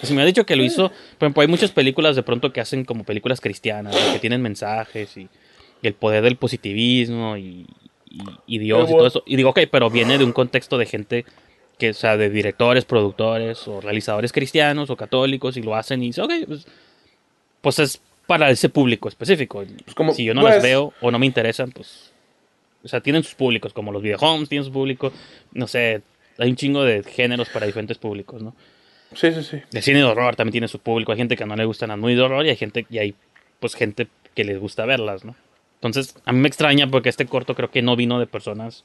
Si 0.05 0.14
me 0.14 0.22
ha 0.22 0.24
dicho 0.24 0.47
que 0.47 0.57
lo 0.57 0.64
hizo, 0.64 0.89
por 1.18 1.27
ejemplo, 1.27 1.43
hay 1.43 1.49
muchas 1.49 1.70
películas 1.70 2.16
de 2.16 2.22
pronto 2.22 2.51
que 2.51 2.62
hacen 2.62 2.87
como 2.87 3.05
películas 3.05 3.43
cristianas, 3.43 3.95
¿no? 3.95 4.12
que 4.14 4.20
tienen 4.20 4.41
mensajes 4.41 5.18
y, 5.18 5.29
y 5.83 5.87
el 5.87 5.93
poder 5.93 6.24
del 6.24 6.37
positivismo 6.37 7.37
y, 7.37 7.66
y- 8.47 8.57
y 8.57 8.59
Dios 8.59 8.83
y 8.83 8.87
Pero 8.87 8.97
todo 8.99 9.07
eso. 9.07 9.23
Y 9.27 9.37
digo, 9.37 9.51
ok, 9.51 9.61
pero 9.71 9.91
viene 9.91 10.19
de 10.19 10.25
un 10.25 10.33
contexto 10.33 10.79
de 10.79 10.87
gente 10.87 11.25
que, 11.79 11.91
o 11.91 11.95
sea, 11.95 12.17
de 12.17 12.31
directores, 12.31 12.85
productores 12.85 13.67
o 13.69 13.81
realizadores 13.81 14.33
cristianos 14.33 14.89
o 14.91 14.97
católicos 14.97 15.57
y 15.57 15.62
lo 15.62 15.75
hacen 15.75 16.03
y 16.03 16.07
dice, 16.07 16.23
ok, 16.23 16.33
pues, 16.47 16.67
pues 17.61 17.79
es 17.79 18.01
para 18.27 18.51
ese 18.51 18.69
público 18.69 19.09
específico. 19.09 19.64
como- 19.95 20.12
si 20.14 20.25
yo 20.25 20.35
no 20.35 20.41
pues- 20.41 20.55
las 20.55 20.62
veo 20.62 20.93
o 21.01 21.11
no 21.11 21.19
me 21.19 21.27
interesan, 21.27 21.71
pues, 21.73 22.12
o 22.83 22.89
sea, 22.89 23.01
tienen 23.01 23.23
sus 23.23 23.35
públicos, 23.35 23.73
como 23.73 23.93
los 23.93 24.03
videohomes 24.03 24.49
tienen 24.49 24.64
su 24.64 24.73
público, 24.73 25.12
no 25.53 25.67
sé, 25.67 26.03
hay 26.39 26.51
un 26.51 26.57
chingo 26.57 26.83
de 26.85 27.03
géneros 27.03 27.49
para 27.51 27.67
diferentes 27.67 27.99
públicos, 27.99 28.43
¿no? 28.43 28.55
Sí, 29.14 29.33
sí, 29.33 29.43
sí. 29.43 29.59
El 29.73 29.83
cine 29.83 29.99
de 29.99 30.05
horror 30.05 30.35
también 30.37 30.53
tiene 30.53 30.69
su 30.69 30.79
público. 30.81 31.12
Hay 31.12 31.19
gente 31.19 31.37
que 31.37 31.47
no 31.47 31.55
le 31.57 31.64
gustan 31.64 31.89
las 31.91 31.99
muy 31.99 32.14
de 32.17 32.23
horror 32.23 32.45
y 32.45 32.51
hay 32.51 32.57
gente 32.57 32.87
y 32.91 32.99
hay 32.99 33.14
pues 33.61 33.75
gente 33.75 34.09
que 34.35 34.45
les 34.45 34.59
gusta 34.59 34.85
verlas, 34.85 35.25
¿no? 35.25 35.35
Entonces, 35.77 36.14
a 36.24 36.33
mí 36.33 36.41
me 36.41 36.49
extraña 36.49 36.87
porque 36.91 37.09
este 37.09 37.27
corto 37.27 37.55
creo 37.55 37.70
que 37.70 37.83
no 37.83 37.97
vino 37.97 38.18
de 38.18 38.27
personas 38.27 38.85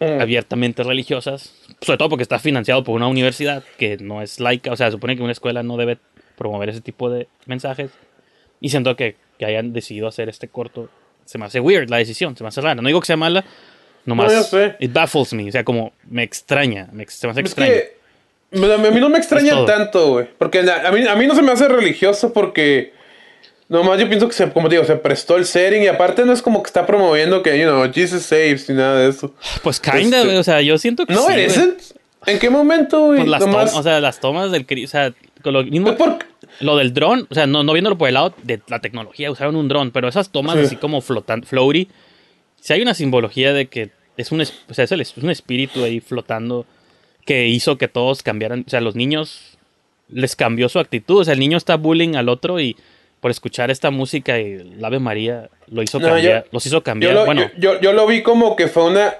Mm. 0.00 0.20
abiertamente 0.20 0.82
religiosas, 0.82 1.54
sobre 1.80 1.98
todo 1.98 2.08
porque 2.08 2.24
está 2.24 2.40
financiado 2.40 2.82
por 2.82 2.96
una 2.96 3.06
universidad 3.06 3.62
que 3.78 3.96
no 3.98 4.22
es 4.22 4.40
laica, 4.40 4.72
o 4.72 4.76
sea, 4.76 4.90
supone 4.90 5.14
que 5.16 5.22
una 5.22 5.30
escuela 5.30 5.62
no 5.62 5.76
debe 5.76 5.98
promover 6.36 6.68
ese 6.68 6.80
tipo 6.80 7.08
de 7.10 7.28
mensajes. 7.46 7.92
Y 8.60 8.70
siento 8.70 8.96
que, 8.96 9.14
que 9.38 9.46
hayan 9.46 9.72
decidido 9.72 10.08
hacer 10.08 10.28
este 10.28 10.48
corto, 10.48 10.88
se 11.26 11.38
me 11.38 11.44
hace 11.44 11.60
weird 11.60 11.90
la 11.90 11.98
decisión, 11.98 12.36
se 12.36 12.42
me 12.42 12.48
hace 12.48 12.60
rara. 12.60 12.74
No 12.82 12.88
digo 12.88 12.98
que 13.00 13.06
sea 13.06 13.16
mala, 13.16 13.44
nomás 14.04 14.32
No, 14.32 14.42
sé. 14.42 14.74
it 14.80 14.92
baffles 14.92 15.32
me, 15.32 15.48
o 15.48 15.52
sea, 15.52 15.62
como 15.62 15.92
me 16.10 16.24
extraña, 16.24 16.88
me, 16.90 17.06
se 17.06 17.28
me 17.28 17.30
hace 17.30 17.42
Es 17.42 17.46
extraño. 17.46 17.72
que 17.72 17.94
a 18.52 18.90
mí 18.90 19.00
no 19.00 19.08
me 19.10 19.18
extraña 19.18 19.64
tanto, 19.64 20.08
güey. 20.14 20.26
Porque 20.38 20.58
a 20.58 20.90
mí, 20.90 21.06
a 21.06 21.14
mí 21.14 21.26
no 21.28 21.36
se 21.36 21.42
me 21.42 21.52
hace 21.52 21.68
religioso 21.68 22.32
porque 22.32 22.93
nomás 23.68 23.98
yo 24.00 24.08
pienso 24.08 24.26
que 24.28 24.34
se, 24.34 24.50
como 24.52 24.68
te 24.68 24.76
digo, 24.76 24.86
se 24.86 24.96
prestó 24.96 25.36
el 25.36 25.44
setting 25.46 25.82
y 25.82 25.86
aparte 25.86 26.24
no 26.24 26.32
es 26.32 26.42
como 26.42 26.62
que 26.62 26.68
está 26.68 26.86
promoviendo 26.86 27.42
que, 27.42 27.58
you 27.58 27.64
know, 27.66 27.90
Jesus 27.92 28.22
saves 28.22 28.68
ni 28.68 28.76
nada 28.76 28.98
de 29.00 29.08
eso. 29.10 29.34
Pues 29.62 29.80
kinda, 29.80 30.20
Este- 30.22 30.38
o 30.38 30.42
sea, 30.44 30.60
yo 30.60 30.76
siento 30.78 31.06
que 31.06 31.14
No, 31.14 31.26
sí, 31.26 31.34
isn't. 31.40 31.80
¿En 32.26 32.38
qué 32.38 32.48
momento, 32.50 33.06
güey? 33.06 33.18
Pues 33.20 33.30
las 33.30 33.40
Nomás- 33.40 33.70
tomas, 33.72 33.74
o 33.76 33.82
sea, 33.82 34.00
las 34.00 34.20
tomas 34.20 34.50
del 34.50 34.66
o 34.84 34.86
sea, 34.88 35.12
con 35.42 35.52
lo 35.52 35.62
mismo 35.64 35.94
lo 36.60 36.76
del 36.76 36.94
dron, 36.94 37.26
o 37.30 37.34
sea, 37.34 37.46
no, 37.46 37.62
no 37.64 37.72
viéndolo 37.72 37.98
por 37.98 38.08
el 38.08 38.14
lado 38.14 38.32
de 38.44 38.60
la 38.68 38.80
tecnología, 38.80 39.30
usaron 39.30 39.56
un 39.56 39.68
dron, 39.68 39.90
pero 39.90 40.08
esas 40.08 40.30
tomas 40.30 40.56
Sí. 40.58 40.64
así 40.66 40.76
como 40.76 41.00
flotando, 41.00 41.46
floaty, 41.46 41.88
si 42.60 42.72
hay 42.72 42.80
una 42.80 42.94
simbología 42.94 43.52
de 43.52 43.66
que 43.66 43.90
es 44.16 44.30
un, 44.32 44.40
o 44.40 44.74
sea, 44.74 44.84
es, 44.84 44.92
el- 44.92 45.00
es 45.00 45.16
un 45.18 45.28
espíritu 45.30 45.82
ahí 45.84 46.00
flotando 46.00 46.64
que 47.26 47.48
hizo 47.48 47.76
que 47.76 47.88
todos 47.88 48.22
cambiaran, 48.22 48.64
o 48.66 48.70
sea, 48.70 48.80
los 48.80 48.94
niños 48.94 49.58
les 50.08 50.36
cambió 50.36 50.68
su 50.68 50.78
actitud, 50.78 51.20
o 51.20 51.24
sea, 51.24 51.34
el 51.34 51.40
niño 51.40 51.56
está 51.58 51.76
bullying 51.76 52.14
al 52.14 52.28
otro 52.28 52.60
y 52.60 52.76
por 53.24 53.30
escuchar 53.30 53.70
esta 53.70 53.90
música 53.90 54.38
y 54.38 54.52
el 54.52 54.84
Ave 54.84 54.98
María 54.98 55.48
lo 55.68 55.82
hizo 55.82 55.98
No, 55.98 56.08
cambiar, 56.08 56.42
yo- 56.44 56.48
los 56.52 56.66
hizo 56.66 56.76
Yo 56.76 56.82
cambiar, 56.82 57.14
lo, 57.14 57.24
bueno, 57.24 57.50
yo, 57.56 57.72
yo- 57.76 57.80
yo 57.80 57.92
lo 57.94 58.06
vi 58.06 58.22
como 58.22 58.54
que 58.54 58.68
fue 58.68 58.84
una. 58.84 59.14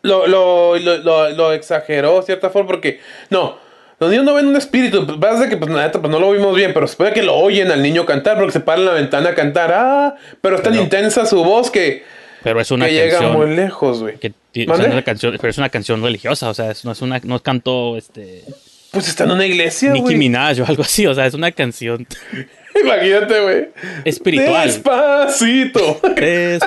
Lo, 0.00 0.26
lo, 0.26 0.78
lo, 0.78 1.52
exageró 1.52 2.16
de 2.20 2.22
cierta 2.24 2.48
forma 2.48 2.66
porque. 2.68 2.98
No, 3.28 3.58
los 3.98 4.08
niños 4.08 4.24
no 4.24 4.32
ven 4.32 4.46
un 4.46 4.56
espíritu. 4.56 5.04
Pues, 5.04 5.18
pasa 5.18 5.50
que 5.50 5.58
pues, 5.58 5.70
neta, 5.70 6.00
pues, 6.00 6.10
no 6.10 6.18
lo 6.18 6.30
vimos 6.32 6.56
bien, 6.56 6.72
pero 6.72 6.86
se 6.86 6.96
puede 6.96 7.12
que 7.12 7.22
lo 7.22 7.34
oyen 7.36 7.70
al 7.70 7.82
niño 7.82 8.06
cantar 8.06 8.38
porque 8.38 8.52
se 8.52 8.60
para 8.60 8.78
en 8.80 8.86
la 8.86 8.92
ventana 8.94 9.28
a 9.28 9.34
cantar. 9.34 9.70
Ah, 9.74 10.14
pero 10.40 10.56
es 10.56 10.62
tan 10.62 10.72
Pero- 10.72 10.82
intensa 10.84 11.26
su 11.26 11.44
voz 11.44 11.70
que, 11.70 12.02
pero 12.42 12.58
es 12.58 12.70
una 12.70 12.86
que 12.86 12.92
llega 12.94 13.18
canción 13.18 13.36
muy 13.36 13.54
lejos, 13.54 14.00
güey. 14.00 14.14
o 14.14 14.76
sea, 14.76 14.96
es 14.98 15.04
canción, 15.04 15.36
pero 15.38 15.50
es 15.50 15.58
una 15.58 15.68
canción 15.68 16.02
religiosa, 16.02 16.48
o 16.48 16.54
sea, 16.54 16.70
es- 16.70 16.86
no 16.86 16.92
es 16.92 17.02
una, 17.02 17.20
no 17.22 17.38
cantó 17.42 17.98
este 17.98 18.44
Pues 18.92 19.08
está 19.08 19.24
en 19.24 19.32
una 19.32 19.44
iglesia, 19.44 19.90
Nicki 19.90 20.02
güey. 20.04 20.16
Minaj 20.16 20.58
o 20.62 20.64
algo 20.66 20.82
así, 20.84 21.06
o 21.06 21.12
sea, 21.14 21.26
es 21.26 21.34
una 21.34 21.52
canción 21.52 22.06
Imagínate, 22.84 23.40
güey. 23.40 23.68
espiritual. 24.04 24.66
Despacito. 24.66 26.00
Es- 26.16 26.62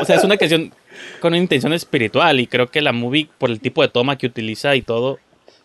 o 0.00 0.04
sea, 0.04 0.16
es 0.16 0.24
una 0.24 0.36
canción 0.36 0.72
con 1.20 1.32
una 1.32 1.38
intención 1.38 1.72
espiritual 1.72 2.38
y 2.40 2.46
creo 2.46 2.68
que 2.68 2.80
la 2.80 2.92
movie, 2.92 3.28
por 3.38 3.50
el 3.50 3.60
tipo 3.60 3.82
de 3.82 3.88
toma 3.88 4.16
que 4.18 4.26
utiliza 4.26 4.74
y 4.76 4.82
todo, 4.82 5.18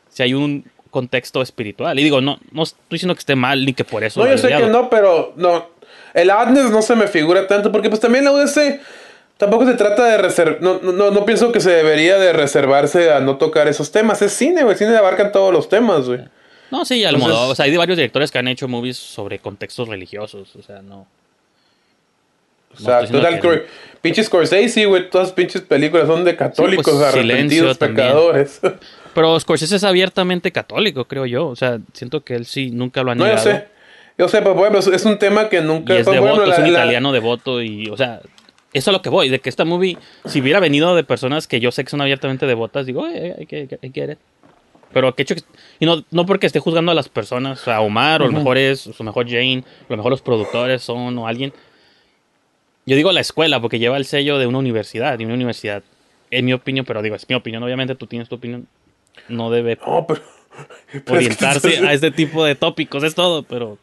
si 0.10 0.24
hay 0.24 0.34
un 0.34 0.66
contexto 0.90 1.42
espiritual. 1.42 1.98
Y 2.00 2.04
digo, 2.04 2.22
no, 2.22 2.40
no 2.52 2.64
estoy 2.64 2.80
diciendo 2.92 3.16
que 3.16 3.20
esté 3.20 3.36
mal 3.36 3.66
ni 3.66 3.74
que 3.74 3.84
por 3.84 4.04
eso. 4.04 4.24
No, 4.24 4.30
yo 4.30 4.38
sé 4.38 4.48
que 4.48 4.68
no, 4.68 4.90
pero 4.90 5.34
no. 5.36 5.70
El 6.14 6.30
Adnes 6.30 6.70
no 6.70 6.82
se 6.82 6.96
me 6.96 7.08
figura 7.08 7.48
tanto 7.48 7.72
porque 7.72 7.90
pues 7.90 8.00
también 8.00 8.24
la 8.26 8.32
UDC 8.32 8.80
tampoco 9.38 9.66
se 9.66 9.74
trata 9.74 10.06
de 10.06 10.18
reservar. 10.20 10.60
No, 10.62 10.80
no, 10.82 11.10
no 11.12 11.26
pienso 11.26 11.52
que 11.52 11.60
se 11.60 11.72
debería 11.72 12.18
de 12.20 12.32
reservarse 12.34 13.12
a 13.12 13.20
no 13.20 13.38
tocar 13.38 13.68
esos 13.68 13.92
temas. 13.92 14.22
Es 14.22 14.34
cine, 14.34 14.64
güey. 14.64 14.78
Cine 14.78 14.96
abarcan 14.96 15.32
todos 15.32 15.52
los 15.52 15.68
temas, 15.70 16.08
güey. 16.08 16.20
No, 16.74 16.84
sí, 16.86 17.04
al 17.06 17.16
Entonces- 17.16 17.38
modo. 17.40 17.50
O 17.52 17.56
sea, 17.56 17.66
hay 17.66 17.72
de 17.72 17.78
varios 17.78 17.98
directores 17.98 18.32
que 18.32 18.40
han 18.40 18.48
hecho 18.48 18.68
movies 18.68 18.98
sobre 18.98 19.38
contextos 19.40 19.88
religiosos. 19.88 20.56
O 20.56 20.62
sea, 20.64 20.82
no. 20.82 21.06
O 22.76 22.80
sea, 22.80 23.06
total, 23.06 23.40
que 23.40 23.48
no. 23.48 23.54
Pinches 24.02 24.26
Scorsese, 24.26 24.86
güey. 24.88 25.08
Todas 25.10 25.28
las 25.28 25.34
pinches 25.34 25.62
películas 25.62 26.08
son 26.08 26.24
de 26.26 26.36
católicos, 26.36 26.84
pues, 26.92 27.02
arrepentidos, 27.14 27.78
pecadores. 27.78 28.60
Pero 29.14 29.40
Scorsese 29.40 29.76
es 29.76 29.84
abiertamente 29.84 30.52
católico, 30.52 31.06
creo 31.06 31.28
yo. 31.28 31.48
O 31.48 31.56
sea, 31.56 31.80
siento 31.94 32.22
que 32.24 32.34
él 32.36 32.46
sí 32.48 32.72
nunca 32.72 33.04
lo 33.04 33.12
ha 33.12 33.16
no, 33.16 33.26
negado. 33.26 33.46
yo 33.46 33.52
sé. 33.52 33.68
Yo 34.18 34.28
sé, 34.28 34.42
pero 34.44 34.54
bueno, 34.54 34.78
es 34.80 35.06
un 35.06 35.18
tema 35.18 35.50
que 35.50 35.62
nunca. 35.62 35.94
Y 35.96 35.98
es 35.98 36.06
devoto, 36.06 36.22
bueno, 36.36 36.44
es 36.44 36.50
la- 36.50 36.58
un 36.66 36.74
la- 36.74 36.80
italiano 36.80 37.12
devoto 37.12 37.62
y, 37.64 37.88
o 37.90 37.98
sea, 37.98 38.22
eso 38.72 38.92
es 38.92 38.94
lo 38.94 39.02
que 39.02 39.10
voy, 39.10 39.30
de 39.30 39.40
que 39.40 39.50
esta 39.50 39.66
movie, 39.66 39.98
si 40.26 40.40
hubiera 40.42 40.60
venido 40.60 40.96
de 40.96 41.04
personas 41.04 41.48
que 41.48 41.60
yo 41.60 41.72
sé 41.72 41.84
que 41.84 41.90
son 41.90 42.02
abiertamente 42.02 42.46
devotas, 42.46 42.86
digo, 42.86 43.08
"Eh, 43.08 43.36
I, 43.40 43.46
get- 43.48 43.80
I 43.84 43.92
get 43.92 44.12
it". 44.12 44.18
Pero 44.94 45.16
que 45.16 45.24
hecho, 45.24 45.36
y 45.80 45.86
no, 45.86 46.04
no 46.12 46.26
porque 46.26 46.46
esté 46.48 46.60
juzgando 46.60 46.92
a 46.92 46.96
las 46.96 47.10
personas, 47.10 47.62
o 47.62 47.64
sea, 47.66 47.78
a 47.78 47.82
Omar, 47.82 48.22
o 48.22 48.26
a 48.26 48.28
lo 48.28 48.34
mejor 48.34 48.58
es, 48.58 48.86
o 48.88 48.92
a 48.92 48.96
lo 49.00 49.06
mejor 49.06 49.28
Jane, 49.28 49.64
o 49.84 49.86
a 49.88 49.92
lo 49.94 49.98
mejor 49.98 50.12
los 50.12 50.22
productores 50.22 50.82
son, 50.84 51.18
o 51.18 51.28
alguien. 51.28 51.52
Yo 52.86 52.96
digo 52.96 53.12
la 53.12 53.22
escuela, 53.22 53.62
porque 53.62 53.80
lleva 53.80 53.98
el 53.98 54.06
sello 54.06 54.38
de 54.38 54.46
una 54.48 54.58
universidad, 54.60 55.20
y 55.20 55.26
una 55.26 55.34
universidad, 55.34 55.84
en 56.32 56.46
mi 56.46 56.54
opinión, 56.54 56.86
pero 56.86 57.02
digo, 57.02 57.16
es 57.16 57.28
mi 57.30 57.36
opinión, 57.36 57.64
obviamente 57.64 57.96
tú 57.96 58.08
tienes 58.08 58.30
tu 58.30 58.36
opinión, 58.36 58.68
no 59.30 59.50
debe 59.52 59.78
No, 59.86 60.06
pero. 60.08 60.22
pero 60.92 61.00
es 61.00 61.04
que 61.04 61.14
orientarse 61.14 61.80
a 61.88 61.94
este 61.94 62.12
tipo 62.12 62.44
de 62.44 62.56
tópicos, 62.56 63.04
es 63.04 63.16
todo, 63.16 63.44
pero... 63.44 63.78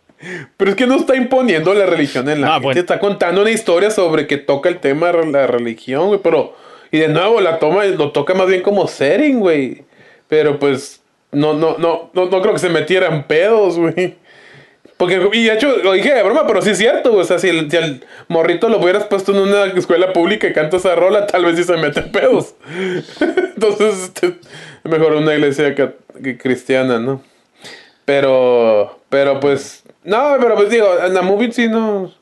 Pero 0.58 0.72
es 0.72 0.76
que 0.76 0.86
no 0.86 0.96
está 0.96 1.16
imponiendo 1.16 1.72
la 1.72 1.86
religión 1.86 2.28
en 2.28 2.42
la 2.42 2.48
Ah, 2.48 2.52
gente. 2.54 2.64
bueno. 2.66 2.80
Está 2.80 3.00
contando 3.00 3.40
una 3.40 3.50
historia 3.50 3.90
sobre 3.90 4.26
que 4.26 4.36
toca 4.36 4.68
el 4.68 4.78
tema 4.78 5.10
de 5.12 5.26
la 5.32 5.46
religión, 5.46 6.08
güey. 6.08 6.20
Pero. 6.22 6.54
Y 6.92 6.98
de 6.98 7.08
nuevo, 7.08 7.40
la 7.40 7.58
toma, 7.58 7.86
lo 7.86 8.12
toca 8.12 8.34
más 8.34 8.46
bien 8.46 8.60
como 8.60 8.86
setting, 8.86 9.40
güey. 9.40 9.82
Pero 10.28 10.58
pues. 10.58 10.99
No, 11.32 11.54
no, 11.54 11.76
no, 11.78 12.10
no, 12.12 12.26
no 12.26 12.42
creo 12.42 12.54
que 12.54 12.58
se 12.58 12.68
metieran 12.68 13.26
pedos, 13.26 13.78
güey. 13.78 14.16
Porque, 14.96 15.30
y 15.32 15.44
de 15.44 15.54
hecho, 15.54 15.78
lo 15.78 15.92
dije 15.92 16.12
de 16.12 16.22
broma, 16.22 16.46
pero 16.46 16.60
sí 16.60 16.70
es 16.70 16.78
cierto, 16.78 17.10
güey. 17.10 17.22
O 17.22 17.24
sea, 17.24 17.38
si 17.38 17.48
el, 17.48 17.70
si 17.70 17.76
el 17.76 18.04
morrito 18.28 18.68
lo 18.68 18.78
hubieras 18.78 19.04
puesto 19.04 19.32
en 19.32 19.38
una 19.38 19.64
escuela 19.66 20.12
pública 20.12 20.46
y 20.46 20.52
canta 20.52 20.76
esa 20.76 20.94
rola, 20.94 21.26
tal 21.26 21.44
vez 21.44 21.56
sí 21.56 21.64
se 21.64 21.76
meten 21.76 22.12
pedos. 22.12 22.54
Entonces, 23.54 24.02
este, 24.04 24.34
mejor 24.84 25.14
una 25.14 25.34
iglesia 25.34 25.74
que 25.74 26.36
cristiana, 26.36 26.98
¿no? 26.98 27.22
Pero, 28.10 28.98
pero 29.08 29.38
pues, 29.38 29.84
no, 30.02 30.36
pero 30.40 30.56
pues 30.56 30.68
digo, 30.68 30.86
en 31.04 31.14
la 31.14 31.22
movie 31.22 31.52
sí 31.52 31.68
no. 31.68 32.12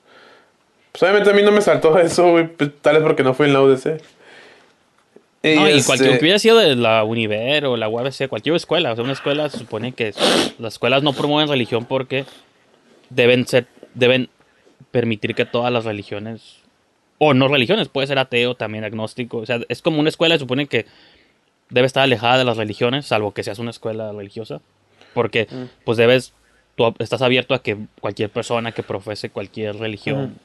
Pues 0.93 1.03
obviamente 1.03 1.31
a 1.31 1.33
mí 1.33 1.43
no 1.43 1.51
me 1.51 1.63
saltó 1.63 1.99
eso, 1.99 2.33
güey. 2.33 2.47
pues, 2.47 2.71
tal 2.83 2.97
vez 2.97 3.03
porque 3.03 3.23
no 3.23 3.33
fue 3.33 3.47
en 3.47 3.55
la 3.55 3.63
UDC. 3.63 3.99
No, 5.43 5.69
y 5.69 5.73
este, 5.73 5.87
cualquier 5.87 6.19
que 6.19 6.25
hubiera 6.25 6.39
sido 6.39 6.59
de 6.59 6.75
la 6.75 7.05
Univer 7.05 7.67
o 7.67 7.77
la 7.77 7.89
UABC, 7.89 8.29
cualquier 8.29 8.57
escuela, 8.57 8.93
o 8.93 8.95
sea, 8.97 9.05
una 9.05 9.13
escuela 9.13 9.49
se 9.49 9.59
supone 9.59 9.93
que 9.93 10.13
las 10.59 10.75
escuelas 10.75 11.03
no 11.03 11.13
promueven 11.13 11.49
religión 11.49 11.85
porque 11.85 12.25
deben 13.11 13.47
ser, 13.47 13.67
deben 13.95 14.29
permitir 14.91 15.35
que 15.35 15.45
todas 15.45 15.73
las 15.73 15.85
religiones, 15.85 16.57
o 17.19 17.35
no 17.35 17.47
religiones, 17.49 17.89
puede 17.89 18.09
ser 18.09 18.19
ateo, 18.19 18.57
también 18.57 18.83
agnóstico, 18.85 19.39
o 19.39 19.47
sea, 19.47 19.61
es 19.69 19.81
como 19.81 20.01
una 20.01 20.09
escuela, 20.09 20.35
se 20.35 20.41
supone 20.41 20.67
que 20.67 20.87
debe 21.71 21.87
estar 21.87 22.03
alejada 22.03 22.39
de 22.39 22.45
las 22.45 22.57
religiones, 22.57 23.07
salvo 23.07 23.33
que 23.33 23.45
seas 23.45 23.59
una 23.61 23.71
escuela 23.71 24.11
religiosa, 24.13 24.61
porque 25.15 25.47
Mm. 25.51 25.65
pues 25.85 25.99
debes, 25.99 26.33
tú 26.75 26.95
estás 26.99 27.23
abierto 27.23 27.55
a 27.55 27.63
que 27.63 27.77
cualquier 28.01 28.31
persona 28.31 28.73
que 28.73 28.83
profese 28.83 29.31
cualquier 29.31 29.77
religión. 29.77 30.37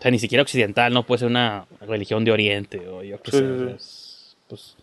O 0.00 0.02
sea, 0.02 0.10
ni 0.10 0.18
siquiera 0.18 0.40
occidental, 0.42 0.92
no 0.92 1.04
puede 1.04 1.18
ser 1.20 1.28
una 1.28 1.66
religión 1.82 2.24
de 2.24 2.32
Oriente 2.32 2.88
o 2.88 3.02
yo 3.02 3.20
qué 3.22 3.30
Sí, 3.30 3.36
sé. 3.38 3.44
sí, 3.44 3.50
o 3.52 3.58
sí. 3.58 3.64
sea, 3.66 3.74
es, 3.76 4.36
pues. 4.48 4.76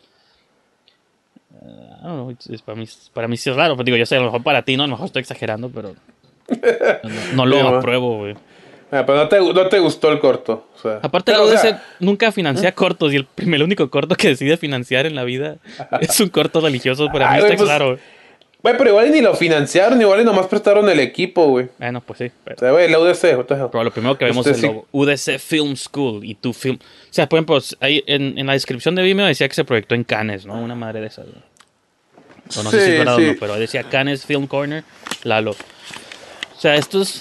don't 2.04 2.14
know, 2.14 2.32
it's- 2.32 2.62
para, 2.62 2.76
mí, 2.78 2.86
para 3.14 3.28
mí 3.28 3.36
sí 3.38 3.50
es 3.50 3.56
raro. 3.56 3.76
Pero 3.76 3.86
digo, 3.86 3.98
yo 3.98 4.06
sé, 4.06 4.16
a 4.16 4.20
lo 4.20 4.26
mejor 4.26 4.44
para 4.44 4.62
ti 4.62 4.78
no, 4.78 4.84
a 4.84 4.88
lo 4.88 4.92
mejor 4.92 5.08
estoy 5.08 5.22
exagerando, 5.22 5.70
pero. 5.70 5.96
No, 7.04 7.34
no 7.36 7.46
lo 7.46 7.58
Sí, 7.60 7.76
apruebo, 7.78 8.18
güey. 8.20 8.36
ah, 8.92 9.04
pero 9.06 9.16
no 9.18 9.28
te, 9.28 9.40
no 9.40 9.68
te 9.68 9.80
gustó 9.80 10.12
el 10.12 10.20
corto. 10.20 10.68
O 10.76 10.80
sea, 10.80 11.00
Aparte, 11.02 11.32
pero, 11.32 11.44
la 11.46 11.50
o 11.50 11.54
UDC 11.54 11.60
sea, 11.62 11.84
nunca 12.00 12.32
financia 12.32 12.72
cortos 12.74 13.12
y 13.12 13.16
el, 13.18 13.26
primer, 13.26 13.56
el 13.60 13.64
único 13.64 13.90
corto 13.90 14.16
que 14.16 14.30
decide 14.30 14.56
financiar 14.58 15.06
en 15.08 15.16
la 15.16 15.24
vida 15.24 15.58
es 16.02 16.20
un 16.20 16.30
corto 16.30 16.62
religioso. 16.62 17.08
Para 17.12 17.32
mí 17.32 17.38
está 17.40 17.48
pues, 17.56 17.62
claro, 17.64 17.98
güey. 18.62 18.78
Pero 18.78 18.90
igual 18.90 19.12
ni 19.12 19.22
lo 19.22 19.34
financiaron, 19.36 20.02
igual 20.02 20.22
y 20.22 20.24
nomás 20.24 20.48
prestaron 20.48 20.90
el 20.90 21.00
equipo, 21.00 21.48
güey. 21.48 21.68
Bueno, 21.78 22.02
pues 22.02 22.20
sí. 22.20 22.32
Pero, 22.44 22.56
O 22.56 22.60
sea, 22.60 22.72
güey, 22.72 22.90
la 22.90 23.00
UDC, 23.00 23.38
what 23.38 23.46
pero 23.72 23.84
lo 23.84 23.92
primero 23.92 24.18
que 24.18 24.26
vemos 24.26 24.46
Este 24.46 24.58
es 24.58 24.64
el 24.64 24.70
sí. 24.70 24.76
logo. 24.76 24.88
UDC 24.92 25.40
Film 25.40 25.76
School 25.76 26.24
y 26.26 26.36
tu 26.36 26.54
film. 26.54 26.78
O 26.82 27.14
sea, 27.14 27.28
por 27.30 27.38
ejemplo, 27.38 27.60
ahí 27.80 28.04
en, 28.08 28.38
en 28.38 28.48
la 28.48 28.54
descripción 28.54 28.96
de 28.96 29.04
Vimeo 29.04 29.26
decía 29.26 29.48
que 29.48 29.56
se 29.56 29.64
proyectó 29.66 29.96
en 29.96 30.04
Cannes, 30.04 30.46
¿no? 30.46 30.56
Una 30.56 30.76
madre 30.76 31.02
de 31.02 31.08
esas. 31.08 31.26
güey. 31.26 31.38
O 32.58 32.64
no 32.64 32.72
sé 32.72 32.86
si 32.86 32.92
es 32.94 33.00
verdad 33.00 33.18
sí. 33.18 33.24
o 33.26 33.34
no, 33.34 33.40
pero 33.40 33.54
ahí 33.54 33.60
decía 33.60 33.84
Cannes 33.84 34.26
Film 34.26 34.48
Corner, 34.48 34.84
Lalo. 35.24 35.52
O 35.52 36.60
sea, 36.60 36.76
esto 36.76 37.02
es. 37.02 37.20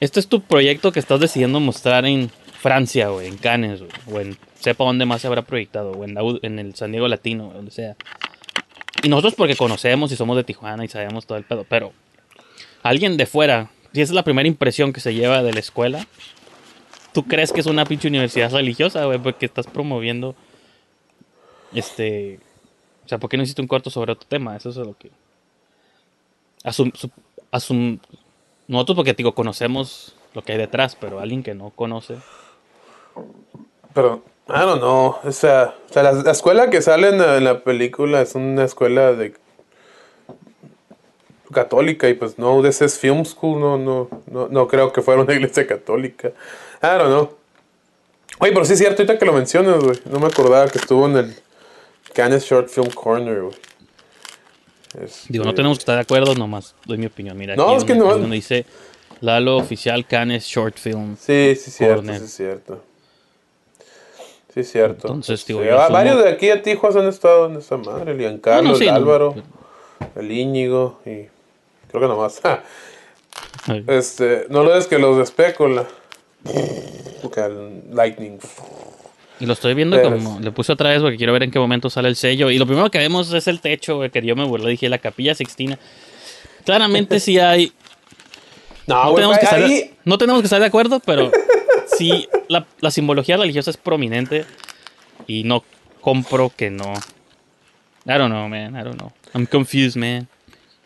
Este 0.00 0.20
es 0.20 0.28
tu 0.28 0.42
proyecto 0.42 0.92
que 0.92 1.00
estás 1.00 1.20
decidiendo 1.20 1.58
mostrar 1.58 2.04
en 2.04 2.30
Francia, 2.60 3.08
güey, 3.08 3.28
en 3.28 3.38
Cannes, 3.38 3.80
güey, 3.80 3.90
o 4.12 4.20
en 4.20 4.36
sepa 4.58 4.84
dónde 4.84 5.06
más 5.06 5.20
se 5.22 5.28
habrá 5.28 5.42
proyectado, 5.42 5.92
o 5.92 6.04
en, 6.04 6.14
la 6.14 6.22
en 6.42 6.58
el 6.58 6.74
San 6.74 6.90
Diego 6.90 7.06
Latino, 7.08 7.44
güey, 7.44 7.56
donde 7.56 7.70
sea. 7.70 7.94
Nosotros 9.08 9.34
porque 9.34 9.56
conocemos 9.56 10.10
y 10.12 10.16
somos 10.16 10.36
de 10.36 10.44
Tijuana 10.44 10.84
y 10.84 10.88
sabemos 10.88 11.26
todo 11.26 11.38
el 11.38 11.44
pedo, 11.44 11.64
pero 11.68 11.92
alguien 12.82 13.16
de 13.16 13.26
fuera, 13.26 13.70
si 13.92 14.00
esa 14.00 14.12
es 14.12 14.14
la 14.14 14.24
primera 14.24 14.48
impresión 14.48 14.92
que 14.92 15.00
se 15.00 15.14
lleva 15.14 15.42
de 15.42 15.52
la 15.52 15.60
escuela, 15.60 16.06
¿tú 17.12 17.24
crees 17.24 17.52
que 17.52 17.60
es 17.60 17.66
una 17.66 17.84
pinche 17.84 18.08
universidad 18.08 18.50
religiosa, 18.52 19.04
güey? 19.04 19.18
Porque 19.18 19.46
estás 19.46 19.66
promoviendo, 19.66 20.34
este, 21.72 22.40
o 23.04 23.08
sea, 23.08 23.18
¿por 23.18 23.28
qué 23.30 23.36
no 23.36 23.42
hiciste 23.42 23.62
un 23.62 23.68
corto 23.68 23.90
sobre 23.90 24.12
otro 24.12 24.28
tema? 24.28 24.56
Eso 24.56 24.70
es 24.70 24.76
lo 24.76 24.96
que... 24.96 25.10
Asum, 26.64 26.90
su- 26.94 27.10
asum- 27.52 28.00
nosotros 28.68 28.96
porque, 28.96 29.14
digo, 29.14 29.34
conocemos 29.34 30.14
lo 30.34 30.42
que 30.42 30.52
hay 30.52 30.58
detrás, 30.58 30.96
pero 30.96 31.20
alguien 31.20 31.42
que 31.42 31.54
no 31.54 31.70
conoce... 31.70 32.16
Pero, 33.94 34.22
I 34.48 34.60
don't 34.60 34.78
know. 34.80 35.16
O 35.24 35.32
sea, 35.32 35.74
o 35.88 35.92
sea 35.92 36.02
la, 36.04 36.12
la 36.12 36.30
escuela 36.30 36.70
que 36.70 36.80
sale 36.82 37.08
en 37.08 37.18
la, 37.18 37.36
en 37.36 37.44
la 37.44 37.60
película 37.64 38.20
es 38.22 38.34
una 38.34 38.64
escuela 38.64 39.12
de 39.12 39.34
católica 41.52 42.08
y 42.08 42.14
pues 42.14 42.38
no, 42.38 42.54
UDC 42.56 42.82
es 42.82 42.98
Film 42.98 43.24
School, 43.24 43.60
no, 43.60 43.78
no, 43.78 44.08
no, 44.26 44.48
no 44.48 44.68
creo 44.68 44.92
que 44.92 45.02
fuera 45.02 45.22
una 45.22 45.32
iglesia 45.34 45.66
católica. 45.66 46.28
I 46.82 46.86
don't 46.98 47.06
know. 47.06 47.36
Oye, 48.38 48.52
pero 48.52 48.64
sí 48.64 48.74
es 48.74 48.78
cierto, 48.78 49.02
ahorita 49.02 49.18
que 49.18 49.24
lo 49.24 49.32
mencionas, 49.32 49.82
güey. 49.82 49.98
No 50.06 50.18
me 50.20 50.26
acordaba 50.26 50.68
que 50.68 50.78
estuvo 50.78 51.06
en 51.06 51.16
el 51.16 51.36
Cannes 52.12 52.44
Short 52.44 52.68
Film 52.68 52.90
Corner, 52.90 53.42
güey. 53.42 53.54
Este, 55.00 55.26
Digo, 55.32 55.44
no 55.44 55.54
tenemos 55.54 55.78
que 55.78 55.82
estar 55.82 55.94
de 55.96 56.02
acuerdo, 56.02 56.34
nomás 56.34 56.74
doy 56.84 56.98
mi 56.98 57.06
opinión. 57.06 57.36
Mira, 57.36 57.56
No, 57.56 57.68
aquí 57.68 57.76
es 57.76 57.84
que 57.84 57.94
donde, 57.94 58.14
no- 58.14 58.18
donde 58.18 58.36
dice 58.36 58.66
Lalo 59.20 59.56
Oficial 59.56 60.06
Cannes 60.06 60.44
Short 60.44 60.76
Film. 60.78 61.16
Sí, 61.16 61.54
sí 61.56 61.70
es 61.70 61.74
cierto, 61.76 62.02
sí 62.02 62.24
es 62.24 62.32
cierto. 62.34 62.82
Sí 64.56 64.64
cierto. 64.64 65.08
Entonces, 65.08 65.44
digo, 65.44 65.60
Sí, 65.60 65.66
yo 65.68 65.74
va- 65.76 65.86
asumo- 65.86 65.92
varios 65.92 66.24
de 66.24 66.30
aquí 66.30 66.48
a 66.48 66.62
Tijuas 66.62 66.96
han 66.96 67.06
estado 67.06 67.44
en 67.46 67.56
esa 67.56 67.76
madre. 67.76 68.12
El 68.12 68.18
Giancarlo, 68.18 68.62
No, 68.62 68.70
no, 68.70 68.76
sí, 68.76 68.84
el 68.84 68.90
no, 68.90 68.96
Álvaro, 68.96 69.34
el 70.14 70.32
Íñigo 70.32 70.98
y 71.04 71.26
creo 71.90 72.00
que 72.00 72.08
nomás. 72.08 72.40
Este, 73.86 74.46
no 74.48 74.62
lo 74.62 74.74
es 74.76 74.86
que 74.86 74.98
los 74.98 75.18
de 75.18 75.26
Spécula. 75.26 75.84
Porque 77.20 77.40
el 77.40 77.82
Lightning. 77.92 78.38
Y 79.40 79.44
lo 79.46 79.52
estoy 79.52 79.74
viendo 79.74 79.96
Pero 79.96 80.12
como. 80.12 80.40
Le 80.40 80.52
puse 80.52 80.72
otra 80.72 80.90
vez 80.90 81.02
porque 81.02 81.16
quiero 81.16 81.32
ver 81.34 81.42
en 81.42 81.50
qué 81.50 81.58
momento 81.58 81.90
sale 81.90 82.08
el 82.08 82.16
sello. 82.16 82.50
Y 82.50 82.58
lo 82.58 82.66
primero 82.66 82.90
que 82.90 82.98
vemos 82.98 83.30
es 83.32 83.46
el 83.48 83.60
techo, 83.60 84.00
que 84.10 84.22
yo 84.22 84.36
me 84.36 84.44
burlé. 84.44 84.70
Dije, 84.70 84.88
la 84.88 84.98
capilla 84.98 85.34
Sixtina. 85.34 85.78
Claramente 86.64 87.20
sí 87.20 87.38
hay. 87.38 87.72
No, 88.88 89.12
que 89.16 89.20
estar, 89.20 89.54
ahí. 89.64 89.92
no 90.04 90.16
tenemos 90.16 90.40
que 90.42 90.46
estar 90.46 90.60
de 90.60 90.66
acuerdo, 90.66 91.00
pero 91.04 91.28
sí 91.96 92.28
la, 92.48 92.66
la 92.80 92.90
simbología 92.90 93.36
religiosa 93.36 93.70
es 93.70 93.76
prominente. 93.76 94.44
Y 95.26 95.44
no 95.44 95.64
compro 96.00 96.52
que 96.54 96.70
no. 96.70 96.92
I 98.04 98.18
don't 98.18 98.30
know, 98.30 98.48
man. 98.48 98.76
I 98.76 98.84
don't 98.84 98.96
know. 98.96 99.12
I'm 99.34 99.46
confused, 99.46 99.96
man. 99.96 100.28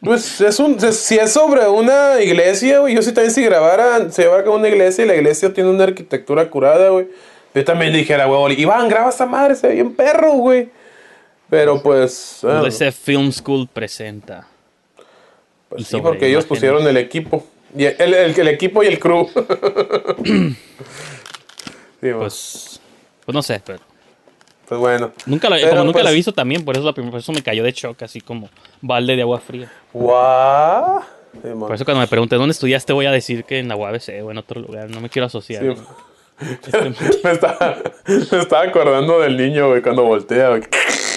Pues 0.02 0.40
es 0.40 0.58
un, 0.58 0.80
si 0.80 1.16
es 1.16 1.32
sobre 1.32 1.68
una 1.68 2.22
iglesia, 2.22 2.78
güey. 2.78 2.94
Yo 2.94 3.02
sí 3.02 3.12
también 3.12 3.34
si 3.34 3.42
grabara, 3.42 4.10
se 4.10 4.22
llevara 4.22 4.44
como 4.44 4.56
una 4.56 4.68
iglesia 4.68 5.04
y 5.04 5.08
la 5.08 5.14
iglesia 5.14 5.52
tiene 5.52 5.68
una 5.68 5.84
arquitectura 5.84 6.48
curada, 6.48 6.88
güey. 6.88 7.08
Yo 7.54 7.64
también 7.64 7.92
dijera, 7.92 8.26
güey, 8.26 8.60
Iván, 8.60 8.88
graba 8.88 9.10
esta 9.10 9.26
madre, 9.26 9.56
se 9.56 9.68
ve 9.68 9.74
bien 9.74 9.94
perro, 9.94 10.32
güey. 10.32 10.70
Pero 11.50 11.82
pues. 11.82 12.40
ah, 12.44 12.62
UDC 12.62 12.92
Film 12.92 13.32
School 13.32 13.68
presenta. 13.70 14.46
pues 15.68 15.86
sí, 15.86 16.00
porque 16.00 16.28
ellos 16.28 16.46
pusieron 16.46 16.86
el 16.86 16.96
equipo. 16.96 17.44
Y 17.76 17.84
el, 17.84 18.14
el- 18.14 18.40
el 18.40 18.48
equipo 18.48 18.82
y 18.82 18.86
el 18.88 18.98
crew. 18.98 19.28
Sí, 22.00 22.08
pues, 22.16 22.80
Pues. 23.26 23.34
No 23.34 23.42
sé, 23.42 23.60
pero. 23.64 23.78
pues 24.66 24.80
bueno. 24.80 25.12
Nunca 25.26 25.50
lo, 25.50 25.56
Pero, 25.56 25.68
como 25.70 25.84
nunca 25.84 25.92
pues- 25.98 26.04
la 26.04 26.10
he 26.10 26.14
visto 26.14 26.32
también, 26.32 26.64
por 26.64 26.74
eso, 26.76 26.84
la 26.86 26.92
primera, 26.94 27.10
por 27.10 27.20
eso 27.20 27.32
me 27.32 27.42
cayó 27.42 27.62
de 27.62 27.72
shock, 27.72 28.02
así 28.02 28.20
como 28.22 28.48
balde 28.80 29.16
de 29.16 29.22
agua 29.22 29.38
fría. 29.40 29.70
Sí. 29.92 29.98
Por 31.58 31.74
eso 31.74 31.84
cuando 31.84 32.00
me 32.00 32.08
pregunten 32.08 32.38
dónde 32.38 32.52
estudiaste 32.52 32.92
voy 32.92 33.06
a 33.06 33.12
decir 33.12 33.44
que 33.44 33.58
en 33.58 33.68
la 33.68 33.76
UABC 33.76 34.24
o 34.24 34.30
en 34.30 34.38
otro 34.38 34.60
lugar, 34.60 34.88
no 34.90 35.00
me 35.00 35.08
quiero 35.10 35.26
asociar. 35.26 35.62
Sí. 35.62 35.82
me, 37.22 37.30
estaba, 37.32 37.76
me 38.06 38.38
estaba 38.38 38.62
acordando 38.62 39.20
del 39.20 39.36
niño, 39.36 39.68
güey, 39.68 39.82
cuando 39.82 40.02
voltea, 40.04 40.48
güey. 40.48 40.62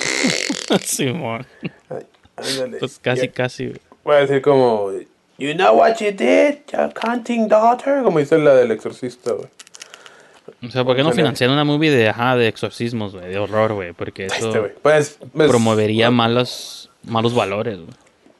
Simón. 0.84 1.46
Pues 2.80 3.00
casi, 3.02 3.28
Ya- 3.28 3.32
casi. 3.32 3.68
güey. 3.68 3.80
Voy 4.04 4.16
a 4.16 4.20
decir 4.20 4.42
como, 4.42 4.92
you 5.38 5.53
know 5.53 5.73
what 5.73 5.99
you 5.99 6.11
did, 6.11 6.60
your 6.72 6.93
canting 6.93 7.47
daughter, 7.47 8.03
como 8.03 8.19
dice 8.19 8.38
la 8.38 8.55
del 8.55 8.72
exorcista, 8.72 9.34
güey. 9.34 9.47
O 10.65 10.69
sea, 10.69 10.84
¿por 10.84 10.95
qué 10.95 11.03
no 11.03 11.10
Ándale. 11.10 11.23
financiar 11.23 11.49
una 11.49 11.64
movie 11.64 11.89
de, 11.89 12.10
ajá, 12.10 12.35
de 12.35 12.47
exorcismos, 12.47 13.14
güey, 13.14 13.30
de 13.30 13.38
horror, 13.38 13.73
güey? 13.73 13.93
Porque 13.93 14.26
eso 14.26 14.47
Este, 14.47 14.60
güey. 14.60 14.72
Pues, 14.81 15.18
pues, 15.34 15.49
promovería 15.49 16.11
malos, 16.11 16.89
malos 17.03 17.34
valores, 17.34 17.77
güey. 17.77 17.93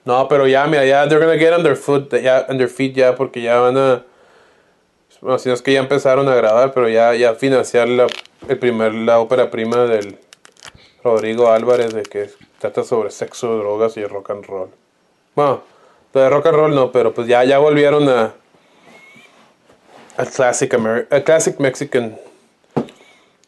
No, 0.06 0.28
pero 0.28 0.48
ya, 0.48 0.68
mira, 0.68 0.86
ya, 0.86 1.08
they're 1.08 1.24
gonna 1.24 1.38
get 1.38 1.54
under 1.58 1.76
foot, 1.78 2.14
ya, 2.22 2.46
under 2.50 2.68
feet 2.68 2.94
ya, 2.94 3.16
porque 3.16 3.42
ya 3.42 3.60
van 3.60 3.78
a, 3.78 4.04
bueno, 5.22 5.40
si 5.40 5.48
no 5.48 5.56
es 5.56 5.62
que 5.62 5.72
ya 5.72 5.80
empezaron 5.80 6.28
a 6.28 6.36
grabar, 6.36 6.74
pero 6.74 6.90
ya, 6.90 7.14
ya 7.16 7.36
financiar 7.36 7.88
la, 7.88 8.08
el 8.50 8.60
primer, 8.60 8.94
la 8.94 9.20
ópera 9.20 9.50
prima 9.50 9.86
del 9.86 10.18
Rodrigo 11.04 11.50
Álvarez 11.50 11.94
de 11.94 12.04
que 12.04 12.30
trata 12.60 12.84
sobre 12.84 13.12
sexo, 13.12 13.58
drogas 13.58 13.96
y 13.96 14.06
rock 14.06 14.32
and 14.32 14.46
roll. 14.46 14.70
Bueno, 15.36 15.64
lo 16.14 16.22
de 16.22 16.30
rock 16.30 16.46
and 16.48 16.56
roll 16.56 16.76
no, 16.76 16.92
pero 16.92 17.14
pues 17.14 17.28
ya, 17.28 17.44
ya 17.44 17.58
volvieron 17.60 18.08
a 18.10 18.34
al 20.18 20.30
classic, 20.30 20.72
Ameri- 20.74 21.08
al 21.10 21.24
classic 21.24 21.60
Mexican 21.60 22.16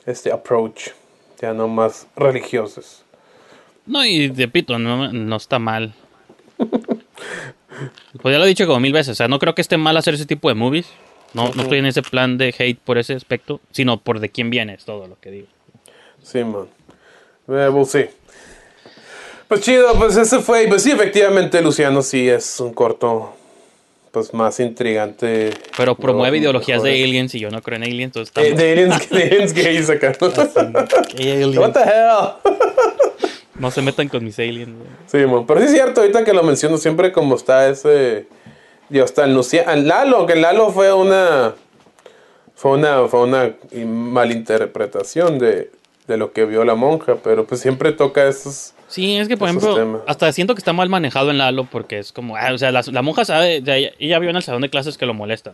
este 0.06 0.32
approach, 0.32 0.90
ya 1.40 1.54
no 1.54 1.68
más 1.68 2.08
religiosos. 2.16 3.04
No, 3.86 4.04
y 4.04 4.30
repito, 4.32 4.80
no, 4.80 5.12
no 5.12 5.36
está 5.36 5.60
mal. 5.60 5.94
Pues 6.58 8.34
ya 8.34 8.40
lo 8.40 8.46
he 8.46 8.48
dicho 8.48 8.66
como 8.66 8.80
mil 8.80 8.94
veces. 8.94 9.12
O 9.12 9.16
sea, 9.16 9.28
no 9.28 9.38
creo 9.38 9.54
que 9.54 9.62
esté 9.62 9.78
mal 9.78 9.96
hacer 9.98 10.14
ese 10.16 10.26
tipo 10.26 10.48
de 10.50 10.56
movies. 10.56 10.88
No, 11.34 11.52
no 11.54 11.64
estoy 11.64 11.80
en 11.80 11.86
ese 11.86 12.02
plan 12.02 12.38
de 12.38 12.56
hate 12.58 12.80
por 12.80 12.98
ese 12.98 13.14
aspecto, 13.14 13.60
sino 13.72 14.00
por 14.00 14.20
de 14.20 14.30
quién 14.30 14.50
viene, 14.50 14.74
es 14.76 14.86
todo 14.86 15.08
lo 15.08 15.20
que 15.20 15.32
digo. 15.32 15.48
Sí, 16.24 16.44
man. 16.44 16.68
Eh, 17.48 17.70
we'll 17.70 17.86
see. 17.86 18.06
Pues 19.48 19.62
chido, 19.62 19.94
pues 19.96 20.18
ese 20.18 20.40
fue. 20.40 20.64
y 20.64 20.68
Pues 20.68 20.84
sí, 20.84 20.92
efectivamente, 20.92 21.62
Luciano 21.62 22.02
sí 22.02 22.28
es 22.30 22.60
un 22.60 22.74
corto. 22.74 23.32
Pues 24.12 24.34
más 24.34 24.60
intrigante. 24.62 25.52
Pero 25.76 25.94
promueve 25.96 26.38
No, 26.38 26.44
ideologías 26.44 26.82
de 26.82 27.04
aliens 27.04 27.36
y 27.36 27.40
yo 27.42 27.50
no 27.52 27.62
creo 27.62 27.76
en 27.76 27.84
aliens, 27.84 28.16
entonces 28.16 28.34
Eh, 28.38 28.42
estamos- 28.42 28.60
de 28.60 28.72
aliens, 28.72 29.10
de 29.10 29.24
aliens 29.24 29.54
gays 29.54 29.90
acá. 29.90 30.14
¿Qué 31.18 31.32
aliens? 31.44 31.58
What 31.58 31.72
the 31.74 31.82
hell? 31.82 32.56
No 33.60 33.72
se 33.72 33.82
metan 33.82 34.10
con 34.10 34.24
mis 34.24 34.38
aliens. 34.40 34.70
güey. 34.78 34.90
Sí, 35.08 35.30
man. 35.32 35.46
Pero 35.48 35.60
sí 35.62 35.66
es 35.68 35.72
cierto, 35.72 36.02
ahorita 36.02 36.24
que 36.26 36.34
lo 36.34 36.44
menciono, 36.44 36.78
siempre 36.78 37.12
como 37.14 37.36
está 37.36 37.70
ese. 37.70 38.28
Está 38.90 39.24
el 39.26 39.34
Luciano. 39.34 39.72
el 39.72 39.88
Lalo, 39.88 40.26
que 40.26 40.34
el 40.34 40.42
Lalo 40.42 40.72
fue 40.72 40.92
una. 40.94 41.54
Fue 42.54 42.72
una, 42.72 43.08
fue 43.08 43.22
una 43.22 43.54
malinterpretación 43.86 45.40
de, 45.40 45.72
de 46.08 46.18
lo 46.18 46.32
que 46.34 46.46
vio 46.46 46.64
la 46.66 46.76
monja, 46.76 47.16
pero 47.24 47.46
pues 47.46 47.60
siempre 47.62 47.92
toca 47.94 48.28
esos. 48.28 48.74
Sí, 48.88 49.18
es 49.18 49.28
que 49.28 49.38
por 49.38 49.50
ejemplo, 49.50 49.76
temas. 49.76 50.02
hasta 50.08 50.32
siento 50.32 50.54
que 50.54 50.60
está 50.60 50.74
mal 50.74 50.90
manejado 50.90 51.32
en 51.32 51.38
Lalo 51.38 51.66
porque 51.66 52.00
es 52.00 52.12
como, 52.12 52.38
ah, 52.38 52.54
o 52.54 52.58
sea, 52.58 52.72
la, 52.72 52.84
la 52.86 53.02
monja 53.02 53.26
sabe, 53.26 53.64
sea, 53.64 53.78
ella, 53.78 54.20
vio 54.20 54.30
en 54.30 54.36
el 54.36 54.44
salón 54.44 54.62
de 54.62 54.70
clases 54.70 54.98
que 54.98 55.06
lo 55.06 55.14
molesta. 55.14 55.54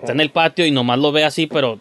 Está 0.00 0.12
en 0.12 0.20
el 0.20 0.30
patio 0.30 0.66
y 0.66 0.70
nomás 0.70 0.98
lo 0.98 1.12
ve 1.12 1.24
así, 1.24 1.46
pero, 1.46 1.80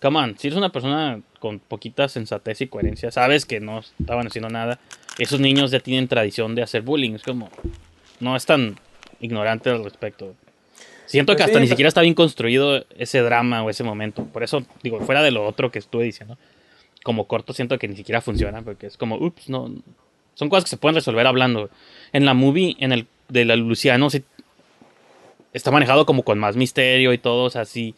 come 0.00 0.18
on, 0.18 0.38
si 0.38 0.48
eres 0.48 0.56
una 0.56 0.70
persona 0.70 1.20
con 1.40 1.58
poquita 1.58 2.08
sensatez 2.08 2.60
y 2.60 2.66
coherencia, 2.68 3.10
sabes 3.10 3.44
que 3.44 3.60
no 3.60 3.80
estaban 4.00 4.26
haciendo 4.26 4.48
nada. 4.48 4.78
Esos 5.18 5.40
niños 5.40 5.70
ya 5.70 5.80
tienen 5.80 6.08
tradición 6.08 6.54
de 6.54 6.62
hacer 6.62 6.82
bullying, 6.82 7.12
es 7.12 7.22
como, 7.22 7.48
no 8.20 8.36
es 8.36 8.46
tan 8.46 8.78
ignorante 9.20 9.70
al 9.70 9.82
respecto. 9.82 10.34
Siento 11.06 11.34
que 11.34 11.38
Pues 11.38 11.46
hasta 11.46 11.58
sí, 11.58 11.62
ni 11.62 11.68
siquiera 11.68 11.88
está 11.88 12.00
bien 12.00 12.14
construido 12.14 12.84
ese 12.98 13.20
drama 13.20 13.62
o 13.62 13.70
ese 13.70 13.84
momento. 13.84 14.24
Por 14.24 14.42
eso, 14.42 14.64
digo, 14.82 15.00
fuera 15.00 15.22
de 15.22 15.30
lo 15.30 15.46
otro 15.46 15.70
que 15.70 15.78
estuve 15.78 16.04
diciendo, 16.04 16.36
como 17.06 17.28
corto 17.28 17.52
siento 17.54 17.78
que 17.78 17.86
ni 17.86 17.94
siquiera 17.94 18.20
funciona 18.20 18.62
porque 18.62 18.88
es 18.88 18.96
como, 18.96 19.14
ups, 19.16 19.48
no. 19.48 19.70
Son 20.34 20.48
cosas 20.48 20.64
que 20.64 20.70
se 20.70 20.76
pueden 20.76 20.96
resolver 20.96 21.24
hablando. 21.26 21.70
En 22.12 22.24
la 22.26 22.34
movie, 22.34 22.74
en 22.80 22.90
el 22.92 23.06
de 23.28 23.44
la 23.44 23.54
Luciano, 23.54 24.10
sí 24.10 24.24
está 25.52 25.70
manejado 25.70 26.04
como 26.04 26.24
con 26.24 26.38
más 26.40 26.56
misterio 26.56 27.12
y 27.12 27.18
todo, 27.18 27.44
o 27.44 27.50
sea, 27.50 27.64
sí. 27.64 27.94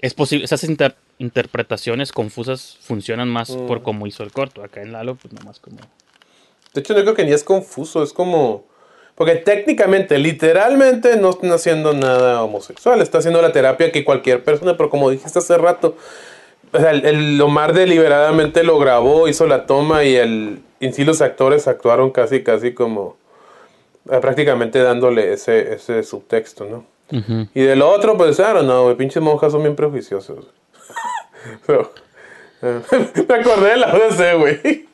Es 0.00 0.14
posible, 0.14 0.46
esas 0.46 0.64
inter- 0.64 0.96
interpretaciones 1.18 2.10
confusas 2.10 2.78
funcionan 2.80 3.28
más 3.28 3.50
Mm. 3.54 3.66
por 3.66 3.82
cómo 3.82 4.06
hizo 4.06 4.22
el 4.22 4.32
corto. 4.32 4.64
Acá 4.64 4.80
en 4.82 4.92
Lalo, 4.92 5.14
pues 5.14 5.32
nomás 5.34 5.60
como. 5.60 5.76
De 6.72 6.80
hecho, 6.80 6.94
yo 6.94 7.02
creo 7.02 7.14
que 7.14 7.24
ni 7.24 7.32
es 7.32 7.44
confuso, 7.44 8.02
es 8.02 8.12
como. 8.14 8.64
Porque 9.14 9.36
técnicamente, 9.36 10.18
literalmente, 10.18 11.16
no 11.16 11.30
están 11.30 11.52
haciendo 11.52 11.92
nada 11.92 12.42
homosexual. 12.42 13.00
Está 13.00 13.18
haciendo 13.18 13.40
la 13.40 13.52
terapia 13.52 13.92
que 13.92 14.04
cualquier 14.04 14.42
persona, 14.42 14.76
pero 14.76 14.90
como 14.90 15.08
dijiste 15.10 15.38
hace 15.38 15.56
rato, 15.56 15.96
o 16.74 16.78
sea, 16.80 16.90
el, 16.90 17.04
el 17.06 17.40
Omar 17.40 17.72
deliberadamente 17.72 18.62
lo 18.64 18.78
grabó, 18.78 19.28
hizo 19.28 19.46
la 19.46 19.66
toma 19.66 20.04
y 20.04 20.16
el. 20.16 20.60
Y 20.80 20.92
sí, 20.92 21.04
los 21.04 21.22
actores 21.22 21.66
actuaron 21.68 22.10
casi, 22.10 22.42
casi 22.42 22.74
como. 22.74 23.16
eh, 24.10 24.18
prácticamente 24.20 24.80
dándole 24.82 25.32
ese, 25.32 25.74
ese 25.74 26.02
subtexto, 26.02 26.64
¿no? 26.66 26.84
Y 27.54 27.62
de 27.62 27.76
lo 27.76 27.90
otro, 27.90 28.16
pues, 28.16 28.36
don't 28.38 28.62
know, 28.62 28.84
güey, 28.84 28.96
pinches 28.96 29.22
monjas 29.22 29.52
son 29.52 29.62
bien 29.62 29.76
prejuiciosos. 29.76 30.46
Pero, 31.66 31.92
eh, 32.62 32.80
me 33.28 33.34
acordé 33.34 33.70
de 33.70 33.76
la 33.76 33.94
UDC, 33.94 34.38
güey. 34.38 34.86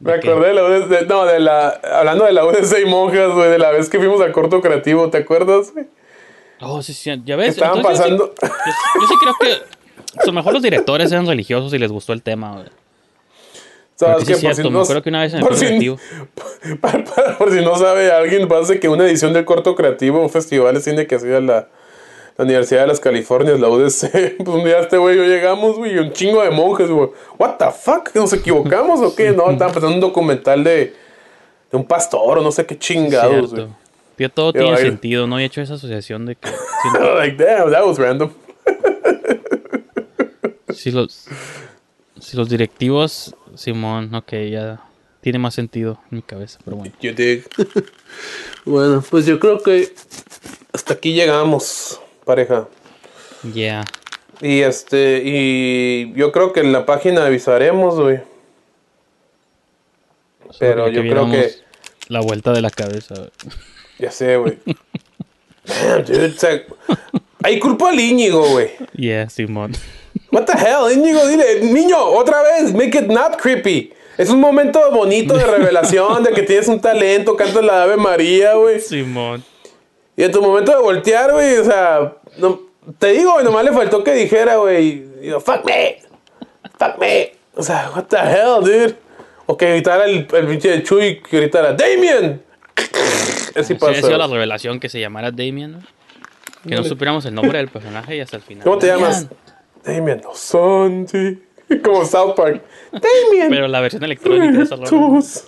Me 0.00 0.12
acordé 0.12 0.48
de 0.48 0.54
la 0.54 0.64
UDC, 0.64 1.06
no, 1.08 1.24
de 1.24 1.40
la, 1.40 1.68
hablando 1.70 2.24
de 2.24 2.32
la 2.32 2.44
UDC 2.44 2.80
y 2.82 2.84
monjas, 2.86 3.32
güey, 3.32 3.48
de 3.48 3.58
la 3.58 3.70
vez 3.70 3.88
que 3.88 3.98
fuimos 3.98 4.20
al 4.20 4.32
corto 4.32 4.60
creativo, 4.60 5.08
¿te 5.08 5.18
acuerdas, 5.18 5.72
güey? 5.72 5.86
Oh, 6.60 6.82
sí, 6.82 6.92
sí, 6.92 7.10
ya 7.24 7.36
ves. 7.36 7.50
Estaban 7.50 7.78
entonces 7.78 8.06
yo 8.06 8.16
sí- 8.16 8.18
pasando, 8.18 8.34
Yo, 8.42 9.00
yo 9.00 9.06
sí 9.06 9.14
creo 9.20 9.34
que. 9.40 9.74
A 10.20 10.26
lo 10.26 10.32
mejor 10.32 10.52
los 10.52 10.62
directores 10.62 11.10
eran 11.12 11.26
religiosos 11.26 11.72
y 11.74 11.78
les 11.78 11.90
gustó 11.90 12.12
el 12.12 12.22
tema, 12.22 12.52
güey. 12.52 12.66
¿sabes 13.96 14.24
sí 14.26 14.32
es 14.32 14.40
cierto, 14.40 14.70
me 14.72 14.80
acuerdo 14.80 15.02
que 15.02 15.08
una 15.08 15.20
vez 15.22 15.32
en 15.34 15.38
el 15.40 15.44
por 15.46 15.56
si- 15.56 15.66
para- 16.80 17.04
para- 17.04 17.38
por 17.38 17.52
si 17.52 17.64
no 17.64 17.76
sabe 17.76 18.10
alguien, 18.10 18.48
pasa 18.48 18.78
que 18.80 18.88
una 18.88 19.04
edición 19.06 19.32
del 19.32 19.44
corto 19.44 19.76
creativo, 19.76 20.20
un 20.20 20.30
festival 20.30 20.74
de 20.74 20.80
cine 20.80 21.06
que 21.06 21.14
hacía 21.14 21.40
la, 21.40 21.68
la 22.36 22.44
Universidad 22.44 22.80
de 22.82 22.86
las 22.88 22.98
Californias, 22.98 23.60
la 23.60 23.68
UDC, 23.68 24.36
pues 24.44 24.48
un 24.48 24.64
día 24.64 24.80
este 24.80 24.96
güey 24.98 25.16
yo 25.16 25.22
llegamos, 25.24 25.76
güey, 25.76 25.94
y 25.94 25.98
un 25.98 26.12
chingo 26.12 26.42
de 26.42 26.50
monjes, 26.50 26.90
güey, 26.90 27.10
what 27.38 27.56
the 27.58 27.66
fuck, 27.70 28.10
¿nos 28.14 28.32
equivocamos 28.32 29.00
o 29.00 29.14
qué? 29.14 29.30
No, 29.30 29.48
estaban 29.50 29.72
pasando 29.72 29.94
un 29.94 30.00
documental 30.00 30.64
de, 30.64 30.92
de 31.70 31.76
un 31.76 31.84
pastor 31.84 32.38
o 32.38 32.42
no 32.42 32.50
sé 32.50 32.66
qué 32.66 32.76
chingados, 32.76 33.54
güey. 33.54 33.68
Todo 34.32 34.52
Yo, 34.52 34.60
tiene 34.60 34.76
sentido, 34.76 35.26
¿no? 35.26 35.38
He 35.40 35.44
hecho 35.44 35.60
esa 35.60 35.74
asociación 35.74 36.24
de 36.26 36.36
que. 36.36 36.48
like, 37.16 37.36
damn, 37.36 37.70
that 37.72 37.84
was 37.84 37.98
random. 37.98 38.30
Si 40.74 40.90
los, 40.90 41.26
si 42.20 42.36
los 42.36 42.48
directivos, 42.48 43.34
Simón, 43.54 44.14
ok, 44.14 44.32
ya 44.50 44.84
tiene 45.20 45.38
más 45.38 45.54
sentido 45.54 46.00
en 46.10 46.16
mi 46.16 46.22
cabeza, 46.22 46.58
pero 46.64 46.76
bueno. 46.76 46.94
Dig. 47.00 47.46
bueno, 48.64 49.02
pues 49.10 49.26
yo 49.26 49.40
creo 49.40 49.62
que 49.62 49.94
hasta 50.72 50.94
aquí 50.94 51.14
llegamos, 51.14 52.00
pareja. 52.24 52.68
Yeah. 53.52 53.84
Y 54.40 54.60
este, 54.60 55.22
y 55.24 56.12
yo 56.14 56.32
creo 56.32 56.52
que 56.52 56.60
en 56.60 56.72
la 56.72 56.84
página 56.84 57.24
avisaremos, 57.26 57.98
güey. 57.98 58.20
Pero 60.58 60.88
yo 60.88 61.02
creo 61.02 61.30
que, 61.30 61.52
La 62.08 62.20
vuelta 62.20 62.52
de 62.52 62.60
la 62.60 62.70
cabeza, 62.70 63.14
güey. 63.14 63.30
ya 63.98 64.10
sé, 64.10 64.36
güey. 64.36 64.58
Damn, 65.64 66.04
dude, 66.04 66.26
o 66.26 66.32
sea, 66.32 66.62
hay 67.42 67.58
culpa 67.58 67.90
al 67.90 67.98
Íñigo, 67.98 68.46
güey. 68.50 68.70
Yeah, 68.94 69.30
Simón. 69.30 69.72
What 70.34 70.44
the 70.46 70.52
hell, 70.52 70.92
Íñigo, 70.92 71.26
dile, 71.28 71.60
niño, 71.60 71.96
otra 72.02 72.42
vez, 72.42 72.72
make 72.74 72.98
it 72.98 73.06
not 73.06 73.36
creepy. 73.40 73.92
Es 74.18 74.30
un 74.30 74.40
momento 74.40 74.80
bonito 74.92 75.34
de 75.36 75.44
revelación, 75.44 76.22
de 76.22 76.32
que 76.32 76.42
tienes 76.42 76.68
un 76.68 76.80
talento, 76.80 77.36
cantas 77.36 77.64
la 77.64 77.82
Ave 77.84 77.96
María, 77.96 78.54
güey. 78.54 78.80
Simón. 78.80 79.44
Y 80.16 80.22
en 80.24 80.30
tu 80.32 80.40
momento 80.42 80.72
de 80.72 80.78
voltear, 80.78 81.32
güey, 81.32 81.56
o 81.58 81.64
sea, 81.64 82.14
no- 82.38 82.60
te 82.98 83.08
digo, 83.12 83.32
güey, 83.32 83.44
nomás 83.44 83.64
le 83.64 83.72
faltó 83.72 84.04
que 84.04 84.12
dijera, 84.14 84.56
güey, 84.56 85.04
fuck 85.44 85.64
me, 85.64 85.98
fuck 86.78 86.98
me. 86.98 87.32
O 87.56 87.62
sea, 87.62 87.90
what 87.94 88.04
the 88.04 88.16
hell, 88.16 88.60
dude. 88.62 88.96
O 89.46 89.56
que 89.56 89.70
gritara 89.70 90.04
el, 90.06 90.26
el 90.32 90.46
pinche 90.46 90.82
Chuy, 90.82 91.20
que 91.20 91.38
gritara, 91.40 91.72
Damien. 91.72 92.42
Así 93.56 93.76
ha 93.80 93.94
sido 93.94 94.18
la 94.18 94.26
revelación 94.26 94.80
que 94.80 94.88
se 94.88 94.98
llamara 95.00 95.30
Damien, 95.30 95.72
¿no? 95.72 95.78
Que 96.68 96.74
no 96.74 96.82
supiéramos 96.84 97.24
el 97.26 97.34
nombre 97.34 97.58
del 97.58 97.68
personaje 97.68 98.16
y 98.16 98.20
hasta 98.20 98.36
el 98.36 98.42
final. 98.42 98.64
¿Cómo 98.64 98.78
te 98.78 98.86
llamas? 98.86 99.26
Damien, 99.84 100.20
no, 100.22 100.34
Santi. 100.34 101.42
Como 101.84 102.04
South 102.04 102.34
Park. 102.34 102.62
Damien. 102.92 103.50
Pero 103.50 103.68
la 103.68 103.80
versión 103.80 104.02
electrónica 104.04 104.58
de. 104.58 104.86
Tus 104.86 105.44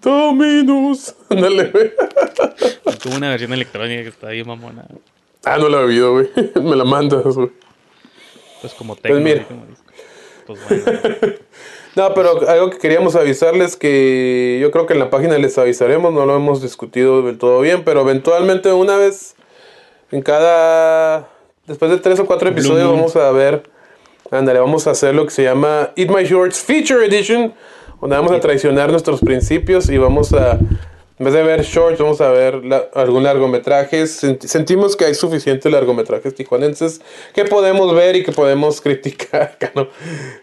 Dominus. 0.00 1.14
Ándale, 1.30 1.70
güey. 1.70 1.92
Tuvo 3.02 3.16
una 3.16 3.30
versión 3.30 3.52
electrónica 3.52 4.02
que 4.02 4.08
está 4.08 4.28
bien 4.28 4.46
mamona. 4.46 4.86
Ah, 5.44 5.58
no 5.58 5.68
la 5.68 5.80
he 5.80 5.84
oído, 5.84 6.12
güey. 6.12 6.30
Me 6.62 6.76
la 6.76 6.84
mandas, 6.84 7.36
güey. 7.36 7.50
Pues 8.60 8.74
como 8.74 8.96
mira. 9.02 9.42
así 9.42 9.44
como 9.44 9.66
dice. 9.66 9.82
Pues 10.46 10.60
bueno. 10.68 11.36
No, 11.96 12.12
pero 12.12 12.46
algo 12.46 12.70
que 12.70 12.76
queríamos 12.76 13.16
avisarles 13.16 13.74
que 13.74 14.58
yo 14.60 14.70
creo 14.70 14.84
que 14.84 14.92
en 14.92 14.98
la 14.98 15.08
página 15.08 15.38
les 15.38 15.56
avisaremos, 15.56 16.12
no 16.12 16.26
lo 16.26 16.36
hemos 16.36 16.60
discutido 16.60 17.22
del 17.22 17.38
todo 17.38 17.60
bien, 17.62 17.84
pero 17.84 18.02
eventualmente 18.02 18.70
una 18.70 18.96
vez 18.96 19.34
en 20.12 20.20
cada 20.20 21.26
después 21.66 21.90
de 21.90 21.96
tres 21.96 22.20
o 22.20 22.26
cuatro 22.26 22.50
episodios 22.50 22.90
vamos 22.90 23.16
a 23.16 23.30
ver, 23.32 23.62
ándale, 24.30 24.58
vamos 24.60 24.86
a 24.86 24.90
hacer 24.92 25.14
lo 25.14 25.24
que 25.24 25.30
se 25.30 25.42
llama 25.44 25.90
Eat 25.96 26.08
My 26.10 26.24
Shorts 26.24 26.60
Feature 26.60 27.06
Edition, 27.06 27.54
donde 28.00 28.16
vamos 28.16 28.32
a 28.32 28.40
traicionar 28.40 28.90
nuestros 28.90 29.20
principios 29.20 29.88
y 29.88 29.98
vamos 29.98 30.32
a 30.32 30.58
en 31.18 31.24
vez 31.24 31.32
de 31.32 31.42
ver 31.42 31.62
shorts, 31.62 31.98
vamos 31.98 32.20
a 32.20 32.28
ver 32.30 32.62
la- 32.62 32.84
algún 32.92 33.22
largometraje. 33.22 34.02
Sent- 34.04 34.42
sentimos 34.46 34.94
que 34.96 35.06
hay 35.06 35.14
suficientes 35.14 35.72
largometrajes 35.72 36.34
tijuanenses 36.34 37.00
que 37.34 37.46
podemos 37.46 37.94
ver 37.94 38.16
y 38.16 38.22
que 38.22 38.32
podemos 38.32 38.80
criticar. 38.82 39.56
¿no? 39.74 39.88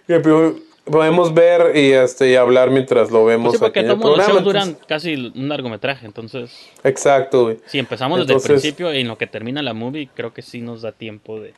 Que 0.07 0.19
po- 0.19 0.55
podemos 0.85 1.31
ver 1.31 1.77
y, 1.77 1.91
este, 1.91 2.31
y 2.31 2.35
hablar 2.35 2.71
mientras 2.71 3.11
lo 3.11 3.23
vemos 3.23 3.49
Pues 3.49 3.59
sí, 3.59 3.63
porque 3.63 3.83
todos 3.83 4.17
los 4.17 4.27
shows 4.27 4.43
duran 4.43 4.69
entonces- 4.69 4.87
casi 4.87 5.13
un 5.13 5.47
largometraje, 5.47 6.07
entonces 6.07 6.51
Exacto, 6.83 7.43
güey. 7.43 7.57
si 7.67 7.77
empezamos 7.77 8.17
desde 8.19 8.33
Entonces- 8.33 8.49
el 8.49 8.55
principio 8.55 8.93
y 8.95 9.01
en 9.01 9.07
lo 9.07 9.17
que 9.19 9.27
termina 9.27 9.61
la 9.61 9.73
movie, 9.75 10.09
creo 10.15 10.33
que 10.33 10.41
sí 10.41 10.59
nos 10.61 10.81
da 10.81 10.91
tiempo 10.91 11.39
de, 11.39 11.53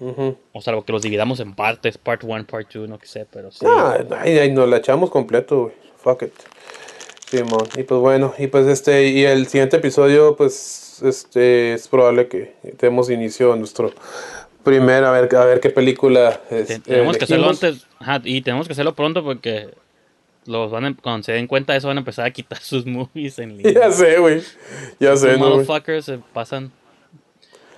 Ujú. 0.00 0.36
O 0.52 0.60
salvo 0.60 0.84
que 0.84 0.92
los 0.92 1.02
dividamos 1.02 1.40
en 1.40 1.54
partes, 1.54 1.98
part 1.98 2.24
1, 2.24 2.46
part 2.46 2.72
2, 2.72 2.88
no 2.88 2.98
que 2.98 3.06
sé, 3.06 3.26
pero 3.30 3.50
sí. 3.50 3.64
Ah, 3.68 3.98
ay, 4.20 4.38
ay, 4.38 4.52
nos 4.52 4.68
la 4.68 4.78
echamos 4.78 5.10
completo, 5.10 5.62
güey. 5.64 5.74
Fuck 5.98 6.22
it. 6.24 6.32
Simón. 7.26 7.66
Y 7.76 7.82
pues 7.84 8.00
bueno, 8.00 8.34
y 8.38 8.46
pues 8.48 8.66
este, 8.66 9.08
y 9.08 9.24
el 9.24 9.46
siguiente 9.46 9.76
episodio, 9.78 10.36
pues, 10.36 11.02
este, 11.02 11.74
es 11.74 11.88
probable 11.88 12.28
que 12.28 12.54
demos 12.78 13.10
inicio 13.10 13.52
a 13.52 13.56
nuestro 13.56 13.92
primer, 14.62 15.04
a 15.04 15.10
ver, 15.10 15.34
a 15.34 15.44
ver 15.44 15.60
qué 15.60 15.70
película 15.70 16.40
es, 16.50 16.68
Te- 16.68 16.78
tenemos 16.80 17.16
que 17.16 17.24
hacerlo 17.24 17.48
antes, 17.50 17.86
ajá, 17.98 18.20
y 18.24 18.42
tenemos 18.42 18.66
que 18.66 18.72
hacerlo 18.72 18.94
pronto 18.94 19.22
porque 19.24 19.70
los 20.46 20.70
van 20.70 20.84
a- 20.84 20.96
cuando 20.96 21.22
se 21.24 21.32
den 21.32 21.46
cuenta 21.46 21.72
de 21.72 21.78
eso 21.78 21.88
van 21.88 21.96
a 21.98 22.00
empezar 22.00 22.26
a 22.26 22.30
quitar 22.30 22.58
sus 22.60 22.84
movies 22.86 23.38
en 23.38 23.56
línea. 23.56 23.72
Ya 23.72 23.90
sé, 23.90 24.18
güey. 24.18 24.42
Ya 25.00 25.16
sé, 25.16 25.28
Esos 25.30 25.40
¿no, 25.40 25.48
motherfuckers 25.50 26.04
se 26.04 26.18
pasan, 26.32 26.70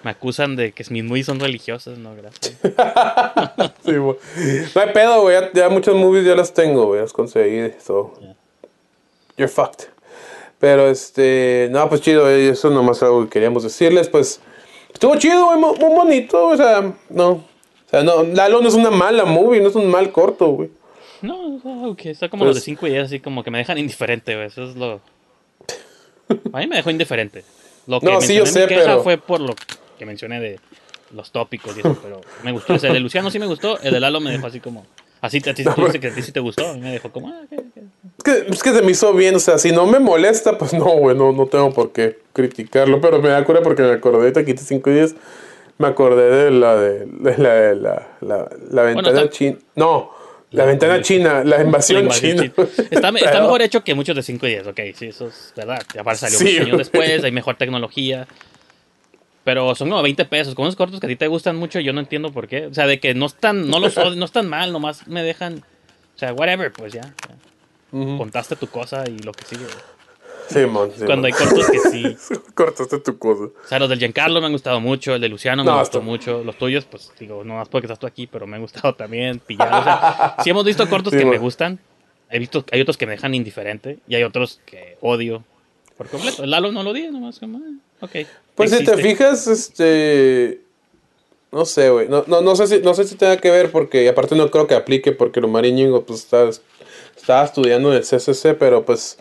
me 0.07 0.12
acusan 0.12 0.55
de 0.57 0.70
que 0.73 0.85
mis 0.91 1.03
movies 1.05 1.27
son 1.27 1.39
religiosas, 1.41 1.99
no, 1.99 2.15
gracias. 2.15 2.57
Sí. 3.85 3.93
No 3.93 4.81
hay 4.83 4.93
pedo, 4.93 5.23
güey. 5.23 5.35
Ya, 5.41 5.51
ya 5.53 5.69
muchas 5.69 5.95
movies 5.95 6.24
ya 6.24 6.35
las 6.35 6.55
tengo, 6.55 6.87
güey. 6.87 7.01
Las 7.01 7.12
conseguí. 7.12 7.73
So. 7.85 8.15
You're 9.37 9.53
fucked. 9.53 9.87
Pero 10.59 10.89
este. 10.89 11.69
No, 11.70 11.89
pues 11.89 12.01
chido, 12.01 12.28
eh, 12.31 12.49
Eso 12.51 12.70
nomás 12.70 13.03
algo 13.03 13.24
que 13.24 13.31
queríamos 13.31 13.62
decirles. 13.62 14.09
Pues. 14.09 14.41
Estuvo 14.93 15.16
chido, 15.16 15.47
güey. 15.47 15.59
mu- 15.59 15.74
Muy 15.77 15.95
bonito. 15.95 16.47
O 16.49 16.57
sea, 16.57 16.93
no. 17.11 17.31
O 17.31 17.45
sea, 17.91 18.03
no. 18.03 18.23
Lalo 18.23 18.61
no 18.62 18.69
es 18.69 18.74
una 18.74 18.91
mala 18.91 19.24
movie. 19.24 19.61
No 19.61 19.69
es 19.69 19.74
un 19.74 19.89
mal 19.91 20.11
corto, 20.12 20.47
güey. 20.49 20.70
No, 21.23 21.97
está 21.97 22.28
como 22.28 22.41
Pues- 22.45 22.49
los 22.49 22.57
de 22.57 22.61
5 22.62 22.87
y 22.87 22.91
10, 22.91 23.05
así 23.05 23.20
como 23.20 23.43
que 23.43 23.51
me 23.51 23.59
dejan 23.59 23.78
indiferente, 23.78 24.35
güey, 24.35 24.49
eso 24.49 24.65
es 24.65 24.77
lo... 24.77 25.01
A 26.53 26.59
mí 26.59 26.66
me 26.66 26.77
dejó 26.77 26.91
indiferente. 26.91 27.43
Lo 27.87 28.01
que 28.01 28.07
No, 28.07 28.20
sí, 28.20 28.35
yo 28.35 28.43
mi 28.45 28.51
sé, 28.51 28.66
queja 28.66 28.83
pero- 28.85 29.03
fue 29.03 29.16
por 29.16 29.41
lo 29.41 29.55
que 29.97 30.06
mencioné 30.06 30.40
de 30.40 30.60
los 31.14 31.31
tópicos 31.32 31.77
y 31.77 31.81
eso, 31.81 31.97
pero 32.02 32.20
me 32.43 32.52
gustó. 32.52 32.74
O 32.74 32.78
sea, 32.78 32.89
el 32.90 32.94
de 32.94 33.01
Luciano 33.01 33.31
sí 33.31 33.39
me 33.39 33.47
gustó, 33.47 33.78
el 33.81 33.93
de 33.93 34.01
Lalo 34.01 34.20
me 34.20 34.31
dejó 34.31 34.47
así 34.47 34.60
como... 34.60 34.86
Así 35.23 35.40
te, 35.40 35.55
dices 35.55 35.74
que 35.98 36.06
a 36.09 36.14
ti 36.14 36.23
sí 36.23 36.31
te 36.31 36.40
gustó, 36.40 36.68
a 36.68 36.74
mí 36.74 36.81
me 36.81 36.93
dejó 36.93 37.10
como... 37.10 37.28
Ah, 37.28 37.40
ok, 37.51 37.59
ok. 37.59 37.82
Es 38.18 38.23
que, 38.24 38.52
es 38.52 38.62
que 38.62 38.73
se 38.73 38.82
me 38.82 38.90
hizo 38.93 39.12
bien. 39.14 39.35
O 39.35 39.39
sea, 39.40 39.56
si 39.59 39.73
no 39.73 39.86
me 39.86 39.98
molesta, 39.98 40.59
pues 40.59 40.73
no, 40.74 40.85
güey. 40.85 41.16
No, 41.16 41.32
no 41.32 41.47
tengo 41.47 41.73
por 41.73 41.93
qué 41.93 42.18
criticarlo. 42.32 43.01
Pero 43.01 43.20
me 43.20 43.31
da 43.31 43.43
cura 43.44 43.62
porque 43.62 43.82
me 43.82 43.93
acordé. 43.93 44.31
Te 44.31 44.44
quité 44.44 44.62
5 44.62 44.90
y 44.90 44.94
10. 44.94 45.14
Me 45.78 45.89
acordé 45.89 46.31
de 46.44 46.51
la 46.51 46.77
de, 46.77 47.06
de 47.06 47.39
la, 47.39 47.55
de 47.55 47.74
la, 47.77 48.09
la, 48.20 48.48
la 48.70 48.82
ventana 48.82 49.09
está- 49.23 49.31
china. 49.31 49.56
No. 49.74 50.10
La 50.52 50.64
ventana 50.64 51.01
china, 51.02 51.43
la 51.44 51.62
invasión, 51.62 51.97
La 51.97 52.02
invasión 52.02 52.39
china. 52.39 52.52
china. 52.55 52.86
Está, 52.90 53.09
está 53.09 53.40
mejor 53.40 53.62
hecho 53.62 53.82
que 53.82 53.94
muchos 53.94 54.14
de 54.14 54.23
5 54.23 54.47
y 54.47 54.51
10, 54.51 54.66
ok, 54.68 54.81
sí, 54.94 55.06
eso 55.06 55.27
es 55.28 55.52
verdad. 55.56 55.82
Aparte 55.98 56.20
salió 56.20 56.39
Sí, 56.39 56.44
muchos 56.44 56.60
años 56.66 56.78
después, 56.78 57.24
hay 57.24 57.32
mejor 57.32 57.56
tecnología. 57.56 58.28
Pero 59.47 59.77
son 59.77 59.89
como 59.90 60.02
20 60.02 60.24
pesos. 60.24 60.56
Con 60.56 60.64
esos 60.66 60.74
cortos 60.74 60.98
que 60.98 61.06
a 61.06 61.09
ti 61.09 61.14
te 61.14 61.28
gustan 61.28 61.55
mucho, 61.55 61.78
yo 61.78 61.93
no 61.93 62.01
entiendo 62.01 62.32
por 62.32 62.48
qué. 62.48 62.66
O 62.66 62.74
sea, 62.74 62.89
de 62.89 62.98
que 62.98 63.14
no 63.14 63.27
están, 63.27 63.70
no 63.70 63.78
los 63.78 63.97
odio, 63.97 64.16
no 64.16 64.24
están 64.24 64.48
mal, 64.48 64.73
nomás 64.73 65.06
me 65.06 65.23
dejan. 65.23 65.59
O 66.16 66.18
sea, 66.18 66.32
whatever, 66.32 66.73
pues 66.73 66.93
ya. 66.93 67.02
ya. 67.02 68.16
Contaste 68.18 68.56
tu 68.56 68.66
cosa 68.66 69.05
y 69.09 69.18
lo 69.20 69.31
que 69.31 69.44
sigue. 69.44 69.62
güey. 69.62 69.77
Simón, 70.48 70.90
Simón. 70.90 71.06
Cuando 71.06 71.27
hay 71.28 71.32
cortos 71.32 71.70
que 71.70 71.78
sí. 71.78 72.16
Cortaste 72.55 72.98
tu 72.98 73.16
cosa. 73.18 73.44
O 73.44 73.68
sea, 73.68 73.78
los 73.78 73.89
del 73.89 74.01
Giancarlo 74.01 74.40
me 74.40 74.47
han 74.47 74.52
gustado 74.52 74.81
mucho, 74.81 75.14
el 75.14 75.20
de 75.20 75.28
Luciano 75.28 75.62
me 75.62 75.70
No, 75.70 75.78
gustó 75.78 75.98
está- 75.98 76.10
mucho, 76.10 76.43
los 76.43 76.59
tuyos, 76.59 76.85
pues 76.85 77.12
digo, 77.20 77.44
no 77.44 77.55
más 77.55 77.68
porque 77.68 77.86
estás 77.86 78.01
tú 78.01 78.06
aquí, 78.09 78.27
pero 78.27 78.48
me 78.48 78.56
han 78.56 78.62
gustado 78.62 78.94
también, 78.97 79.39
pillado. 79.39 79.78
O 79.81 79.85
sea, 79.85 80.36
sí 80.43 80.51
hemos 80.51 80.64
visto 80.64 80.89
cortos 80.89 81.12
Sí, 81.12 81.20
que 81.20 81.24
me 81.24 81.39
gustan, 81.39 81.78
he 82.31 82.40
visto, 82.40 82.64
hay 82.73 82.81
otros 82.81 82.97
que 82.97 83.06
me 83.06 83.12
dejan 83.12 83.32
indiferente 83.35 83.98
y 84.09 84.16
hay 84.16 84.24
otros 84.24 84.60
que 84.66 84.98
odio 85.01 85.44
por 85.97 86.09
completo. 86.09 86.43
El 86.43 86.51
Lalo 86.51 86.70
no 86.73 86.82
lo 86.82 86.93
di, 86.93 87.06
nomás 87.09 87.39
como, 87.39 87.59
ah, 87.59 88.05
ok. 88.05 88.27
Pues 88.57 88.70
si 88.70 88.78
te 88.85 88.91
existe. 88.93 89.03
fijas, 89.11 89.47
este. 89.47 90.61
No 91.53 91.65
sé, 91.65 91.91
güey. 91.91 92.09
No, 92.09 92.24
no, 92.27 92.41
no, 92.41 92.57
sé 92.57 92.66
si, 92.66 92.78
no 92.81 92.93
sé 92.95 93.05
si 93.05 93.15
tenga 93.15 93.37
que 93.37 93.51
ver 93.51 93.70
porque, 93.70 94.03
y 94.05 94.09
aparte 94.09 94.35
no 94.35 94.51
creo 94.51 94.66
que 94.66 94.74
aplique 94.74 95.12
porque 95.12 95.41
lo 95.41 95.65
Íñigo 95.65 96.05
pues 96.05 96.20
está, 96.20 96.49
estaba 97.16 97.45
estudiando 97.45 97.91
en 97.93 97.99
el 97.99 98.03
CCC, 98.05 98.55
pero 98.59 98.85
pues. 98.85 99.19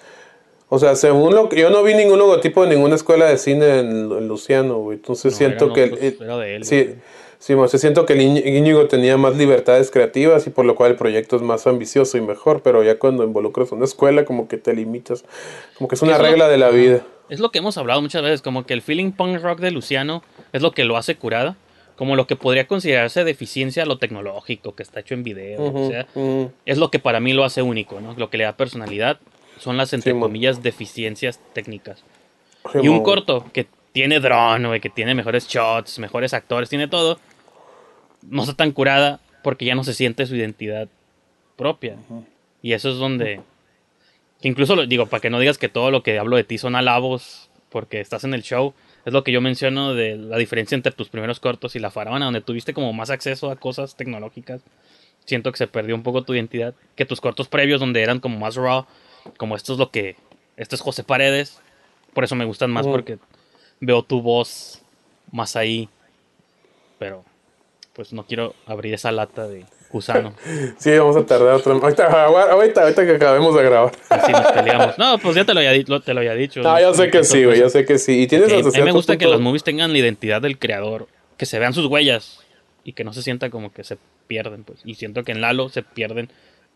O 0.67 0.79
sea, 0.79 0.95
según 0.95 1.35
lo 1.35 1.47
que. 1.47 1.59
Yo 1.61 1.69
no 1.69 1.83
vi 1.83 1.93
ningún 1.93 2.17
logotipo 2.17 2.63
de 2.63 2.71
ninguna 2.75 2.95
escuela 2.95 3.25
de 3.27 3.37
cine 3.37 3.79
en, 3.79 3.87
en 4.11 4.27
Luciano, 4.27 4.79
güey. 4.79 4.97
Entonces 4.97 5.31
No, 5.33 5.37
siento 5.37 5.65
era- 5.65 5.73
que. 5.75 5.87
no, 5.87 5.93
el- 5.97 6.13
pues, 6.13 6.21
era 6.21 6.37
de 6.39 6.55
él, 6.55 6.65
sí, 6.65 6.83
güey. 6.83 6.95
Sí, 7.45 7.53
sea, 7.67 7.79
siento 7.79 8.05
que 8.05 8.13
el 8.13 8.21
Íñ- 8.21 8.45
Íñigo 8.45 8.87
tenía 8.87 9.17
más 9.17 9.35
libertades 9.37 9.91
creativas 9.91 10.47
y 10.47 10.49
por 10.49 10.65
lo 10.65 10.75
cual 10.75 10.91
el 10.91 10.97
proyecto 10.97 11.35
es 11.35 11.41
más 11.41 11.67
ambicioso 11.67 12.17
y 12.17 12.21
mejor, 12.21 12.61
pero 12.61 12.83
ya 12.83 12.97
cuando 12.97 13.23
involucras 13.23 13.71
una 13.71 13.85
escuela, 13.85 14.25
como 14.25 14.47
que 14.47 14.57
te 14.57 14.73
limitas. 14.73 15.23
Como 15.77 15.87
que 15.87 15.95
es 15.95 16.01
una 16.01 16.17
regla 16.17 16.47
de 16.47 16.57
la 16.57 16.69
vida. 16.69 17.05
Es 17.29 17.39
lo 17.39 17.51
que 17.51 17.59
hemos 17.59 17.77
hablado 17.77 18.01
muchas 18.01 18.21
veces, 18.23 18.41
como 18.41 18.65
que 18.65 18.73
el 18.73 18.81
feeling 18.81 19.11
punk 19.11 19.41
rock 19.41 19.59
de 19.59 19.71
Luciano 19.71 20.23
es 20.53 20.61
lo 20.61 20.71
que 20.71 20.85
lo 20.85 20.97
hace 20.97 21.15
curada, 21.15 21.55
como 21.95 22.15
lo 22.15 22.27
que 22.27 22.35
podría 22.35 22.67
considerarse 22.67 23.23
deficiencia 23.23 23.83
a 23.83 23.85
lo 23.85 23.97
tecnológico, 23.97 24.75
que 24.75 24.83
está 24.83 24.99
hecho 24.99 25.13
en 25.13 25.23
video, 25.23 25.61
Ujú, 25.61 25.79
o 25.79 25.87
sea, 25.87 26.07
es 26.65 26.77
lo 26.77 26.91
que 26.91 26.99
para 26.99 27.19
mí 27.19 27.33
lo 27.33 27.43
hace 27.43 27.61
único, 27.61 27.99
¿no? 28.01 28.13
Lo 28.17 28.29
que 28.29 28.37
le 28.37 28.43
da 28.43 28.57
personalidad 28.57 29.19
son 29.59 29.77
las, 29.77 29.93
entre 29.93 30.13
Sí, 30.13 30.19
comillas, 30.19 30.61
deficiencias 30.61 31.39
técnicas. 31.53 32.03
Sí, 32.71 32.79
y 32.83 32.87
un 32.89 33.01
corto 33.01 33.45
que 33.53 33.67
tiene 33.91 34.19
drone, 34.19 34.67
güey, 34.67 34.81
que 34.81 34.89
tiene 34.89 35.15
mejores 35.15 35.47
shots, 35.47 35.99
mejores 35.99 36.33
actores, 36.33 36.69
tiene 36.69 36.87
todo, 36.87 37.17
no 38.29 38.43
está 38.43 38.55
tan 38.55 38.71
curada 38.71 39.19
porque 39.43 39.65
ya 39.65 39.75
no 39.75 39.83
se 39.83 39.93
siente 39.93 40.25
su 40.25 40.35
identidad 40.35 40.87
propia. 41.55 41.97
Y 42.61 42.73
eso 42.73 42.89
es 42.89 42.97
donde... 42.97 43.41
que 44.41 44.47
incluso, 44.47 44.75
lo- 44.75 44.87
digo, 44.87 45.05
para 45.05 45.21
que 45.21 45.29
no 45.29 45.39
digas 45.39 45.57
que 45.57 45.69
todo 45.69 45.91
lo 45.91 46.03
que 46.03 46.17
hablo 46.19 46.35
de 46.35 46.43
ti 46.43 46.57
son 46.57 46.75
alabos 46.75 47.49
porque 47.69 47.99
estás 47.99 48.23
en 48.23 48.33
el 48.33 48.41
show, 48.41 48.73
es 49.05 49.13
lo 49.13 49.23
que 49.23 49.31
yo 49.31 49.41
menciono 49.41 49.93
de 49.93 50.15
la 50.15 50.37
diferencia 50.37 50.75
entre 50.75 50.91
tus 50.93 51.09
primeros 51.09 51.39
cortos 51.39 51.75
y 51.75 51.79
La 51.79 51.91
Faraona, 51.91 52.25
donde 52.25 52.41
tuviste 52.41 52.73
como 52.73 52.91
más 52.93 53.09
acceso 53.09 53.51
a 53.51 53.55
cosas 53.57 53.95
tecnológicas. 53.95 54.61
Siento 55.25 55.51
que 55.51 55.57
se 55.57 55.67
perdió 55.67 55.93
un 55.95 56.03
poco 56.03 56.23
tu 56.23 56.33
identidad. 56.33 56.73
Que 56.95 57.05
tus 57.05 57.21
cortos 57.21 57.47
previos, 57.47 57.79
donde 57.79 58.01
eran 58.01 58.19
como 58.19 58.39
más 58.39 58.55
raw, 58.55 58.85
como 59.37 59.55
esto 59.55 59.73
es 59.73 59.79
lo 59.79 59.91
que... 59.91 60.15
Esto 60.57 60.75
es 60.75 60.81
José 60.81 61.03
Paredes. 61.03 61.59
Por 62.13 62.23
eso 62.23 62.35
me 62.35 62.45
gustan 62.45 62.71
más 62.71 62.85
porque 62.93 63.17
veo 63.81 64.01
tu 64.03 64.21
voz 64.21 64.81
más 65.31 65.55
ahí. 65.55 65.89
Pero, 66.97 67.25
pues 67.95 68.11
no 68.13 68.25
quiero 68.25 68.53
abrir 68.65 68.93
esa 68.93 69.11
lata 69.11 69.47
de 69.47 69.65
gusano. 69.89 70.33
Sí, 70.77 70.91
vamos 70.97 71.15
a 71.15 71.25
tardar 71.25 71.55
otra. 71.55 71.73
Ahorita, 71.73 72.05
ahorita, 72.25 72.81
ahorita 72.81 73.05
que 73.05 73.11
acabemos 73.15 73.55
de 73.55 73.63
grabar. 73.63 73.91
Así 74.09 74.31
nos 74.31 74.51
peleamos. 74.51 74.95
No, 74.97 75.17
pues 75.19 75.35
ya 75.35 75.45
te 75.45 75.53
lo 75.53 75.59
había, 75.61 75.73
lo- 75.87 76.01
te 76.01 76.13
lo 76.13 76.19
había 76.19 76.33
dicho. 76.33 76.61
No, 76.61 76.79
yo 76.79 76.93
sé 76.93 77.09
que 77.09 77.23
sí, 77.23 77.45
güey, 77.45 77.59
yo 77.59 77.69
sé 77.69 77.85
que 77.85 77.97
sí. 77.97 78.23
Y 78.23 78.27
tienes 78.27 78.51
hasta 78.51 78.77
a 78.77 78.81
mí 78.81 78.85
me 78.85 78.91
gusta 78.91 79.17
que 79.17 79.25
las 79.27 79.39
movies 79.39 79.63
tengan 79.63 79.91
la 79.93 79.97
identidad 79.97 80.41
del 80.41 80.59
creador, 80.59 81.07
que 81.37 81.45
se 81.45 81.57
vean 81.59 81.73
sus 81.73 81.85
huellas 81.87 82.39
y 82.83 82.93
que 82.93 83.03
no 83.03 83.13
se 83.13 83.21
sienta 83.21 83.49
como 83.49 83.71
que 83.71 83.83
se 83.83 83.97
pierden, 84.27 84.63
pues. 84.63 84.79
Y 84.83 84.95
siento 84.95 85.23
que 85.23 85.31
en 85.31 85.41
Lalo 85.41 85.69
se 85.69 85.81
pierden 85.83 86.29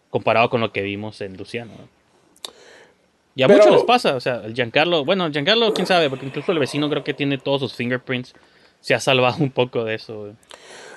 comparado 0.09 0.49
con 0.49 0.61
lo 0.61 0.71
que 0.71 0.81
vimos 0.81 1.19
en 1.21 1.35
Luciano. 1.37 1.71
¿no? 1.77 2.51
Y 3.35 3.43
a 3.43 3.47
Pero- 3.47 3.59
muchos 3.59 3.73
les 3.75 3.83
pasa, 3.83 4.15
o 4.15 4.19
sea, 4.19 4.41
el 4.45 4.53
Giancarlo, 4.53 5.05
bueno, 5.05 5.25
el 5.25 5.31
Giancarlo, 5.31 5.73
quién 5.73 5.85
sabe, 5.87 6.09
porque 6.09 6.25
incluso 6.25 6.51
el 6.51 6.59
vecino 6.59 6.89
creo 6.89 7.03
que 7.03 7.13
tiene 7.13 7.37
todos 7.37 7.61
sus 7.61 7.73
fingerprints, 7.73 8.33
se 8.81 8.93
ha 8.95 8.99
salvado 8.99 9.37
un 9.43 9.51
poco 9.51 9.83
de 9.83 9.95
eso. 9.95 10.19
güey. 10.21 10.31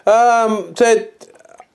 Um, 0.04 0.74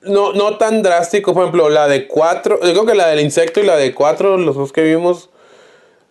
no, 0.02 0.32
no 0.32 0.56
tan 0.58 0.82
drástico, 0.82 1.34
por 1.34 1.42
ejemplo, 1.44 1.68
la 1.68 1.88
de 1.88 2.06
4, 2.06 2.60
yo 2.62 2.72
creo 2.72 2.86
que 2.86 2.94
la 2.94 3.08
del 3.08 3.20
insecto 3.20 3.60
y 3.60 3.64
la 3.64 3.76
de 3.76 3.94
4, 3.94 4.38
los 4.38 4.54
dos 4.56 4.72
que 4.72 4.82
vimos, 4.82 5.28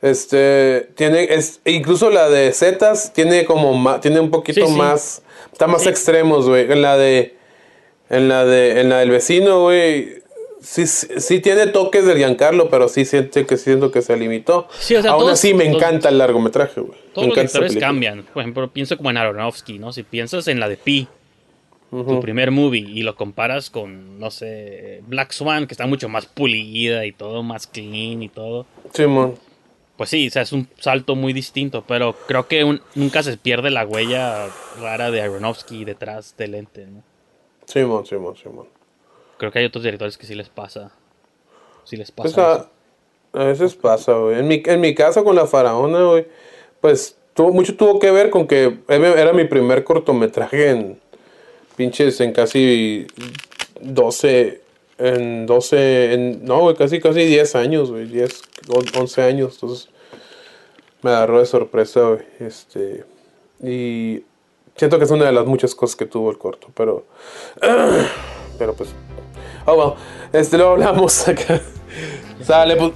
este, 0.01 0.89
tiene, 0.95 1.23
es, 1.33 1.61
incluso 1.65 2.09
la 2.09 2.29
de 2.29 2.51
Zetas 2.53 3.13
tiene 3.13 3.45
como 3.45 3.73
más, 3.73 4.01
tiene 4.01 4.19
un 4.19 4.29
poquito 4.29 4.61
Sí, 4.65 4.71
sí. 4.71 4.77
más, 4.77 5.21
está 5.51 5.67
más 5.67 5.83
Sí. 5.83 5.89
extremos, 5.89 6.47
güey, 6.47 6.71
en 6.71 6.81
la 6.81 6.97
de, 6.97 7.35
en 8.09 8.27
la 8.29 8.45
de, 8.45 8.81
en 8.81 8.89
la 8.89 8.99
del 8.99 9.09
vecino, 9.09 9.61
güey, 9.63 10.21
sí, 10.61 10.85
sí, 10.85 11.39
tiene 11.39 11.67
toques 11.67 12.05
del 12.05 12.17
Giancarlo, 12.17 12.69
pero 12.69 12.87
sí 12.89 13.05
siento 13.05 13.45
que 13.47 13.57
siento 13.57 13.89
que 13.91 14.01
se 14.01 14.15
limitó. 14.17 14.67
Sí, 14.79 14.95
o 14.95 15.01
sea, 15.01 15.11
Aún 15.11 15.21
todos- 15.21 15.33
así 15.33 15.53
me 15.53 15.65
todos- 15.65 15.77
encanta 15.77 16.09
el 16.09 16.17
largometraje, 16.19 16.79
güey. 16.81 16.93
Me 16.99 17.13
Todos 17.13 17.27
los 17.29 17.35
directores 17.35 17.77
cambian. 17.77 18.23
Por 18.33 18.41
ejemplo, 18.43 18.67
pienso 18.71 18.95
como 18.97 19.09
en 19.09 19.17
Aronofsky, 19.17 19.79
¿no? 19.79 19.91
Si 19.93 20.03
piensas 20.03 20.47
en 20.47 20.59
la 20.59 20.69
de 20.69 20.77
Pi, 20.77 21.07
tu 21.89 22.19
primer 22.19 22.51
movie, 22.51 22.81
y 22.87 23.01
lo 23.03 23.15
comparas 23.15 23.69
con, 23.69 24.19
no 24.19 24.29
sé, 24.29 25.01
Black 25.07 25.31
Swan, 25.31 25.67
que 25.67 25.73
está 25.73 25.87
mucho 25.87 26.09
más 26.09 26.25
pulida 26.25 27.05
y 27.05 27.11
todo 27.13 27.43
más 27.43 27.65
clean 27.67 28.21
y 28.23 28.29
todo. 28.29 28.65
Simón. 28.93 29.35
Pues 29.95 30.09
sí, 30.11 30.27
o 30.27 30.31
sea, 30.31 30.43
es 30.43 30.51
un 30.51 30.67
salto 30.77 31.15
muy 31.15 31.33
distinto, 31.33 31.83
pero 31.87 32.13
creo 32.27 32.47
que 32.47 32.63
un- 32.63 32.81
nunca 32.93 33.23
se 33.23 33.35
pierde 33.37 33.71
la 33.71 33.85
huella 33.85 34.47
rara 34.79 35.09
de 35.09 35.21
Aronofsky 35.21 35.85
detrás 35.85 36.35
del 36.37 36.53
ente, 36.55 36.85
¿no? 36.85 37.01
Simón, 37.65 38.05
Simón, 38.05 38.35
Simón. 38.37 38.67
Creo 39.37 39.51
que 39.51 39.59
hay 39.59 39.65
otros 39.65 39.83
directores 39.83 40.17
que 40.17 40.25
sí 40.27 40.35
les 40.35 40.49
pasa. 40.49 40.91
Sí 41.83 41.95
les 41.97 42.11
pasa. 42.11 42.23
Pues 42.23 42.37
a, 42.37 42.53
eso. 42.57 42.69
a 43.33 43.43
veces 43.45 43.75
pasa, 43.75 44.13
güey. 44.13 44.39
En 44.39 44.47
mi, 44.47 44.61
en 44.65 44.81
mi 44.81 44.93
caso 44.93 45.23
con 45.23 45.35
la 45.35 45.47
faraona, 45.47 46.03
güey, 46.03 46.27
pues 46.81 47.17
tuvo, 47.33 47.51
mucho 47.51 47.75
tuvo 47.75 47.97
que 47.99 48.11
ver 48.11 48.29
con 48.29 48.45
que 48.47 48.77
era 48.87 49.33
mi 49.33 49.45
primer 49.45 49.83
cortometraje 49.83 50.69
en 50.69 50.99
pinches, 51.77 52.19
en 52.19 52.33
casi 52.33 53.07
12, 53.79 54.61
en 54.97 55.45
12, 55.45 56.13
en, 56.13 56.43
no, 56.45 56.59
güey, 56.59 56.75
casi, 56.75 56.99
casi 56.99 57.21
10 57.23 57.55
años, 57.55 57.89
güey, 57.91 58.05
10, 58.07 58.41
on- 58.69 58.85
11 59.01 59.21
años. 59.21 59.53
Entonces 59.53 59.87
me 61.03 61.11
agarró 61.11 61.39
de 61.39 61.45
sorpresa, 61.45 62.01
güey. 62.01 62.21
Este, 62.39 63.05
y 63.63 64.23
Siento 64.75 64.99
que 64.99 65.05
es 65.05 65.11
una 65.11 65.25
de 65.25 65.31
las 65.31 65.47
muchas 65.47 65.73
cosas 65.73 65.95
que 65.95 66.05
tuvo 66.05 66.29
el 66.29 66.37
corto, 66.37 66.67
pero. 66.75 67.05
Pero 68.59 68.73
pues. 68.75 68.89
Oh, 69.65 69.73
well. 69.73 69.93
Este, 70.33 70.55
luego 70.57 70.73
hablamos 70.73 71.27
acá. 71.27 71.59
Sale, 72.43 72.75
pues. 72.75 72.91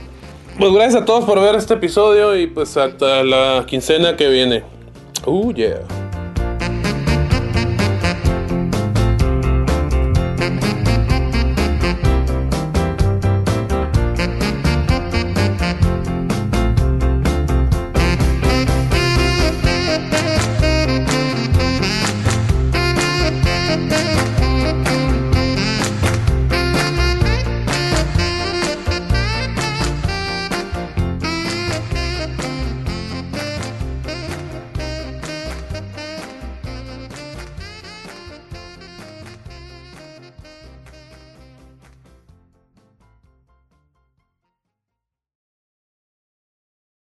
Pues 0.59 0.73
gracias 0.73 1.01
a 1.01 1.05
todos 1.05 1.23
por 1.25 1.39
ver 1.39 1.55
este 1.55 1.73
episodio 1.73 2.35
y 2.35 2.45
pues 2.45 2.77
hasta 2.77 3.23
la 3.23 3.65
quincena 3.67 4.15
que 4.15 4.27
viene. 4.29 4.63
Uh, 5.25 5.51
yeah. 5.53 5.79